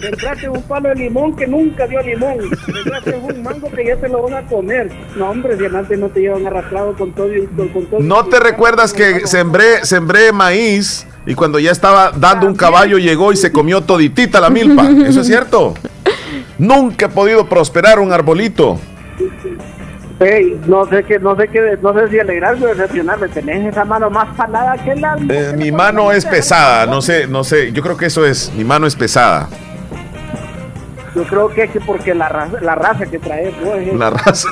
Sembraste 0.00 0.48
un 0.48 0.62
palo 0.62 0.88
de 0.88 0.94
limón 0.94 1.36
que 1.36 1.46
nunca 1.46 1.86
dio 1.86 2.00
limón. 2.00 2.38
Sembraste 2.64 3.16
un 3.16 3.42
mango 3.42 3.70
que 3.70 3.84
ya 3.84 3.96
te 3.96 4.08
lo 4.08 4.22
van 4.22 4.44
a 4.44 4.46
comer. 4.46 4.90
No, 5.14 5.30
hombre, 5.30 5.58
si 5.58 5.66
antes 5.66 5.98
no 5.98 6.08
te 6.08 6.20
llevan 6.20 6.46
arrastrado 6.46 6.94
con 6.94 7.12
todo 7.12 7.34
y 7.34 7.46
con, 7.48 7.68
con 7.68 7.84
todo. 7.86 8.00
¿No 8.00 8.24
te 8.26 8.40
recuerdas 8.40 8.94
que 8.94 9.26
sembré, 9.26 9.84
sembré 9.84 10.32
maíz 10.32 11.06
y 11.26 11.34
cuando 11.34 11.58
ya 11.58 11.70
estaba 11.70 12.12
dando 12.12 12.46
un 12.46 12.54
caballo 12.54 12.96
llegó 12.96 13.30
y 13.32 13.36
se 13.36 13.52
comió 13.52 13.82
toditita 13.82 14.40
la 14.40 14.48
milpa? 14.48 14.88
¿Eso 15.06 15.20
es 15.20 15.26
cierto? 15.26 15.74
Nunca 16.56 17.06
he 17.06 17.08
podido 17.10 17.46
prosperar 17.46 17.98
un 17.98 18.10
arbolito. 18.10 18.78
Ey, 20.20 20.60
no 20.66 20.86
sé 20.86 21.02
qué, 21.02 21.18
no 21.18 21.34
sé 21.36 21.48
qué, 21.48 21.76
no 21.82 21.92
sé 21.92 22.08
si 22.08 22.20
alegrarme 22.20 22.66
o 22.66 22.68
decepcionarme. 22.68 23.28
Tenés 23.28 23.66
esa 23.72 23.84
mano 23.84 24.08
más 24.10 24.28
palada 24.36 24.76
que 24.84 24.94
la. 24.94 25.16
Eh, 25.28 25.54
mi 25.56 25.72
mano 25.72 26.12
es 26.12 26.24
pesada, 26.24 26.86
no 26.86 27.02
sé, 27.02 27.26
no 27.26 27.42
sé. 27.42 27.72
Yo 27.72 27.82
creo 27.82 27.96
que 27.96 28.06
eso 28.06 28.24
es, 28.24 28.52
mi 28.56 28.64
mano 28.64 28.86
es 28.86 28.94
pesada. 28.94 29.48
Yo 31.14 31.24
creo 31.24 31.48
que 31.48 31.64
es 31.64 31.70
que 31.70 31.80
porque 31.80 32.14
la 32.14 32.28
raza, 32.28 32.58
la 32.60 32.74
raza 32.74 33.06
que 33.06 33.18
traes 33.18 33.54
vos 33.60 33.76
es- 33.76 33.94
La 33.94 34.10
raza. 34.10 34.48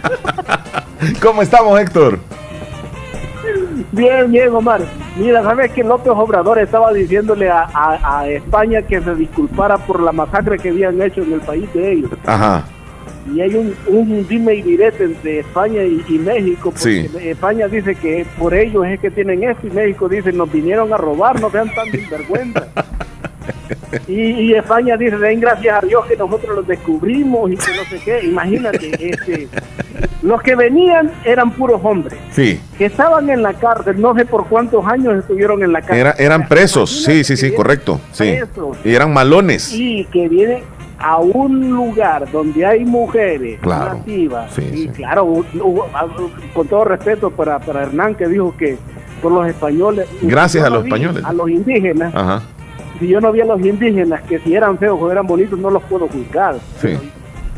¿Cómo 1.22 1.42
estamos, 1.42 1.78
Héctor? 1.80 2.18
Bien, 3.92 4.30
bien, 4.30 4.54
Omar. 4.54 4.80
Mira, 5.16 5.42
¿sabes 5.42 5.70
que 5.72 5.82
López 5.84 6.12
Obrador 6.14 6.58
estaba 6.58 6.92
diciéndole 6.92 7.48
a, 7.48 7.68
a- 7.72 8.18
a 8.20 8.28
España 8.28 8.82
que 8.82 9.00
se 9.00 9.14
disculpara 9.14 9.78
por 9.78 10.00
la 10.00 10.12
masacre 10.12 10.58
que 10.58 10.68
habían 10.70 11.00
hecho 11.00 11.22
en 11.22 11.32
el 11.34 11.40
país 11.40 11.72
de 11.72 11.92
ellos? 11.92 12.10
Ajá. 12.26 12.64
Y 13.34 13.40
hay 13.40 13.54
un, 13.54 13.74
un 13.88 14.26
dime 14.28 14.54
y 14.54 14.62
direte 14.62 15.04
entre 15.04 15.40
España 15.40 15.82
y, 15.82 16.04
y 16.08 16.18
México, 16.18 16.70
porque 16.70 17.08
Sí. 17.10 17.10
España 17.28 17.66
dice 17.68 17.94
que 17.94 18.24
por 18.38 18.54
ellos 18.54 18.86
es 18.86 19.00
que 19.00 19.10
tienen 19.10 19.42
esto 19.42 19.66
y 19.66 19.70
México 19.70 20.08
dice 20.08 20.32
nos 20.32 20.50
vinieron 20.52 20.92
a 20.92 20.96
robar, 20.96 21.40
no 21.40 21.50
sean 21.50 21.72
tan 21.74 21.90
sinvergüenza. 21.90 22.68
Y, 24.08 24.14
y 24.20 24.54
España 24.54 24.96
dice, 24.96 25.16
den 25.16 25.40
gracias 25.40 25.82
a 25.82 25.86
Dios 25.86 26.04
que 26.06 26.16
nosotros 26.16 26.56
los 26.56 26.66
descubrimos 26.66 27.50
y 27.50 27.56
que 27.56 27.72
no 27.76 27.84
sé 27.88 28.00
qué. 28.04 28.26
Imagínate, 28.26 28.90
este, 29.10 29.48
los 30.22 30.42
que 30.42 30.54
venían 30.56 31.10
eran 31.24 31.50
puros 31.52 31.80
hombres, 31.82 32.18
Sí. 32.32 32.60
que 32.76 32.86
estaban 32.86 33.30
en 33.30 33.42
la 33.42 33.54
cárcel, 33.54 34.00
no 34.00 34.14
sé 34.14 34.24
por 34.24 34.46
cuántos 34.48 34.84
años 34.86 35.16
estuvieron 35.16 35.62
en 35.62 35.72
la 35.72 35.80
cárcel. 35.80 35.98
Era- 35.98 36.14
eran 36.18 36.48
presos, 36.48 37.04
sí, 37.04 37.22
sí, 37.24 37.36
sí, 37.36 37.52
correcto. 37.54 38.00
Sí. 38.12 38.34
presos. 38.36 38.76
Y 38.84 38.94
eran 38.94 39.12
malones. 39.12 39.72
Y 39.72 40.04
que 40.12 40.28
vienen 40.28 40.62
a 40.98 41.18
un 41.18 41.70
lugar 41.70 42.30
donde 42.32 42.64
hay 42.64 42.84
mujeres 42.84 43.58
Claro. 43.60 43.94
nativas. 43.94 44.50
Sí, 44.52 44.62
y 44.62 44.76
sí. 44.84 44.88
claro, 44.88 45.24
hubo- 45.24 45.44
hubo- 45.62 45.86
con 46.54 46.66
todo 46.68 46.84
respeto 46.84 47.30
para, 47.30 47.58
para 47.58 47.82
Hernán 47.82 48.14
que 48.14 48.26
dijo 48.28 48.54
que 48.56 48.78
por 49.22 49.32
los 49.32 49.46
españoles. 49.46 50.08
Gracias 50.22 50.64
a 50.64 50.68
no 50.70 50.76
los 50.76 50.84
vi 50.84 50.88
españoles. 50.90 51.24
A 51.24 51.32
los 51.32 51.50
indígenas. 51.50 52.14
Ajá. 52.14 52.42
Si 52.98 53.08
yo 53.08 53.20
no 53.20 53.30
vi 53.32 53.42
a 53.42 53.44
los 53.44 53.60
indígenas 53.60 54.22
que 54.22 54.38
si 54.38 54.54
eran 54.54 54.78
feos 54.78 54.98
o 55.00 55.10
eran 55.12 55.26
bonitos, 55.26 55.58
no 55.58 55.68
los 55.70 55.82
puedo 55.84 56.08
juzgar. 56.08 56.56
Sí. 56.80 56.96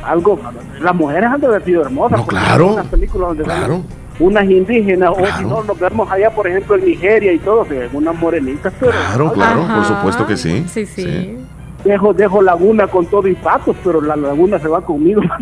Algo, 0.05 0.39
las 0.81 0.95
mujeres 0.95 1.25
han 1.31 1.41
de 1.41 1.47
haber 1.47 1.65
sido 1.65 1.83
hermosas. 1.83 2.21
porque 2.21 2.37
claro, 2.37 2.73
unas 2.75 2.87
películas 2.87 3.29
donde 3.29 3.45
claro. 3.45 3.83
unas 4.21 4.45
indígenas, 4.51 5.11
o 5.11 5.27
si 5.39 5.45
no, 5.45 5.63
nos 5.65 5.79
vemos 5.79 6.11
allá, 6.11 6.31
por 6.31 6.47
ejemplo, 6.49 6.77
en 6.77 6.85
Nigeria 6.87 7.33
y 7.33 7.39
todo, 7.39 7.65
ven 7.65 7.89
unas 7.93 8.15
morenitas, 8.17 8.73
pero 8.81 8.93
Claro, 8.93 9.33
claro, 9.33 9.67
por 9.75 9.85
supuesto 9.85 10.27
que 10.27 10.37
sí. 10.37 10.65
Sí, 10.69 10.87
sí. 10.87 11.37
Dejo, 11.85 12.13
dejo 12.13 12.43
laguna 12.43 12.87
con 12.87 13.07
todo 13.07 13.29
y 13.29 13.35
patos, 13.35 13.77
pero 13.85 14.01
la 14.01 14.17
laguna 14.17 14.59
se 14.59 14.69
va 14.69 14.81
conmigo. 14.81 15.23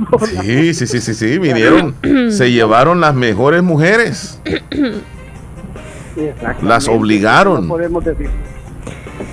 Sí, 0.42 0.74
sí, 0.74 0.86
sí, 0.86 1.00
sí, 1.00 1.14
sí, 1.14 1.38
vinieron, 1.38 1.94
se 2.30 2.50
llevaron 2.50 3.00
las 3.00 3.14
mejores 3.14 3.62
mujeres, 3.62 4.40
las 6.62 6.88
obligaron. 6.88 7.66
No 7.66 7.74
podemos 7.74 8.04
decir. 8.04 8.30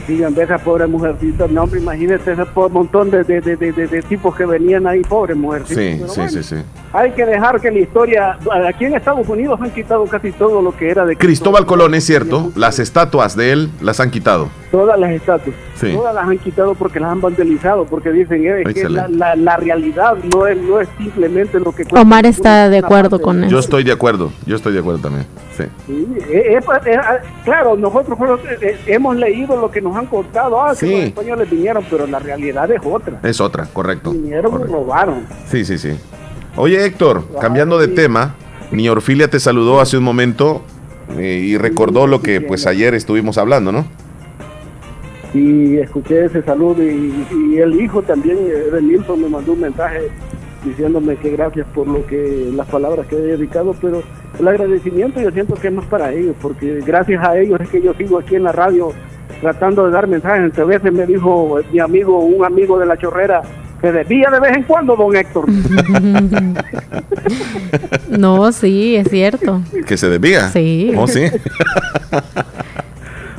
Digan, 0.07 0.33
ve 0.35 0.43
esa 0.43 0.57
pobre 0.57 0.87
mujercita, 0.87 1.47
no, 1.47 1.63
hombre, 1.63 1.79
imagínese 1.79 2.33
ese 2.33 2.43
montón 2.71 3.09
de, 3.09 3.23
de, 3.23 3.41
de, 3.41 3.55
de, 3.71 4.01
tipos 4.01 4.35
que 4.35 4.45
venían 4.45 4.87
ahí, 4.87 5.01
pobres 5.01 5.37
mujercitas. 5.37 5.83
Sí, 5.83 5.95
Pero 5.99 6.09
sí, 6.09 6.19
bueno, 6.19 6.31
sí, 6.31 6.43
sí. 6.43 6.55
Hay 6.95 7.11
que 7.11 7.25
dejar 7.25 7.59
que 7.59 7.71
la 7.71 7.79
historia, 7.79 8.37
aquí 8.67 8.85
en 8.85 8.93
Estados 8.95 9.27
Unidos 9.27 9.59
han 9.59 9.71
quitado 9.71 10.05
casi 10.05 10.31
todo 10.31 10.61
lo 10.61 10.75
que 10.77 10.89
era 10.91 11.05
de 11.05 11.15
Cristóbal 11.17 11.65
Colón, 11.65 11.95
es 11.95 12.03
cierto, 12.05 12.51
las 12.55 12.77
estatuas 12.77 13.35
de 13.35 13.51
él 13.51 13.71
las 13.81 13.99
han 13.99 14.11
quitado. 14.11 14.49
todas 14.71 14.99
las 14.99 15.11
estatuas. 15.11 15.55
Sí. 15.75 15.91
Todas 15.93 16.13
las 16.13 16.27
han 16.27 16.37
quitado 16.37 16.75
porque 16.75 16.99
las 16.99 17.11
han 17.11 17.19
vandalizado, 17.19 17.85
porque 17.85 18.11
dicen 18.11 18.45
eh, 18.45 18.63
que 18.63 18.63
la, 18.63 18.69
Excelente. 18.69 19.17
la, 19.17 19.35
la 19.35 19.57
realidad 19.57 20.15
no 20.33 20.45
es, 20.45 20.55
no 20.57 20.79
es 20.79 20.87
simplemente 20.97 21.59
lo 21.59 21.71
que... 21.71 21.83
Omar 21.99 22.27
está 22.27 22.69
de 22.69 22.77
acuerdo 22.77 23.19
con 23.19 23.41
Yo 23.41 23.47
eso. 23.47 23.59
estoy 23.59 23.83
de 23.83 23.91
acuerdo, 23.91 24.31
yo 24.45 24.55
estoy 24.55 24.73
de 24.73 24.79
acuerdo 24.79 24.99
también. 25.01 25.25
Sí. 25.57 25.63
Sí, 25.87 26.07
eh, 26.29 26.57
eh, 26.57 26.59
eh, 26.85 26.99
claro, 27.43 27.75
nosotros 27.75 28.17
hemos 28.85 29.15
leído 29.15 29.59
lo 29.59 29.69
que 29.71 29.81
nos 29.81 29.95
han 29.95 30.05
contado, 30.05 30.61
ah, 30.61 30.71
que 30.71 30.85
Sí. 30.85 30.91
los 30.91 31.03
españoles 31.05 31.49
vinieron, 31.49 31.83
pero 31.89 32.05
la 32.05 32.19
realidad 32.19 32.69
es 32.71 32.81
otra. 32.83 33.19
Es 33.23 33.41
otra, 33.41 33.65
correcto. 33.73 34.11
Vinieron 34.11 34.61
y 34.61 34.63
robaron. 34.71 35.25
Sí, 35.47 35.65
sí, 35.65 35.77
sí. 35.79 35.97
Oye, 36.55 36.85
Héctor, 36.85 37.23
cambiando 37.41 37.79
de 37.79 37.87
tema, 37.87 38.35
mi 38.71 38.87
Orfilia 38.87 39.27
te 39.27 39.39
saludó 39.39 39.81
hace 39.81 39.97
un 39.97 40.03
momento 40.03 40.61
eh, 41.17 41.41
y 41.43 41.57
recordó 41.57 42.05
lo 42.05 42.21
que 42.21 42.41
pues 42.41 42.67
ayer 42.67 42.93
estuvimos 42.93 43.37
hablando, 43.37 43.71
¿no? 43.71 43.85
Y 45.33 45.77
escuché 45.77 46.25
ese 46.25 46.43
saludo 46.43 46.83
y, 46.83 47.25
y 47.31 47.57
el 47.57 47.81
hijo 47.81 48.03
también, 48.03 48.37
eh, 48.37 48.71
de 48.71 48.81
Nilsson, 48.81 49.21
me 49.21 49.29
mandó 49.29 49.53
un 49.53 49.61
mensaje 49.61 50.11
diciéndome 50.63 51.15
que 51.17 51.31
gracias 51.31 51.67
por 51.73 51.87
lo 51.87 52.05
que 52.05 52.51
las 52.55 52.67
palabras 52.67 53.07
que 53.07 53.15
he 53.15 53.21
dedicado, 53.21 53.75
pero 53.81 54.03
el 54.39 54.47
agradecimiento 54.47 55.19
yo 55.19 55.31
siento 55.31 55.55
que 55.55 55.67
es 55.67 55.73
más 55.73 55.85
para 55.85 56.13
ellos, 56.13 56.35
porque 56.41 56.81
gracias 56.85 57.23
a 57.23 57.37
ellos 57.37 57.59
es 57.61 57.69
que 57.69 57.81
yo 57.81 57.93
sigo 57.95 58.19
aquí 58.19 58.35
en 58.35 58.43
la 58.43 58.51
radio 58.51 58.91
tratando 59.41 59.85
de 59.85 59.91
dar 59.91 60.07
mensajes. 60.07 60.43
Entre 60.43 60.63
veces 60.63 60.93
me 60.93 61.05
dijo 61.05 61.59
eh, 61.59 61.65
mi 61.71 61.79
amigo, 61.79 62.19
un 62.19 62.45
amigo 62.45 62.79
de 62.79 62.85
la 62.85 62.97
chorrera, 62.97 63.41
se 63.83 63.91
desvía 63.91 64.29
de 64.31 64.39
vez 64.39 64.55
en 64.55 64.63
cuando, 64.63 64.95
don 64.95 65.13
Héctor. 65.13 65.45
No, 68.09 68.51
sí, 68.51 68.95
es 68.95 69.09
cierto. 69.09 69.61
Que 69.87 69.97
se 69.97 70.07
desvía. 70.07 70.49
Sí. 70.49 70.91
Oh, 70.95 71.07
sí. 71.07 71.25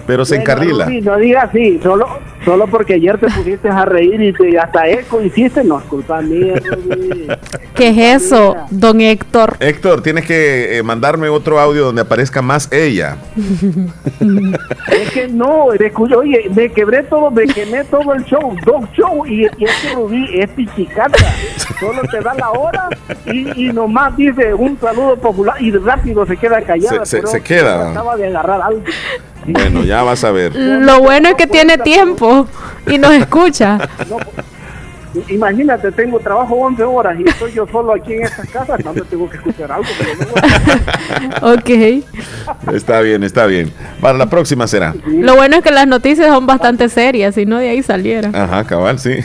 Pero 0.06 0.24
se 0.24 0.36
Bueno, 0.36 0.42
encarrila. 0.52 0.84
Rubí, 0.84 1.00
no 1.00 1.16
digas 1.16 1.48
así, 1.48 1.80
solo, 1.82 2.06
solo 2.44 2.66
porque 2.66 2.94
ayer 2.94 3.16
te 3.18 3.26
pusiste 3.26 3.68
a 3.68 3.84
reír 3.86 4.20
y 4.20 4.32
te, 4.32 4.58
hasta 4.58 4.86
eco 4.88 5.22
hiciste, 5.22 5.64
no 5.64 5.78
es 5.78 5.84
culpa 5.86 6.20
mía, 6.20 6.54
Rubí. 6.62 7.26
¿Qué 7.74 7.88
es 7.88 8.22
eso, 8.22 8.54
don 8.70 9.00
Héctor? 9.00 9.56
Héctor, 9.60 10.02
tienes 10.02 10.26
que 10.26 10.76
eh, 10.78 10.82
mandarme 10.82 11.28
otro 11.28 11.58
audio 11.58 11.84
donde 11.86 12.02
aparezca 12.02 12.42
más 12.42 12.70
ella. 12.72 13.16
Es 14.90 15.10
que 15.12 15.28
no, 15.28 15.72
escucho, 15.72 16.18
oye, 16.18 16.48
me 16.54 16.70
quebré 16.70 17.02
todo, 17.04 17.30
me 17.30 17.46
quemé 17.46 17.84
todo 17.84 18.12
el 18.14 18.24
show, 18.24 18.54
dos 18.64 18.84
shows, 18.96 19.28
y, 19.28 19.42
y 19.42 19.64
este 19.64 19.94
Rubí 19.94 20.28
es 20.38 20.48
pichicata, 20.50 21.18
solo 21.80 22.02
te 22.10 22.20
da 22.20 22.34
la 22.34 22.50
hora 22.50 22.88
y, 23.26 23.68
y 23.68 23.72
nomás 23.72 24.16
dice 24.16 24.54
un 24.54 24.78
saludo 24.78 25.16
popular 25.16 25.60
y 25.60 25.70
rápido 25.72 26.24
se 26.26 26.36
queda 26.36 26.60
callada. 26.62 27.04
Se- 27.04 27.10
se- 27.10 27.16
pero 27.18 27.28
se 27.28 27.40
queda. 27.42 27.90
Acaba 27.90 28.16
de 28.16 28.26
agarrar 28.28 28.60
algo. 28.62 28.82
Bueno, 29.46 29.84
ya 29.84 30.02
vas 30.02 30.24
a 30.24 30.30
ver. 30.30 30.54
Lo 30.54 31.00
bueno 31.00 31.28
es 31.28 31.34
que 31.34 31.46
tiene 31.46 31.78
tiempo 31.78 32.46
y 32.86 32.98
nos 32.98 33.12
escucha. 33.12 33.78
Imagínate, 35.28 35.92
tengo 35.92 36.18
trabajo 36.18 36.56
11 36.56 36.82
horas 36.82 37.16
y 37.18 37.28
estoy 37.28 37.52
yo 37.52 37.66
solo 37.68 37.92
aquí 37.92 38.14
en 38.14 38.22
estas 38.24 38.48
casas, 38.48 38.84
no 38.84 38.92
me 38.92 39.00
tengo 39.02 39.30
que 39.30 39.36
escuchar 39.36 39.70
algo. 39.70 39.88
ok. 41.42 41.70
Está 42.72 43.00
bien, 43.00 43.22
está 43.22 43.46
bien. 43.46 43.72
Para 44.00 44.18
la 44.18 44.26
próxima 44.26 44.66
será. 44.66 44.94
Lo 45.06 45.36
bueno 45.36 45.56
es 45.56 45.62
que 45.62 45.70
las 45.70 45.86
noticias 45.86 46.28
son 46.28 46.46
bastante 46.46 46.88
serias, 46.88 47.36
si 47.36 47.46
no 47.46 47.58
de 47.58 47.68
ahí 47.68 47.82
saliera. 47.82 48.30
Ajá, 48.32 48.64
cabal, 48.64 48.98
sí. 48.98 49.18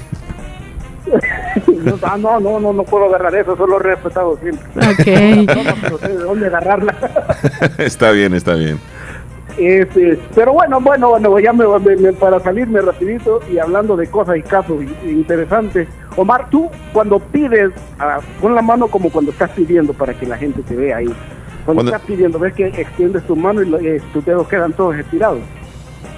no, 1.65 1.95
ah, 2.03 2.17
no, 2.19 2.39
no, 2.39 2.59
no, 2.59 2.71
no 2.71 2.83
puedo 2.83 3.05
agarrar 3.05 3.33
eso, 3.35 3.57
solo 3.57 3.79
he 3.79 3.83
respetado 3.83 4.37
siempre. 4.37 4.67
Ok. 4.75 5.89
no, 5.91 5.97
sé 5.97 6.07
de 6.07 6.23
dónde 6.23 6.47
agarrarla. 6.47 6.95
está 7.79 8.11
bien, 8.11 8.35
está 8.35 8.53
bien. 8.53 8.79
Este, 9.59 10.17
pero 10.33 10.53
bueno, 10.53 10.79
bueno, 10.79 11.09
bueno, 11.09 11.37
ya 11.39 11.51
me, 11.51 11.65
me- 11.97 12.13
para 12.13 12.39
salirme 12.39 12.81
rapidito 12.81 13.41
y 13.51 13.57
hablando 13.59 13.97
de 13.97 14.07
cosas 14.07 14.37
y 14.37 14.41
casos 14.41 14.81
interesantes. 15.03 15.87
Omar, 16.15 16.49
tú 16.49 16.69
cuando 16.93 17.19
pides, 17.19 17.71
ah, 17.99 18.19
pon 18.41 18.55
la 18.55 18.61
mano 18.61 18.87
como 18.87 19.09
cuando 19.11 19.31
estás 19.31 19.49
pidiendo 19.51 19.93
para 19.93 20.13
que 20.13 20.25
la 20.25 20.37
gente 20.37 20.61
te 20.63 20.75
vea 20.75 20.97
ahí. 20.97 21.05
Cuando, 21.65 21.83
Cuando- 21.83 21.91
estás 21.93 22.01
pidiendo, 22.07 22.39
ves 22.39 22.53
que 22.53 22.67
extiendes 22.67 23.23
tu 23.27 23.35
mano 23.35 23.61
y 23.61 23.85
eh, 23.85 24.01
tus 24.13 24.23
dedos 24.25 24.47
quedan 24.47 24.71
todos 24.73 24.95
estirados. 24.95 25.39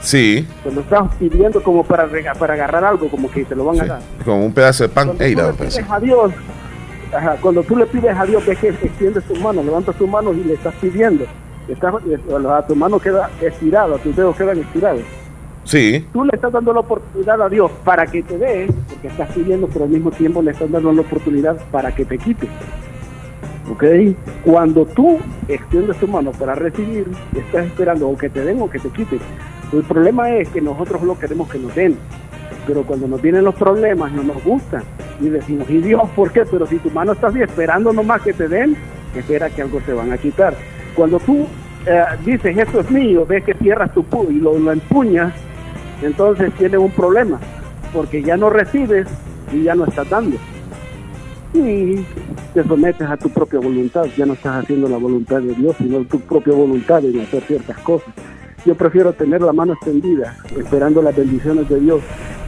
Sí, 0.02 0.48
Cuando 0.64 0.82
estás 0.82 1.16
pidiendo 1.20 1.62
como 1.64 1.84
para, 1.84 2.08
para 2.40 2.54
agarrar 2.54 2.84
algo, 2.86 3.08
como 3.10 3.30
que 3.30 3.44
te 3.46 3.56
lo 3.56 3.66
van 3.66 3.82
a 3.82 3.86
dar. 3.86 4.00
como 4.24 4.46
un 4.46 4.54
pedazo 4.54 4.84
de 4.84 4.90
pan. 4.90 5.08
Cuando 5.08 5.24
Ey, 5.24 5.36
tú 5.36 5.42
le 5.42 5.54
pides 5.54 5.86
a 5.90 6.00
Dios, 6.00 6.32
ajá, 7.14 7.38
cuando 7.42 7.64
tú 7.64 7.76
le 7.76 7.86
pides 7.88 8.16
a 8.18 8.26
Dios, 8.26 8.46
ves 8.46 8.58
que 8.60 8.70
extiendes 8.70 9.24
tu 9.26 9.36
mano, 9.36 9.62
levantas 9.64 9.96
tu 9.96 10.08
mano 10.08 10.32
y 10.34 10.44
le 10.44 10.54
estás 10.54 10.74
pidiendo. 10.82 11.26
Estás, 11.72 11.96
eh, 12.06 12.20
a 12.50 12.68
tu 12.68 12.76
mano 12.76 13.00
queda 13.00 13.30
estirada, 13.42 13.98
tus 13.98 14.16
dedos 14.16 14.36
quedan 14.36 14.60
estirados. 14.60 15.04
Sí, 15.64 16.06
Tú 16.12 16.26
le 16.26 16.32
estás 16.34 16.52
dando 16.52 16.74
la 16.74 16.82
oportunidad 16.82 17.42
a 17.42 17.48
Dios 17.48 17.72
para 17.86 18.06
que 18.06 18.24
te 18.24 18.38
dé, 18.38 18.68
porque 18.90 19.08
estás 19.08 19.30
pidiendo, 19.32 19.68
pero 19.68 19.86
al 19.86 19.92
mismo 19.92 20.12
tiempo 20.12 20.42
le 20.42 20.52
estás 20.52 20.70
dando 20.70 20.92
la 20.92 21.02
oportunidad 21.02 21.56
para 21.72 21.94
que 21.94 22.04
te 22.04 22.18
quite. 22.18 22.48
¿Ok? 23.72 23.84
Cuando 24.44 24.86
tú 24.86 25.20
extiendes 25.48 25.98
tu 25.98 26.08
mano 26.08 26.32
para 26.32 26.56
recibir, 26.56 27.08
estás 27.38 27.68
esperando 27.68 28.10
o 28.10 28.18
que 28.18 28.30
te 28.30 28.44
den 28.44 28.60
o 28.62 28.70
que 28.70 28.80
te 28.80 28.90
quiten. 28.90 29.20
El 29.72 29.84
problema 29.84 30.30
es 30.32 30.50
que 30.50 30.60
nosotros 30.60 31.04
lo 31.04 31.18
queremos 31.18 31.50
que 31.50 31.60
nos 31.60 31.74
den. 31.74 31.96
Pero 32.68 32.84
cuando 32.84 33.08
nos 33.08 33.22
vienen 33.22 33.46
los 33.46 33.56
problemas 33.56 34.12
no 34.12 34.24
nos 34.24 34.44
gustan. 34.44 34.84
Y 35.22 35.30
decimos, 35.30 35.70
¿y 35.70 35.78
Dios 35.78 36.02
por 36.16 36.32
qué? 36.34 36.44
Pero 36.44 36.66
si 36.66 36.80
tu 36.80 36.90
mano 36.90 37.14
está 37.14 37.28
así 37.28 37.42
esperando 37.42 37.94
nomás 37.94 38.22
que 38.24 38.34
te 38.34 38.50
den, 38.50 38.76
espera 39.16 39.50
que 39.50 39.62
algo 39.62 39.80
te 39.80 39.94
van 39.94 40.12
a 40.12 40.18
quitar. 40.18 40.54
Cuando 40.96 41.20
tú 41.20 41.48
eh, 41.86 42.04
dices, 42.26 42.58
esto 42.58 42.80
es 42.82 42.92
mío, 42.92 43.26
ves 43.26 43.44
que 43.44 43.54
cierras 43.56 43.94
tu 43.94 44.04
pu 44.04 44.28
y 44.30 44.36
lo, 44.40 44.58
lo 44.58 44.72
empuñas, 44.72 45.34
entonces 46.02 46.52
tienes 46.54 46.80
un 46.80 46.92
problema. 46.92 47.40
Porque 47.94 48.24
ya 48.24 48.38
no 48.38 48.50
recibes 48.50 49.08
y 49.52 49.64
ya 49.64 49.76
no 49.76 49.86
estás 49.86 50.10
dando. 50.10 50.38
Y 51.54 52.06
te 52.54 52.64
sometes 52.64 53.02
a 53.10 53.18
tu 53.18 53.30
propia 53.30 53.60
voluntad. 53.60 54.06
Ya 54.16 54.26
no 54.26 54.34
estás 54.34 54.64
haciendo 54.64 54.88
la 54.88 54.98
voluntad 54.98 55.42
de 55.42 55.54
Dios, 55.54 55.76
sino 55.78 56.00
tu 56.06 56.20
propia 56.22 56.54
voluntad 56.54 57.04
en 57.04 57.20
hacer 57.20 57.44
ciertas 57.44 57.78
cosas. 57.80 58.14
Yo 58.66 58.76
prefiero 58.76 59.12
tener 59.12 59.42
la 59.42 59.52
mano 59.52 59.74
extendida, 59.74 60.38
esperando 60.58 61.02
las 61.02 61.16
bendiciones 61.16 61.68
de 61.68 61.80
Dios. 61.82 62.02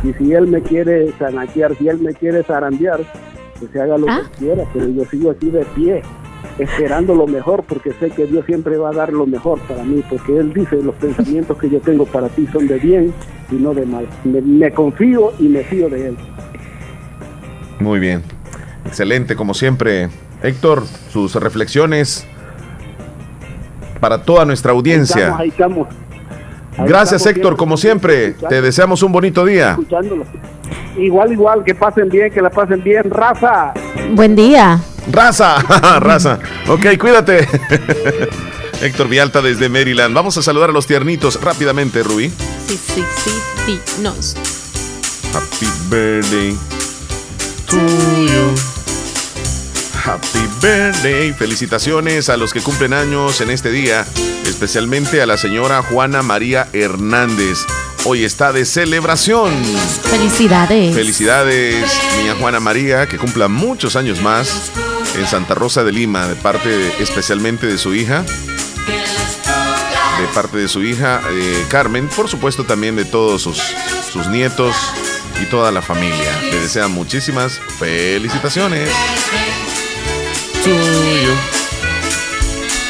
Y 0.04 0.14
si 0.14 0.32
Él 0.34 0.48
me 0.48 0.62
quiere 0.62 1.12
zanaquear, 1.20 1.76
si 1.76 1.90
Él 1.90 1.98
me 2.00 2.14
quiere 2.14 2.44
zarandear, 2.44 3.02
que 3.60 3.68
se 3.68 3.82
haga 3.82 3.98
lo 3.98 4.08
Ah. 4.10 4.22
que 4.32 4.46
quiera, 4.46 4.64
pero 4.74 4.88
yo 4.88 5.04
sigo 5.06 5.32
aquí 5.32 5.50
de 5.50 5.66
pie, 5.76 6.02
esperando 6.60 7.16
lo 7.16 7.28
mejor, 7.28 7.64
porque 7.64 7.92
sé 8.00 8.10
que 8.10 8.26
Dios 8.26 8.46
siempre 8.46 8.78
va 8.78 8.90
a 8.90 8.94
dar 8.94 9.12
lo 9.12 9.26
mejor 9.26 9.60
para 9.62 9.84
mí, 9.84 10.04
porque 10.10 10.38
Él 10.38 10.54
dice, 10.54 10.82
los 10.82 10.96
pensamientos 10.96 11.58
que 11.58 11.70
yo 11.70 11.80
tengo 11.80 12.06
para 12.06 12.30
ti 12.30 12.48
son 12.52 12.68
de 12.68 12.78
bien 12.80 13.14
y 13.52 13.56
no 13.56 13.74
de 13.74 13.86
mal. 13.86 14.08
Me, 14.24 14.42
me 14.42 14.72
confío 14.72 15.34
y 15.40 15.48
me 15.48 15.64
fío 15.64 15.90
de 15.90 16.08
Él. 16.10 16.18
muy 17.80 18.00
bien. 18.00 18.22
Excelente, 18.86 19.36
como 19.36 19.54
siempre. 19.54 20.10
Héctor, 20.42 20.84
sus 21.10 21.36
reflexiones 21.36 22.28
para 24.00 24.22
toda 24.24 24.44
nuestra 24.46 24.74
audiencia. 24.74 25.22
Estamos, 25.22 25.40
ahí 25.40 25.50
estamos. 25.50 25.88
Ahí 26.78 26.88
Gracias, 26.88 27.22
estamos 27.22 27.38
Héctor, 27.38 27.52
bien, 27.54 27.58
como 27.58 27.78
siempre. 27.78 28.32
Te 28.34 28.62
deseamos 28.62 29.02
un 29.04 29.12
bonito 29.12 29.46
día. 29.46 29.72
escuchándolo. 29.72 30.26
Igual, 30.98 31.32
igual, 31.32 31.64
que 31.64 31.74
pasen 31.74 32.10
bien, 32.10 32.32
que 32.32 32.42
la 32.42 32.50
pasen 32.50 32.84
bien, 32.84 33.10
raza. 33.10 33.74
Buen 34.12 34.36
día. 34.36 34.80
Raza, 35.12 35.58
raza. 36.00 36.40
Ok, 36.68 36.98
cuídate. 37.00 37.48
Héctor 38.82 39.08
Vialta 39.08 39.42
desde 39.42 39.70
Maryland. 39.70 40.14
Vamos 40.14 40.38
a 40.38 40.42
saludar 40.42 40.70
a 40.70 40.74
los 40.74 40.88
tiernitos 40.88 41.40
rápidamente, 41.42 42.04
Rubí. 42.04 42.32
Sí, 42.68 42.78
sí, 42.94 43.04
sí, 43.24 43.32
sí. 43.66 43.80
Nos. 44.02 44.36
Happy 45.34 45.68
birthday 45.90 46.58
to 47.68 47.78
you. 47.78 48.54
Happy 50.04 50.48
birthday. 50.62 51.34
Felicitaciones 51.34 52.30
a 52.30 52.38
los 52.38 52.52
que 52.52 52.62
cumplen 52.62 52.94
años 52.94 53.40
en 53.42 53.50
este 53.52 53.72
día, 53.72 54.06
especialmente 54.46 55.22
a 55.22 55.26
la 55.26 55.38
señora 55.38 55.82
Juana 55.82 56.22
María 56.22 56.68
Hernández. 56.74 57.60
Hoy 58.06 58.26
está 58.26 58.52
de 58.52 58.66
celebración. 58.66 59.54
Felicidades. 60.04 60.94
Felicidades, 60.94 61.86
niña 62.18 62.36
Juana 62.38 62.60
María, 62.60 63.08
que 63.08 63.18
cumpla 63.18 63.48
muchos 63.48 63.96
años 63.96 64.22
más 64.22 64.72
en 65.16 65.28
Santa 65.28 65.56
Rosa 65.56 65.84
de 65.84 65.92
Lima, 65.92 66.28
de 66.28 66.36
parte 66.36 66.94
especialmente 67.02 67.68
de 67.68 67.78
su 67.78 67.94
hija, 67.94 68.24
de 70.20 70.28
parte 70.34 70.58
de 70.58 70.68
su 70.68 70.84
hija 70.84 71.22
eh, 71.30 71.66
Carmen, 71.70 72.08
por 72.10 72.30
supuesto 72.30 72.64
también 72.64 72.96
de 72.96 73.06
todos 73.06 73.42
sus, 73.42 73.58
sus 74.12 74.28
nietos 74.28 74.76
y 75.42 75.46
toda 75.46 75.72
la 75.72 75.82
familia. 75.82 76.42
Le 76.44 76.60
desean 76.60 76.92
muchísimas 76.92 77.60
felicitaciones. 77.80 78.90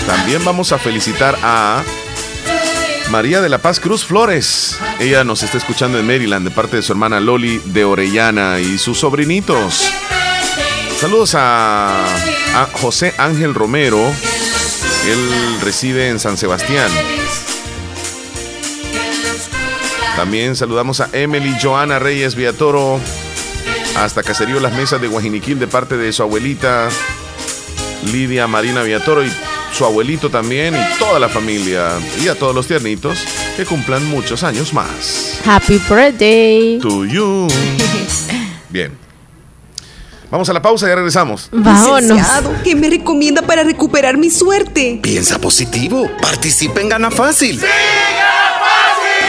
También 0.05 0.43
vamos 0.45 0.71
a 0.71 0.77
felicitar 0.77 1.37
a 1.41 1.83
María 3.09 3.41
de 3.41 3.49
la 3.49 3.57
Paz 3.57 3.79
Cruz 3.79 4.05
Flores. 4.05 4.77
Ella 4.99 5.23
nos 5.23 5.43
está 5.43 5.57
escuchando 5.57 5.97
en 5.97 6.05
Maryland 6.05 6.47
de 6.47 6.53
parte 6.53 6.77
de 6.77 6.81
su 6.81 6.91
hermana 6.93 7.19
Loli 7.19 7.59
de 7.65 7.85
Orellana 7.85 8.59
y 8.59 8.77
sus 8.77 8.99
sobrinitos. 8.99 9.83
Saludos 11.03 11.35
a, 11.35 12.05
a 12.55 12.69
José 12.71 13.13
Ángel 13.17 13.53
Romero. 13.53 13.99
Él 13.99 15.59
reside 15.61 16.07
en 16.07 16.17
San 16.17 16.37
Sebastián. 16.37 16.89
También 20.15 20.55
saludamos 20.55 21.01
a 21.01 21.09
Emily 21.11 21.57
Joana 21.61 21.99
Reyes 21.99 22.35
Viatoro. 22.35 23.01
Hasta 23.97 24.23
Caserío 24.23 24.61
Las 24.61 24.71
Mesas 24.75 25.01
de 25.01 25.09
Guajiniquil 25.09 25.59
de 25.59 25.67
parte 25.67 25.97
de 25.97 26.13
su 26.13 26.23
abuelita 26.23 26.87
Lidia 28.13 28.47
Marina 28.47 28.81
Viatoro 28.81 29.25
y 29.25 29.31
su 29.73 29.83
abuelito 29.83 30.29
también 30.29 30.73
y 30.73 30.99
toda 30.99 31.19
la 31.19 31.27
familia 31.27 31.99
y 32.23 32.29
a 32.29 32.35
todos 32.35 32.55
los 32.55 32.65
tiernitos 32.65 33.19
que 33.57 33.65
cumplan 33.65 34.05
muchos 34.09 34.41
años 34.43 34.73
más. 34.73 35.41
Happy 35.45 35.81
birthday. 35.89 36.79
To 36.79 37.03
you. 37.03 37.49
Bien. 38.69 39.12
Vamos 40.33 40.49
a 40.49 40.53
la 40.53 40.63
pausa 40.63 40.87
y 40.87 40.89
ya 40.89 40.95
regresamos. 40.95 41.47
Licenciado, 41.51 42.55
¿qué 42.63 42.73
me 42.73 42.89
recomienda 42.89 43.43
para 43.43 43.63
recuperar 43.63 44.17
mi 44.17 44.31
suerte? 44.31 44.97
Piensa 44.99 45.37
positivo. 45.37 46.09
Participa 46.19 46.81
en 46.81 46.89
Gana 46.89 47.11
Fácil. 47.11 47.61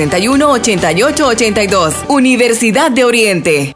2660 0.09 0.87
8882 0.89 1.95
Universidad 2.09 2.91
de 2.91 3.03
Oriente. 3.03 3.75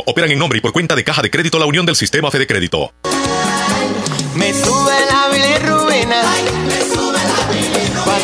operan 0.00 0.30
en 0.30 0.38
nombre 0.38 0.58
y 0.58 0.60
por 0.60 0.72
cuenta 0.72 0.94
de 0.94 1.04
Caja 1.04 1.22
de 1.22 1.30
Crédito 1.30 1.58
La 1.58 1.66
Unión 1.66 1.86
del 1.86 1.96
Sistema 1.96 2.30
Fede 2.30 2.46
Crédito. 2.46 2.92
Me. 4.34 4.52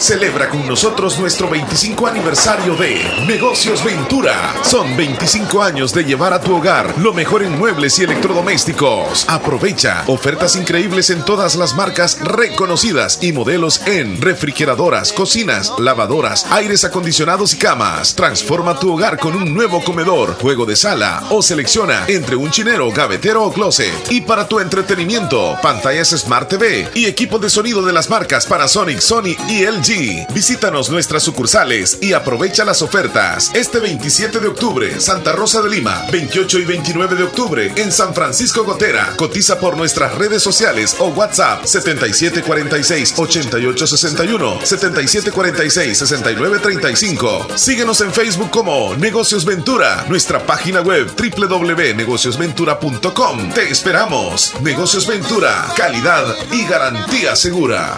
Celebra 0.01 0.49
con 0.49 0.67
nosotros 0.67 1.19
nuestro 1.19 1.51
25 1.51 2.07
aniversario 2.07 2.77
de 2.77 3.03
Negocios 3.27 3.83
Ventura. 3.83 4.55
Son 4.63 4.97
25 4.97 5.61
años 5.61 5.93
de 5.93 6.05
llevar 6.05 6.33
a 6.33 6.41
tu 6.41 6.55
hogar 6.55 6.95
lo 6.99 7.13
mejor 7.13 7.43
en 7.43 7.59
muebles 7.59 7.99
y 7.99 8.05
electrodomésticos. 8.05 9.29
Aprovecha 9.29 10.05
ofertas 10.07 10.55
increíbles 10.55 11.11
en 11.11 11.25
todas 11.25 11.57
las 11.57 11.75
marcas 11.75 12.21
reconocidas 12.21 13.19
y 13.23 13.33
modelos 13.33 13.83
en 13.87 14.21
refrigeradoras, 14.21 15.13
cocinas, 15.13 15.73
lavadoras, 15.79 16.47
aires 16.51 16.85
acondicionados 16.85 17.55
y 17.55 17.59
camas. 17.59 18.15
Transforma 18.15 18.79
tu 18.79 18.95
hogar 18.95 19.19
con 19.19 19.35
un 19.35 19.53
nuevo 19.53 19.83
comedor, 19.83 20.37
juego 20.41 20.65
de 20.65 20.77
sala 20.77 21.25
o 21.31 21.43
selecciona 21.43 22.05
entre 22.07 22.37
un 22.37 22.51
chinero, 22.53 22.91
gavetero 22.93 23.43
o 23.45 23.53
closet. 23.53 23.93
Y 24.11 24.21
para 24.21 24.47
tu 24.47 24.61
entretenimiento, 24.61 25.59
pantallas 25.61 26.11
Smart 26.11 26.49
TV 26.49 26.89
y 26.95 27.07
equipo 27.07 27.39
de 27.39 27.51
sonido 27.51 27.83
de 27.85 27.93
las 27.93 28.09
marcas 28.09 28.47
Panasonic, 28.47 29.01
Sony 29.01 29.37
y 29.49 29.67
LG. 29.67 29.88
Visítanos 29.89 30.91
nuestras 30.91 31.23
sucursales 31.23 31.97
y 32.03 32.13
aprovecha 32.13 32.63
las 32.63 32.83
ofertas. 32.83 33.51
Este 33.55 33.81
27 33.81 34.39
de 34.39 34.49
octubre, 34.49 35.01
Santa 35.01 35.33
Rosa 35.33 35.63
de 35.63 35.71
Lima. 35.71 36.05
28 36.13 36.59
y 36.59 36.67
29 36.67 37.17
de 37.17 37.23
octubre, 37.23 37.73
en 37.75 37.91
San 37.91 38.13
Francisco 38.13 38.65
Gotera. 38.65 39.15
Cotiza 39.17 39.59
por 39.59 39.79
nuestras 39.79 40.15
redes 40.17 40.43
sociales 40.43 40.95
o 40.99 41.09
WhatsApp 41.09 41.65
7746-8861, 41.65 44.61
7746-6935. 44.61 47.57
Síguenos 47.57 48.03
en 48.03 48.13
Facebook 48.13 48.51
como 48.51 48.95
Negocios 48.97 49.47
Ventura, 49.47 50.05
nuestra 50.11 50.45
página 50.45 50.83
web 50.83 51.11
www.negociosventura.com. 51.17 53.55
Te 53.55 53.71
esperamos. 53.71 54.53
Negocios 54.61 55.07
Ventura, 55.07 55.67
calidad 55.75 56.27
y 56.53 56.67
garantía 56.67 57.35
segura. 57.35 57.97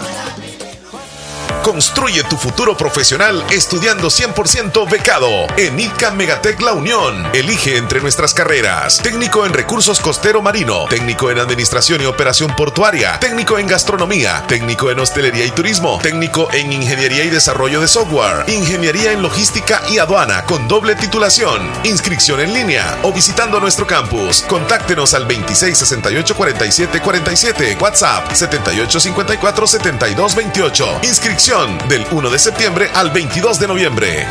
Construye 1.63 2.25
tu 2.25 2.37
futuro 2.39 2.75
profesional 2.75 3.45
estudiando 3.51 4.09
100% 4.09 4.91
becado 4.91 5.29
en 5.59 5.79
ICA 5.79 6.11
Megatec 6.11 6.61
La 6.63 6.73
Unión. 6.73 7.29
Elige 7.35 7.77
entre 7.77 8.01
nuestras 8.01 8.33
carreras: 8.33 8.99
técnico 9.03 9.45
en 9.45 9.53
recursos 9.53 10.01
costero 10.01 10.41
marino, 10.41 10.87
técnico 10.89 11.31
en 11.31 11.39
administración 11.39 12.01
y 12.01 12.07
operación 12.07 12.57
portuaria, 12.57 13.21
técnico 13.21 13.59
en 13.59 13.67
gastronomía, 13.67 14.43
técnico 14.49 14.91
en 14.91 15.01
hostelería 15.01 15.45
y 15.45 15.51
turismo, 15.51 15.99
técnico 16.03 16.49
en 16.53 16.73
ingeniería 16.73 17.25
y 17.25 17.31
desarrollo 17.31 17.81
de 17.83 17.89
software, 17.89 18.49
ingeniería 18.49 19.13
en 19.13 19.21
logística 19.21 19.83
y 19.91 19.99
aduana 19.99 20.45
con 20.47 20.67
doble 20.67 20.95
titulación. 20.95 21.71
Inscripción 21.85 22.41
en 22.41 22.55
línea 22.55 22.99
o 23.03 23.13
visitando 23.13 23.61
nuestro 23.61 23.87
campus. 23.87 24.43
Contáctenos 24.49 25.13
al 25.13 25.25
2668 25.25 26.35
47 26.35 27.01
47, 27.01 27.77
WhatsApp 27.79 28.33
7854 28.33 29.67
72 29.67 30.35
28. 30.35 31.01
Inscripción 31.03 31.50
del 31.51 32.07
1 32.13 32.31
de 32.31 32.39
septiembre 32.39 32.89
al 32.95 33.11
22 33.11 33.59
de 33.59 33.67
noviembre. 33.67 34.27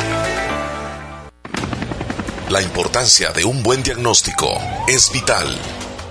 La 2.48 2.62
importancia 2.62 3.32
de 3.32 3.44
un 3.44 3.62
buen 3.62 3.84
diagnóstico 3.84 4.48
es 4.88 5.12
vital. 5.12 5.54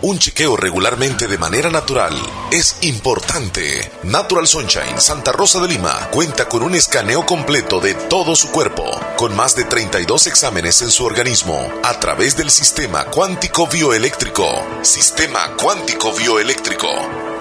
Un 0.02 0.18
chequeo 0.18 0.55
regularmente 0.59 1.26
de 1.26 1.39
manera 1.39 1.70
natural 1.70 2.12
es 2.51 2.76
importante. 2.82 3.90
Natural 4.02 4.47
Sunshine 4.47 5.01
Santa 5.01 5.32
Rosa 5.32 5.60
de 5.60 5.68
Lima 5.68 6.10
cuenta 6.10 6.47
con 6.47 6.62
un 6.62 6.74
escaneo 6.74 7.24
completo 7.24 7.80
de 7.80 7.94
todo 7.94 8.36
su 8.36 8.51
cuerpo, 8.51 8.85
con 9.16 9.35
más 9.35 9.56
de 9.56 9.64
32 9.64 10.26
exámenes 10.26 10.82
en 10.82 10.90
su 10.90 11.06
organismo, 11.06 11.72
a 11.85 11.98
través 11.98 12.36
del 12.36 12.51
sistema 12.51 13.06
cuántico 13.06 13.66
bioeléctrico. 13.66 14.47
Sistema 14.82 15.56
cuántico 15.56 16.12
bioeléctrico. 16.12 17.27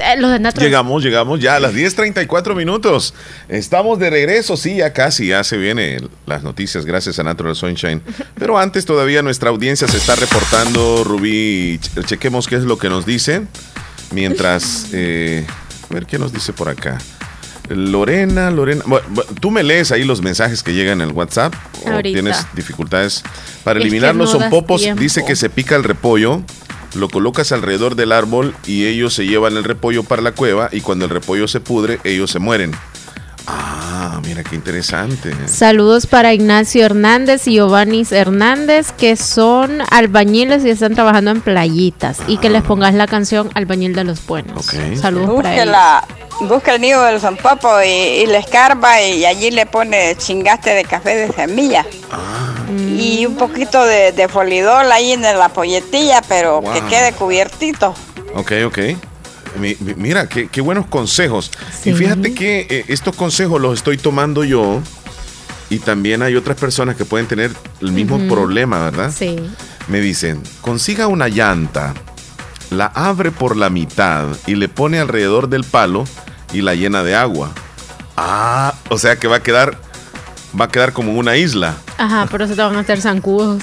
Eh, 0.00 0.16
los 0.18 0.30
de 0.32 0.38
Natural. 0.40 0.66
Llegamos, 0.66 1.02
llegamos 1.02 1.40
ya 1.40 1.56
a 1.56 1.60
las 1.60 1.72
10.34 1.74 2.54
minutos. 2.54 3.14
Estamos 3.48 3.98
de 3.98 4.10
regreso, 4.10 4.56
sí, 4.56 4.76
ya 4.76 4.92
casi, 4.92 5.28
ya 5.28 5.44
se 5.44 5.56
vienen 5.56 6.08
las 6.26 6.42
noticias 6.42 6.84
gracias 6.84 7.18
a 7.18 7.22
Natural 7.22 7.54
Sunshine. 7.54 8.02
Pero 8.38 8.58
antes 8.58 8.84
todavía 8.84 9.22
nuestra 9.22 9.50
audiencia 9.50 9.86
se 9.88 9.96
está 9.96 10.14
reportando, 10.16 11.04
Rubí, 11.04 11.78
ch- 11.80 12.04
chequemos 12.06 12.48
qué 12.48 12.56
es 12.56 12.62
lo 12.64 12.78
que 12.78 12.88
nos 12.88 13.06
dice. 13.06 13.42
Mientras, 14.12 14.88
eh, 14.92 15.46
a 15.90 15.94
ver 15.94 16.06
qué 16.06 16.18
nos 16.18 16.32
dice 16.32 16.52
por 16.52 16.68
acá. 16.68 16.98
Lorena, 17.70 18.50
Lorena, 18.50 18.84
bueno, 18.86 19.06
tú 19.40 19.50
me 19.50 19.62
lees 19.62 19.90
ahí 19.90 20.04
los 20.04 20.20
mensajes 20.20 20.62
que 20.62 20.74
llegan 20.74 21.00
en 21.00 21.08
el 21.08 21.14
WhatsApp 21.14 21.54
o 21.86 22.02
tienes 22.02 22.46
dificultades 22.54 23.22
para 23.62 23.78
Es 23.78 23.86
eliminar 23.86 24.12
que 24.12 24.18
no 24.18 24.26
zompopos. 24.26 24.82
tiempo. 24.82 25.00
Dice 25.00 25.24
que 25.24 25.34
se 25.34 25.48
pica 25.48 25.74
el 25.74 25.82
repollo, 25.82 26.42
lo 26.94 27.08
colocas 27.08 27.52
alrededor 27.52 27.94
del 27.96 28.12
árbol 28.12 28.54
y 28.66 28.86
ellos 28.86 29.14
se 29.14 29.26
llevan 29.26 29.56
el 29.56 29.64
repollo 29.64 30.02
para 30.04 30.22
la 30.22 30.32
cueva 30.32 30.68
y 30.72 30.80
cuando 30.80 31.04
el 31.04 31.10
repollo 31.10 31.48
se 31.48 31.60
pudre, 31.60 32.00
ellos 32.04 32.30
se 32.30 32.38
mueren. 32.38 32.72
Ah, 33.46 34.20
mira 34.24 34.42
qué 34.42 34.56
interesante. 34.56 35.34
Saludos 35.46 36.06
para 36.06 36.32
Ignacio 36.32 36.84
Hernández 36.84 37.46
y 37.46 37.54
Giovanni 37.54 38.06
Hernández, 38.10 38.92
que 38.92 39.16
son 39.16 39.82
albañiles 39.90 40.64
y 40.64 40.70
están 40.70 40.94
trabajando 40.94 41.30
en 41.30 41.42
playitas. 41.42 42.18
Y 42.26 42.38
que 42.38 42.48
les 42.48 42.62
pongas 42.62 42.94
la 42.94 43.06
canción 43.06 43.50
Albañil 43.54 43.94
de 43.94 44.04
los 44.04 44.24
Buenos. 44.26 44.66
Saludos 45.00 45.42
para 45.42 45.62
ellos. 45.62 46.48
busque 46.48 46.74
el 46.74 46.80
nido 46.80 47.02
del 47.04 47.20
zampopo 47.20 47.82
y, 47.82 47.88
y 47.88 48.26
le 48.26 48.38
escarba 48.38 49.02
y 49.02 49.26
allí 49.26 49.50
le 49.50 49.66
pone 49.66 50.16
chingaste 50.16 50.70
de 50.70 50.84
café 50.84 51.14
de 51.14 51.32
semilla. 51.32 51.84
Y 52.96 53.26
un 53.26 53.36
poquito 53.36 53.84
de, 53.84 54.12
de 54.12 54.28
folidol 54.28 54.90
ahí 54.92 55.12
en 55.12 55.22
la 55.22 55.48
polletilla, 55.48 56.22
pero 56.28 56.62
que 56.72 56.80
quede 56.88 57.12
cubiertito. 57.12 57.94
Ok, 58.34 58.52
ok. 58.66 58.78
Mi- 59.58 59.76
mi- 59.80 59.94
mira, 59.94 60.28
qué, 60.28 60.48
qué 60.48 60.60
buenos 60.60 60.86
consejos. 60.86 61.50
Y 61.84 61.92
fíjate 61.92 62.34
que 62.34 62.66
eh, 62.68 62.84
estos 62.88 63.14
consejos 63.14 63.60
los 63.60 63.74
estoy 63.74 63.96
tomando 63.98 64.42
yo 64.44 64.80
y 65.70 65.78
también 65.78 66.22
hay 66.22 66.34
otras 66.36 66.56
personas 66.58 66.96
que 66.96 67.04
pueden 67.04 67.26
tener 67.26 67.50
el 67.80 67.92
mismo 67.92 68.18
problema, 68.28 68.82
¿verdad? 68.84 69.12
Sí. 69.16 69.36
Me 69.88 70.00
dicen, 70.00 70.42
consiga 70.60 71.06
una 71.06 71.28
llanta, 71.28 71.94
la 72.70 72.86
abre 72.86 73.30
por 73.30 73.56
la 73.56 73.70
mitad 73.70 74.26
y 74.46 74.54
le 74.56 74.68
pone 74.68 74.98
alrededor 74.98 75.48
del 75.48 75.62
palo 75.64 76.04
y 76.52 76.60
la 76.62 76.74
llena 76.74 77.02
de 77.04 77.14
agua. 77.14 77.52
Ah, 78.16 78.74
o 78.88 78.98
sea 78.98 79.16
que 79.16 79.28
va 79.28 79.36
a 79.36 79.42
quedar, 79.42 79.76
va 80.58 80.66
a 80.66 80.68
quedar 80.68 80.92
como 80.92 81.12
una 81.14 81.36
isla. 81.36 81.76
Ajá, 81.98 82.26
pero 82.30 82.46
se 82.46 82.54
te 82.56 82.62
van 82.62 82.76
a 82.76 82.80
hacer 82.80 83.00
zancudos. 83.00 83.62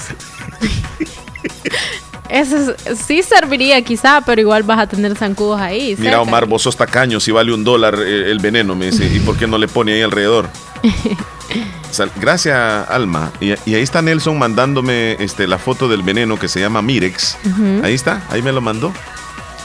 Eso 2.28 2.56
es- 2.86 2.98
sí 3.06 3.22
serviría 3.22 3.82
quizá, 3.82 4.22
pero 4.24 4.40
igual 4.40 4.62
vas 4.62 4.78
a 4.78 4.86
tener 4.86 5.14
zancudos 5.16 5.60
ahí. 5.60 5.94
Mira, 5.98 6.12
cerca. 6.12 6.22
Omar, 6.22 6.46
vos 6.46 6.62
sos 6.62 6.76
tacaño, 6.76 7.20
si 7.20 7.30
vale 7.30 7.52
un 7.52 7.62
dólar 7.62 7.94
eh, 7.98 8.30
el 8.30 8.38
veneno, 8.38 8.74
me 8.74 8.86
dice, 8.90 9.04
¿y 9.06 9.20
por 9.20 9.36
qué 9.36 9.46
no 9.46 9.58
le 9.58 9.68
pone 9.68 9.92
ahí 9.92 10.02
alrededor? 10.02 10.48
Gracias, 12.16 12.88
Alma. 12.88 13.30
Y, 13.38 13.50
y 13.66 13.74
ahí 13.74 13.82
está 13.82 14.00
Nelson 14.00 14.38
mandándome 14.38 15.12
este, 15.22 15.46
la 15.46 15.58
foto 15.58 15.88
del 15.88 16.02
veneno 16.02 16.38
que 16.38 16.48
se 16.48 16.58
llama 16.58 16.80
Mirex. 16.80 17.36
Ahí 17.82 17.92
está, 17.92 18.22
ahí 18.30 18.40
me 18.40 18.50
lo 18.50 18.62
mandó. 18.62 18.94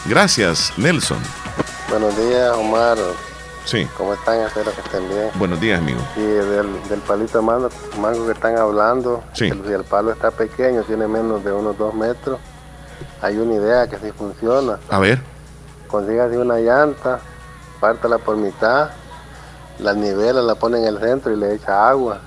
Gracias, 0.06 0.74
Nelson. 0.76 1.20
Buenos 1.90 2.18
días, 2.18 2.52
Omar. 2.54 2.98
Sí. 3.68 3.86
¿Cómo 3.98 4.14
están? 4.14 4.40
Espero 4.40 4.72
que 4.74 4.80
estén 4.80 5.10
bien. 5.10 5.30
Buenos 5.36 5.60
días, 5.60 5.80
amigo. 5.82 6.00
Y 6.16 6.22
del, 6.22 6.68
del 6.90 7.00
palito 7.06 7.40
de 7.40 7.44
mango, 7.44 7.70
mango 8.00 8.26
que 8.26 8.32
están 8.32 8.58
hablando, 8.58 9.22
Sí. 9.34 9.46
el- 9.48 9.62
si 9.66 9.74
el 9.74 9.84
palo 9.84 10.12
está 10.12 10.32
pequeño, 10.32 10.84
tiene 10.84 11.06
menos 11.08 11.44
de 11.44 11.52
unos 11.52 11.78
dos 11.78 11.94
metros, 11.94 12.40
hay 13.22 13.38
una 13.38 13.56
idea 13.56 13.88
que 13.88 13.98
sí 13.98 14.12
funciona. 14.18 14.80
A 14.90 15.00
ver. 15.00 15.20
Consígase 15.88 16.38
una 16.38 16.58
llanta, 16.60 17.20
pártala 17.82 18.18
por 18.20 18.38
mitad, 18.38 18.90
la 19.80 19.94
nivela, 19.94 20.42
la 20.42 20.56
pone 20.56 20.80
en 20.80 20.86
el 20.86 21.00
centro 21.00 21.34
y 21.34 21.36
le 21.38 21.56
echa 21.56 21.90
agua. 21.90 22.20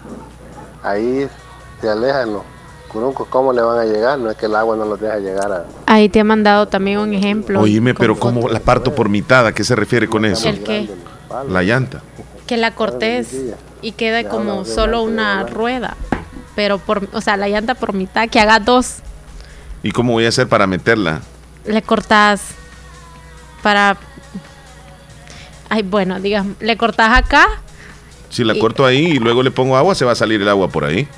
Ahí 0.83 1.27
se 1.81 1.89
alejan 1.89 2.35
los 2.35 2.43
curuncos. 2.89 3.29
¿Cómo 3.29 3.53
le 3.55 3.63
van 3.63 3.79
a 3.79 3.85
llegar? 3.85 4.19
No 4.19 4.31
es 4.31 4.37
que 4.37 4.45
el 4.47 4.55
agua 4.57 4.77
no 4.77 4.85
los 4.85 5.01
deja 5.01 5.17
llegar 5.19 5.51
a... 5.53 5.65
Ahí 5.87 6.09
te 6.11 6.19
he 6.19 6.25
mandado 6.25 6.69
también 6.69 6.99
un 6.99 7.15
ejemplo. 7.15 7.61
Oíme, 7.61 7.95
pero 7.95 8.19
¿cómo 8.19 8.49
la 8.49 8.61
parto 8.61 8.95
por 8.95 9.09
mitad? 9.09 9.47
¿A 9.47 9.53
qué 9.53 9.65
se 9.65 9.75
refiere 9.75 10.07
con 10.09 10.25
eso? 10.27 10.49
¿El 10.49 10.63
qué? 10.63 10.91
La 11.49 11.63
llanta. 11.63 12.03
Que 12.47 12.57
la 12.57 12.75
cortes 12.75 13.29
y 13.83 13.93
quede 13.93 14.27
como 14.27 14.65
solo 14.65 15.03
una 15.03 15.45
rueda. 15.45 15.97
Pero 16.57 16.79
por, 16.79 17.09
o 17.13 17.21
sea, 17.21 17.37
la 17.37 17.49
llanta 17.49 17.75
por 17.75 17.93
mitad, 17.93 18.29
que 18.29 18.41
haga 18.41 18.59
dos. 18.59 18.97
¿Y 19.83 19.93
cómo 19.93 20.13
voy 20.13 20.27
a 20.27 20.29
hacer 20.29 20.49
para 20.49 20.67
meterla? 20.67 21.21
Le 21.65 21.81
cortas 21.83 22.43
para. 23.63 23.97
Ay, 25.69 25.83
bueno, 25.83 26.19
digamos, 26.21 26.57
le 26.61 26.77
cortas 26.77 27.17
acá, 27.17 27.47
Si 28.29 28.45
la 28.45 28.55
Y- 28.55 28.59
corto 28.59 28.85
ahí 28.85 29.07
y 29.07 29.19
luego 29.19 29.43
le 29.43 29.51
pongo 29.51 29.77
agua, 29.77 29.95
se 29.95 30.05
va 30.05 30.13
a 30.13 30.17
salir 30.17 30.41
el 30.43 30.49
agua 30.49 30.69
por 30.69 30.85
ahí. 30.85 31.09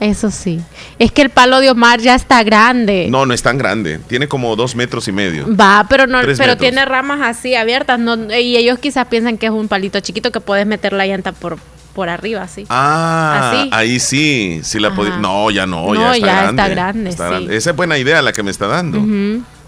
Eso 0.00 0.30
sí. 0.30 0.60
Es 0.98 1.12
que 1.12 1.22
el 1.22 1.30
palo 1.30 1.60
de 1.60 1.70
Omar 1.70 2.00
ya 2.00 2.14
está 2.14 2.42
grande. 2.42 3.08
No, 3.10 3.26
no 3.26 3.32
es 3.34 3.42
tan 3.42 3.58
grande. 3.58 3.98
Tiene 4.06 4.28
como 4.28 4.54
dos 4.56 4.74
metros 4.76 5.08
y 5.08 5.12
medio. 5.12 5.46
Va, 5.54 5.86
pero 5.88 6.06
no, 6.06 6.20
Tres 6.20 6.38
pero 6.38 6.52
metros. 6.52 6.60
tiene 6.68 6.84
ramas 6.84 7.20
así 7.22 7.54
abiertas, 7.54 7.98
no, 7.98 8.14
y 8.34 8.56
ellos 8.56 8.78
quizás 8.78 9.06
piensan 9.06 9.38
que 9.38 9.46
es 9.46 9.52
un 9.52 9.68
palito 9.68 9.98
chiquito 10.00 10.30
que 10.32 10.40
puedes 10.40 10.66
meter 10.66 10.92
la 10.92 11.06
llanta 11.06 11.32
por, 11.32 11.58
por 11.94 12.08
arriba, 12.08 12.42
así. 12.42 12.66
Ah, 12.68 13.50
Así. 13.52 13.70
ahí 13.72 14.00
sí. 14.00 14.60
sí 14.62 14.78
la 14.78 14.88
Ajá. 14.88 15.18
no, 15.18 15.50
ya 15.50 15.66
no, 15.66 15.94
No, 15.94 16.14
ya 16.16 16.48
está 16.50 16.68
ya 16.68 16.74
grande. 16.74 17.10
está 17.10 17.28
grande, 17.28 17.50
sí. 17.52 17.56
Esa 17.56 17.70
es 17.70 17.76
buena 17.76 17.96
idea 17.98 18.20
la 18.22 18.32
que 18.32 18.42
me 18.42 18.50
está 18.50 18.66
dando. 18.66 19.02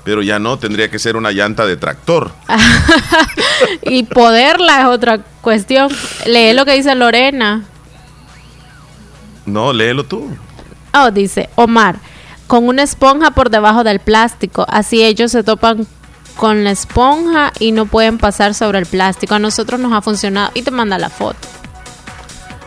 Pero 0.04 0.22
ya 0.22 0.38
no, 0.38 0.58
tendría 0.58 0.90
que 0.90 0.98
ser 0.98 1.16
una 1.16 1.32
llanta 1.32 1.66
de 1.66 1.76
tractor. 1.76 2.30
Y 3.82 4.04
poderla 4.04 4.80
es 4.82 4.86
otra 4.86 5.18
cuestión. 5.40 5.90
Lee 6.26 6.52
lo 6.54 6.64
que 6.64 6.72
dice 6.74 6.94
Lorena. 6.94 7.64
No, 9.52 9.72
léelo 9.72 10.04
tú. 10.04 10.28
Oh, 10.94 11.10
dice 11.10 11.48
Omar, 11.54 11.96
con 12.46 12.66
una 12.66 12.82
esponja 12.82 13.30
por 13.30 13.50
debajo 13.50 13.84
del 13.84 14.00
plástico. 14.00 14.66
Así 14.68 15.02
ellos 15.02 15.32
se 15.32 15.42
topan 15.42 15.86
con 16.36 16.64
la 16.64 16.70
esponja 16.70 17.52
y 17.58 17.72
no 17.72 17.86
pueden 17.86 18.18
pasar 18.18 18.54
sobre 18.54 18.78
el 18.78 18.86
plástico. 18.86 19.34
A 19.34 19.38
nosotros 19.38 19.80
nos 19.80 19.92
ha 19.92 20.02
funcionado. 20.02 20.50
Y 20.54 20.62
te 20.62 20.70
manda 20.70 20.98
la 20.98 21.10
foto. 21.10 21.36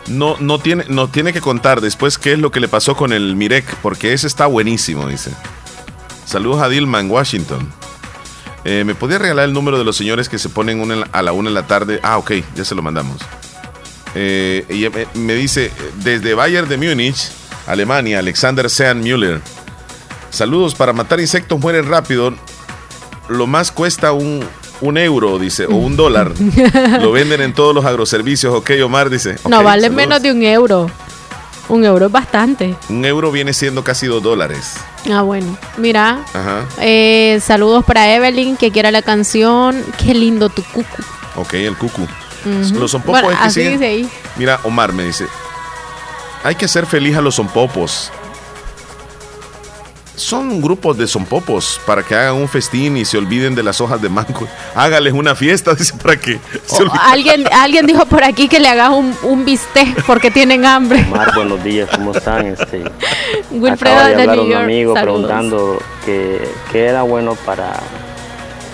No, 0.08 0.36
no 0.40 0.58
tiene, 0.58 0.84
no 0.88 1.08
tiene 1.08 1.32
que 1.32 1.40
contar 1.40 1.80
después 1.80 2.18
qué 2.18 2.32
es 2.32 2.38
lo 2.38 2.50
que 2.50 2.60
le 2.60 2.68
pasó 2.68 2.96
con 2.96 3.12
el 3.12 3.36
Mirek, 3.36 3.76
porque 3.76 4.12
ese 4.12 4.26
está 4.26 4.46
buenísimo, 4.46 5.06
dice. 5.06 5.30
Saludos 6.24 6.60
a 6.60 6.68
Dilma 6.68 7.00
en 7.00 7.10
Washington. 7.10 7.72
Eh, 8.64 8.84
¿Me 8.84 8.94
podría 8.94 9.18
regalar 9.18 9.46
el 9.46 9.52
número 9.52 9.78
de 9.78 9.84
los 9.84 9.96
señores 9.96 10.28
que 10.28 10.38
se 10.38 10.48
ponen 10.48 10.80
una 10.80 11.06
a 11.12 11.22
la 11.22 11.32
una 11.32 11.50
de 11.50 11.54
la 11.54 11.66
tarde? 11.66 12.00
Ah, 12.02 12.18
ok, 12.18 12.32
ya 12.54 12.64
se 12.64 12.74
lo 12.74 12.82
mandamos. 12.82 13.18
Eh, 14.14 14.64
ella 14.68 14.90
me, 15.14 15.34
dice, 15.34 15.70
desde 16.02 16.34
Bayern 16.34 16.68
de 16.68 16.76
Múnich, 16.76 17.30
Alemania, 17.66 18.18
Alexander 18.18 18.68
Sean 18.68 19.00
Müller. 19.00 19.40
Saludos, 20.30 20.74
para 20.74 20.92
matar 20.92 21.20
insectos 21.20 21.58
mueren 21.60 21.88
rápido. 21.88 22.34
Lo 23.28 23.46
más 23.46 23.70
cuesta 23.70 24.12
un, 24.12 24.44
un 24.80 24.98
euro, 24.98 25.38
dice, 25.38 25.66
o 25.66 25.74
un 25.76 25.96
dólar. 25.96 26.32
Lo 27.00 27.12
venden 27.12 27.40
en 27.40 27.54
todos 27.54 27.74
los 27.74 27.84
agroservicios. 27.84 28.54
Ok, 28.54 28.70
Omar 28.84 29.10
dice. 29.10 29.36
no 29.48 29.58
"Ok, 29.58 29.64
vale 29.64 29.82
saludos". 29.82 29.96
menos 29.96 30.22
de 30.22 30.32
un 30.32 30.42
euro. 30.42 30.90
Un 31.68 31.84
euro 31.84 32.06
es 32.06 32.12
bastante. 32.12 32.74
Un 32.88 33.04
euro 33.04 33.30
viene 33.30 33.52
siendo 33.54 33.84
casi 33.84 34.06
dos 34.06 34.22
dólares. 34.22 34.74
Ah, 35.10 35.22
bueno. 35.22 35.56
Mira, 35.78 36.24
Ajá. 36.34 36.66
eh, 36.80 37.40
saludos 37.42 37.84
para 37.84 38.14
Evelyn 38.14 38.56
que 38.56 38.70
quiera 38.72 38.90
la 38.90 39.00
canción. 39.02 39.82
Qué 40.04 40.12
lindo 40.12 40.48
tu 40.48 40.62
cucu. 40.64 41.02
Ok, 41.36 41.54
el 41.54 41.76
cucu. 41.76 42.06
Ujú. 42.44 42.78
Los 42.80 42.90
zompopos 42.92 43.22
Bueno, 43.22 43.30
es 43.32 43.38
que 43.38 43.44
así 43.46 43.60
siguen- 43.60 43.72
dice 43.72 43.86
ahí. 43.86 44.10
Mira, 44.36 44.60
Omar 44.64 44.92
me 44.92 45.04
dice, 45.04 45.26
hay 46.44 46.54
que 46.54 46.64
hacer 46.64 46.86
feliz 46.86 47.16
a 47.16 47.20
los 47.20 47.36
zompopos. 47.36 48.10
Son 50.14 50.60
grupos 50.60 50.98
de 50.98 51.06
zompopos 51.08 51.80
para 51.86 52.02
que 52.02 52.14
hagan 52.14 52.34
un 52.34 52.46
festín 52.46 52.98
y 52.98 53.04
se 53.06 53.16
olviden 53.16 53.54
de 53.54 53.62
las 53.62 53.80
hojas 53.80 54.00
de 54.02 54.10
mango. 54.10 54.46
Hágales 54.74 55.14
una 55.14 55.34
fiesta, 55.34 55.74
dice, 55.78 55.94
para 55.94 56.16
que 56.20 56.38
se 56.66 56.84
alguien, 57.00 57.44
alguien 57.50 57.86
dijo 57.86 58.04
por 58.04 58.22
aquí 58.22 58.46
que 58.46 58.60
le 58.60 58.68
hagas 58.68 58.90
un, 58.90 59.16
un 59.22 59.44
bistec 59.46 60.04
porque 60.04 60.30
tienen 60.30 60.66
hambre. 60.66 61.04
Omar, 61.10 61.34
buenos 61.34 61.64
días, 61.64 61.88
¿cómo 61.94 62.12
están? 62.12 62.46
Este, 62.46 62.84
Wilfredo 63.50 63.94
acaba 63.96 64.08
de 64.10 64.16
de 64.16 64.26
New 64.26 64.42
un 64.42 64.50
York, 64.50 64.62
amigo 64.64 64.94
saludos. 64.94 65.20
preguntando 65.22 65.82
que, 66.04 66.46
qué 66.70 66.86
era 66.86 67.02
bueno 67.02 67.34
para, 67.46 67.80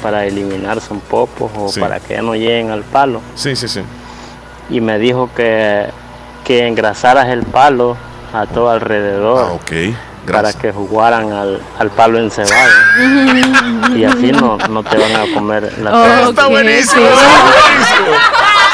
para 0.03 0.25
eliminar 0.27 0.81
son 0.81 1.01
popos 1.01 1.51
o 1.57 1.69
Sí. 1.69 1.81
para 1.81 2.01
que 2.01 2.15
ya 2.15 2.23
no 2.23 2.35
lleguen 2.35 2.71
al 2.71 2.83
palo. 2.83 3.21
Sí, 3.35 3.55
sí, 3.57 3.69
sí. 3.69 3.81
Y 4.71 4.81
me 4.81 4.99
dijo 4.99 5.31
que, 5.37 5.87
que 6.45 6.67
engrasaras 6.67 7.29
el 7.29 7.43
palo 7.45 7.97
a 8.33 8.47
todo 8.47 8.71
alrededor. 8.71 9.47
Ah, 9.49 9.53
ok. 9.53 9.73
Para 10.31 10.53
que 10.53 10.73
jugaran 10.73 11.33
al, 11.33 11.63
al 11.79 11.91
palo 11.91 12.19
encebado. 12.19 12.71
y 13.97 14.05
así 14.05 14.31
no, 14.31 14.59
no 14.69 14.83
te 14.83 14.99
van 14.99 15.17
a 15.17 15.25
comer 15.35 15.73
la 15.81 15.91
Oh, 15.95 16.29
está 16.31 16.47
buenísimo, 16.49 17.03
está 17.03 17.43
buenísimo. 17.63 18.17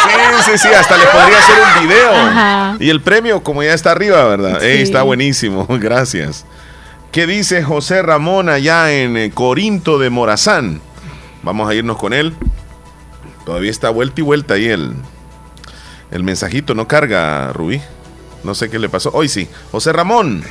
Sí, 0.05 0.51
sí, 0.51 0.59
sí, 0.59 0.69
hasta 0.75 0.97
le 0.97 1.05
podría 1.07 1.39
hacer 1.39 1.55
un 1.63 1.89
video. 1.89 2.11
Ajá. 2.13 2.77
Y 2.81 2.91
el 2.91 3.01
premio, 3.01 3.43
como 3.43 3.63
ya 3.63 3.73
está 3.73 3.93
arriba, 3.93 4.25
¿verdad? 4.25 4.63
Ey, 4.63 4.79
Sí. 4.79 4.83
está 4.83 5.03
buenísimo, 5.03 5.67
gracias. 5.71 6.45
¿Qué 7.13 7.27
dice 7.29 7.63
José 7.63 8.03
Ramón 8.03 8.49
allá 8.49 8.91
en 8.93 9.17
eh, 9.17 9.31
Corinto 9.33 9.99
de 9.99 10.11
Morazán? 10.11 10.81
Vamos 11.45 11.69
a 11.69 11.75
irnos 11.75 11.99
con 11.99 12.13
él. 12.13 12.35
Todavía 13.45 13.71
está 13.71 13.91
vuelta 13.91 14.21
y 14.21 14.25
vuelta 14.25 14.55
ahí 14.55 14.67
el, 14.67 14.95
el 16.11 16.23
mensajito. 16.25 16.75
No 16.75 16.89
carga, 16.89 17.53
Rubí. 17.53 17.81
No 18.43 18.55
sé 18.55 18.71
qué 18.71 18.79
le 18.79 18.89
pasó. 18.89 19.11
Hoy 19.13 19.29
sí. 19.29 19.49
José 19.71 19.93
Ramón. 19.93 20.43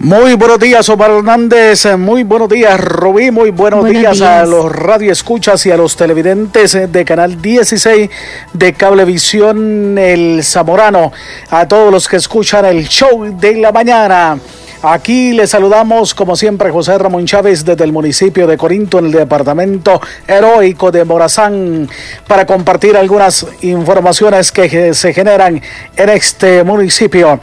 Muy 0.00 0.34
buenos 0.34 0.60
días, 0.60 0.88
Omar 0.90 1.10
Hernández. 1.10 1.86
Muy 1.96 2.22
buenos 2.22 2.48
días, 2.48 2.78
Rubí. 2.78 3.32
Muy 3.32 3.50
buenos, 3.50 3.80
Buenos 3.80 4.00
días, 4.00 4.20
a 4.20 4.44
los 4.44 4.70
radioescuchas 4.70 5.66
y 5.66 5.72
a 5.72 5.76
los 5.76 5.96
televidentes 5.96 6.92
de 6.92 7.04
Canal 7.04 7.42
16 7.42 8.08
de 8.52 8.72
Cablevisión 8.74 9.98
El 9.98 10.44
Zamorano. 10.44 11.12
A 11.50 11.66
todos 11.66 11.90
los 11.90 12.06
que 12.06 12.16
escuchan 12.16 12.64
el 12.66 12.86
show 12.86 13.36
de 13.40 13.56
la 13.56 13.72
mañana. 13.72 14.38
Aquí 14.82 15.32
les 15.32 15.50
saludamos, 15.50 16.14
como 16.14 16.36
siempre, 16.36 16.70
José 16.70 16.96
Ramón 16.98 17.26
Chávez 17.26 17.64
desde 17.64 17.82
el 17.82 17.92
municipio 17.92 18.46
de 18.46 18.56
Corinto, 18.56 19.00
en 19.00 19.06
el 19.06 19.12
departamento 19.12 20.00
heroico 20.24 20.92
de 20.92 21.04
Morazán, 21.04 21.88
para 22.28 22.46
compartir 22.46 22.96
algunas 22.96 23.44
informaciones 23.62 24.52
que 24.52 24.94
se 24.94 25.12
generan 25.12 25.60
en 25.96 26.08
este 26.10 26.62
municipio. 26.62 27.40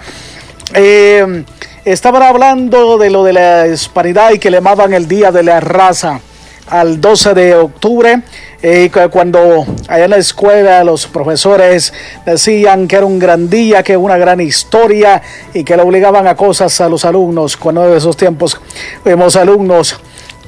Eh, 0.73 1.43
estaban 1.83 2.23
hablando 2.23 2.97
de 2.97 3.09
lo 3.09 3.25
de 3.25 3.33
la 3.33 3.67
hispanidad 3.67 4.31
y 4.31 4.39
que 4.39 4.49
le 4.49 4.57
llamaban 4.57 4.93
el 4.93 5.05
Día 5.05 5.33
de 5.33 5.43
la 5.43 5.59
Raza 5.59 6.21
al 6.69 7.01
12 7.01 7.33
de 7.33 7.55
octubre, 7.55 8.21
eh, 8.61 8.90
cu- 8.91 9.10
cuando 9.10 9.65
allá 9.88 10.06
en 10.06 10.10
la 10.11 10.18
escuela 10.18 10.84
los 10.84 11.07
profesores 11.07 11.94
decían 12.26 12.88
que 12.88 12.95
era 12.98 13.06
un 13.06 13.19
gran 13.19 13.49
día, 13.49 13.84
que 13.84 13.95
una 13.98 14.18
gran 14.18 14.40
historia 14.41 15.22
y 15.53 15.64
que 15.64 15.76
le 15.76 15.84
obligaban 15.84 16.27
a 16.27 16.36
cosas 16.36 16.80
a 16.82 16.90
los 16.90 17.06
alumnos, 17.06 17.57
cuando 17.57 17.88
en 17.90 17.98
esos 17.98 18.15
tiempos 18.18 18.60
vemos 19.03 19.36
alumnos, 19.36 19.99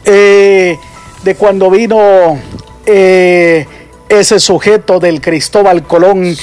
eh, 0.06 0.78
de 1.24 1.36
cuando 1.36 1.70
vino 1.70 2.40
eh, 2.86 3.66
ese 4.10 4.40
sujeto 4.40 5.00
del 5.00 5.20
Cristóbal 5.20 5.84
Colón 5.84 6.36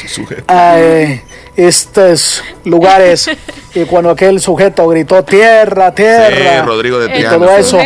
estos 1.56 2.43
lugares 2.64 3.31
y 3.74 3.85
cuando 3.85 4.10
aquel 4.10 4.40
sujeto 4.40 4.89
gritó 4.89 5.22
tierra, 5.24 5.94
tierra 5.94 6.60
Sí, 6.60 6.66
Rodrigo 6.66 6.98
de 6.98 7.06
y 7.06 7.20
Tiana 7.20 7.39
todo 7.39 7.56
eso. 7.56 7.78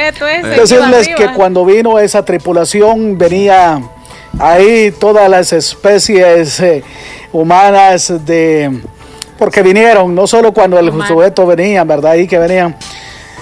Decirles 0.57 1.09
que 1.16 1.32
cuando 1.35 1.65
vino 1.65 1.99
esa 1.99 2.24
tripulación 2.24 3.19
venía 3.19 3.81
ahí 4.39 4.93
todas 4.99 5.28
las 5.28 5.53
especies 5.53 6.61
eh, 6.61 6.82
humanas 7.32 8.24
de 8.24 8.81
porque 9.39 9.62
vinieron 9.62 10.15
no 10.15 10.27
solo 10.27 10.53
cuando 10.53 10.78
el 10.78 10.93
sujeto 11.07 11.47
venía, 11.47 11.85
¿verdad? 11.85 12.12
Ahí 12.12 12.27
que 12.27 12.39
venían 12.39 12.77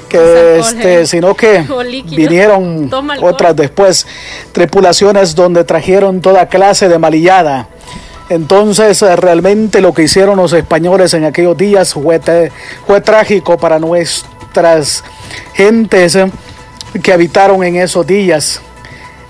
que 0.09 0.59
este, 0.59 1.07
sino 1.07 1.35
que 1.35 1.65
vinieron 2.11 2.91
otras 3.23 3.57
después 3.57 4.07
tripulaciones 4.53 5.35
donde 5.35 5.65
trajeron 5.65 6.21
toda 6.21 6.47
clase 6.47 6.89
de 6.89 6.99
malillada. 6.99 7.69
Entonces, 8.29 9.01
eh, 9.03 9.17
realmente 9.17 9.81
lo 9.81 9.95
que 9.95 10.05
hicieron 10.05 10.37
los 10.37 10.53
españoles 10.53 11.15
en 11.15 11.25
aquellos 11.25 11.57
días 11.57 11.95
fue, 11.95 12.21
trágico 13.01 13.57
para 13.57 13.79
nuestras 13.79 15.05
gentes 15.55 16.17
eh, 16.17 16.31
que 17.03 17.13
habitaron 17.13 17.63
en 17.63 17.77
esos 17.77 18.07
días. 18.07 18.61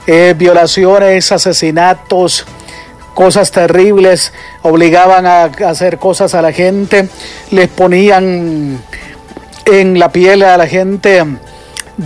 Eh, 0.07 0.35
violaciones, 0.37 1.31
asesinatos, 1.33 2.47
cosas 3.13 3.51
terribles, 3.51 4.33
obligaban 4.63 5.27
a 5.27 5.45
hacer 5.45 5.99
cosas 5.99 6.35
a 6.35 6.43
la 6.43 6.53
gente, 6.53 7.09
les 7.51 7.69
ponían 7.69 8.81
en 9.65 9.99
la 9.99 10.13
piel 10.13 10.43
a 10.43 10.57
la 10.57 10.67
gente 10.67 11.23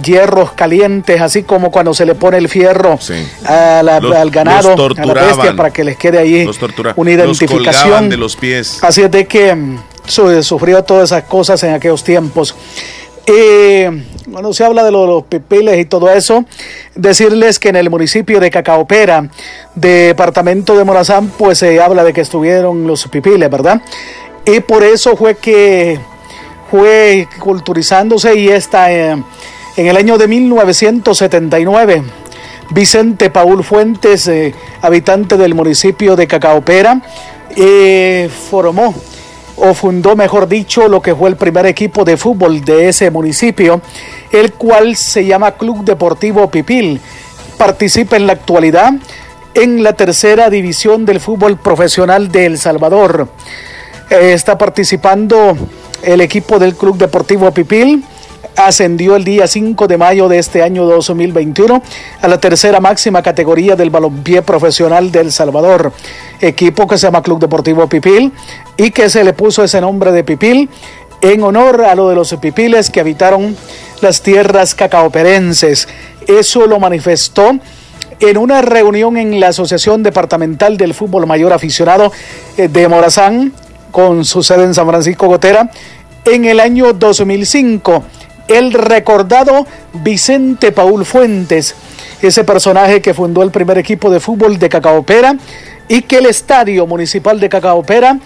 hierros 0.05 0.53
calientes, 0.53 1.21
así 1.21 1.43
como 1.43 1.71
cuando 1.71 1.93
se 1.95 2.07
le 2.07 2.15
pone 2.15 2.39
el 2.39 2.49
fierro 2.49 2.99
a 3.45 3.83
la- 3.83 4.01
Los- 4.01 4.15
al 4.17 4.31
ganado, 4.31 4.75
a 4.75 5.05
la 5.07 5.15
bestia, 5.15 5.57
para 5.57 5.71
que 5.73 5.83
les 5.85 5.97
quede 5.97 6.19
ahí 6.19 6.45
Los 6.45 6.59
una 6.97 7.11
identificación. 7.11 7.65
colgaban 7.65 8.09
de 8.09 8.17
los 8.17 8.37
pies. 8.37 8.79
Así 8.83 9.03
es 9.03 9.11
de 9.11 9.27
que 9.27 9.55
mm, 9.55 9.79
su- 10.07 10.43
sufrió 10.43 10.83
todas 10.85 11.11
esas 11.11 11.25
cosas 11.25 11.63
en 11.65 11.75
aquellos 11.75 12.05
tiempos. 12.05 12.55
Eh, 13.27 14.05
cuando 14.31 14.53
se 14.53 14.65
habla 14.65 14.83
de 14.83 14.91
lo- 14.91 15.07
los 15.07 15.25
pipiles 15.25 15.79
y 15.79 15.85
todo 15.85 16.11
eso, 16.11 16.45
decirles 16.95 17.59
que 17.59 17.69
en 17.69 17.77
el 17.77 17.91
municipio 17.91 18.41
de 18.41 18.51
Cacaopera, 18.51 19.29
departamento 19.75 20.77
de 20.77 20.85
Morazán, 20.85 21.29
pues 21.37 21.59
se 21.59 21.81
habla 21.81 22.03
de 22.05 22.13
que 22.13 22.21
estuvieron 22.23 22.87
los 22.87 23.07
pipiles, 23.09 23.51
¿verdad? 23.51 23.81
Y 24.47 24.61
por 24.61 24.83
eso 24.83 25.17
fue 25.17 25.35
que 25.37 26.01
fue 26.71 27.29
culturizándose 27.41 28.37
y 28.37 28.49
está 28.49 28.93
eh, 28.93 29.23
en 29.77 29.87
el 29.87 29.97
año 29.97 30.19
de 30.19 30.29
1979. 30.29 32.03
Vicente 32.71 33.31
Paul 33.31 33.65
Fuentes, 33.65 34.29
eh, 34.29 34.55
habitante 34.81 35.37
del 35.37 35.55
municipio 35.55 36.17
de 36.17 36.27
Cacaopera, 36.27 37.03
eh, 37.57 38.31
formó 38.51 38.95
o 39.57 39.75
fundó, 39.75 40.17
mejor 40.17 40.49
dicho, 40.49 40.89
lo 40.89 41.03
que 41.03 41.15
fue 41.15 41.29
el 41.29 41.37
primer 41.37 41.67
equipo 41.67 42.05
de 42.05 42.17
fútbol 42.17 42.65
de 42.65 42.89
ese 42.89 43.11
municipio, 43.11 43.81
el 44.31 44.53
cual 44.55 44.97
se 44.97 45.25
llama 45.25 45.53
Club 45.53 45.85
Deportivo 45.85 46.51
Pipil. 46.51 47.01
Participa 47.59 48.17
en 48.17 48.27
la 48.27 48.33
actualidad 48.35 48.93
en 49.55 49.83
la 49.83 49.95
tercera 49.95 50.49
división 50.49 51.05
del 51.05 51.21
fútbol 51.21 51.59
profesional 51.59 52.31
de 52.31 52.47
El 52.47 52.59
Salvador. 52.59 53.29
Eh, 54.09 54.33
está 54.33 54.57
participando 54.57 55.57
el 56.03 56.21
equipo 56.21 56.59
del 56.59 56.75
Club 56.75 56.97
Deportivo 56.97 57.51
Pipil. 57.51 58.05
Ascendió 58.57 59.17
el 59.17 59.25
día 59.25 59.47
5 59.47 59.87
de 59.87 59.97
mayo 59.97 60.29
de 60.29 60.39
este 60.39 60.63
año 60.63 60.85
2021 60.87 61.83
a 62.21 62.29
la 62.29 62.39
tercera 62.39 62.81
máxima 62.81 63.23
categoría 63.23 63.77
del 63.77 63.91
balompié 63.91 64.43
profesional 64.43 65.11
de 65.13 65.21
El 65.21 65.33
Salvador. 65.33 65.93
Equipo 66.41 66.87
que 66.87 66.99
se 66.99 67.07
llama 67.07 67.23
Club 67.23 67.39
Deportivo 67.39 67.89
Pipil 67.89 68.33
y 68.77 68.91
que 68.91 69.09
se 69.09 69.25
le 69.25 69.33
puso 69.33 69.65
ese 69.65 69.81
nombre 69.81 70.13
de 70.13 70.25
Pipil 70.25 70.69
en 71.21 71.43
honor 71.43 71.83
a 71.85 71.95
lo 71.95 72.09
de 72.09 72.15
los 72.15 72.35
pipiles 72.35 72.91
que 72.91 73.01
habitaron 73.01 73.57
las 74.01 74.23
tierras 74.23 74.75
cacaoperenses. 74.75 75.89
Eso 76.27 76.67
lo 76.67 76.81
manifestó 76.81 77.59
en 78.21 78.37
una 78.37 78.63
reunión 78.63 79.17
en 79.17 79.41
la 79.41 79.49
Asociación 79.49 80.03
Departamental 80.03 80.77
del 80.77 80.95
Fútbol 80.95 81.27
Mayor 81.27 81.53
Aficionado 81.53 82.13
eh, 82.57 82.69
de 82.69 82.89
Morazán, 82.89 83.53
con 83.91 84.25
su 84.25 84.43
sede 84.43 84.65
en 84.65 84.75
San 84.75 84.87
Francisco 84.87 85.27
Gotera, 85.27 85.71
en 86.25 86.45
el 86.45 86.61
año 86.61 86.93
2005. 86.93 88.05
El 88.51 88.73
recordado 88.73 89.65
Vicente 89.93 90.73
Paul 90.73 91.07
Fuentes, 91.07 91.77
ese 92.21 92.43
personaje 92.43 93.01
que 93.01 93.15
fundó 93.15 93.45
el 93.45 93.53
primer 93.53 93.79
equipo 93.79 94.11
de 94.11 94.19
fútbol 94.19 94.59
de 94.59 94.69
Cacaopera 94.69 95.37
y 95.89 96.03
que 96.03 96.19
el 96.19 96.27
Estadio 96.27 96.85
Municipal 96.85 97.39
de 97.39 97.49
Cacaopera 97.49 98.19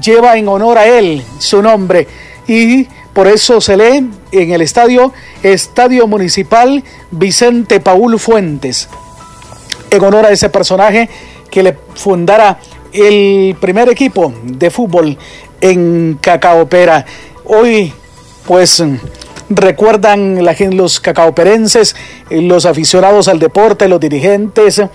lleva 0.00 0.36
en 0.36 0.48
honor 0.48 0.78
a 0.78 0.86
él 0.86 1.24
su 1.38 1.60
nombre 1.60 2.06
y 2.46 2.86
por 3.12 3.26
eso 3.26 3.60
se 3.60 3.76
lee 3.76 4.10
en 4.30 4.52
el 4.52 4.62
estadio 4.62 5.12
Estadio 5.42 6.06
Municipal 6.06 6.82
Vicente 7.10 7.80
Paul 7.80 8.18
Fuentes 8.18 8.88
en 9.90 10.04
honor 10.04 10.26
a 10.26 10.30
ese 10.30 10.50
personaje 10.50 11.08
que 11.50 11.64
le 11.64 11.76
fundara 11.94 12.58
el 12.92 13.56
primer 13.60 13.88
equipo 13.88 14.32
de 14.44 14.70
fútbol 14.70 15.18
en 15.60 16.18
Cacaopera. 16.20 17.04
Hoy, 17.44 17.92
pues, 18.46 18.82
recuerdan 19.56 20.44
la 20.44 20.54
los 20.70 21.00
cacaoperenses, 21.00 21.96
eh, 22.30 22.40
los 22.40 22.66
aficionados 22.66 23.28
al 23.28 23.38
deporte, 23.38 23.88
los 23.88 24.00
dirigentes 24.00 24.78
eh, 24.78 24.88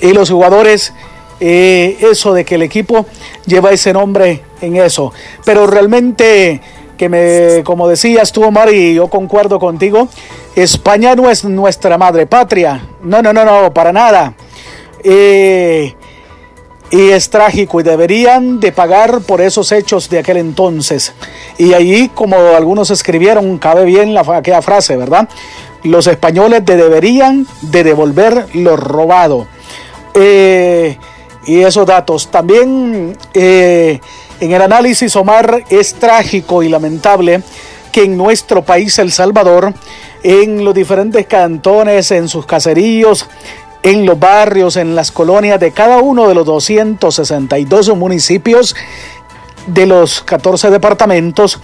y 0.00 0.12
los 0.12 0.30
jugadores, 0.30 0.92
eh, 1.40 1.98
eso 2.00 2.32
de 2.32 2.44
que 2.44 2.54
el 2.54 2.62
equipo 2.62 3.06
lleva 3.46 3.72
ese 3.72 3.92
nombre 3.92 4.42
en 4.60 4.76
eso. 4.76 5.12
Pero 5.44 5.66
realmente, 5.66 6.60
que 6.96 7.08
me, 7.08 7.62
como 7.64 7.88
decías 7.88 8.32
tú, 8.32 8.42
Omar, 8.44 8.72
y 8.72 8.94
yo 8.94 9.08
concuerdo 9.08 9.58
contigo, 9.58 10.08
España 10.54 11.14
no 11.14 11.30
es 11.30 11.44
nuestra 11.44 11.98
madre 11.98 12.26
patria. 12.26 12.88
No, 13.02 13.20
no, 13.22 13.32
no, 13.32 13.44
no, 13.44 13.74
para 13.74 13.92
nada. 13.92 14.34
Eh, 15.02 15.94
y 16.94 17.10
es 17.10 17.28
trágico 17.28 17.80
y 17.80 17.82
deberían 17.82 18.60
de 18.60 18.70
pagar 18.70 19.20
por 19.22 19.40
esos 19.40 19.72
hechos 19.72 20.08
de 20.08 20.20
aquel 20.20 20.36
entonces. 20.36 21.12
Y 21.58 21.74
allí, 21.74 22.08
como 22.14 22.36
algunos 22.36 22.88
escribieron, 22.92 23.58
cabe 23.58 23.84
bien 23.84 24.14
la, 24.14 24.20
aquella 24.20 24.62
frase, 24.62 24.96
¿verdad? 24.96 25.28
Los 25.82 26.06
españoles 26.06 26.64
de 26.64 26.76
deberían 26.76 27.48
de 27.62 27.82
devolver 27.82 28.46
lo 28.54 28.76
robado. 28.76 29.48
Eh, 30.14 30.96
y 31.46 31.62
esos 31.62 31.84
datos. 31.84 32.30
También 32.30 33.18
eh, 33.34 33.98
en 34.38 34.52
el 34.52 34.62
análisis, 34.62 35.16
Omar, 35.16 35.64
es 35.70 35.94
trágico 35.94 36.62
y 36.62 36.68
lamentable 36.68 37.42
que 37.90 38.04
en 38.04 38.16
nuestro 38.16 38.64
país, 38.64 39.00
El 39.00 39.10
Salvador, 39.10 39.74
en 40.22 40.64
los 40.64 40.74
diferentes 40.74 41.26
cantones, 41.26 42.12
en 42.12 42.28
sus 42.28 42.46
caseríos, 42.46 43.28
en 43.84 44.06
los 44.06 44.18
barrios, 44.18 44.76
en 44.76 44.96
las 44.96 45.12
colonias 45.12 45.60
de 45.60 45.70
cada 45.70 45.98
uno 45.98 46.26
de 46.26 46.34
los 46.34 46.46
262 46.46 47.94
municipios 47.94 48.74
de 49.66 49.86
los 49.86 50.22
14 50.22 50.70
departamentos, 50.70 51.60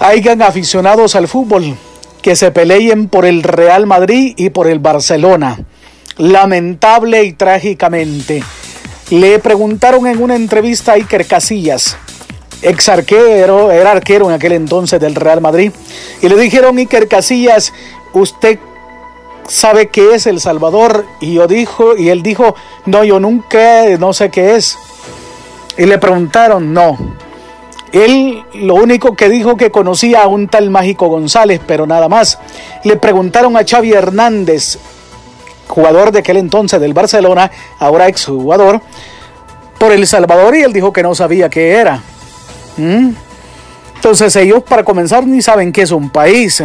hayan 0.00 0.40
aficionados 0.40 1.14
al 1.14 1.28
fútbol 1.28 1.76
que 2.22 2.34
se 2.34 2.50
peleen 2.50 3.08
por 3.08 3.26
el 3.26 3.42
Real 3.42 3.86
Madrid 3.86 4.34
y 4.36 4.50
por 4.50 4.66
el 4.66 4.78
Barcelona. 4.80 5.60
lamentable 6.18 7.24
y 7.24 7.34
trágicamente. 7.34 8.42
Le 9.10 9.38
preguntaron 9.38 10.06
en 10.06 10.22
una 10.22 10.34
entrevista 10.34 10.92
a 10.92 10.94
Iker 10.94 11.26
Casillas, 11.26 11.98
ex 12.62 12.88
arquero, 12.88 13.70
era 13.70 13.90
arquero 13.90 14.26
en 14.26 14.34
aquel 14.34 14.52
entonces 14.52 14.98
del 14.98 15.14
Real 15.14 15.42
Madrid, 15.42 15.72
y 16.22 16.28
le 16.30 16.36
dijeron 16.36 16.78
Iker 16.78 17.06
Casillas, 17.06 17.74
usted 18.14 18.58
sabe 19.48 19.88
qué 19.88 20.14
es 20.14 20.26
El 20.26 20.40
Salvador, 20.40 21.06
y 21.20 21.34
yo 21.34 21.46
dijo, 21.46 21.96
y 21.96 22.08
él 22.08 22.22
dijo, 22.22 22.54
no, 22.84 23.04
yo 23.04 23.20
nunca, 23.20 23.84
no 23.98 24.12
sé 24.12 24.30
qué 24.30 24.56
es. 24.56 24.78
Y 25.76 25.86
le 25.86 25.98
preguntaron, 25.98 26.72
no. 26.72 26.96
Él 27.92 28.44
lo 28.54 28.74
único 28.74 29.14
que 29.14 29.28
dijo 29.28 29.56
que 29.56 29.70
conocía 29.70 30.22
a 30.22 30.26
un 30.26 30.48
tal 30.48 30.70
Mágico 30.70 31.08
González, 31.08 31.60
pero 31.66 31.86
nada 31.86 32.08
más. 32.08 32.38
Le 32.84 32.96
preguntaron 32.96 33.56
a 33.56 33.64
Xavi 33.64 33.92
Hernández, 33.92 34.78
jugador 35.68 36.12
de 36.12 36.20
aquel 36.20 36.36
entonces 36.36 36.80
del 36.80 36.94
Barcelona, 36.94 37.50
ahora 37.78 38.08
exjugador, 38.08 38.80
por 39.78 39.92
El 39.92 40.06
Salvador 40.06 40.56
y 40.56 40.62
él 40.62 40.72
dijo 40.72 40.92
que 40.92 41.02
no 41.02 41.14
sabía 41.14 41.48
qué 41.48 41.72
era. 41.74 42.02
¿Mm? 42.76 43.10
Entonces 43.94 44.34
ellos 44.36 44.62
para 44.62 44.84
comenzar 44.84 45.26
ni 45.26 45.42
saben 45.42 45.72
qué 45.72 45.82
es 45.82 45.90
un 45.90 46.10
país. 46.10 46.62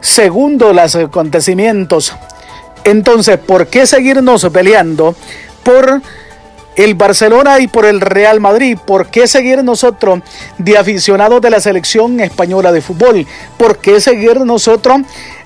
Segundo, 0.00 0.72
los 0.72 0.94
acontecimientos. 0.96 2.14
Entonces, 2.84 3.38
¿por 3.38 3.66
qué 3.66 3.86
seguirnos 3.86 4.46
peleando 4.50 5.14
por 5.62 6.00
el 6.76 6.94
Barcelona 6.94 7.60
y 7.60 7.68
por 7.68 7.84
el 7.84 8.00
Real 8.00 8.40
Madrid. 8.40 8.78
¿Por 8.84 9.08
qué 9.08 9.26
seguir 9.26 9.62
nosotros 9.62 10.20
de 10.58 10.78
aficionados 10.78 11.40
de 11.40 11.50
la 11.50 11.60
selección 11.60 12.20
española 12.20 12.72
de 12.72 12.80
fútbol? 12.80 13.26
¿Por 13.56 13.78
qué 13.78 14.00
seguir 14.00 14.40
nosotros 14.40 15.00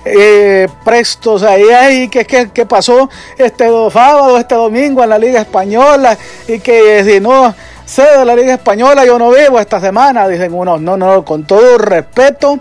eh, 0.05 0.67
prestos 0.83 1.43
ahí? 1.43 2.07
¿qué, 2.09 2.25
qué, 2.25 2.49
qué 2.53 2.65
pasó 2.65 3.09
este 3.37 3.65
sábado, 3.91 4.37
este 4.37 4.55
domingo 4.55 5.03
en 5.03 5.09
la 5.09 5.17
Liga 5.17 5.41
Española? 5.41 6.17
Y 6.47 6.59
que 6.59 7.03
si 7.03 7.19
no 7.19 7.53
sé 7.85 8.03
de 8.17 8.25
la 8.25 8.35
Liga 8.35 8.53
Española, 8.53 9.05
yo 9.05 9.17
no 9.19 9.31
vivo 9.31 9.59
esta 9.59 9.79
semana. 9.79 10.27
Dicen 10.27 10.53
unos, 10.53 10.79
no, 10.79 10.95
no, 10.95 11.25
con 11.25 11.45
todo 11.45 11.77
respeto, 11.77 12.59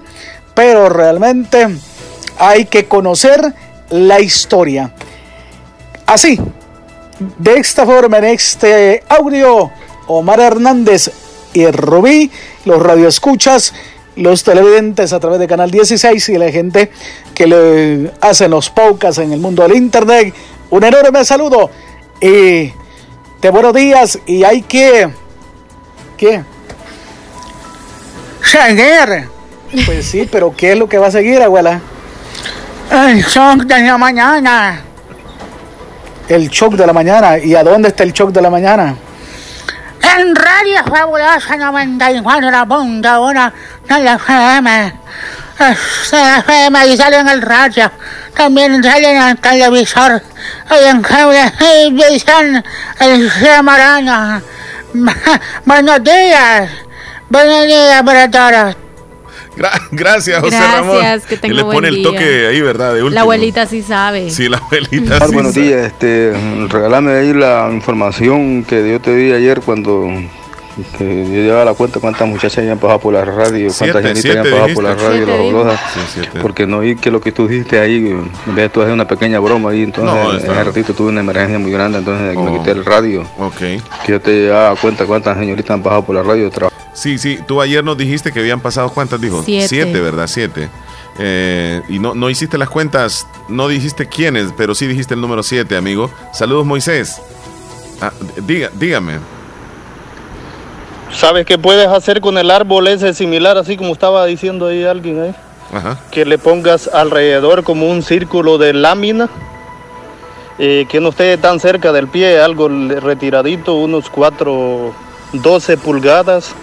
pero 0.54 0.88
realmente 0.88 1.66
hay 2.38 2.66
que 2.66 2.86
conocer 2.86 3.54
la 3.90 4.20
historia. 4.20 4.92
Así, 6.06 6.38
de 7.38 7.54
esta 7.58 7.86
forma, 7.86 8.18
en 8.18 8.24
este 8.24 9.02
audio, 9.08 9.70
Omar 10.06 10.40
Hernández 10.40 11.10
y 11.52 11.66
Rubí, 11.66 12.30
los 12.64 12.82
radioescuchas, 12.82 13.72
los 14.16 14.44
televidentes 14.44 15.12
a 15.12 15.20
través 15.20 15.40
de 15.40 15.46
Canal 15.46 15.70
16 15.70 16.28
y 16.28 16.38
la 16.38 16.50
gente 16.50 16.90
que 17.34 17.46
le 17.46 18.12
hacen 18.20 18.50
los 18.50 18.70
podcasts 18.70 19.18
en 19.18 19.32
el 19.32 19.40
mundo 19.40 19.62
del 19.62 19.76
Internet, 19.76 20.34
un 20.70 20.84
enorme 20.84 21.24
saludo 21.24 21.70
y 22.20 22.72
de 23.40 23.50
buenos 23.50 23.74
días 23.74 24.18
y 24.26 24.44
hay 24.44 24.62
que... 24.62 25.10
¿Qué? 26.16 26.44
Seguir. 28.42 29.33
Pues 29.86 30.06
sí, 30.06 30.28
pero 30.30 30.54
¿qué 30.56 30.72
es 30.72 30.78
lo 30.78 30.88
que 30.88 30.98
va 30.98 31.08
a 31.08 31.10
seguir, 31.10 31.42
abuela? 31.42 31.80
El 32.90 33.22
shock 33.22 33.64
de 33.64 33.80
la 33.82 33.98
mañana. 33.98 34.80
El 36.28 36.48
shock 36.48 36.74
de 36.74 36.86
la 36.86 36.92
mañana. 36.92 37.38
¿Y 37.38 37.54
a 37.54 37.64
dónde 37.64 37.88
está 37.88 38.04
el 38.04 38.12
shock 38.12 38.30
de 38.30 38.40
la 38.40 38.50
mañana? 38.50 38.94
En 40.16 40.34
Radio 40.36 40.84
Fabulosa 40.84 41.56
94 41.56 42.50
la 42.50 42.66
punta 42.66 43.20
una 43.20 43.52
de 43.88 43.98
la 44.00 44.14
FM. 44.14 44.92
Es 45.58 46.12
la 46.12 46.38
FM 46.38 46.86
y 46.86 46.96
sale 46.96 47.18
en 47.18 47.28
el 47.28 47.42
radio. 47.42 47.90
También 48.34 48.82
sale 48.82 49.10
en 49.10 49.22
el 49.22 49.38
televisor. 49.38 50.22
Y 50.70 50.84
en 50.84 51.02
televisión 51.02 52.64
el 53.00 53.30
Maraña. 53.62 54.40
Buenos 55.64 56.04
días. 56.04 56.70
Buenos 57.28 57.66
días 57.66 58.02
para 58.02 58.30
todos. 58.30 58.83
Gra- 59.56 59.80
gracias, 59.92 60.40
José 60.40 60.56
Gracias, 60.56 60.80
Ramón. 60.80 61.20
que 61.28 61.36
tenga 61.36 61.54
le 61.54 61.62
buen 61.62 61.76
pone 61.76 61.88
el 61.88 62.02
toque 62.02 62.46
ahí, 62.48 62.60
¿verdad? 62.60 62.94
De 62.94 63.02
último. 63.02 63.14
La 63.14 63.20
abuelita 63.22 63.66
sí 63.66 63.82
sabe. 63.82 64.30
Sí, 64.30 64.48
la 64.48 64.58
abuelita 64.58 65.26
sí 65.26 65.32
buenos 65.34 65.54
sabe. 65.54 65.66
días, 65.66 65.86
este, 65.86 66.32
regálame 66.68 67.12
ahí 67.12 67.32
la 67.32 67.70
información 67.72 68.64
que 68.64 68.90
yo 68.90 69.00
te 69.00 69.14
di 69.14 69.32
ayer 69.32 69.60
cuando 69.60 70.08
que 70.98 71.04
yo 71.28 71.34
llevaba 71.34 71.64
la 71.66 71.74
cuenta 71.74 72.00
cuántas 72.00 72.26
muchachas 72.26 72.58
habían 72.58 72.78
pasado 72.78 72.98
por 72.98 73.14
la 73.14 73.24
radio, 73.24 73.68
cuántas 73.78 74.02
genitas 74.02 74.24
habían 74.24 74.42
pasado 74.50 74.74
por 74.74 74.82
la 74.82 74.94
radio, 74.96 75.08
Siete 75.24 75.26
la 75.30 75.36
dijo. 75.36 75.50
fabulosa, 75.62 75.80
Sí, 75.94 76.00
siete. 76.14 76.40
porque 76.42 76.66
no 76.66 76.78
oí 76.78 76.96
que 76.96 77.10
lo 77.12 77.20
que 77.20 77.30
tú 77.30 77.46
dijiste 77.46 77.78
ahí, 77.78 77.98
en 78.08 78.24
vez 78.56 78.56
de 78.64 78.68
tú 78.70 78.80
hacer 78.82 78.92
una 78.92 79.06
pequeña 79.06 79.38
broma 79.38 79.70
ahí, 79.70 79.84
entonces 79.84 80.12
No, 80.12 80.30
en 80.32 80.38
está- 80.38 80.52
ese 80.52 80.64
ratito 80.64 80.92
tuve 80.92 81.10
una 81.10 81.20
emergencia 81.20 81.60
muy 81.60 81.70
grande, 81.70 81.98
entonces 81.98 82.34
Oh. 82.36 82.42
me 82.42 82.58
quité 82.58 82.72
el 82.72 82.84
radio, 82.84 83.22
Ok. 83.38 83.56
que 83.58 83.80
yo 84.08 84.20
te 84.20 84.32
llevaba 84.32 84.74
cuenta 84.74 85.06
cuántas 85.06 85.38
señoritas 85.38 85.70
han 85.70 85.82
pasado 85.84 86.04
por 86.04 86.16
la 86.16 86.24
radio, 86.24 86.50
Sí, 86.94 87.18
sí, 87.18 87.40
tú 87.46 87.60
ayer 87.60 87.84
nos 87.84 87.98
dijiste 87.98 88.32
que 88.32 88.38
habían 88.40 88.60
pasado 88.60 88.88
cuántas, 88.88 89.20
dijo. 89.20 89.42
Siete. 89.44 90.00
¿verdad? 90.00 90.26
Siete. 90.28 90.70
Eh, 91.18 91.82
y 91.88 91.98
no, 91.98 92.14
no 92.14 92.30
hiciste 92.30 92.56
las 92.56 92.68
cuentas, 92.68 93.26
no 93.48 93.68
dijiste 93.68 94.06
quiénes, 94.06 94.52
pero 94.56 94.74
sí 94.74 94.86
dijiste 94.86 95.14
el 95.14 95.20
número 95.20 95.42
siete, 95.42 95.76
amigo. 95.76 96.10
Saludos, 96.32 96.64
Moisés. 96.64 97.20
Ah, 98.00 98.12
diga, 98.46 98.70
dígame. 98.74 99.18
¿Sabes 101.12 101.46
qué 101.46 101.58
puedes 101.58 101.86
hacer 101.88 102.20
con 102.20 102.38
el 102.38 102.50
árbol 102.50 102.88
ese 102.88 103.14
similar, 103.14 103.56
así 103.56 103.76
como 103.76 103.92
estaba 103.92 104.26
diciendo 104.26 104.66
ahí 104.66 104.84
alguien 104.84 105.22
ahí? 105.22 105.34
Ajá. 105.72 105.98
Que 106.10 106.24
le 106.24 106.38
pongas 106.38 106.88
alrededor 106.88 107.62
como 107.62 107.88
un 107.88 108.02
círculo 108.02 108.58
de 108.58 108.72
lámina, 108.72 109.28
eh, 110.58 110.86
que 110.88 111.00
no 111.00 111.10
esté 111.10 111.36
tan 111.38 111.60
cerca 111.60 111.92
del 111.92 112.08
pie, 112.08 112.40
algo 112.40 112.68
retiradito, 112.68 113.74
unos 113.74 114.10
4, 114.10 114.92
12 115.32 115.76
pulgadas, 115.78 116.54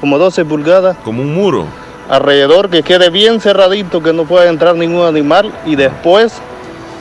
como 0.00 0.18
12 0.18 0.44
pulgadas. 0.44 0.96
Como 1.04 1.22
un 1.22 1.34
muro. 1.34 1.66
Alrededor, 2.08 2.68
que 2.70 2.82
quede 2.82 3.10
bien 3.10 3.40
cerradito, 3.40 4.02
que 4.02 4.12
no 4.12 4.24
pueda 4.24 4.48
entrar 4.48 4.74
ningún 4.74 5.06
animal, 5.06 5.52
y 5.64 5.76
después, 5.76 6.32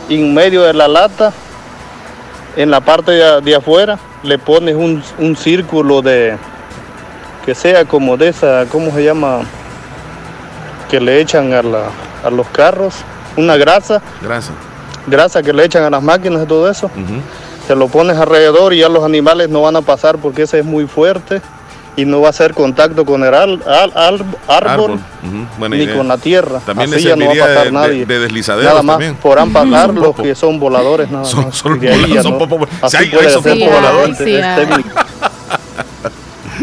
en 0.09 0.34
medio 0.35 0.61
de 0.63 0.73
la 0.73 0.88
lata, 0.88 1.34
en 2.55 2.69
la 2.69 2.81
parte 2.81 3.11
de, 3.13 3.41
de 3.41 3.55
afuera, 3.55 3.97
le 4.21 4.38
pones 4.38 4.76
un, 4.76 5.01
un 5.17 5.35
círculo 5.35 6.01
de, 6.03 6.38
que 7.45 7.55
sea 7.55 7.85
como 7.85 8.17
de 8.17 8.27
esa, 8.27 8.65
¿cómo 8.71 8.91
se 8.91 9.03
llama? 9.03 9.39
Que 10.91 10.99
le 10.99 11.21
echan 11.21 11.53
a, 11.53 11.61
la- 11.63 11.89
a 12.23 12.30
los 12.30 12.47
carros, 12.49 12.95
una 13.38 13.55
grasa, 13.57 14.01
Gracias. 14.21 14.55
grasa 15.07 15.41
que 15.41 15.53
le 15.53 15.63
echan 15.63 15.84
a 15.84 15.89
las 15.89 16.03
máquinas 16.03 16.43
y 16.43 16.45
todo 16.47 16.69
eso. 16.69 16.91
Te 17.67 17.76
lo 17.76 17.88
pones 17.88 18.17
alrededor 18.17 18.73
y 18.73 18.80
ya 18.80 18.89
los 18.89 19.03
animales 19.03 19.49
no 19.49 19.61
van 19.61 19.76
a 19.76 19.81
pasar 19.81 20.17
porque 20.17 20.43
ese 20.43 20.59
es 20.59 20.65
muy 20.65 20.85
fuerte 20.88 21.41
y 22.01 22.05
no 22.05 22.21
va 22.21 22.27
a 22.27 22.30
hacer 22.30 22.53
contacto 22.53 23.05
con 23.05 23.23
el 23.23 23.34
al- 23.34 23.61
al- 23.67 23.91
al- 23.95 24.26
árbol, 24.47 24.99
buena 25.57 25.76
ni 25.76 25.84
idea. 25.84 25.95
con 25.95 26.07
la 26.07 26.17
tierra. 26.17 26.59
También 26.65 26.93
Así 26.93 27.03
ya 27.03 27.15
no 27.15 27.26
va 27.26 27.31
a 27.34 27.35
pasar 27.47 27.65
de, 27.65 27.71
nadie. 27.71 28.05
de- 28.05 28.13
de 28.13 28.19
deslizaderos 28.19 28.69
Nada 28.71 28.84
más 28.84 28.93
también. 28.95 29.15
podrán 29.15 29.51
pasar 29.53 29.93
los 29.93 30.15
que 30.15 30.35
son 30.35 30.59
voladores 30.59 31.09
nada 31.11 31.26
Son- 31.26 31.45
más. 31.45 31.55
son 31.57 31.76
Y 31.77 31.80
de 31.80 31.89
ahí 31.93 32.01
vola- 32.01 32.15
ya 32.15 32.23
son 32.23 32.31
no. 32.34 32.38
popo- 32.47 32.67
Así 32.81 32.97
hay- 32.97 33.07
puede 33.09 33.30
son 33.30 33.43
ser 33.43 33.57
voladores. 33.57 34.17
Sí, 34.17 34.35
es 34.35 34.55
técnico. 34.55 34.89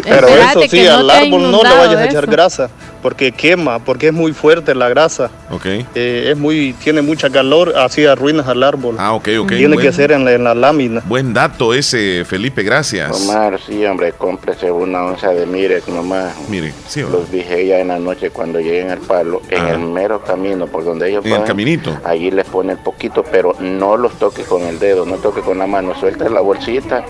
Pero 0.04 0.28
Espérate, 0.28 0.64
eso 0.64 0.70
sí, 0.76 0.82
no 0.84 0.94
al 0.98 1.10
árbol 1.10 1.50
no 1.50 1.62
le 1.62 1.74
vayas 1.74 1.96
a 1.96 2.04
echar 2.04 2.26
grasa, 2.26 2.70
porque 3.06 3.30
quema, 3.30 3.78
porque 3.78 4.08
es 4.08 4.12
muy 4.12 4.32
fuerte 4.32 4.74
la 4.74 4.88
grasa. 4.88 5.30
Ok. 5.48 5.64
Eh, 5.94 6.30
es 6.32 6.36
muy, 6.36 6.72
tiene 6.82 7.02
mucha 7.02 7.30
calor, 7.30 7.72
así 7.76 8.04
arruinas 8.04 8.48
al 8.48 8.64
árbol. 8.64 8.96
Ah, 8.98 9.12
ok, 9.12 9.28
ok. 9.42 9.48
Tiene 9.50 9.76
Buen- 9.76 9.86
que 9.86 9.92
ser 9.92 10.10
en 10.10 10.24
la, 10.24 10.32
en 10.32 10.42
la 10.42 10.56
lámina. 10.56 11.02
Buen 11.06 11.32
dato 11.32 11.72
ese, 11.72 12.24
Felipe, 12.24 12.64
gracias. 12.64 13.12
Omar, 13.22 13.60
sí, 13.64 13.84
hombre, 13.86 14.10
cómprese 14.18 14.72
una 14.72 15.04
onza 15.04 15.28
de 15.28 15.46
Mirex 15.46 15.86
nomás. 15.86 16.34
Mire, 16.48 16.74
sí, 16.88 17.02
Los 17.02 17.30
dije 17.30 17.64
ya 17.64 17.78
en 17.78 17.88
la 17.88 18.00
noche 18.00 18.30
cuando 18.30 18.58
lleguen 18.58 18.90
al 18.90 18.98
palo, 18.98 19.40
en 19.50 19.64
el 19.68 19.78
mero 19.78 20.24
camino 20.24 20.66
por 20.66 20.84
donde 20.84 21.08
ellos 21.08 21.24
En 21.24 21.30
el 21.30 21.38
van. 21.38 21.46
caminito. 21.46 21.96
Allí 22.02 22.32
les 22.32 22.46
pone 22.48 22.72
el 22.72 22.78
poquito, 22.78 23.22
pero 23.30 23.54
no 23.60 23.96
los 23.96 24.14
toque 24.18 24.42
con 24.42 24.62
el 24.62 24.80
dedo, 24.80 25.06
no 25.06 25.14
toque 25.18 25.42
con 25.42 25.58
la 25.58 25.68
mano, 25.68 25.94
suelta 26.00 26.28
la 26.28 26.40
bolsita 26.40 27.04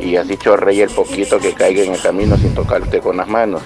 y 0.00 0.16
así 0.16 0.36
chorrea 0.36 0.84
el 0.84 0.90
poquito 0.90 1.38
que 1.38 1.52
caiga 1.52 1.82
en 1.82 1.94
el 1.94 2.00
camino 2.00 2.36
sin 2.36 2.54
tocarte 2.54 3.00
con 3.00 3.16
las 3.16 3.28
manos. 3.28 3.62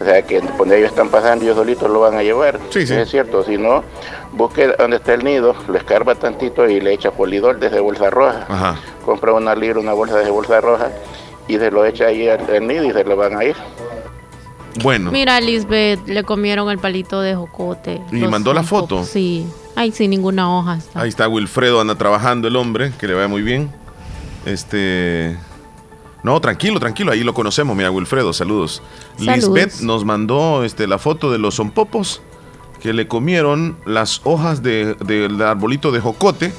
O 0.00 0.04
sea 0.04 0.22
que 0.22 0.40
donde 0.40 0.78
ellos 0.78 0.90
están 0.90 1.08
pasando, 1.08 1.44
ellos 1.44 1.56
solitos 1.56 1.90
lo 1.90 2.00
van 2.00 2.14
a 2.16 2.22
llevar. 2.22 2.58
Sí, 2.70 2.86
sí. 2.86 2.94
Es 2.94 3.10
cierto, 3.10 3.44
si 3.44 3.56
no, 3.56 3.82
busque 4.32 4.68
donde 4.78 4.96
está 4.96 5.14
el 5.14 5.24
nido, 5.24 5.54
lo 5.68 5.76
escarba 5.76 6.14
tantito 6.14 6.68
y 6.68 6.80
le 6.80 6.92
echa 6.92 7.10
polidor 7.10 7.58
desde 7.58 7.80
bolsa 7.80 8.10
roja. 8.10 8.46
Ajá. 8.48 8.76
Compra 9.04 9.32
una 9.32 9.54
libra, 9.54 9.80
una 9.80 9.92
bolsa 9.92 10.18
de 10.18 10.30
bolsa 10.30 10.60
roja 10.60 10.90
y 11.48 11.56
se 11.58 11.70
lo 11.70 11.84
echa 11.84 12.06
ahí 12.06 12.28
al, 12.28 12.40
al 12.48 12.66
nido 12.66 12.84
y 12.84 12.92
se 12.92 13.04
lo 13.04 13.16
van 13.16 13.36
a 13.36 13.44
ir. 13.44 13.56
Bueno. 14.82 15.10
Mira, 15.12 15.40
Lisbeth, 15.40 16.06
le 16.06 16.24
comieron 16.24 16.70
el 16.70 16.78
palito 16.78 17.20
de 17.20 17.34
jocote. 17.34 18.00
Y 18.10 18.16
mandó 18.16 18.54
la 18.54 18.62
foto. 18.62 19.04
Sí. 19.04 19.46
Ay, 19.76 19.92
sin 19.92 20.10
ninguna 20.10 20.56
hoja. 20.56 20.76
está. 20.76 21.00
Ahí 21.02 21.08
está 21.08 21.28
Wilfredo, 21.28 21.80
anda 21.80 21.94
trabajando 21.94 22.48
el 22.48 22.56
hombre, 22.56 22.92
que 22.98 23.06
le 23.06 23.14
vaya 23.14 23.28
muy 23.28 23.42
bien. 23.42 23.70
Este. 24.44 25.36
No, 26.22 26.40
tranquilo, 26.40 26.78
tranquilo, 26.78 27.10
ahí 27.12 27.24
lo 27.24 27.34
conocemos, 27.34 27.76
mira, 27.76 27.90
Wilfredo, 27.90 28.32
saludos. 28.32 28.82
Saludos. 29.18 29.36
Lisbeth 29.36 29.80
nos 29.80 30.04
mandó 30.04 30.62
este, 30.64 30.86
la 30.86 30.98
foto 30.98 31.30
de 31.32 31.38
los 31.38 31.56
zompopos 31.56 32.22
que 32.80 32.92
le 32.92 33.08
comieron 33.08 33.76
las 33.86 34.20
hojas 34.24 34.62
de- 34.62 34.94
del 34.94 35.40
arbolito 35.42 35.90
de 35.92 36.00
jocote 36.00 36.52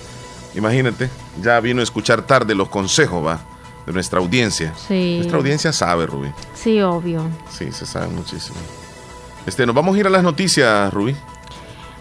Imagínate, 0.55 1.09
ya 1.41 1.59
vino 1.59 1.79
a 1.79 1.83
escuchar 1.83 2.21
tarde 2.27 2.53
los 2.53 2.69
consejos, 2.69 3.25
va, 3.25 3.39
de 3.87 3.91
nuestra 3.91 4.19
audiencia. 4.19 4.71
Sí. 4.87 5.15
Nuestra 5.17 5.39
audiencia 5.39 5.73
sabe, 5.73 6.05
Rubí. 6.05 6.29
Sí, 6.53 6.79
obvio. 6.79 7.23
Sí, 7.49 7.71
se 7.71 7.87
sabe 7.87 8.07
muchísimo. 8.09 8.57
Este, 9.47 9.65
nos 9.65 9.73
vamos 9.73 9.95
a 9.95 9.99
ir 9.99 10.05
a 10.05 10.11
las 10.11 10.21
noticias, 10.21 10.93
Rubí. 10.93 11.15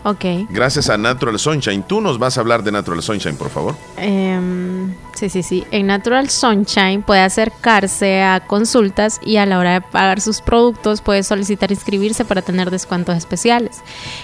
Ok. 0.04 0.24
Gracias 0.48 0.90
a 0.90 0.98
Natural 0.98 1.38
Sunshine. 1.38 1.84
Tú 1.84 2.00
nos 2.00 2.18
vas 2.18 2.36
a 2.36 2.40
hablar 2.40 2.64
de 2.64 2.72
Natural 2.72 3.02
Sunshine, 3.02 3.36
por 3.36 3.50
favor. 3.50 3.76
Em, 3.96 4.92
sí, 5.14 5.28
sí, 5.28 5.42
sí. 5.42 5.64
En 5.70 5.86
Natural 5.86 6.28
Sunshine 6.28 7.02
puede 7.02 7.20
acercarse 7.20 8.22
a 8.22 8.40
consultas 8.40 9.20
y 9.24 9.36
a 9.36 9.46
la 9.46 9.58
hora 9.58 9.74
de 9.74 9.80
pagar 9.80 10.20
sus 10.20 10.40
productos 10.40 11.02
puede 11.02 11.22
solicitar 11.22 11.70
inscribirse 11.70 12.24
para 12.24 12.42
tener 12.42 12.70
descuentos 12.70 13.16
especiales. 13.16 13.80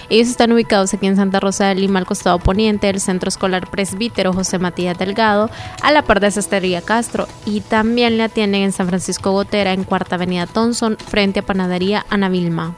Ellos 0.09 0.27
están 0.27 0.51
ubicados 0.51 0.93
aquí 0.93 1.07
en 1.07 1.15
Santa 1.15 1.39
Rosa 1.39 1.67
de 1.67 1.75
Lima, 1.75 1.99
al 1.99 2.05
costado 2.05 2.39
poniente 2.39 2.87
del 2.87 2.99
Centro 2.99 3.29
Escolar 3.29 3.69
Presbítero 3.69 4.33
José 4.33 4.59
Matías 4.59 4.97
Delgado, 4.97 5.49
a 5.81 5.91
la 5.93 6.01
par 6.01 6.19
de 6.19 6.31
Cestería 6.31 6.81
Castro. 6.81 7.27
Y 7.45 7.61
también 7.61 8.17
le 8.17 8.23
atienden 8.23 8.63
en 8.63 8.71
San 8.73 8.87
Francisco 8.87 9.31
Gotera, 9.31 9.71
en 9.71 9.85
Cuarta 9.85 10.15
Avenida 10.15 10.45
Thompson, 10.45 10.97
frente 10.97 11.39
a 11.39 11.45
Panadería 11.45 12.05
Ana 12.09 12.27
Vilma. 12.27 12.75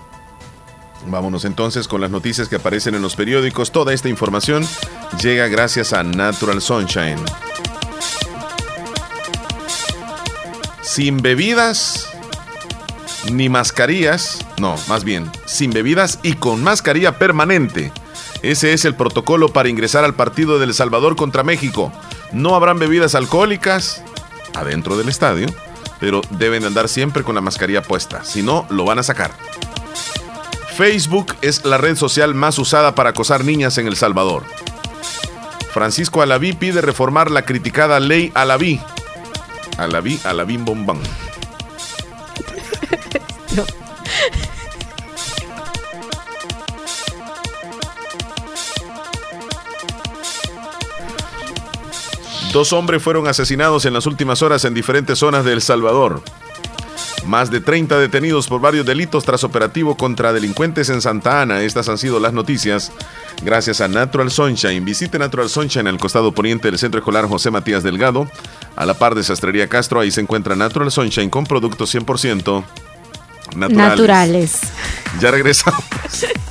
Vámonos 1.08 1.46
entonces 1.46 1.88
con 1.88 2.02
las 2.02 2.12
noticias 2.12 2.48
que 2.48 2.58
aparecen 2.58 2.96
en 2.96 3.02
los 3.02 3.16
periódicos. 3.16 3.72
Toda 3.72 3.94
esta 3.94 4.10
información 4.10 4.68
llega 5.22 5.48
gracias 5.48 5.94
a 5.94 6.04
Natural 6.04 6.62
Sunshine. 6.62 7.20
Sin 10.82 11.22
bebidas 11.22 12.08
ni 13.32 13.50
mascarillas, 13.50 14.46
no, 14.60 14.76
más 14.88 15.04
bien, 15.04 15.30
sin 15.46 15.72
bebidas 15.72 16.20
y 16.24 16.34
con 16.34 16.64
mascarilla 16.64 17.18
permanente. 17.18 17.92
Ese 18.42 18.74
es 18.74 18.86
el 18.86 18.96
protocolo 18.96 19.50
para 19.50 19.70
ingresar 19.70 20.04
al 20.04 20.16
partido 20.16 20.58
del 20.58 20.70
El 20.70 20.76
Salvador 20.76 21.16
contra 21.16 21.44
México. 21.44 21.92
No 22.32 22.56
habrán 22.56 22.80
bebidas 22.80 23.14
alcohólicas 23.14 24.04
adentro 24.54 24.98
del 24.98 25.10
estadio, 25.10 25.48
pero 26.00 26.22
deben 26.32 26.66
andar 26.66 26.90
siempre 26.90 27.24
con 27.24 27.36
la 27.36 27.42
mascarilla 27.42 27.84
puesta, 27.84 28.24
si 28.24 28.42
no, 28.42 28.66
lo 28.70 28.86
van 28.86 29.00
a 29.00 29.04
sacar. 29.04 29.32
Facebook 30.82 31.36
es 31.44 31.64
la 31.64 31.78
red 31.78 31.96
social 31.96 32.34
más 32.34 32.58
usada 32.58 32.96
para 32.96 33.12
acosar 33.12 33.46
niñas 33.46 33.78
en 33.78 33.86
El 33.86 33.96
Salvador. 33.96 34.46
Francisco 35.72 36.24
Alaví 36.24 36.54
pide 36.54 36.82
reformar 36.82 37.30
la 37.30 37.44
criticada 37.44 38.00
ley 38.00 38.32
Alaví. 38.34 38.82
Alaví, 39.78 40.20
Alavín 40.24 40.66
Bombán. 40.66 40.98
Dos 52.54 52.74
hombres 52.74 53.04
fueron 53.04 53.28
asesinados 53.28 53.86
en 53.86 53.94
las 53.94 54.08
últimas 54.08 54.42
horas 54.42 54.66
en 54.66 54.74
diferentes 54.74 55.20
zonas 55.20 55.46
de 55.46 55.54
El 55.54 55.62
Salvador. 55.62 56.24
Más 57.26 57.52
de 57.52 57.62
30 57.62 58.00
detenidos 58.00 58.48
por 58.48 58.62
varios 58.62 58.86
delitos 58.86 59.24
tras 59.24 59.44
operativo 59.44 59.96
contra 59.96 60.34
delincuentes 60.34 60.90
en 60.90 61.02
Santa 61.02 61.42
Ana. 61.42 61.62
Estas 61.62 61.88
han 61.88 61.98
sido 61.98 62.20
las 62.20 62.34
noticias 62.34 62.92
gracias 63.44 63.80
a 63.82 63.88
Natural 63.88 64.32
Sunshine. 64.32 64.84
Visite 64.84 65.20
Natural 65.20 65.50
Sunshine 65.50 65.88
al 65.88 66.00
costado 66.00 66.32
poniente 66.32 66.70
del 66.70 66.80
Centro 66.80 67.00
Escolar 67.00 67.28
José 67.28 67.52
Matías 67.52 67.84
Delgado. 67.84 68.28
A 68.76 68.86
la 68.86 68.96
par 68.96 69.16
de 69.16 69.24
Sastrería 69.24 69.68
Castro, 69.68 70.00
ahí 70.00 70.12
se 70.12 70.22
encuentra 70.22 70.56
Natural 70.56 70.92
Sunshine 70.92 71.30
con 71.30 71.46
productos 71.46 71.94
100% 71.94 72.64
naturales. 73.56 73.78
Naturales. 73.78 74.60
Ya 75.20 75.32
regresamos. 75.32 75.84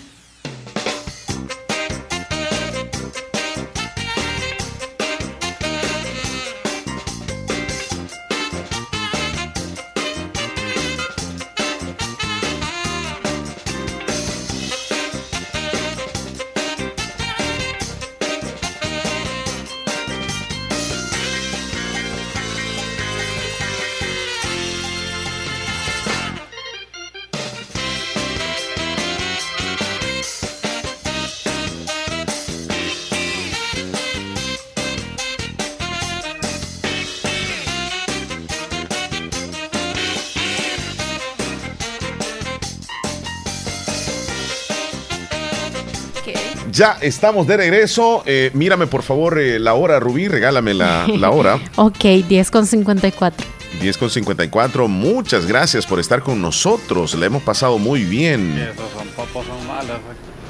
Ya 46.71 46.97
estamos 47.01 47.47
de 47.47 47.57
regreso. 47.57 48.23
Eh, 48.25 48.51
mírame 48.53 48.87
por 48.87 49.03
favor 49.03 49.39
eh, 49.39 49.59
la 49.59 49.73
hora, 49.73 49.99
Rubí. 49.99 50.27
Regálame 50.27 50.73
la, 50.73 51.07
la 51.07 51.29
hora. 51.31 51.59
Ok, 51.75 52.03
10 52.27 52.51
con 52.51 52.65
54. 52.65 53.45
10 53.81 53.97
con 53.97 54.09
54. 54.09 54.87
Muchas 54.87 55.45
gracias 55.45 55.85
por 55.85 55.99
estar 55.99 56.21
con 56.21 56.41
nosotros. 56.41 57.15
Le 57.15 57.25
hemos 57.25 57.43
pasado 57.43 57.77
muy 57.77 58.03
bien. 58.03 58.57
Esos 58.57 58.91
son 58.91 59.07
popos 59.09 59.45
son 59.45 59.67
malos. 59.67 59.97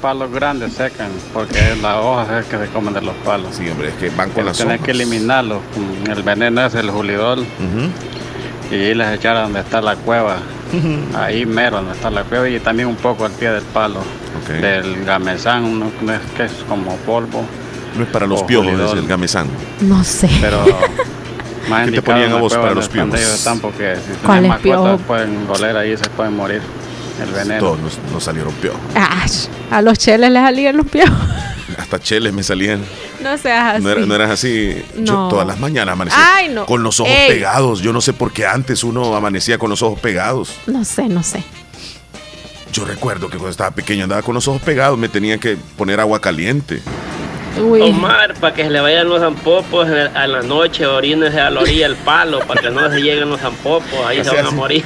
Palos 0.00 0.32
grandes 0.32 0.72
secan 0.72 1.10
porque 1.32 1.60
las 1.80 1.96
hojas 1.96 2.44
es 2.44 2.46
que 2.46 2.58
se 2.58 2.66
comen 2.72 2.92
de 2.92 3.02
los 3.02 3.14
palos. 3.24 3.54
Sí, 3.54 3.68
hombre, 3.70 3.88
es 3.90 3.94
que 3.94 4.10
van 4.10 4.30
con 4.30 4.44
las 4.44 4.56
Tienes 4.56 4.80
que 4.80 4.90
eliminarlos. 4.90 5.60
El 6.10 6.22
veneno 6.24 6.66
es 6.66 6.74
el 6.74 6.90
julidol. 6.90 7.46
Y 8.70 8.94
les 8.94 9.14
echar 9.14 9.36
a 9.36 9.42
donde 9.42 9.60
está 9.60 9.80
la 9.80 9.94
cueva. 9.96 10.38
Ahí 11.14 11.46
mero 11.46 11.76
donde 11.76 11.92
está 11.92 12.10
la 12.10 12.24
cueva 12.24 12.48
y 12.48 12.58
también 12.58 12.88
un 12.88 12.96
poco 12.96 13.24
al 13.24 13.32
pie 13.32 13.50
del 13.52 13.62
palo. 13.64 14.00
Del 14.48 15.04
gamesán, 15.04 15.82
que 16.00 16.14
es- 16.14 16.20
que 16.36 16.44
es 16.44 16.52
como 16.68 16.96
polvo. 16.98 17.44
No 17.96 18.04
es 18.04 18.10
para 18.10 18.26
los 18.26 18.42
piojos, 18.44 18.72
es 18.80 18.92
el 18.92 19.06
gamesán. 19.06 19.46
No 19.80 20.02
sé. 20.02 20.28
Pero 20.40 20.64
más 21.68 21.84
¿Qué 21.86 21.92
te 21.92 22.02
ponían 22.02 22.32
a 22.32 22.36
vos 22.36 22.54
para 22.54 22.74
los 22.74 22.88
piojos? 22.88 23.18
porque 23.60 23.96
si 23.96 24.26
¿Cuál 24.26 24.46
es 24.46 24.56
piojo? 24.56 24.82
mascotas 24.84 25.06
pueden 25.06 25.46
oler 25.48 25.76
ahí 25.76 25.92
y 25.92 25.96
se 25.96 26.08
pueden 26.10 26.34
morir. 26.36 26.62
El 27.22 27.30
veneno. 27.30 27.60
Todos 27.60 27.78
nos, 27.78 27.98
nos 28.12 28.24
salieron 28.24 28.52
piojos. 28.54 28.80
A 29.70 29.82
los 29.82 29.98
cheles 29.98 30.30
les 30.30 30.42
salían 30.42 30.76
los 30.78 30.86
piojos. 30.86 31.14
Hasta 31.78 31.98
cheles 31.98 32.32
me 32.32 32.42
salían. 32.42 32.82
No 33.22 33.36
seas 33.38 33.74
así. 33.74 33.82
No, 33.84 33.90
era- 33.90 34.06
no 34.06 34.14
eras 34.14 34.30
así. 34.30 34.82
Yo 34.98 35.12
No. 35.14 35.28
todas 35.28 35.46
las 35.46 35.60
mañanas 35.60 35.92
amanecía 35.92 36.18
Ay, 36.36 36.48
no. 36.48 36.64
con 36.66 36.82
los 36.82 36.98
ojos 37.00 37.12
Ey. 37.12 37.28
pegados. 37.28 37.80
Yo 37.80 37.92
no 37.92 38.00
sé 38.00 38.12
por 38.14 38.32
qué 38.32 38.46
antes 38.46 38.82
uno 38.82 39.14
amanecía 39.14 39.58
con 39.58 39.68
los 39.70 39.82
ojos 39.82 40.00
pegados. 40.00 40.54
No 40.66 40.84
sé, 40.84 41.08
no 41.08 41.22
sé. 41.22 41.44
Yo 42.72 42.84
recuerdo 42.86 43.28
que 43.28 43.36
cuando 43.36 43.50
estaba 43.50 43.70
pequeño 43.70 44.04
andaba 44.04 44.22
con 44.22 44.34
los 44.34 44.48
ojos 44.48 44.62
pegados, 44.62 44.98
me 44.98 45.08
tenía 45.08 45.38
que 45.38 45.56
poner 45.76 46.00
agua 46.00 46.20
caliente. 46.20 46.80
Omar, 47.60 48.34
para 48.40 48.54
que 48.54 48.64
se 48.64 48.70
le 48.70 48.80
vayan 48.80 49.08
los 49.08 49.20
zampopos 49.20 49.86
a 49.88 50.26
la 50.26 50.40
noche, 50.42 50.86
orínese 50.86 51.38
a 51.38 51.50
la 51.50 51.60
orilla 51.60 51.86
del 51.86 51.96
palo, 51.96 52.40
para 52.40 52.62
que 52.62 52.70
no 52.70 52.90
se 52.90 53.00
lleguen 53.00 53.28
los 53.28 53.40
zampopos, 53.40 54.06
ahí 54.06 54.18
Así, 54.20 54.30
se 54.30 54.36
van 54.36 54.46
a 54.46 54.50
morir. 54.52 54.84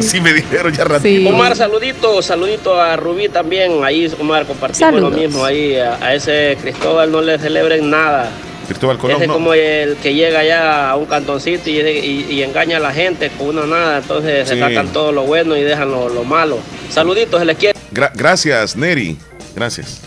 Sí 0.00 0.20
me 0.20 0.32
dijeron 0.32 0.72
ya 0.72 0.84
ratito. 0.84 1.28
Omar, 1.28 1.54
saludito, 1.54 2.22
saludito 2.22 2.80
a 2.80 2.96
Rubí 2.96 3.28
también, 3.28 3.84
ahí 3.84 4.10
Omar, 4.18 4.46
compartimos 4.46 4.94
Saludos. 4.94 5.12
lo 5.12 5.16
mismo, 5.16 5.44
ahí 5.44 5.76
a, 5.76 5.94
a 5.96 6.14
ese 6.14 6.56
Cristóbal 6.60 7.12
no 7.12 7.20
le 7.20 7.38
celebren 7.38 7.88
nada. 7.90 8.30
Cristóbal 8.68 8.98
Colón, 8.98 9.16
Ese 9.16 9.24
es 9.24 9.28
no. 9.28 9.34
como 9.34 9.54
el 9.54 9.96
que 9.96 10.14
llega 10.14 10.44
ya 10.44 10.90
a 10.90 10.96
un 10.96 11.06
cantoncito 11.06 11.70
y, 11.70 11.78
y- 11.80 12.26
y 12.30 12.42
engaña 12.42 12.76
a 12.76 12.80
la 12.80 12.92
gente 12.92 13.30
con 13.30 13.48
una 13.48 13.66
nada, 13.66 13.98
entonces 13.98 14.46
Sí. 14.48 14.54
se 14.54 14.60
sacan 14.60 14.88
todo 14.92 15.10
lo 15.10 15.22
bueno 15.22 15.56
y 15.56 15.62
dejan 15.62 15.90
lo, 15.90 16.08
lo 16.10 16.22
malo. 16.24 16.58
Saluditos, 16.90 17.40
se 17.40 17.46
les 17.46 17.56
quiere. 17.56 17.78
Gra- 17.92 18.12
gracias, 18.14 18.76
Neri. 18.76 19.16
Gracias. 19.56 20.00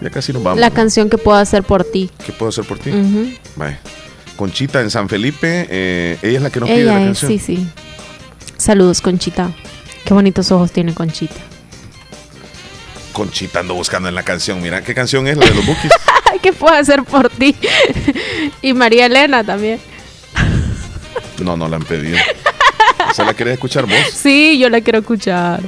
Ya 0.00 0.10
casi 0.10 0.32
nos 0.32 0.42
vamos. 0.42 0.58
La 0.60 0.70
canción 0.70 1.08
que 1.10 1.18
puedo 1.18 1.36
hacer 1.38 1.62
por 1.62 1.84
ti. 1.84 2.10
¿Qué 2.24 2.32
puedo 2.32 2.48
hacer 2.50 2.64
por 2.64 2.78
ti? 2.78 2.90
Vaya. 3.54 3.78
Conchita 4.36 4.80
en 4.80 4.90
San 4.90 5.08
Felipe, 5.08 5.66
eh, 5.70 6.18
ella 6.22 6.36
es 6.38 6.42
la 6.42 6.50
que 6.50 6.60
nos 6.60 6.68
pide 6.68 6.84
la 6.84 7.00
es, 7.00 7.06
canción. 7.06 7.30
sí, 7.30 7.38
sí. 7.38 7.66
Saludos, 8.58 9.00
Conchita. 9.00 9.50
Qué 10.04 10.12
bonitos 10.14 10.50
ojos 10.52 10.72
tiene 10.72 10.92
Conchita. 10.94 11.34
Conchita 13.12 13.60
ando 13.60 13.74
buscando 13.74 14.08
en 14.08 14.14
la 14.14 14.22
canción. 14.22 14.60
Mira, 14.60 14.82
¿qué 14.82 14.94
canción 14.94 15.26
es 15.28 15.36
la 15.38 15.46
de 15.46 15.54
los 15.54 15.64
Bookies? 15.66 15.92
¿Qué 16.42 16.52
puedo 16.52 16.74
hacer 16.74 17.02
por 17.04 17.28
ti? 17.30 17.54
y 18.62 18.72
María 18.72 19.06
Elena 19.06 19.42
también. 19.44 19.80
No, 21.42 21.56
no 21.56 21.68
la 21.68 21.76
han 21.76 21.82
pedido. 21.84 22.18
¿Esa 23.10 23.24
la 23.24 23.34
querés 23.34 23.54
escuchar 23.54 23.84
vos? 23.86 23.96
Sí, 24.12 24.58
yo 24.58 24.68
la 24.68 24.80
quiero 24.80 25.00
escuchar. 25.00 25.60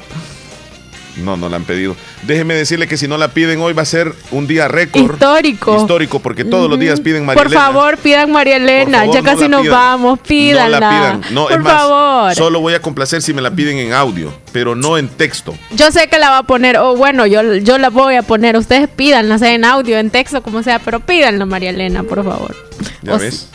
No, 1.25 1.37
no 1.37 1.49
la 1.49 1.57
han 1.57 1.65
pedido. 1.65 1.97
Déjeme 2.23 2.55
decirle 2.55 2.87
que 2.87 2.97
si 2.97 3.09
no 3.09 3.19
la 3.19 3.29
piden 3.29 3.61
hoy 3.61 3.73
va 3.73 3.83
a 3.83 3.87
ser 3.87 4.13
un 4.31 4.47
día 4.47 4.69
récord. 4.69 5.13
Histórico. 5.15 5.77
Histórico, 5.77 6.21
porque 6.21 6.45
todos 6.45 6.71
los 6.71 6.79
días 6.79 7.01
piden 7.01 7.27
María 7.27 7.43
Por 7.43 7.47
Elena. 7.49 7.63
favor, 7.67 7.97
pidan 7.99 8.31
María 8.31 8.57
Elena. 8.57 8.99
Por 9.05 9.07
favor, 9.09 9.15
ya 9.15 9.23
casi 9.23 9.43
no 9.43 9.49
nos 9.49 9.63
pidan. 9.63 9.75
vamos. 9.77 10.19
Pídanla. 10.21 10.79
No 10.81 10.81
la 10.81 10.91
pidan. 10.91 11.35
No, 11.35 11.43
Por 11.45 11.53
es 11.53 11.59
más, 11.61 11.73
favor. 11.73 12.35
solo 12.35 12.61
voy 12.61 12.75
a 12.75 12.81
complacer 12.83 13.21
si 13.23 13.33
me 13.35 13.43
la 13.43 13.51
piden 13.51 13.79
en 13.79 13.93
audio, 13.93 14.33
pero 14.53 14.75
no 14.75 14.97
en 14.97 15.09
texto. 15.09 15.55
Yo 15.73 15.91
sé 15.91 16.09
que 16.09 16.19
la 16.19 16.31
va 16.31 16.39
a 16.39 16.43
poner, 16.45 16.77
o 16.79 16.95
bueno, 16.97 17.27
yo, 17.27 17.55
yo 17.57 17.79
la 17.79 17.91
voy 17.91 18.15
a 18.17 18.23
poner. 18.23 18.57
Ustedes 18.57 18.89
pídanla, 18.89 19.39
sea 19.39 19.53
en 19.55 19.65
audio, 19.65 19.99
en 19.99 20.11
texto, 20.11 20.43
como 20.43 20.63
sea, 20.63 20.79
pero 20.79 21.01
pídanla, 21.01 21.47
María 21.47 21.71
Elena, 21.71 22.03
por 22.05 22.25
favor. 22.25 22.55
¿Ya 23.03 23.15
O 23.15 23.19
ves? 23.19 23.49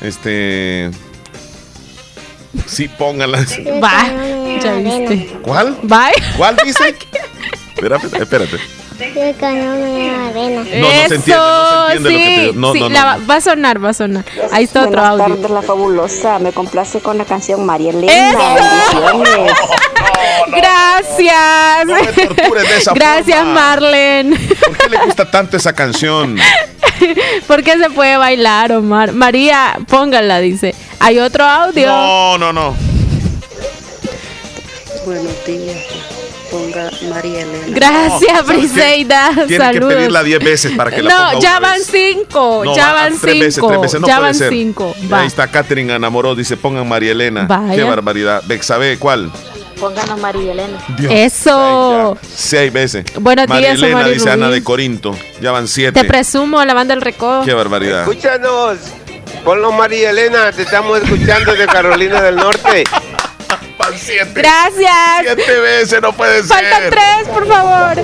Este. 0.00 0.90
Sí, 2.66 2.88
pónganla. 2.88 3.38
Va, 3.82 4.04
ya 4.62 4.72
viste. 4.74 5.36
¿Cuál? 5.42 5.76
Bye. 5.82 6.12
¿Cuál 6.36 6.56
dice? 6.64 6.94
espérate, 7.74 8.06
espérate. 8.22 8.58
No, 9.00 9.06
no 9.06 9.12
se 9.12 9.30
entiende, 9.30 10.78
no 10.78 11.08
se 11.08 11.14
entiende 11.14 11.98
lo 12.00 12.08
que 12.10 12.50
te- 12.52 12.52
no, 12.54 12.72
sí, 12.74 12.80
no, 12.80 12.88
no, 12.90 12.94
la 12.94 13.18
va- 13.26 13.34
a 13.36 13.40
sonar, 13.40 13.82
va 13.82 13.88
a 13.88 13.94
sonar. 13.94 14.24
Ahí 14.52 14.64
está 14.64 14.80
otro 14.80 15.00
Buenas 15.00 15.08
audio. 15.20 15.34
tardes, 15.36 15.50
la 15.50 15.62
fabulosa. 15.62 16.38
Me 16.38 16.52
complace 16.52 17.00
con 17.00 17.16
la 17.16 17.24
canción 17.24 17.64
María 17.64 17.90
Elena. 17.92 18.38
Bendiciones. 18.92 19.52
Gracias. 20.54 21.86
No 21.86 21.94
me 21.94 22.06
tortures 22.26 22.68
de 22.68 22.76
esa 22.76 22.92
Gracias, 22.92 23.38
forma. 23.38 23.54
Marlene. 23.54 24.36
¿Por 24.36 24.76
qué 24.76 24.88
le 24.90 24.98
gusta 24.98 25.30
tanto 25.30 25.56
esa 25.56 25.72
canción? 25.72 26.36
Porque 27.46 27.78
se 27.78 27.88
puede 27.90 28.16
bailar, 28.18 28.72
Omar. 28.72 29.12
María, 29.12 29.78
póngala, 29.88 30.40
dice. 30.40 30.74
Hay 30.98 31.18
otro 31.18 31.44
audio. 31.44 31.86
No, 31.86 32.36
no, 32.38 32.52
no. 32.52 32.89
Buenos 35.04 35.44
días. 35.46 35.78
Ponga 36.50 36.90
María 37.08 37.42
Elena. 37.42 37.64
Gracias, 37.68 38.32
No, 38.32 38.38
¿sabes 38.38 38.44
qué? 38.44 38.52
Briseida. 38.56 39.30
Tiene 39.46 39.70
que 39.70 39.80
pedirla 39.80 40.22
10 40.24 40.38
veces 40.44 40.72
para 40.76 40.90
que 40.90 41.00
la 41.02 41.10
ponga 41.10 41.32
No, 41.34 41.40
ya 41.40 41.50
una 41.58 41.60
van 41.60 41.78
vez. 41.78 41.86
cinco. 41.90 42.62
No, 42.64 42.74
ya 42.76 42.86
va- 42.88 42.92
van 42.94 43.18
tres 43.20 43.20
cinco. 43.20 43.44
veces, 43.44 43.64
tres 43.68 43.80
veces. 43.80 44.00
No 44.00 44.06
ya 44.08 44.16
puede 44.16 44.26
van 44.26 44.34
ser. 44.34 44.50
cinco. 44.52 44.94
Y 45.00 45.06
Va. 45.06 45.20
Ahí 45.20 45.26
está 45.28 45.46
Catherine 45.46 45.94
enamoró, 45.94 46.34
dice 46.34 46.56
pongan 46.56 46.88
María 46.88 47.12
Elena. 47.12 47.46
Vaya. 47.48 47.74
Qué 47.76 47.84
barbaridad. 47.84 48.42
Bexabe, 48.46 48.98
¿cuál? 48.98 49.30
Pónganos 49.78 50.18
María 50.18 50.52
Elena. 50.52 50.78
Eso. 51.08 52.18
Seis 52.34 52.72
veces. 52.72 53.04
Buenos 53.20 53.46
María 53.48 53.68
días, 53.74 53.82
Elena, 53.82 54.08
dice. 54.08 54.28
Ana 54.30 54.50
de 54.50 54.62
Corinto. 54.64 55.16
Ya 55.40 55.52
van 55.52 55.68
siete. 55.68 56.00
Te 56.00 56.06
presumo, 56.06 56.62
la 56.64 56.74
banda 56.74 56.94
del 56.94 57.02
recodo. 57.02 57.44
Qué 57.44 57.54
barbaridad. 57.54 58.00
Escúchanos. 58.02 58.78
Ponlo 59.44 59.72
María 59.72 60.10
Elena, 60.10 60.52
te 60.52 60.62
estamos 60.62 61.00
escuchando 61.02 61.54
de 61.54 61.64
Carolina 61.66 62.20
del 62.20 62.36
Norte. 62.36 62.84
Siete. 63.96 64.30
Gracias. 64.34 64.92
Siete 65.22 65.60
veces, 65.60 66.02
no 66.02 66.12
puede 66.12 66.42
Faltan 66.42 66.82
ser. 66.82 66.90
tres, 66.90 67.28
por 67.32 67.46
favor. 67.46 67.96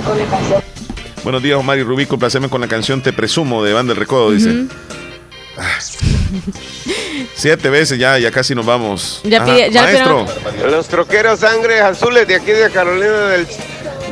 Buenos 1.23 1.43
días, 1.43 1.57
Omar 1.59 1.77
y 1.77 1.83
Rubí. 1.83 2.05
Complaceme 2.05 2.49
con 2.49 2.61
la 2.61 2.67
canción 2.67 3.01
Te 3.01 3.11
Presumo 3.13 3.63
de 3.63 3.73
Banda 3.73 3.93
del 3.93 3.99
Recodo, 3.99 4.31
dice. 4.31 4.49
Ujú. 4.49 4.67
Siete 7.35 7.69
veces 7.69 7.97
ya, 7.99 8.17
ya 8.19 8.31
casi 8.31 8.53
nos 8.55 8.65
vamos. 8.65 9.21
Ya 9.23 9.37
Ajá. 9.37 9.45
pide- 9.45 9.71
ya 9.71 9.83
Maestro. 9.83 10.25
Los 10.69 10.87
troqueros 10.87 11.39
sangres 11.39 11.81
azules 11.81 12.27
de 12.27 12.35
aquí 12.35 12.51
de 12.51 12.69
Carolina 12.71 13.27
del, 13.29 13.47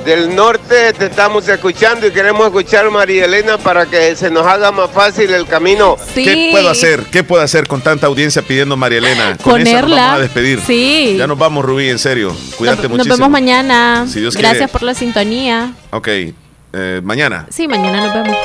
del 0.05 0.35
norte 0.35 0.93
te 0.93 1.05
estamos 1.07 1.47
escuchando 1.49 2.05
y 2.05 2.11
queremos 2.11 2.45
escuchar 2.45 2.89
María 2.91 3.25
Elena 3.25 3.57
para 3.57 3.87
que 3.87 4.15
se 4.15 4.29
nos 4.29 4.45
haga 4.45 4.71
más 4.71 4.91
fácil 4.91 5.33
el 5.33 5.47
camino. 5.47 5.97
Sí. 6.13 6.23
¿Qué 6.23 6.49
puedo 6.51 6.69
hacer? 6.69 7.03
¿Qué 7.11 7.23
puedo 7.23 7.41
hacer 7.41 7.67
con 7.67 7.81
tanta 7.81 8.05
audiencia 8.05 8.43
pidiendo 8.43 8.77
María 8.77 8.99
Elena? 8.99 9.37
Con 9.41 9.53
Ponerla. 9.53 9.71
Esa 9.71 9.81
nos 9.81 9.97
vamos 9.97 10.15
a 10.15 10.21
despedir. 10.21 10.61
Sí. 10.65 11.15
Ya 11.17 11.25
nos 11.25 11.37
vamos, 11.37 11.65
Rubí, 11.65 11.89
en 11.89 11.97
serio. 11.97 12.35
Cuídate 12.55 12.83
nos, 12.83 12.91
muchísimo. 12.91 13.13
Nos 13.13 13.17
vemos 13.17 13.31
mañana. 13.31 14.05
Si 14.07 14.19
Dios 14.19 14.37
Gracias 14.37 14.69
por 14.69 14.83
la 14.83 14.93
sintonía. 14.93 15.73
Ok. 15.89 16.07
Eh, 16.07 17.01
mañana. 17.03 17.47
Sí, 17.49 17.67
mañana 17.67 18.05
nos 18.05 18.13
vemos. 18.13 18.37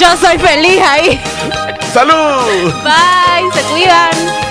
Yo 0.00 0.16
soy 0.16 0.38
feliz 0.38 0.80
ahí. 0.82 1.20
¡Salud! 1.92 2.72
Bye, 2.82 3.52
se 3.52 3.62
cuidan. 3.68 4.49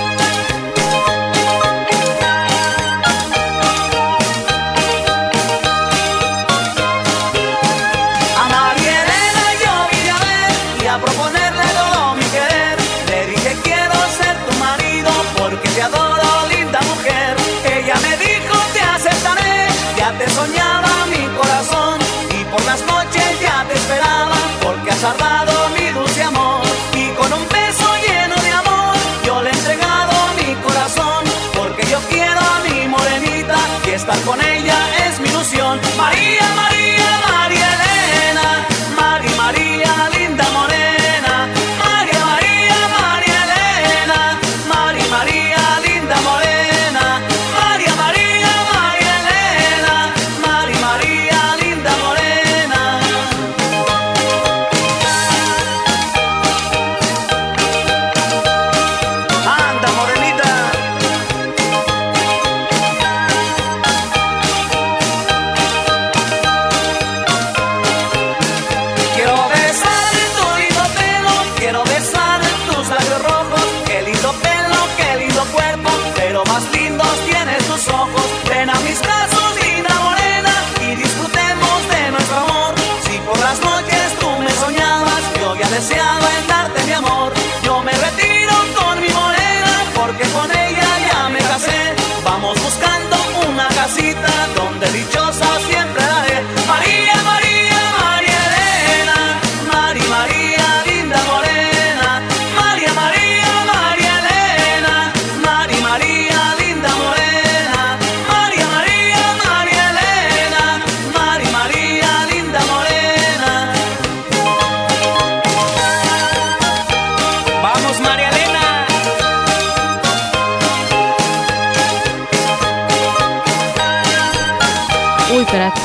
salvar. 25.00 25.39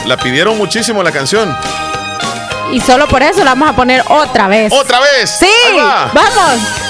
La 0.06 0.18
pidieron 0.18 0.58
muchísimo 0.58 1.02
la 1.02 1.12
canción. 1.12 1.56
Y 2.72 2.80
solo 2.82 3.08
por 3.08 3.24
eso 3.24 3.44
la 3.44 3.52
vamos 3.52 3.70
a 3.70 3.76
poner 3.76 4.04
otra 4.08 4.48
vez. 4.48 4.72
¡Otra 4.72 5.00
vez! 5.00 5.38
¡Sí! 5.40 5.48
¡Vamos! 6.14 6.85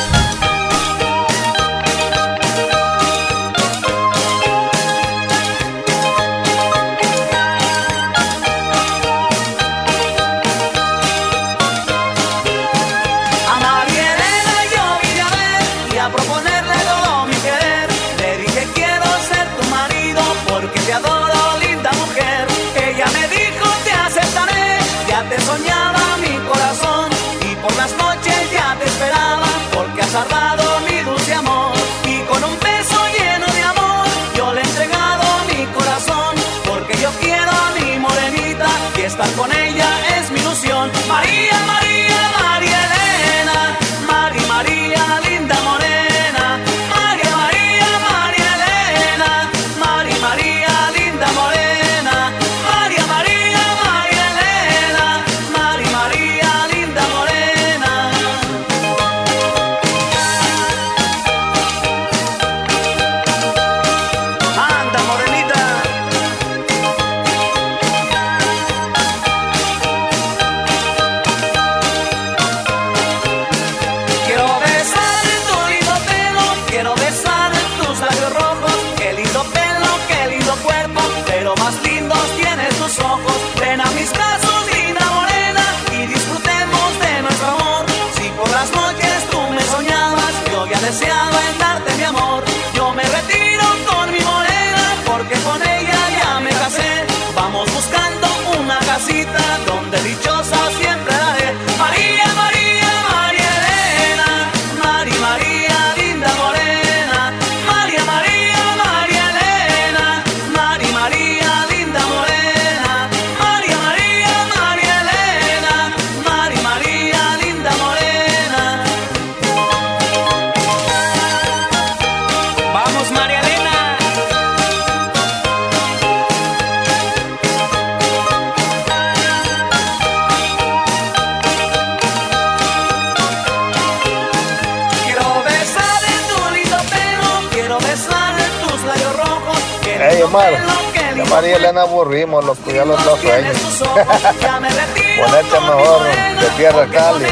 María 141.36 141.58
Elena 141.58 141.82
aburrimos, 141.82 142.46
los 142.46 142.58
cuidados 142.60 143.06
los 143.06 143.20
sueños. 143.20 143.58
Ponete 143.84 145.60
mejor 145.60 146.04
de 146.40 146.50
tierra 146.56 146.88
cali. 146.88 147.26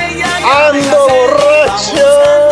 ¡Ando 0.44 1.08
borracho! 1.08 2.43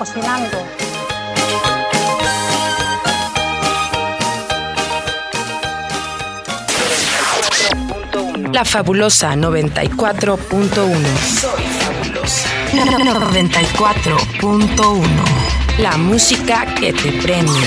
Cocinando. 0.00 0.56
La 8.50 8.64
fabulosa 8.64 9.34
94.1. 9.34 11.04
Soy 11.38 11.62
fabulosa. 11.82 12.48
94.1. 12.72 15.04
La 15.78 15.98
música 15.98 16.64
que 16.74 16.94
te 16.94 17.12
prende. 17.12 17.60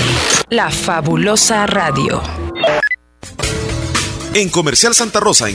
La 0.48 0.70
fabulosa 0.70 1.68
radio. 1.68 2.20
En 4.34 4.48
Comercial 4.48 4.94
Santa 4.96 5.20
Rosa 5.20 5.48